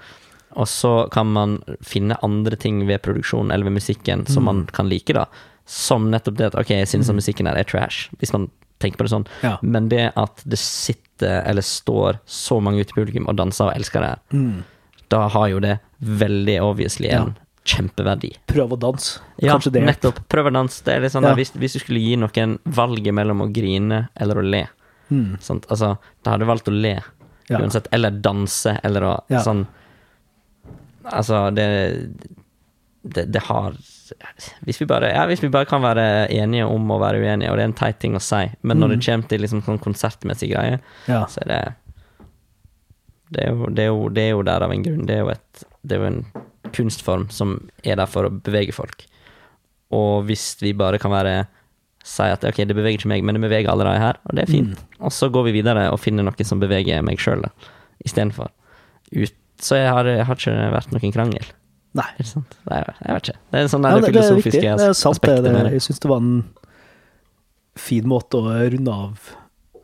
Og 0.57 0.65
så 0.67 1.09
kan 1.11 1.27
man 1.31 1.59
finne 1.83 2.17
andre 2.23 2.55
ting 2.57 2.87
ved 2.87 3.01
produksjonen 3.03 3.51
eller 3.53 3.65
ved 3.65 3.73
musikken 3.77 4.25
som 4.27 4.43
Mm. 4.43 4.45
man 4.45 4.65
kan 4.65 4.89
like, 4.89 5.13
da. 5.13 5.25
Som 5.65 6.09
nettopp 6.09 6.37
det 6.37 6.45
at 6.47 6.55
ok, 6.55 6.69
jeg 6.69 6.87
synes 6.87 7.09
at 7.09 7.13
Mm. 7.15 7.19
musikken 7.21 7.45
her 7.47 7.55
er 7.57 7.63
trash, 7.63 8.09
hvis 8.19 8.33
man 8.33 8.49
tenker 8.79 8.97
på 8.97 9.03
det 9.05 9.11
sånn. 9.11 9.27
Ja. 9.43 9.57
Men 9.61 9.89
det 9.89 10.11
at 10.17 10.41
det 10.47 10.57
sitter 10.57 11.43
eller 11.45 11.61
står 11.61 12.19
så 12.25 12.59
mange 12.61 12.79
ute 12.81 12.89
i 12.89 13.03
publikum 13.05 13.27
og 13.27 13.35
danser 13.35 13.65
og 13.67 13.75
elsker 13.75 13.99
det 13.99 14.09
her, 14.09 14.19
Mm. 14.33 14.63
da 15.09 15.27
har 15.27 15.47
jo 15.49 15.59
det 15.59 15.79
veldig 16.01 16.61
obviously 16.61 17.07
en 17.09 17.35
kjempeverdi. 17.69 18.31
Prøv 18.49 18.73
å 18.75 18.79
danse. 18.81 19.19
Ja, 19.41 19.53
Kanskje 19.55 19.71
det 19.75 19.83
nettopp. 19.85 20.19
Prøv 20.31 20.49
å 20.49 20.53
danse. 20.55 20.81
Det 20.85 20.95
er 20.95 21.01
litt 21.05 21.13
sånn 21.15 21.27
Ja. 21.27 21.35
hvis, 21.37 21.51
hvis 21.55 21.73
du 21.77 21.79
skulle 21.83 22.01
gi 22.03 22.15
noen 22.19 22.57
valget 22.65 23.13
mellom 23.13 23.41
å 23.45 23.49
grine 23.53 24.07
eller 24.15 24.35
å 24.41 24.45
le, 24.45 24.63
hmm. 25.09 25.37
sant? 25.45 25.67
Altså, 25.69 25.97
da 26.23 26.31
hadde 26.35 26.45
du 26.45 26.51
valgt 26.51 26.67
å 26.71 26.75
le, 26.75 26.95
Ja. 27.49 27.57
uansett. 27.57 27.87
Eller 27.91 28.11
danse, 28.11 28.79
eller 28.83 29.01
å 29.01 29.13
Ja. 29.29 29.39
sånn 29.45 29.67
Altså, 31.09 31.49
det, 31.55 31.65
det 33.03 33.31
Det 33.31 33.41
har 33.41 33.73
hvis 34.65 34.79
vi, 34.81 34.85
bare, 34.89 35.11
ja, 35.13 35.25
hvis 35.29 35.41
vi 35.43 35.49
bare 35.53 35.65
kan 35.69 35.81
være 35.81 36.27
enige 36.33 36.65
om 36.65 36.89
å 36.91 36.97
være 36.99 37.19
uenige, 37.21 37.49
og 37.51 37.57
det 37.57 37.63
er 37.63 37.67
en 37.69 37.73
teit 37.77 37.99
ting 38.01 38.15
å 38.17 38.21
si, 38.21 38.49
men 38.63 38.79
når 38.79 38.89
det 38.89 38.97
Mm. 38.99 39.05
kommer 39.05 39.27
til 39.29 39.41
liksom 39.41 39.61
sånn 39.63 39.79
konsertmessig 39.79 40.49
greie, 40.51 40.79
Ja. 41.07 41.25
så 41.25 41.37
er 41.41 41.47
det 41.47 41.75
det 43.31 43.43
er, 43.45 43.51
jo, 43.53 43.65
det, 43.69 43.79
er 43.83 43.87
jo, 43.93 44.09
det 44.09 44.21
er 44.23 44.29
jo 44.31 44.41
der 44.41 44.63
av 44.65 44.71
en 44.71 44.83
grunn. 44.83 45.05
Det 45.05 45.15
er 45.15 45.19
jo, 45.19 45.29
et, 45.29 45.63
det 45.85 45.95
er 45.95 45.99
jo 46.01 46.07
en 46.07 46.25
kunstform 46.75 47.27
som 47.33 47.57
er 47.83 47.95
der 47.99 48.09
for 48.09 48.27
å 48.27 48.33
bevege 48.33 48.73
folk. 48.75 49.05
Og 49.95 50.25
hvis 50.29 50.51
vi 50.61 50.73
bare 50.77 50.99
kan 51.01 51.11
være 51.11 51.47
si 52.05 52.23
at 52.23 52.43
ok, 52.47 52.61
det 52.69 52.75
beveger 52.77 53.01
ikke 53.01 53.09
meg, 53.11 53.23
men 53.27 53.35
det 53.37 53.43
beveger 53.43 53.69
alle 53.73 53.85
de 53.87 53.97
her, 54.01 54.17
og 54.25 54.35
det 54.37 54.43
er 54.45 54.51
fint. 54.51 54.77
Mm. 54.79 54.99
Og 55.05 55.11
så 55.13 55.29
går 55.33 55.49
vi 55.49 55.55
videre 55.59 55.87
og 55.91 55.99
finner 55.99 56.23
noe 56.25 56.45
som 56.47 56.61
beveger 56.61 57.01
meg 57.05 57.19
sjøl, 57.21 57.43
istedenfor. 58.05 58.49
Ut, 59.13 59.33
så 59.59 59.75
jeg 59.81 59.89
har, 59.91 60.07
jeg 60.07 60.25
har 60.29 60.39
ikke 60.39 60.53
vært 60.73 60.93
noen 60.95 61.13
krangel. 61.15 61.49
Nei. 61.97 62.05
Er 62.15 62.21
det 62.23 62.29
sant? 62.29 62.55
Nei, 62.69 62.79
jeg 62.85 63.15
vet 63.17 63.27
ikke. 63.31 63.39
Det 63.51 63.59
er 63.59 63.69
sånn 63.73 63.83
Ja, 63.85 63.91
der 63.91 64.01
det, 64.01 64.01
det 64.01 64.09
er 64.09 64.13
filosofiske 64.29 64.51
viktig. 64.61 64.77
Det 64.79 64.87
er 64.87 64.93
sant, 64.93 65.17
aspektet 65.17 65.43
det 65.49 65.53
det. 65.57 65.71
jeg 65.73 65.85
syns 65.87 65.99
det 66.05 66.09
var 66.13 66.21
en 66.23 66.35
fin 67.79 68.09
måte 68.09 68.39
å 68.39 68.55
runde 68.75 68.93
av 69.09 69.35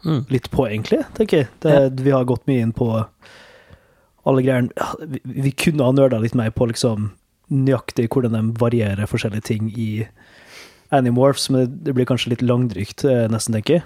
Mm. 0.05 0.19
litt 0.29 0.51
på, 0.53 0.67
egentlig. 0.69 0.99
tenker 1.17 1.37
jeg. 1.39 1.47
Det, 1.61 2.03
Vi 2.03 2.11
har 2.13 2.23
gått 2.29 2.45
mye 2.45 2.61
inn 2.61 2.71
på 2.77 2.85
alle 4.25 4.41
greiene 4.45 4.69
vi, 5.07 5.19
vi 5.45 5.51
kunne 5.51 5.85
ha 5.85 5.91
nerda 5.95 6.19
litt 6.23 6.35
mer 6.35 6.49
på 6.55 6.67
liksom 6.71 7.11
nøyaktig 7.51 8.07
hvordan 8.09 8.33
de 8.33 8.41
varierer 8.59 9.05
forskjellige 9.09 9.43
ting 9.51 9.67
i 9.77 10.07
Animorphs, 10.95 11.49
men 11.49 11.65
det, 11.65 11.83
det 11.85 11.93
blir 11.97 12.05
kanskje 12.09 12.31
litt 12.33 12.41
langdrygt, 12.45 13.03
eh, 13.09 13.25
nesten, 13.29 13.53
tenker 13.57 13.79
jeg. 13.79 13.85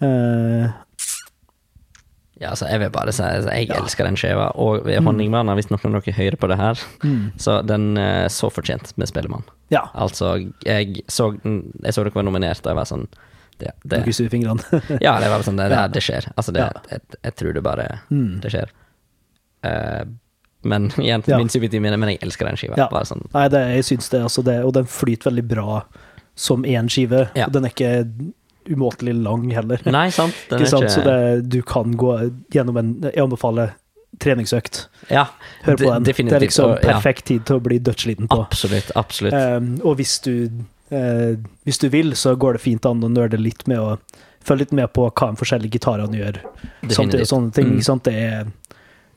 Eh, 0.00 0.70
Ja, 2.40 2.54
altså, 2.54 2.64
jeg 2.70 2.80
vil 2.80 2.88
bare 2.94 3.12
si 3.12 3.20
altså, 3.22 3.50
jeg 3.52 3.68
Ja. 3.68 3.74
elsker 3.82 4.04
den 4.08 4.16
skiva, 4.16 4.46
og 4.56 4.86
Honningbarna, 5.04 5.52
hvis 5.58 5.68
noen 5.68 5.94
av 5.94 6.02
dere 6.02 6.14
hører 6.16 6.36
på 6.40 6.48
det 6.48 6.56
her, 6.56 6.74
mm, 7.04 7.32
så 7.36 7.58
den 7.66 7.98
er 8.00 8.28
så 8.32 8.48
fortjent 8.50 8.94
med 8.96 9.08
Spellemann. 9.08 9.44
ja. 9.70 9.82
Altså, 9.94 10.50
jeg 10.64 11.02
så, 11.06 11.34
jeg 11.44 11.92
så 11.92 12.02
dere 12.02 12.14
var 12.14 12.22
nominert, 12.24 12.60
og 12.64 12.70
jeg 12.72 12.76
var 12.76 12.84
sånn 12.88 13.06
det, 13.58 13.72
Du 13.84 13.88
det, 13.96 14.04
krysser 14.06 14.30
fingrene. 14.32 14.62
Ja, 15.02 15.18
det 15.20 15.28
var 15.28 15.42
sånn, 15.44 15.56
det, 15.60 15.68
det, 15.68 15.92
det 15.98 16.02
skjer. 16.02 16.32
Altså, 16.34 16.50
det, 16.56 16.64
jeg, 16.90 17.00
jeg 17.22 17.34
tror 17.36 17.52
det 17.52 17.62
bare 17.62 18.00
Mm. 18.10 18.40
Det 18.40 18.50
skjer. 18.50 18.70
Eh, 19.62 20.04
men 20.62 20.90
igjen, 21.00 21.22
Ja. 21.26 21.38
min 21.38 21.48
subjektive 21.48 21.80
minne, 21.84 21.96
men 22.00 22.14
jeg 22.14 22.20
elsker 22.26 22.48
den 22.48 22.56
skiva. 22.60 22.76
Ja. 22.80 22.88
Sånn, 23.08 23.26
Nei, 23.32 23.46
det, 23.48 23.62
jeg 23.76 23.84
syns 23.92 24.10
det, 24.12 24.22
altså 24.28 24.44
det, 24.44 24.58
og 24.64 24.74
den 24.76 24.86
flyter 24.90 25.30
veldig 25.30 25.46
bra 25.48 25.82
som 26.36 26.64
én 26.64 26.88
skive. 26.92 27.28
Ja. 27.36 27.46
Og 27.48 27.52
den 27.56 27.64
er 27.68 27.74
ikke 27.74 27.92
umåtelig 28.70 29.14
lang 29.24 29.48
heller. 29.56 29.80
Nei, 29.88 30.08
sant? 30.14 30.36
Den 30.50 30.60
ikke 30.60 30.70
sant? 30.70 30.84
ikke 30.84 30.94
Så 30.98 31.04
det, 31.04 31.48
du 31.50 31.62
kan 31.66 31.94
gå 31.96 32.10
gjennom 32.52 32.76
en 32.76 32.90
Jeg 33.08 33.22
anbefaler 33.24 33.72
treningsøkt. 34.20 34.82
Ja, 35.08 35.26
Hør 35.64 35.76
på 35.78 35.86
den. 35.88 36.04
Definitivt. 36.04 36.34
Det 36.34 36.36
er 36.36 36.44
liksom 36.44 36.74
perfekt 36.82 37.24
tid 37.30 37.46
til 37.48 37.56
å 37.60 37.62
bli 37.64 37.78
dødsliten 37.80 38.28
på. 38.28 38.40
Absolutt. 38.42 38.90
Absolutt. 38.98 39.34
Um, 39.34 39.70
og 39.86 39.96
hvis 40.00 40.16
du, 40.24 40.50
uh, 40.92 41.36
hvis 41.64 41.78
du 41.80 41.88
vil, 41.94 42.12
så 42.18 42.34
går 42.36 42.58
det 42.58 42.62
fint 42.66 42.86
an 42.90 43.00
å 43.06 43.10
nerde 43.12 43.40
litt 43.40 43.64
med 43.70 43.80
å 43.80 43.94
følge 44.44 44.66
litt 44.66 44.74
med 44.76 44.92
på 44.96 45.06
hva 45.08 45.30
de 45.32 45.40
forskjellige 45.40 45.78
gitarene 45.78 46.18
gjør. 46.20 46.40
Samtidig, 46.90 47.26
sånne 47.30 47.54
ting, 47.54 47.72
Mm. 47.80 48.02
Det 48.04 48.14
er, 48.14 48.50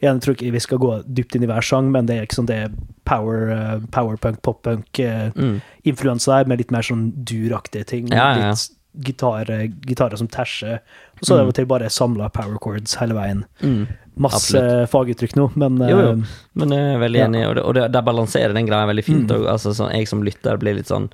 jeg 0.04 0.22
tror 0.24 0.36
ikke 0.36 0.52
vi 0.54 0.62
skal 0.64 0.80
gå 0.84 0.92
dypt 1.08 1.36
inn 1.38 1.44
i 1.46 1.50
hver 1.50 1.64
sang, 1.66 1.90
men 1.94 2.06
det 2.10 2.18
er 2.20 2.26
ikke 2.28 2.38
sånn 2.42 2.50
det 2.50 2.60
er 2.68 2.72
power, 3.10 3.50
uh, 3.56 3.80
powerpunk, 3.96 4.42
poppunk, 4.46 4.88
uh, 5.00 5.30
Mm. 5.36 5.60
der, 5.84 6.46
med 6.52 6.58
litt 6.60 6.72
mer 6.72 6.82
sånn 6.86 7.12
duraktige 7.24 7.86
ting. 7.86 8.08
Ja, 8.12 8.34
ja, 8.36 8.40
ja. 8.40 8.50
Litt 8.54 8.80
gitar, 9.08 9.50
gitarer 9.90 10.18
som 10.20 10.28
tæsjer. 10.30 10.80
Og 11.18 11.26
så 11.26 11.34
er 11.34 11.38
det 11.40 11.44
av 11.44 11.48
og 11.50 11.56
til 11.58 11.66
bare 11.66 11.90
samla 11.90 12.28
power 12.32 12.60
chords 12.62 12.94
hele 13.00 13.16
veien. 13.18 13.46
Mm. 13.64 13.88
Masse 14.22 14.54
Absolutt. 14.54 14.90
faguttrykk 14.92 15.36
nå, 15.40 15.48
men 15.58 15.80
Jo, 15.90 15.98
jo. 16.00 16.12
uh, 16.20 16.34
Men 16.54 16.70
jeg 16.76 16.94
er 16.96 17.00
veldig 17.02 17.22
enig, 17.24 17.48
og, 17.48 17.56
det, 17.56 17.64
og 17.64 17.74
det, 17.74 17.88
der 17.96 18.04
balanserer 18.06 18.54
den 18.54 18.68
greia 18.68 18.86
veldig 18.86 19.04
fint. 19.08 19.26
Mm. 19.32 19.38
Og, 19.40 19.48
altså, 19.56 19.74
sånn, 19.74 19.90
jeg 19.96 20.08
som 20.12 20.22
lytter 20.22 20.58
blir 20.62 20.76
litt 20.78 20.92
sånn 20.92 21.10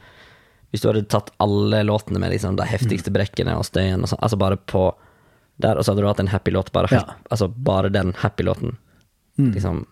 Hvis 0.74 0.82
du 0.84 0.90
hadde 0.92 1.08
tatt 1.10 1.32
alle 1.40 1.80
låtene 1.88 2.20
med 2.20 2.30
liksom, 2.34 2.58
de 2.60 2.66
heftigste 2.68 3.10
brekkene 3.16 3.56
og 3.58 3.64
støyen, 3.66 4.04
og 4.04 4.12
sånn, 4.12 4.20
altså 4.22 4.38
bare 4.38 4.58
på 4.70 4.84
der, 5.60 5.78
og 5.78 5.84
så 5.86 5.92
hadde 5.92 6.02
du 6.02 6.08
hatt 6.08 6.20
en 6.24 6.28
happy 6.32 6.52
låt, 6.52 6.72
bare, 6.72 6.88
Ja. 6.92 7.04
altså, 7.32 7.48
bare 7.48 7.90
den 7.92 8.14
happy 8.18 8.44
låten. 8.44 8.78
mm. 9.38 9.54
Liksom, 9.54 9.86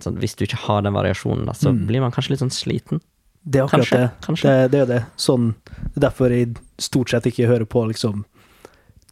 sånn, 0.00 0.16
hvis 0.18 0.34
du 0.36 0.44
ikke 0.46 0.56
har 0.66 0.82
den 0.82 0.92
variasjonen, 0.94 1.46
da, 1.46 1.52
så 1.52 1.70
Mm. 1.72 1.86
blir 1.86 2.00
man 2.00 2.10
kanskje 2.12 2.30
litt 2.30 2.40
sånn 2.40 2.50
sliten. 2.54 3.00
Det 3.48 3.60
er 3.60 3.64
akkurat 3.66 3.86
Kanskje, 3.86 3.98
det. 3.98 4.10
kanskje. 4.22 4.42
Det, 4.42 4.70
det 4.70 4.80
er 4.80 4.86
det. 4.86 5.04
Sånn, 5.16 5.54
det 5.94 5.96
er 5.96 6.08
derfor 6.10 6.28
jeg 6.30 6.56
stort 6.78 7.08
sett 7.10 7.24
ikke 7.26 7.46
hører 7.48 7.64
på 7.66 7.86
liksom 7.88 8.24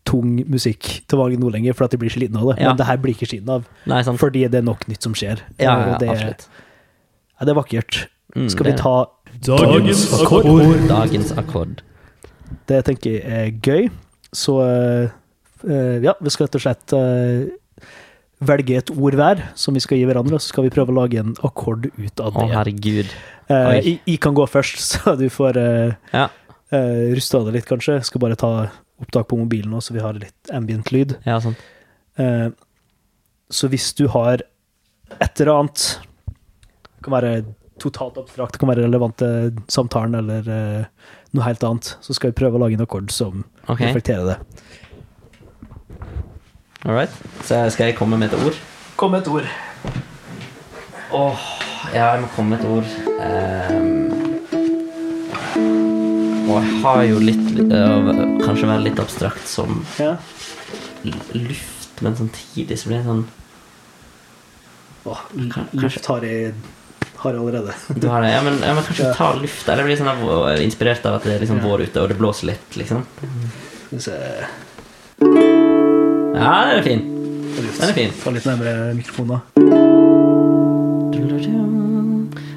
tung 0.04 0.36
musikk 0.48 1.06
til 1.08 1.18
vanlig 1.18 1.38
nå 1.40 1.50
lenger, 1.50 1.74
for 1.74 1.84
at 1.84 1.90
jeg 1.92 2.00
blir 2.00 2.10
sliten 2.10 2.36
av 2.36 2.52
det. 2.54 2.60
Ja. 2.62 2.68
Men 2.70 2.76
det 2.76 2.86
her 2.86 2.96
blir 3.02 3.14
ikke 3.14 3.26
sliten 3.30 3.48
av, 3.50 3.64
Nei, 3.86 4.02
sant? 4.02 4.18
fordi 4.20 4.44
det 4.50 4.54
er 4.60 4.62
nok 4.66 4.86
nytt 4.86 5.02
som 5.02 5.12
skjer. 5.14 5.40
ja, 5.58 5.72
ja, 5.88 5.98
det, 5.98 6.06
ja, 6.06 7.44
det 7.44 7.48
er 7.48 7.54
vakkert. 7.58 8.06
Mm, 8.36 8.48
Skal 8.50 8.66
vi 8.66 8.72
ta 8.78 9.06
Dagens 9.42 10.12
akkord. 10.22 10.88
Dagens 10.88 11.32
akkord. 11.36 11.80
Det 12.66 12.84
tenker 12.84 13.10
jeg 13.10 13.24
er 13.24 13.50
gøy. 13.60 13.90
Så 14.32 14.54
eh, 14.62 15.10
ja, 15.66 16.16
vi 16.20 16.32
skal 16.32 16.46
rett 16.46 16.58
og 16.58 16.62
slett 16.62 16.96
eh, 16.96 17.90
velge 18.46 18.78
et 18.78 18.92
ord 18.92 19.16
hver 19.18 19.42
som 19.58 19.76
vi 19.76 19.82
skal 19.82 19.98
gi 19.98 20.06
hverandre, 20.08 20.36
og 20.36 20.44
så 20.44 20.52
skal 20.52 20.66
vi 20.66 20.72
prøve 20.74 20.92
å 20.92 20.98
lage 21.00 21.20
en 21.22 21.36
akkord 21.46 21.88
ut 21.88 22.22
av 22.22 22.34
det. 22.36 22.44
Å, 22.44 22.52
herregud. 22.60 23.14
Eh, 23.48 23.70
jeg, 23.78 24.00
jeg 24.04 24.18
kan 24.22 24.36
gå 24.36 24.46
først, 24.50 24.82
så 24.90 25.16
du 25.18 25.28
får 25.32 25.60
uh, 25.60 25.94
Ja. 26.12 26.28
ruste 26.70 27.16
rusta 27.16 27.44
deg 27.46 27.60
litt, 27.60 27.68
kanskje. 27.68 28.00
Jeg 28.00 28.10
skal 28.10 28.24
bare 28.26 28.38
ta 28.38 28.52
opptak 29.02 29.28
på 29.30 29.38
mobilen 29.38 29.72
nå, 29.74 29.82
så 29.84 29.94
vi 29.94 30.04
har 30.04 30.16
litt 30.18 30.52
ambient 30.54 30.92
lyd. 30.94 31.16
Ja, 31.28 31.38
sant. 31.44 31.60
Eh, 32.16 32.48
så 33.52 33.68
hvis 33.70 33.92
du 33.94 34.06
har 34.10 34.42
et 35.20 35.40
eller 35.40 35.52
annet 35.52 36.00
Det 36.96 37.04
kan 37.04 37.12
være 37.14 37.32
totalt 37.78 38.16
abstrakt, 38.18 38.56
det 38.56 38.58
kan 38.62 38.70
være 38.72 38.86
relevant 38.86 39.18
til 39.20 39.52
samtalen 39.70 40.16
eller 40.18 40.48
eh, 40.50 41.10
noe 41.36 41.44
helt 41.44 41.62
annet, 41.62 41.92
så 42.02 42.16
skal 42.16 42.32
vi 42.32 42.38
prøve 42.40 42.56
å 42.56 42.62
lage 42.64 42.74
en 42.78 42.82
akkord 42.82 43.12
som 43.14 43.44
okay. 43.68 43.84
reflekterer 43.84 44.32
det. 44.32 44.64
All. 46.86 47.08
Så 47.44 47.70
skal 47.74 47.86
jeg 47.90 47.96
komme 47.98 48.16
med 48.18 48.32
et 48.32 48.38
ord? 48.46 48.54
Kom 48.96 49.10
med 49.12 49.20
et 49.24 49.28
ord. 49.28 49.46
Åh, 51.12 51.38
ja, 51.94 52.12
jeg 52.14 52.20
må 52.24 52.28
komme 52.34 52.50
med 52.50 52.60
et 52.60 52.66
ord. 52.70 52.88
Um, 53.16 54.12
og 56.46 56.62
jeg 56.62 56.80
har 56.84 57.02
jo 57.08 57.18
litt 57.22 57.48
uh, 57.72 58.10
Kanskje 58.44 58.68
være 58.70 58.84
litt 58.86 59.00
abstrakt 59.02 59.46
som 59.50 59.80
Ja. 59.98 60.12
luft 61.34 62.02
men 62.04 62.14
samtidig 62.18 62.76
så 62.78 62.90
blir 62.90 62.98
det 63.00 63.06
sånn 63.08 63.24
Åh, 65.06 65.20
luft 65.78 66.06
har 66.10 66.24
jeg, 66.26 66.52
har 67.22 67.30
jeg 67.32 67.40
allerede. 67.40 67.74
Du 67.94 68.08
har 68.10 68.20
det, 68.24 68.30
ja, 68.34 68.40
men, 68.42 68.56
ja, 68.60 68.72
men 68.74 68.82
kanskje 68.84 69.06
Ja. 69.06 69.12
ta 69.14 69.28
luft 69.38 69.68
Eller 69.70 69.86
bli 69.86 69.96
sånn 69.96 70.10
av- 70.10 70.60
inspirert 70.60 71.06
av 71.06 71.14
at 71.20 71.22
det 71.28 71.36
er 71.36 71.44
liksom 71.44 71.60
vår 71.62 71.86
ute, 71.86 72.02
og 72.02 72.08
det 72.10 72.18
blåser 72.18 72.46
litt, 72.52 72.76
liksom. 72.76 73.04
Skal 73.86 73.98
vi 73.98 74.02
se 74.02 74.16
Ja, 76.36 76.66
den 76.68 76.78
er 76.78 76.82
fin. 76.84 77.02
Den 77.56 77.88
er 77.88 77.94
fin. 77.96 78.12
Ta 78.22 78.32
litt 78.34 78.44
nærmere 78.48 78.92
mikrofonen. 78.96 79.36
da. 79.36 79.40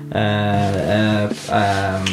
Uh, 0.09 0.75
uh, 0.89 1.25
uh, 1.53 2.07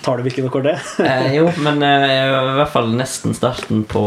Tar 0.00 0.16
du 0.16 0.22
hvilken 0.24 0.46
akkord 0.46 0.64
det 0.64 0.76
eh, 1.04 1.32
jo, 1.34 1.48
men 1.60 1.82
i 1.82 2.20
hvert 2.56 2.70
fall 2.72 2.92
nesten 2.96 3.34
starten 3.36 3.82
på 3.90 4.02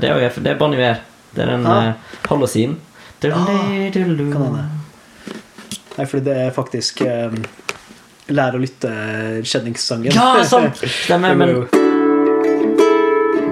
Det 0.00 0.08
er, 0.08 0.38
det 0.38 0.52
er 0.54 0.60
Bon 0.60 0.72
Iver. 0.72 1.02
Det 1.34 1.42
er 1.44 1.50
den 1.52 1.66
Ah. 1.68 1.92
Holocene. 2.30 2.78
hende. 4.46 4.64
Nei, 5.98 6.06
fordi 6.06 6.24
det 6.30 6.36
er 6.46 6.54
faktisk 6.54 7.02
um, 7.04 7.42
Lær 8.28 8.54
å 8.56 8.62
lytte-kjenningssangen. 8.62 10.14
Ja, 10.14 10.44
sant! 10.52 10.80
Stemmer, 10.84 11.34
men 11.34 11.56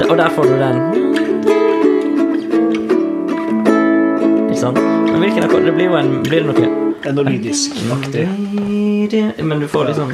Og 0.06 0.16
der 0.16 0.30
får 0.30 0.44
du 0.52 0.56
den. 0.60 1.05
Det 5.46 5.72
blir 5.74 5.86
jo 5.86 5.94
en 5.98 6.22
Blir 6.26 6.42
det 6.42 6.48
noe 6.50 6.82
er 7.06 7.12
noe 7.14 7.24
lydisk-aktig. 7.28 8.24
Men 9.46 9.60
du 9.62 9.66
får 9.70 9.92
liksom 9.92 10.10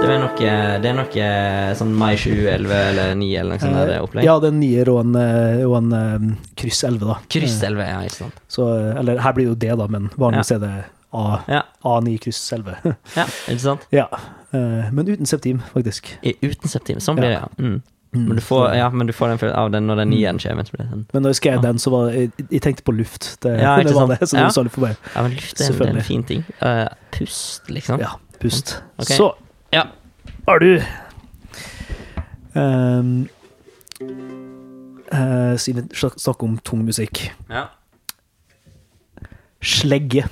Det 0.00 0.08
er 0.14 0.20
noe, 0.22 0.52
det 0.82 0.90
er 0.90 0.94
noe 0.96 1.24
sånn 1.78 1.90
mai 1.98 2.14
7, 2.18 2.30
11 2.50 2.70
eller 2.74 3.12
9 3.18 3.28
eller 3.40 3.50
noe 3.56 3.62
sånt 3.62 3.76
der 3.78 4.00
opplegg. 4.04 4.24
Ja, 4.26 4.36
det 4.42 4.48
er 4.50 4.54
en 4.54 4.60
nier 4.62 4.90
og 4.92 5.00
en, 5.04 5.12
eh, 5.18 5.60
og 5.66 5.76
en 5.80 5.92
eh, 5.98 6.24
kryss 6.58 6.80
11, 6.86 7.04
da. 7.10 7.18
Kryss 7.30 7.58
11, 7.66 7.84
ja, 7.90 7.98
ikke 8.06 8.16
sant. 8.20 8.40
Så, 8.50 8.66
eh, 8.78 8.96
eller 9.02 9.20
her 9.22 9.34
blir 9.36 9.46
det 9.48 9.52
jo 9.52 9.58
det, 9.66 9.76
da, 9.82 9.86
men 9.92 10.08
vanligvis 10.16 10.50
Ja. 10.54 10.56
er 10.56 10.64
det 10.64 10.72
A, 11.12 11.24
Ja, 11.50 11.62
A9 11.84 12.16
kryss 12.22 12.40
11. 12.54 12.76
ja 13.16 13.26
ikke 13.50 13.60
sant? 13.66 13.86
ja. 14.00 14.06
eh, 14.54 14.90
Men 14.94 15.08
uten 15.10 15.26
septim, 15.26 15.62
faktisk. 15.74 16.14
Uten 16.22 16.68
septim. 16.70 16.98
Sånn 17.02 17.18
blir 17.18 17.34
det, 17.34 17.40
ja. 17.42 17.48
Mm. 17.58 17.82
Men 18.12 18.36
du 18.36 18.42
får, 18.42 18.74
ja, 18.74 18.88
men 18.90 19.06
du 19.06 19.12
får 19.12 19.28
den 19.28 19.38
følelsen 19.38 19.58
av 19.60 19.70
den 19.70 19.86
når 19.86 20.00
den 20.02 20.10
nye 20.10 20.30
kommer. 20.42 20.64
Så 20.66 20.76
det 20.76 20.86
sånn. 20.90 21.04
Men 21.12 21.22
når 21.22 21.30
jeg 21.30 21.38
skrev 21.38 21.60
den, 21.62 21.78
så 21.78 21.90
var 21.90 22.08
det 22.08 22.14
Jeg, 22.20 22.46
jeg 22.50 22.62
tenkte 22.64 22.82
på 22.82 22.92
luft. 22.92 23.28
Det, 23.42 23.52
Ja, 23.60 23.76
det 23.82 23.94
var 23.94 24.06
det, 24.10 24.18
så 24.28 24.36
Ja. 24.36 24.44
det 24.46 24.54
sa 24.54 24.62
litt 24.66 24.72
for 24.74 24.80
meg. 24.80 24.96
Ja, 25.14 25.22
men 25.22 25.36
luft 25.36 25.60
er 25.60 25.70
en, 25.70 25.82
er 25.82 26.00
en 26.00 26.02
fin 26.02 26.24
ting. 26.24 26.44
Uh, 26.60 26.88
pust, 27.12 27.70
liksom. 27.70 28.00
Ja, 28.00 28.16
pust. 28.40 28.82
Okay. 28.98 29.16
Så 29.16 29.34
Ja. 29.72 29.84
har 30.48 30.58
du 30.58 30.82
um, 32.54 33.28
uh, 35.12 35.56
Siden 35.56 35.88
vi 35.88 35.94
snakker 35.94 36.44
om 36.44 36.58
tung 36.58 36.84
musikk 36.84 37.30
ja. 37.48 37.68
Slegge. 39.62 40.24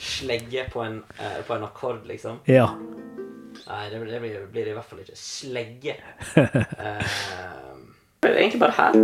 Slegge 0.00 0.64
på 0.72 0.82
en, 0.82 1.02
uh, 1.20 1.42
på 1.46 1.54
en 1.54 1.62
akkord, 1.62 2.06
liksom. 2.08 2.38
Ja. 2.48 2.70
Nei, 3.70 3.86
det, 3.90 4.00
det 4.10 4.18
blir, 4.18 4.38
blir 4.50 4.66
i 4.66 4.74
hvert 4.74 4.88
fall 4.90 5.02
ikke. 5.04 5.14
Slegge. 5.14 5.94
uh, 6.34 6.42
det 8.20 8.30
er 8.32 8.40
egentlig 8.42 8.60
bare 8.60 8.74
her. 8.74 8.98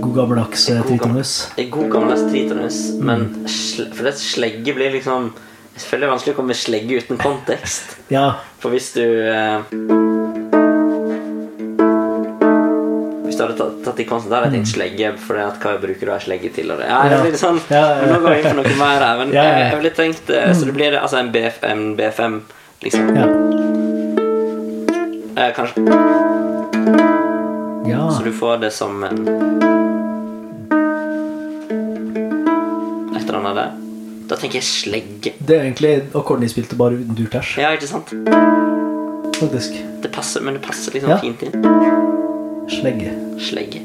God 0.00 0.14
gammeldags 0.16 0.68
eh, 0.70 0.82
tritonus. 0.86 1.32
Det 1.56 1.64
er 1.66 1.72
god 1.74 1.90
gammeldags 1.90 2.22
tritonus, 2.30 2.78
men 3.02 3.26
sle, 3.50 3.88
For 3.94 4.06
det 4.06 4.14
slegge 4.18 4.74
blir 4.74 4.94
liksom 4.94 5.32
Jeg 5.74 5.82
føler 5.82 6.04
det 6.04 6.08
er 6.08 6.14
vanskelig 6.14 6.34
å 6.34 6.38
komme 6.38 6.52
med 6.54 6.60
slegge 6.60 7.02
uten 7.02 7.20
kontekst. 7.20 7.96
Ja. 8.14 8.24
For 8.62 8.74
hvis 8.74 8.92
du 8.94 9.04
eh, 9.04 10.19
du 13.40 13.44
hadde 13.46 13.56
tatt, 13.58 13.76
tatt 13.88 14.00
i 14.02 14.06
konsten, 14.08 14.32
hadde 14.36 14.50
jeg 14.50 14.54
tenkt 14.60 14.70
slegge, 14.74 15.10
for 15.24 15.38
det 15.38 15.44
at 15.48 15.58
hva 15.64 15.72
bruker 15.82 16.06
du 16.06 16.12
ei 16.14 16.20
slegge 16.22 16.50
til? 16.54 16.70
Og 16.74 16.78
det, 16.80 16.86
ja, 16.90 17.00
det 17.08 17.18
blir 17.22 17.32
litt 17.34 17.40
sånn. 17.42 17.58
Nå 17.70 18.20
går 18.20 18.34
jeg 18.36 18.42
inn 18.44 18.48
for 18.50 18.58
noe 18.60 18.76
mer 18.80 19.04
her. 19.06 19.20
Men 19.24 19.32
jeg, 19.34 19.58
jeg 19.64 19.78
ville 19.80 19.92
tenkt 19.96 20.30
eh, 20.36 20.50
Så 20.54 20.68
det 20.68 20.74
blir 20.76 20.96
altså 21.00 21.20
en, 21.22 21.30
BFM, 21.34 21.84
BFM, 21.98 22.38
B5, 22.40 22.40
liksom. 22.84 23.10
Ja. 23.16 23.26
Eh, 25.40 25.52
kanskje. 25.56 25.84
ja. 27.90 28.02
Så 28.12 28.22
du 28.26 28.32
får 28.36 28.58
det 28.66 28.70
som 28.76 29.02
en 29.06 29.24
Et 33.16 33.28
eller 33.28 33.38
annet 33.38 33.56
der. 33.60 33.70
Da 34.30 34.36
tenker 34.38 34.60
jeg 34.60 34.66
slegge. 34.68 35.32
Det 35.42 35.56
er 35.56 35.64
egentlig 35.66 35.94
akkorden 36.14 36.44
jeg 36.46 36.52
spilte, 36.54 36.76
bare 36.78 36.98
uten 37.00 37.16
durters. 37.18 37.56
Ja, 37.58 37.72
ikke 37.74 37.88
sant? 37.90 38.12
Faktisk. 39.40 39.74
Det 40.04 40.10
passer, 40.14 40.44
men 40.44 40.54
det 40.58 40.62
passer 40.66 40.92
liksom 40.94 41.10
Ja. 41.10 41.18
fint 41.18 41.42
inn. 41.42 41.54
Slegge. 42.70 43.12
Slegge. 43.40 43.80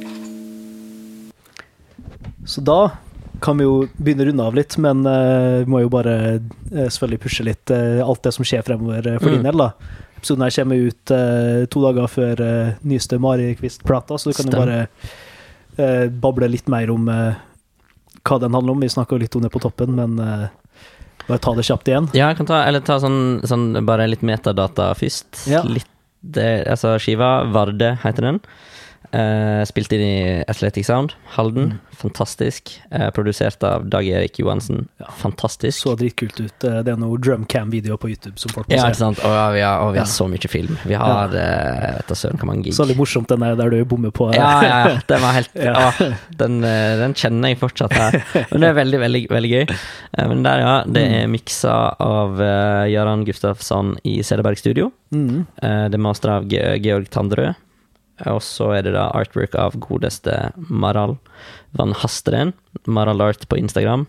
Så 2.45 2.61
da 2.61 2.91
kan 3.41 3.57
vi 3.57 3.65
jo 3.65 3.87
begynne 3.97 4.23
å 4.23 4.27
runde 4.29 4.45
av 4.45 4.55
litt, 4.57 4.75
men 4.81 5.01
uh, 5.05 5.63
vi 5.65 5.69
må 5.73 5.81
jo 5.83 5.89
bare 5.91 6.13
uh, 6.37 6.85
selvfølgelig 6.87 7.21
pushe 7.25 7.45
litt 7.45 7.73
uh, 7.73 7.99
alt 8.05 8.21
det 8.25 8.31
som 8.35 8.45
skjer 8.47 8.63
fremover 8.65 9.09
for 9.19 9.33
din 9.33 9.41
Mm. 9.43 9.47
del, 9.49 9.63
da. 9.63 9.71
Episoden 10.19 10.45
her 10.45 10.53
kommer 10.55 10.85
ut 10.89 11.11
to 11.69 11.81
dager 11.83 12.07
før 12.09 12.39
nyeste 12.87 13.19
Mari 13.21 13.51
Kvist-plata, 13.59 14.15
så 14.17 14.31
du 14.31 14.37
kan 14.37 14.47
jo 14.49 14.57
bare 14.57 16.07
bable 16.23 16.47
litt 16.49 16.69
mer 16.71 16.89
om 16.89 17.03
hva 17.05 18.37
den 18.41 18.55
handler 18.57 18.73
om. 18.73 18.81
Vi 18.81 18.89
snakka 18.89 19.19
litt 19.21 19.35
om 19.37 19.43
det 19.45 19.51
på 19.53 19.61
toppen, 19.61 19.93
men 19.99 20.15
bare 21.27 21.37
ta 21.43 21.53
det 21.53 21.67
kjapt 21.67 21.91
igjen. 21.91 22.07
Ja, 22.17 22.31
jeg 22.31 22.39
kan 22.39 22.49
ta, 22.49 22.63
eller 22.65 22.81
ta 22.81 22.97
sånn, 23.03 23.43
sånn 23.45 23.67
bare 23.85 24.07
litt 24.09 24.23
metadata 24.25 24.87
først. 24.97 25.43
Ja. 25.51 25.61
Litt, 25.67 25.85
det, 26.33 26.65
altså 26.67 26.95
skiva 27.01 27.45
Varde 27.53 27.95
heter 28.03 28.29
den. 28.29 28.39
Eh, 29.11 29.61
spilt 29.69 29.91
inn 29.95 30.01
i 30.01 30.43
Athletic 30.49 30.85
Sound, 30.87 31.13
Halden. 31.35 31.75
Mm. 31.75 31.79
Fantastisk. 31.95 32.71
Uh, 32.91 33.07
produsert 33.15 33.63
av 33.63 33.85
Dag 33.89 34.03
Erik 34.07 34.39
Johansen. 34.41 34.87
Fantastisk. 35.21 35.77
Så 35.85 35.93
dritkult 35.95 36.39
ut. 36.41 36.63
Eh, 36.67 36.81
Det 36.83 36.91
er 36.91 36.97
noe 36.99 37.17
drumcam-videoer 37.17 37.97
på 38.01 38.09
YouTube 38.11 38.37
som 38.41 38.51
folk 38.51 38.67
må 38.67 38.75
ja, 38.75 38.89
se. 38.93 39.05
Og 39.05 39.21
ja, 39.23 39.45
vi 39.53 39.61
har, 39.63 39.79
og 39.85 39.93
vi 39.93 39.99
har 40.01 40.05
Ja. 40.05 40.11
så 40.11 40.27
mye 40.27 40.49
film. 40.51 40.77
Vi 40.83 40.93
har 40.99 41.31
ja. 41.31 41.93
uh, 42.01 42.13
søren 42.15 42.37
hvor 42.41 42.49
mange 42.49 42.63
gig. 42.65 42.73
Så 42.75 42.85
litt 42.89 42.97
morsomt 42.99 43.29
den 43.31 43.39
der, 43.45 43.55
der 43.55 43.69
du 43.69 43.85
bommer 43.85 44.11
på. 44.11 44.27
Ja, 44.35 44.49
ja, 44.63 44.77
ja. 44.89 44.99
Den 45.07 45.21
var 45.21 45.33
helt 45.37 45.55
Ja. 45.55 45.73
ah, 45.87 46.01
den, 46.37 46.59
den 46.61 47.13
kjenner 47.15 47.49
jeg 47.53 47.59
fortsatt 47.61 47.93
her. 47.95 48.19
Men 48.51 48.61
det 48.61 48.69
er 48.69 48.73
veldig, 48.81 48.99
veldig, 49.05 49.23
veldig 49.31 49.51
gøy. 49.51 49.75
Men 50.27 50.43
der, 50.43 50.59
ja. 50.65 50.75
Det 50.85 51.05
Mm. 51.05 51.13
er 51.21 51.27
miksa 51.31 51.75
av 52.01 52.39
uh, 52.41 52.85
Jarand 52.91 53.25
Gustafsson 53.25 53.95
i 54.03 54.21
Cederberg 54.23 54.57
Studio. 54.57 54.91
Mm. 55.13 55.45
Det 55.61 55.93
er 55.95 56.01
master 56.01 56.29
av 56.39 56.47
Georg 56.49 57.07
Tandrød. 57.13 57.55
Og 58.31 58.39
så 58.41 58.69
er 58.77 58.81
det 58.87 58.93
da 58.95 59.09
artwork 59.11 59.55
av 59.59 59.73
godeste 59.83 60.51
Maral 60.69 61.17
Van 61.75 61.91
Hasteren. 61.93 62.53
Maral 62.87 63.21
Art 63.21 63.47
på 63.51 63.57
Instagram. 63.59 64.05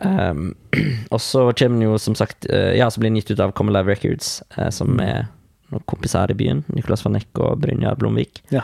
Um, 0.00 0.54
og 1.10 1.18
så 1.20 1.48
kommer 1.58 1.74
den 1.80 1.82
jo 1.88 1.96
som 1.98 2.14
sagt 2.14 2.46
eh, 2.54 2.76
Ja, 2.78 2.86
så 2.90 3.00
blir 3.02 3.10
den 3.10 3.16
gitt 3.18 3.32
ut 3.34 3.40
av 3.42 3.50
Common 3.58 3.74
Live 3.74 3.90
Records, 3.90 4.42
eh, 4.56 4.68
som 4.70 4.92
Mm. 4.94 5.00
er 5.02 5.26
noen 5.72 5.82
kompiser 5.90 6.30
i 6.30 6.34
byen. 6.38 6.62
Nicolas 6.72 7.02
van 7.04 7.16
Eck 7.18 7.28
og 7.42 7.58
Brynjar 7.60 7.96
Blomvik. 7.98 8.40
Ja. 8.54 8.62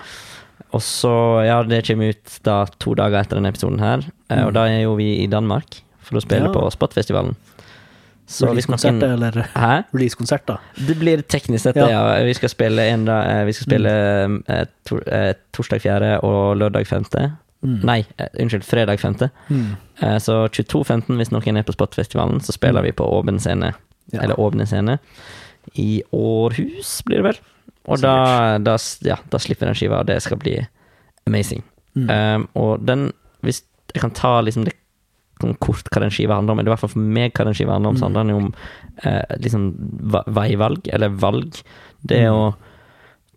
Og 0.73 0.81
så, 0.81 1.11
ja, 1.45 1.59
det 1.67 1.83
kommer 1.89 2.15
ut 2.15 2.39
da 2.47 2.61
to 2.79 2.95
dager 2.95 3.19
etter 3.21 3.37
denne 3.41 3.51
episoden 3.53 3.81
her. 3.83 4.07
eh, 4.31 4.45
Og 4.47 4.55
da 4.55 4.69
er 4.71 4.85
jo 4.85 4.95
vi 4.97 5.25
i 5.25 5.27
Danmark 5.27 5.81
for 6.01 6.17
å 6.17 6.23
spille 6.23 6.47
Mm. 6.49 6.55
Ja. 6.55 6.61
på 6.61 6.71
Spotfestivalen. 6.71 7.35
Releasekonsert, 8.25 9.03
eller 9.05 9.37
releasekonsert, 9.93 10.47
da. 10.49 10.59
Det 10.89 10.97
blir 10.97 11.23
teknisk 11.29 11.67
sett 11.67 11.77
Ja. 11.77 11.89
ja. 11.93 12.03
Vi 12.25 12.35
skal 12.35 12.49
spille, 12.49 12.87
en 12.89 13.09
eh, 13.09 13.45
vi 13.45 13.53
skal 13.53 13.69
spille 13.69 13.95
mm. 14.27 14.39
tor, 14.89 15.03
eh, 15.13 15.33
torsdag 15.53 15.83
4. 15.85 16.13
og 16.25 16.57
lørdag 16.57 16.87
5. 16.89 17.05
Mm. 17.65 17.81
Nei, 17.85 17.99
eh, 18.17 18.29
unnskyld, 18.41 18.65
fredag 18.65 19.01
5. 19.01 19.29
Mm. 19.49 19.77
Eh, 20.01 20.19
så 20.19 20.47
22.15, 20.49 21.17
hvis 21.21 21.33
noen 21.33 21.61
er 21.61 21.67
på 21.67 21.77
Spotfestivalen, 21.77 22.41
så 22.41 22.53
spiller 22.57 22.85
vi 22.85 22.93
på 22.93 23.05
åpen 23.05 23.41
scene. 23.41 23.75
Ja. 24.13 24.23
Eller 24.23 24.41
åpne 24.41 24.67
scene. 24.67 24.99
I 25.81 26.03
Århus, 26.13 27.03
blir 27.05 27.23
det 27.23 27.29
vel. 27.29 27.43
Og 27.89 28.01
da, 28.01 28.17
da, 28.61 28.77
ja, 29.05 29.17
da 29.31 29.41
slipper 29.41 29.69
den 29.69 29.77
skiva, 29.77 30.01
og 30.01 30.09
det 30.09 30.21
skal 30.25 30.41
bli 30.41 30.59
amazing. 31.29 31.65
Mm. 31.95 32.09
Um, 32.11 32.49
og 32.59 32.83
den 32.83 33.13
Hvis 33.45 33.61
jeg 33.95 34.01
kan 34.03 34.11
ta 34.11 34.41
liksom 34.41 34.65
det 34.65 34.73
kort 35.61 35.91
hva 35.91 36.01
den 36.01 36.11
skiva 36.11 36.35
handler 36.37 36.53
om, 36.53 36.59
eller 36.59 36.71
i 36.71 36.75
hvert 36.75 36.81
fall 36.81 36.89
for 36.95 36.99
meg 37.01 37.33
hva 37.35 37.45
den 37.45 37.55
skiva 37.55 37.73
handler 37.73 37.91
om, 37.91 37.97
så 37.97 38.07
handler 38.07 38.25
den 38.25 38.31
jo 38.35 38.37
om 38.37 38.55
eh, 39.05 39.37
liksom 39.39 39.65
veivalg, 40.27 40.89
eller 40.93 41.09
valg. 41.09 41.63
Det 42.07 42.19
er 42.23 42.31
Mm. 42.31 42.35
å 42.35 42.55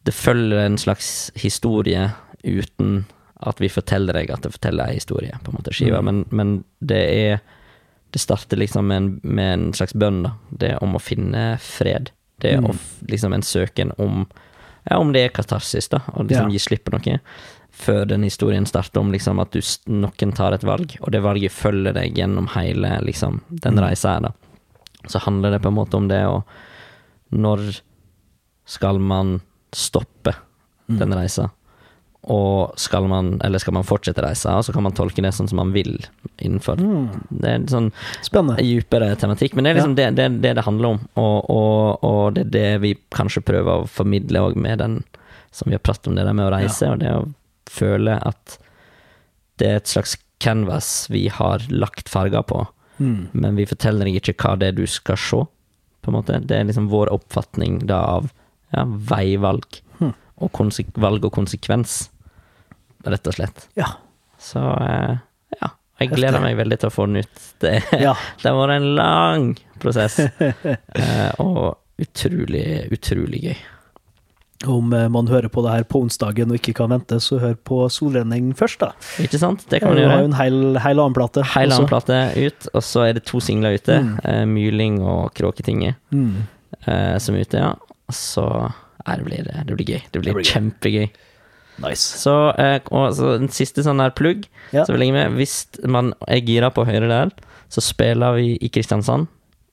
Det 0.05 0.13
følger 0.13 0.59
en 0.65 0.77
slags 0.77 1.31
historie 1.35 2.13
uten 2.45 3.05
at 3.43 3.57
vi 3.59 3.67
forteller 3.67 4.13
deg 4.13 4.29
at 4.31 4.41
det 4.41 4.53
forteller 4.53 4.87
ei 4.87 4.93
historie, 4.93 5.33
på 5.43 5.51
en 5.51 5.57
måte, 5.57 5.73
skiva. 5.75 5.99
Mm. 5.99 6.05
Men, 6.05 6.25
men 6.31 6.63
det 6.79 7.01
er 7.33 7.39
Det 8.13 8.21
starter 8.21 8.55
liksom 8.57 8.87
med 8.87 8.97
en, 8.97 9.19
med 9.23 9.53
en 9.53 9.73
slags 9.73 9.91
bønn, 9.93 10.23
da. 10.23 10.31
Det 10.49 10.69
er 10.71 10.77
om 10.83 10.93
å 10.95 11.01
finne 11.01 11.57
fred. 11.59 12.11
Det 12.39 12.53
er 12.53 12.61
Mm. 12.61 12.69
å 12.69 12.75
liksom 13.11 13.33
en 13.33 13.41
søken 13.41 13.91
om 13.99 14.27
Ja, 14.89 14.97
om 14.99 15.11
det 15.11 15.25
er 15.25 15.29
katarsis, 15.35 15.89
da, 15.89 15.99
å 16.13 16.23
liksom 16.25 16.47
Ja. 16.47 16.49
gi 16.49 16.57
slipp 16.59 16.85
på 16.85 16.91
noe. 16.93 17.19
Før 17.77 18.07
den 18.09 18.23
historien 18.25 18.65
starter 18.65 18.99
om 19.03 19.11
liksom 19.13 19.39
at 19.43 19.51
du, 19.53 19.59
noen 19.93 20.31
tar 20.33 20.55
et 20.57 20.63
valg, 20.65 20.95
og 21.01 21.11
det 21.13 21.21
valget 21.21 21.53
følger 21.53 21.93
deg 21.93 22.15
gjennom 22.17 22.47
hele 22.55 22.95
liksom, 23.05 23.41
den 23.49 23.77
Mm. 23.77 23.83
reisa 23.85 24.15
her, 24.15 24.21
da. 24.21 24.31
Så 25.07 25.19
handler 25.23 25.51
det 25.53 25.61
på 25.61 25.69
en 25.69 25.77
måte 25.77 25.93
om 25.99 26.07
det 26.09 26.23
og 26.25 26.43
Når 27.31 27.81
skal 28.65 28.99
man 28.99 29.41
stoppe 29.75 30.33
Mm. 30.89 30.99
den 30.99 31.13
reisa? 31.13 31.49
og 32.29 32.73
skal 32.75 33.05
man, 33.07 33.39
eller 33.41 33.57
skal 33.59 33.71
man 33.73 33.83
fortsette 33.87 34.19
reisa, 34.19 34.57
og 34.57 34.63
så 34.65 34.73
kan 34.73 34.83
man 34.83 34.91
tolke 34.91 35.21
det 35.23 35.29
sånn 35.31 35.47
som 35.47 35.55
man 35.61 35.69
vil 35.71 35.93
innenfor. 36.43 36.75
Det 37.31 37.47
er 37.47 37.55
en 37.55 37.67
sånn 37.71 37.91
Spennende. 38.21 38.57
dypere 38.59 39.15
tematikk, 39.15 39.53
men 39.55 39.63
det 39.63 39.69
er 39.71 39.75
liksom 39.79 39.95
det, 39.95 40.07
det, 40.17 40.41
det 40.41 40.55
det 40.57 40.65
handler 40.65 40.89
om, 40.89 40.99
og, 41.15 41.49
og, 41.49 42.03
og 42.03 42.33
det 42.35 42.43
er 42.43 42.49
det 42.51 42.81
vi 42.81 42.91
kanskje 43.15 43.45
prøver 43.47 43.83
å 43.83 43.87
formidle 43.87 44.39
òg 44.43 44.57
med 44.59 44.79
den 44.79 44.97
som 45.55 45.69
vi 45.71 45.77
har 45.77 45.79
pratet 45.79 46.07
om, 46.11 46.15
det 46.15 46.25
der 46.27 46.33
med 46.35 46.49
å 46.49 46.51
reise, 46.51 46.89
og 46.91 46.99
det 46.99 47.13
å 47.15 47.21
føle 47.73 48.17
at 48.25 48.57
det 49.57 49.67
er 49.71 49.79
et 49.81 49.89
slags 49.89 50.15
canvas 50.43 51.07
vi 51.09 51.27
har 51.33 51.63
lagt 51.73 52.09
farger 52.13 52.43
på, 52.45 52.65
Mm. 52.97 53.27
men 53.33 53.55
vi 53.55 53.65
forteller 53.69 54.05
deg 54.09 54.15
ikke 54.17 54.33
hva 54.41 54.55
det 54.57 54.67
er 54.71 54.77
du 54.79 54.87
skal 54.89 55.17
se, 55.21 55.37
på 56.01 56.09
en 56.09 56.15
måte. 56.15 56.39
Det 56.49 56.55
er 56.57 56.63
liksom 56.65 56.87
vår 56.89 57.11
oppfatning 57.13 57.83
da 57.85 57.99
av 58.17 58.31
ja, 58.73 58.85
veivalg, 58.85 59.81
Hmm. 59.99 60.13
og 60.41 60.51
valg 60.97 61.25
og 61.25 61.31
konsekvens, 61.33 62.09
rett 63.05 63.27
og 63.27 63.33
slett. 63.37 63.67
Ja. 63.77 63.91
Så 64.39 64.59
eh, 64.81 65.17
ja, 65.61 65.69
jeg 65.99 66.09
gleder 66.13 66.41
meg 66.41 66.57
veldig 66.57 66.79
til 66.79 66.89
å 66.89 66.93
få 66.93 67.05
den 67.05 67.21
ut. 67.21 67.41
Det, 67.61 67.75
ja. 68.01 68.13
det 68.41 68.49
har 68.49 68.57
vært 68.57 68.75
en 68.81 68.95
lang 68.95 69.47
prosess, 69.79 70.19
eh, 70.49 71.31
og 71.37 71.77
utrolig, 72.01 72.87
utrolig 72.93 73.43
gøy. 73.49 73.57
Om 74.65 74.93
eh, 74.93 75.07
man 75.13 75.27
hører 75.29 75.49
på 75.53 75.61
det 75.61 75.71
her 75.75 75.83
på 75.85 75.99
onsdagen 76.01 76.49
og 76.49 76.57
ikke 76.57 76.73
kan 76.79 76.89
vente, 76.89 77.19
så 77.21 77.37
hør 77.39 77.53
på 77.67 77.83
Solrenning 77.93 78.55
først, 78.57 78.79
da. 78.81 78.91
Ikke 79.21 79.37
sant? 79.37 79.67
Det 79.69 79.81
kan 79.83 79.93
Vi 79.93 80.01
man 80.01 80.09
har 80.09 80.17
gjøre. 80.17 80.23
jo 80.23 80.31
en 80.31 80.37
hel, 80.39 80.79
hel 80.81 80.99
annen 81.03 81.13
plate. 81.13 81.43
Heil 81.53 81.71
annen 81.75 81.87
plate 81.91 82.17
ut, 82.41 82.67
og 82.73 82.81
så 82.81 83.03
er 83.07 83.13
det 83.19 83.25
to 83.29 83.37
singler 83.39 83.77
ute. 83.77 83.99
Mm. 84.01 84.15
Eh, 84.25 84.45
Myling 84.49 84.97
og 85.05 85.33
Kråketinget 85.37 85.95
Mm. 86.11 86.47
eh, 86.87 87.17
som 87.19 87.35
er 87.35 87.45
ute, 87.45 87.57
ja. 87.61 87.73
Så 88.09 88.47
Nei, 89.07 89.15
det 89.17 89.25
blir, 89.25 89.43
det 89.67 89.75
blir 89.77 89.85
gøy. 89.87 90.01
Det 90.11 90.19
blir, 90.21 90.33
Det 90.33 90.33
blir 90.35 90.43
gøy. 90.43 90.51
kjempegøy. 90.51 91.09
Nice. 91.79 92.17
Så, 92.17 92.33
eh, 92.57 92.79
og 92.91 93.13
så 93.13 93.35
en 93.37 93.47
siste 93.53 93.83
sånn 93.85 93.99
der 94.01 94.09
plugg, 94.09 94.47
Ja. 94.73 94.83
så 94.83 94.91
vil 94.97 95.01
jeg 95.05 95.13
med. 95.13 95.31
Hvis 95.37 95.67
man 95.85 96.13
er 96.27 96.41
gira 96.41 96.71
på 96.73 96.81
å 96.83 96.89
høre 96.89 97.07
der, 97.07 97.29
så 97.69 97.79
spiller 97.79 98.33
vi 98.35 98.57
i 98.59 98.69
Kristiansand 98.69 99.27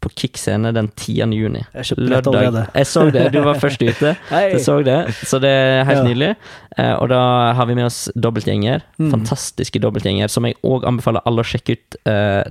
på 0.05 0.11
Kick 0.21 0.37
scene 0.41 0.71
den 0.77 0.89
10. 0.93 1.33
juni. 1.35 1.63
Jeg 1.75 1.89
kjøpte 1.91 2.05
billett 2.05 2.29
allerede. 2.31 2.63
Jeg 2.79 2.87
så 2.91 3.05
det, 3.15 3.25
du 3.35 3.41
var 3.47 3.59
først 3.63 3.83
ute. 3.83 4.13
Jeg 4.31 4.61
så 4.65 4.77
det, 4.87 4.99
så 5.25 5.41
det 5.43 5.51
er 5.51 5.85
helt 5.89 6.03
Ja. 6.03 6.07
nydelig. 6.07 6.31
Eh, 6.77 6.93
og 7.01 7.09
da 7.13 7.21
har 7.59 7.67
vi 7.71 7.77
med 7.79 7.87
oss 7.89 8.01
dobbeltgjenger. 8.15 8.83
Mm. 9.01 9.11
Fantastiske 9.15 9.81
dobbeltgjenger, 9.83 10.29
som 10.33 10.45
jeg 10.49 10.57
òg 10.67 10.85
anbefaler 10.91 11.25
alle 11.27 11.45
å 11.45 11.49
sjekke 11.49 11.77
ut. 11.79 11.97
Eh, 12.11 12.43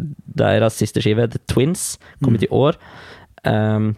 deres 0.43 0.77
siste 0.79 1.03
skive, 1.03 1.29
The 1.29 1.41
Twins, 1.51 1.97
kommet 2.23 2.41
Mm. 2.41 2.47
i 2.47 2.53
år. 2.55 2.79
Um, 3.45 3.91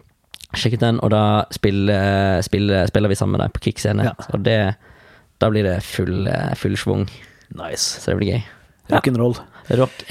sjekk 0.56 0.74
ut 0.78 0.80
den, 0.82 0.98
og 1.04 1.10
da 1.14 1.44
spiller, 1.54 2.42
spiller, 2.42 2.86
spiller 2.90 3.08
vi 3.12 3.14
sammen 3.18 3.36
med 3.38 3.44
deg 3.46 3.54
på 3.56 3.62
Kick-scene. 3.68 4.04
Ja. 4.08 4.14
Og 4.34 4.42
det, 4.46 4.58
da 5.42 5.50
blir 5.52 5.62
det 5.66 5.78
full, 5.86 6.26
eh, 6.28 6.54
full 6.58 6.74
schwung, 6.76 7.06
Nice. 7.54 8.00
så 8.02 8.10
det 8.12 8.18
blir 8.20 8.32
gøy. 8.34 8.42
Ja. 8.90 9.00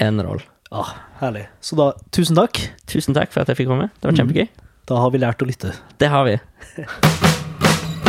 and 0.00 0.20
Rock 0.20 0.55
roll. 0.72 0.80
Ah, 0.82 0.94
herlig. 1.20 1.46
Så 1.60 1.76
da, 1.76 1.92
tusen 2.12 2.36
takk. 2.36 2.60
Tusen 2.86 3.14
takk 3.14 3.32
for 3.32 3.40
at 3.42 3.48
jeg 3.48 3.56
fikk 3.56 3.68
komme. 3.68 3.90
Det 4.00 4.04
var 4.10 4.12
Mm. 4.12 4.20
kjempegøy. 4.26 4.48
Da 4.86 4.96
har 5.02 5.10
vi 5.10 5.18
lært 5.18 5.42
å 5.42 5.46
lytte. 5.46 5.72
Det 5.98 6.08
har 6.08 6.24
vi. 6.24 6.38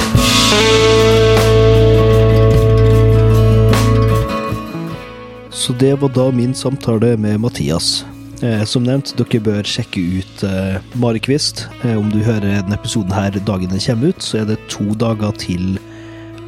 Så 5.51 5.73
det 5.73 5.95
var 6.01 6.09
da 6.13 6.31
min 6.31 6.53
samtale 6.55 7.17
med 7.17 7.39
Mathias. 7.41 8.05
Eh, 8.45 8.61
som 8.69 8.84
nevnt, 8.85 9.15
dere 9.17 9.39
bør 9.41 9.65
sjekke 9.65 10.01
ut 10.19 10.43
eh, 10.45 10.77
Marekvist. 11.01 11.63
Eh, 11.84 11.95
om 11.97 12.11
du 12.13 12.19
hører 12.21 12.59
denne 12.61 12.77
episoden 12.77 13.11
her 13.15 13.34
dagen 13.47 13.71
den 13.73 13.81
kommer 13.81 14.11
ut, 14.13 14.21
så 14.21 14.43
er 14.43 14.51
det 14.51 14.59
to 14.69 14.85
dager 15.01 15.34
til 15.41 15.79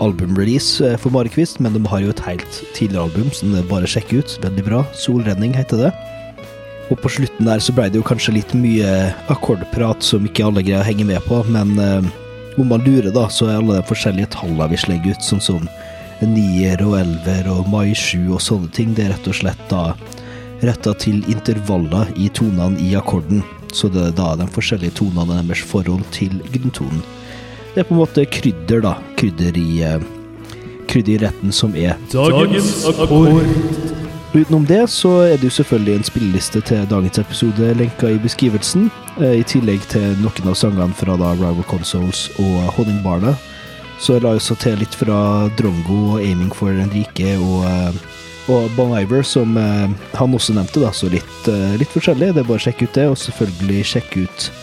albumrelease 0.04 0.84
eh, 0.86 0.98
for 1.00 1.14
Marikvist, 1.14 1.60
men 1.64 1.76
de 1.76 1.82
har 1.92 2.04
jo 2.04 2.14
et 2.14 2.24
helt 2.26 2.62
tidligere 2.78 3.08
album 3.08 3.30
som 3.36 3.54
det 3.56 3.68
bare 3.70 3.88
å 3.88 3.92
sjekke 3.92 4.22
ut. 4.22 4.38
Veldig 4.44 4.66
bra. 4.68 4.84
Solrenning 4.98 5.56
heter 5.58 5.86
det. 5.86 5.92
Og 6.90 6.98
på 7.04 7.12
slutten 7.20 7.46
der 7.46 7.62
så 7.62 7.76
ble 7.76 7.90
det 7.90 8.00
jo 8.00 8.08
kanskje 8.08 8.40
litt 8.40 8.56
mye 8.58 9.12
akkordprat 9.30 10.06
som 10.06 10.26
ikke 10.26 10.48
alle 10.48 10.64
greier 10.66 10.82
å 10.82 10.88
henge 10.88 11.06
med 11.06 11.22
på, 11.28 11.44
men 11.54 11.76
eh, 11.84 12.10
om 12.60 12.72
man 12.72 12.84
lurer, 12.84 13.12
da, 13.16 13.28
så 13.32 13.48
er 13.48 13.60
alle 13.60 13.78
de 13.78 13.88
forskjellige 13.88 14.34
tallene 14.36 14.72
vi 14.72 14.80
slenger 14.82 15.14
ut, 15.14 15.26
sånn 15.26 15.44
som 15.44 15.70
nier 16.26 16.82
og 16.84 16.98
elver 17.00 17.48
og 17.54 17.70
mai 17.72 17.94
sju 17.96 18.34
og 18.34 18.42
sånne 18.44 18.72
ting, 18.76 18.96
det 18.96 19.06
er 19.06 19.14
rett 19.14 19.30
og 19.32 19.38
slett 19.38 19.62
da 19.72 19.84
retta 20.66 20.92
til 21.00 21.22
intervaller 21.32 22.10
i 22.20 22.28
tonene 22.36 22.80
i 22.84 22.92
akkorden. 23.00 23.44
Så 23.72 23.88
det 23.94 24.02
er 24.02 24.18
da 24.18 24.34
de 24.40 24.48
forskjellige 24.50 24.98
tonene 25.00 25.40
deres 25.40 25.62
forhold 25.70 26.04
til 26.16 26.34
grunntonen. 26.50 27.04
Det 27.80 27.86
er 27.86 27.88
på 27.88 27.96
en 27.96 28.02
måte 28.02 28.24
krydder, 28.28 28.82
da. 28.84 28.90
Krydder 29.16 29.56
i 29.56 29.78
eh, 29.88 30.02
Krydder 30.92 31.14
i 31.14 31.20
retten 31.22 31.54
som 31.56 31.72
er 31.80 31.94
Dagens 32.12 32.82
akkord. 32.92 33.48
Utenom 34.34 34.66
det 34.68 34.82
så 34.92 35.14
er 35.30 35.38
det 35.40 35.48
jo 35.48 35.54
selvfølgelig 35.62 35.94
en 35.96 36.04
spilleliste 36.10 36.62
til 36.68 36.90
dagens 36.92 37.22
episode 37.24 37.70
lenka 37.80 38.10
i 38.12 38.20
beskrivelsen, 38.20 38.90
eh, 39.22 39.38
i 39.40 39.48
tillegg 39.48 39.88
til 39.96 40.12
noen 40.20 40.52
av 40.52 40.60
sangene 40.60 41.00
fra 41.00 41.16
da 41.24 41.32
Rival 41.38 41.64
Consoles 41.72 42.26
og 42.36 42.68
Honningbarnet. 42.76 43.40
Så 44.04 44.18
jeg 44.18 44.28
la 44.28 44.36
også 44.36 44.60
til 44.60 44.76
litt 44.84 45.00
fra 45.00 45.48
Drongo 45.56 46.18
og 46.18 46.20
Aiming 46.20 46.52
for 46.52 46.76
den 46.76 46.92
rike 46.92 47.40
og, 47.40 47.64
eh, 47.72 48.04
og 48.52 48.70
Bon 48.76 48.92
Iver, 49.00 49.24
som 49.24 49.56
eh, 49.56 49.88
han 50.20 50.36
også 50.36 50.60
nevnte, 50.60 50.84
da, 50.84 50.92
så 50.92 51.08
litt, 51.16 51.44
eh, 51.48 51.80
litt 51.80 51.96
forskjellig. 51.96 52.34
Det 52.36 52.44
er 52.44 52.52
bare 52.52 52.60
å 52.60 52.68
sjekke 52.68 52.92
ut 52.92 53.04
det, 53.06 53.08
og 53.08 53.20
selvfølgelig 53.24 53.90
sjekke 53.96 54.28
ut 54.28 54.54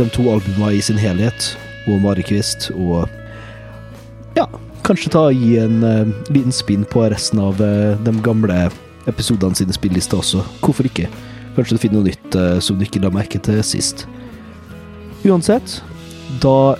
de 0.00 0.12
to 0.16 0.30
albumene 0.32 0.78
i 0.78 0.84
sin 0.88 0.96
helhet, 0.96 1.52
og 1.88 2.02
Marekvist, 2.04 2.70
og 2.76 3.08
ja, 4.36 4.46
kanskje 4.86 5.12
ta 5.14 5.26
og 5.28 5.38
gi 5.38 5.56
en 5.60 5.82
uh, 5.82 6.10
liten 6.32 6.54
spinn 6.54 6.86
på 6.88 7.06
resten 7.12 7.40
av 7.42 7.60
uh, 7.62 7.96
de 8.04 8.14
gamle 8.24 8.68
episodene 9.10 9.56
sine 9.58 9.74
spillelister 9.74 10.20
også. 10.20 10.44
Hvorfor 10.62 10.88
ikke? 10.88 11.08
Kanskje 11.56 11.76
du 11.76 11.82
finner 11.82 12.00
noe 12.00 12.10
nytt 12.10 12.38
uh, 12.38 12.58
som 12.62 12.78
du 12.78 12.86
ikke 12.86 13.02
la 13.02 13.12
merke 13.14 13.40
til 13.42 13.60
sist. 13.66 14.06
Uansett, 15.26 15.80
da 16.44 16.76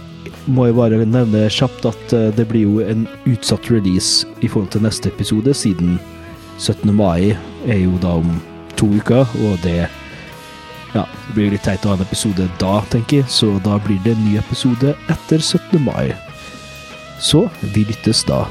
må 0.49 0.69
jeg 0.69 0.79
bare 0.79 1.01
nevne 1.05 1.49
kjapt 1.53 1.85
at 1.89 2.13
det 2.37 2.47
blir 2.49 2.63
jo 2.65 2.79
en 2.81 3.03
utsatt 3.29 3.67
release 3.69 4.25
i 4.41 4.49
forhold 4.49 4.71
til 4.73 4.85
neste 4.87 5.11
episode, 5.11 5.53
siden 5.53 5.99
17. 6.57 6.95
mai 6.97 7.35
er 7.67 7.83
jo 7.83 7.99
da 8.01 8.15
om 8.23 8.39
to 8.79 8.89
uker, 8.97 9.29
og 9.45 9.59
det 9.65 9.89
ja, 10.95 11.05
det 11.05 11.35
blir 11.35 11.49
jo 11.49 11.57
litt 11.57 11.67
teit 11.67 11.85
å 11.85 11.93
ha 11.93 11.99
en 11.99 12.05
episode 12.07 12.49
da, 12.61 12.79
tenker 12.93 13.23
jeg, 13.23 13.29
så 13.33 13.51
da 13.65 13.77
blir 13.83 14.01
det 14.05 14.15
en 14.17 14.25
ny 14.25 14.39
episode 14.41 14.95
etter 15.13 15.43
17. 15.43 15.77
mai. 15.85 16.15
Så 17.21 17.49
vi 17.75 17.85
lyttes 17.89 18.23
da. 18.29 18.45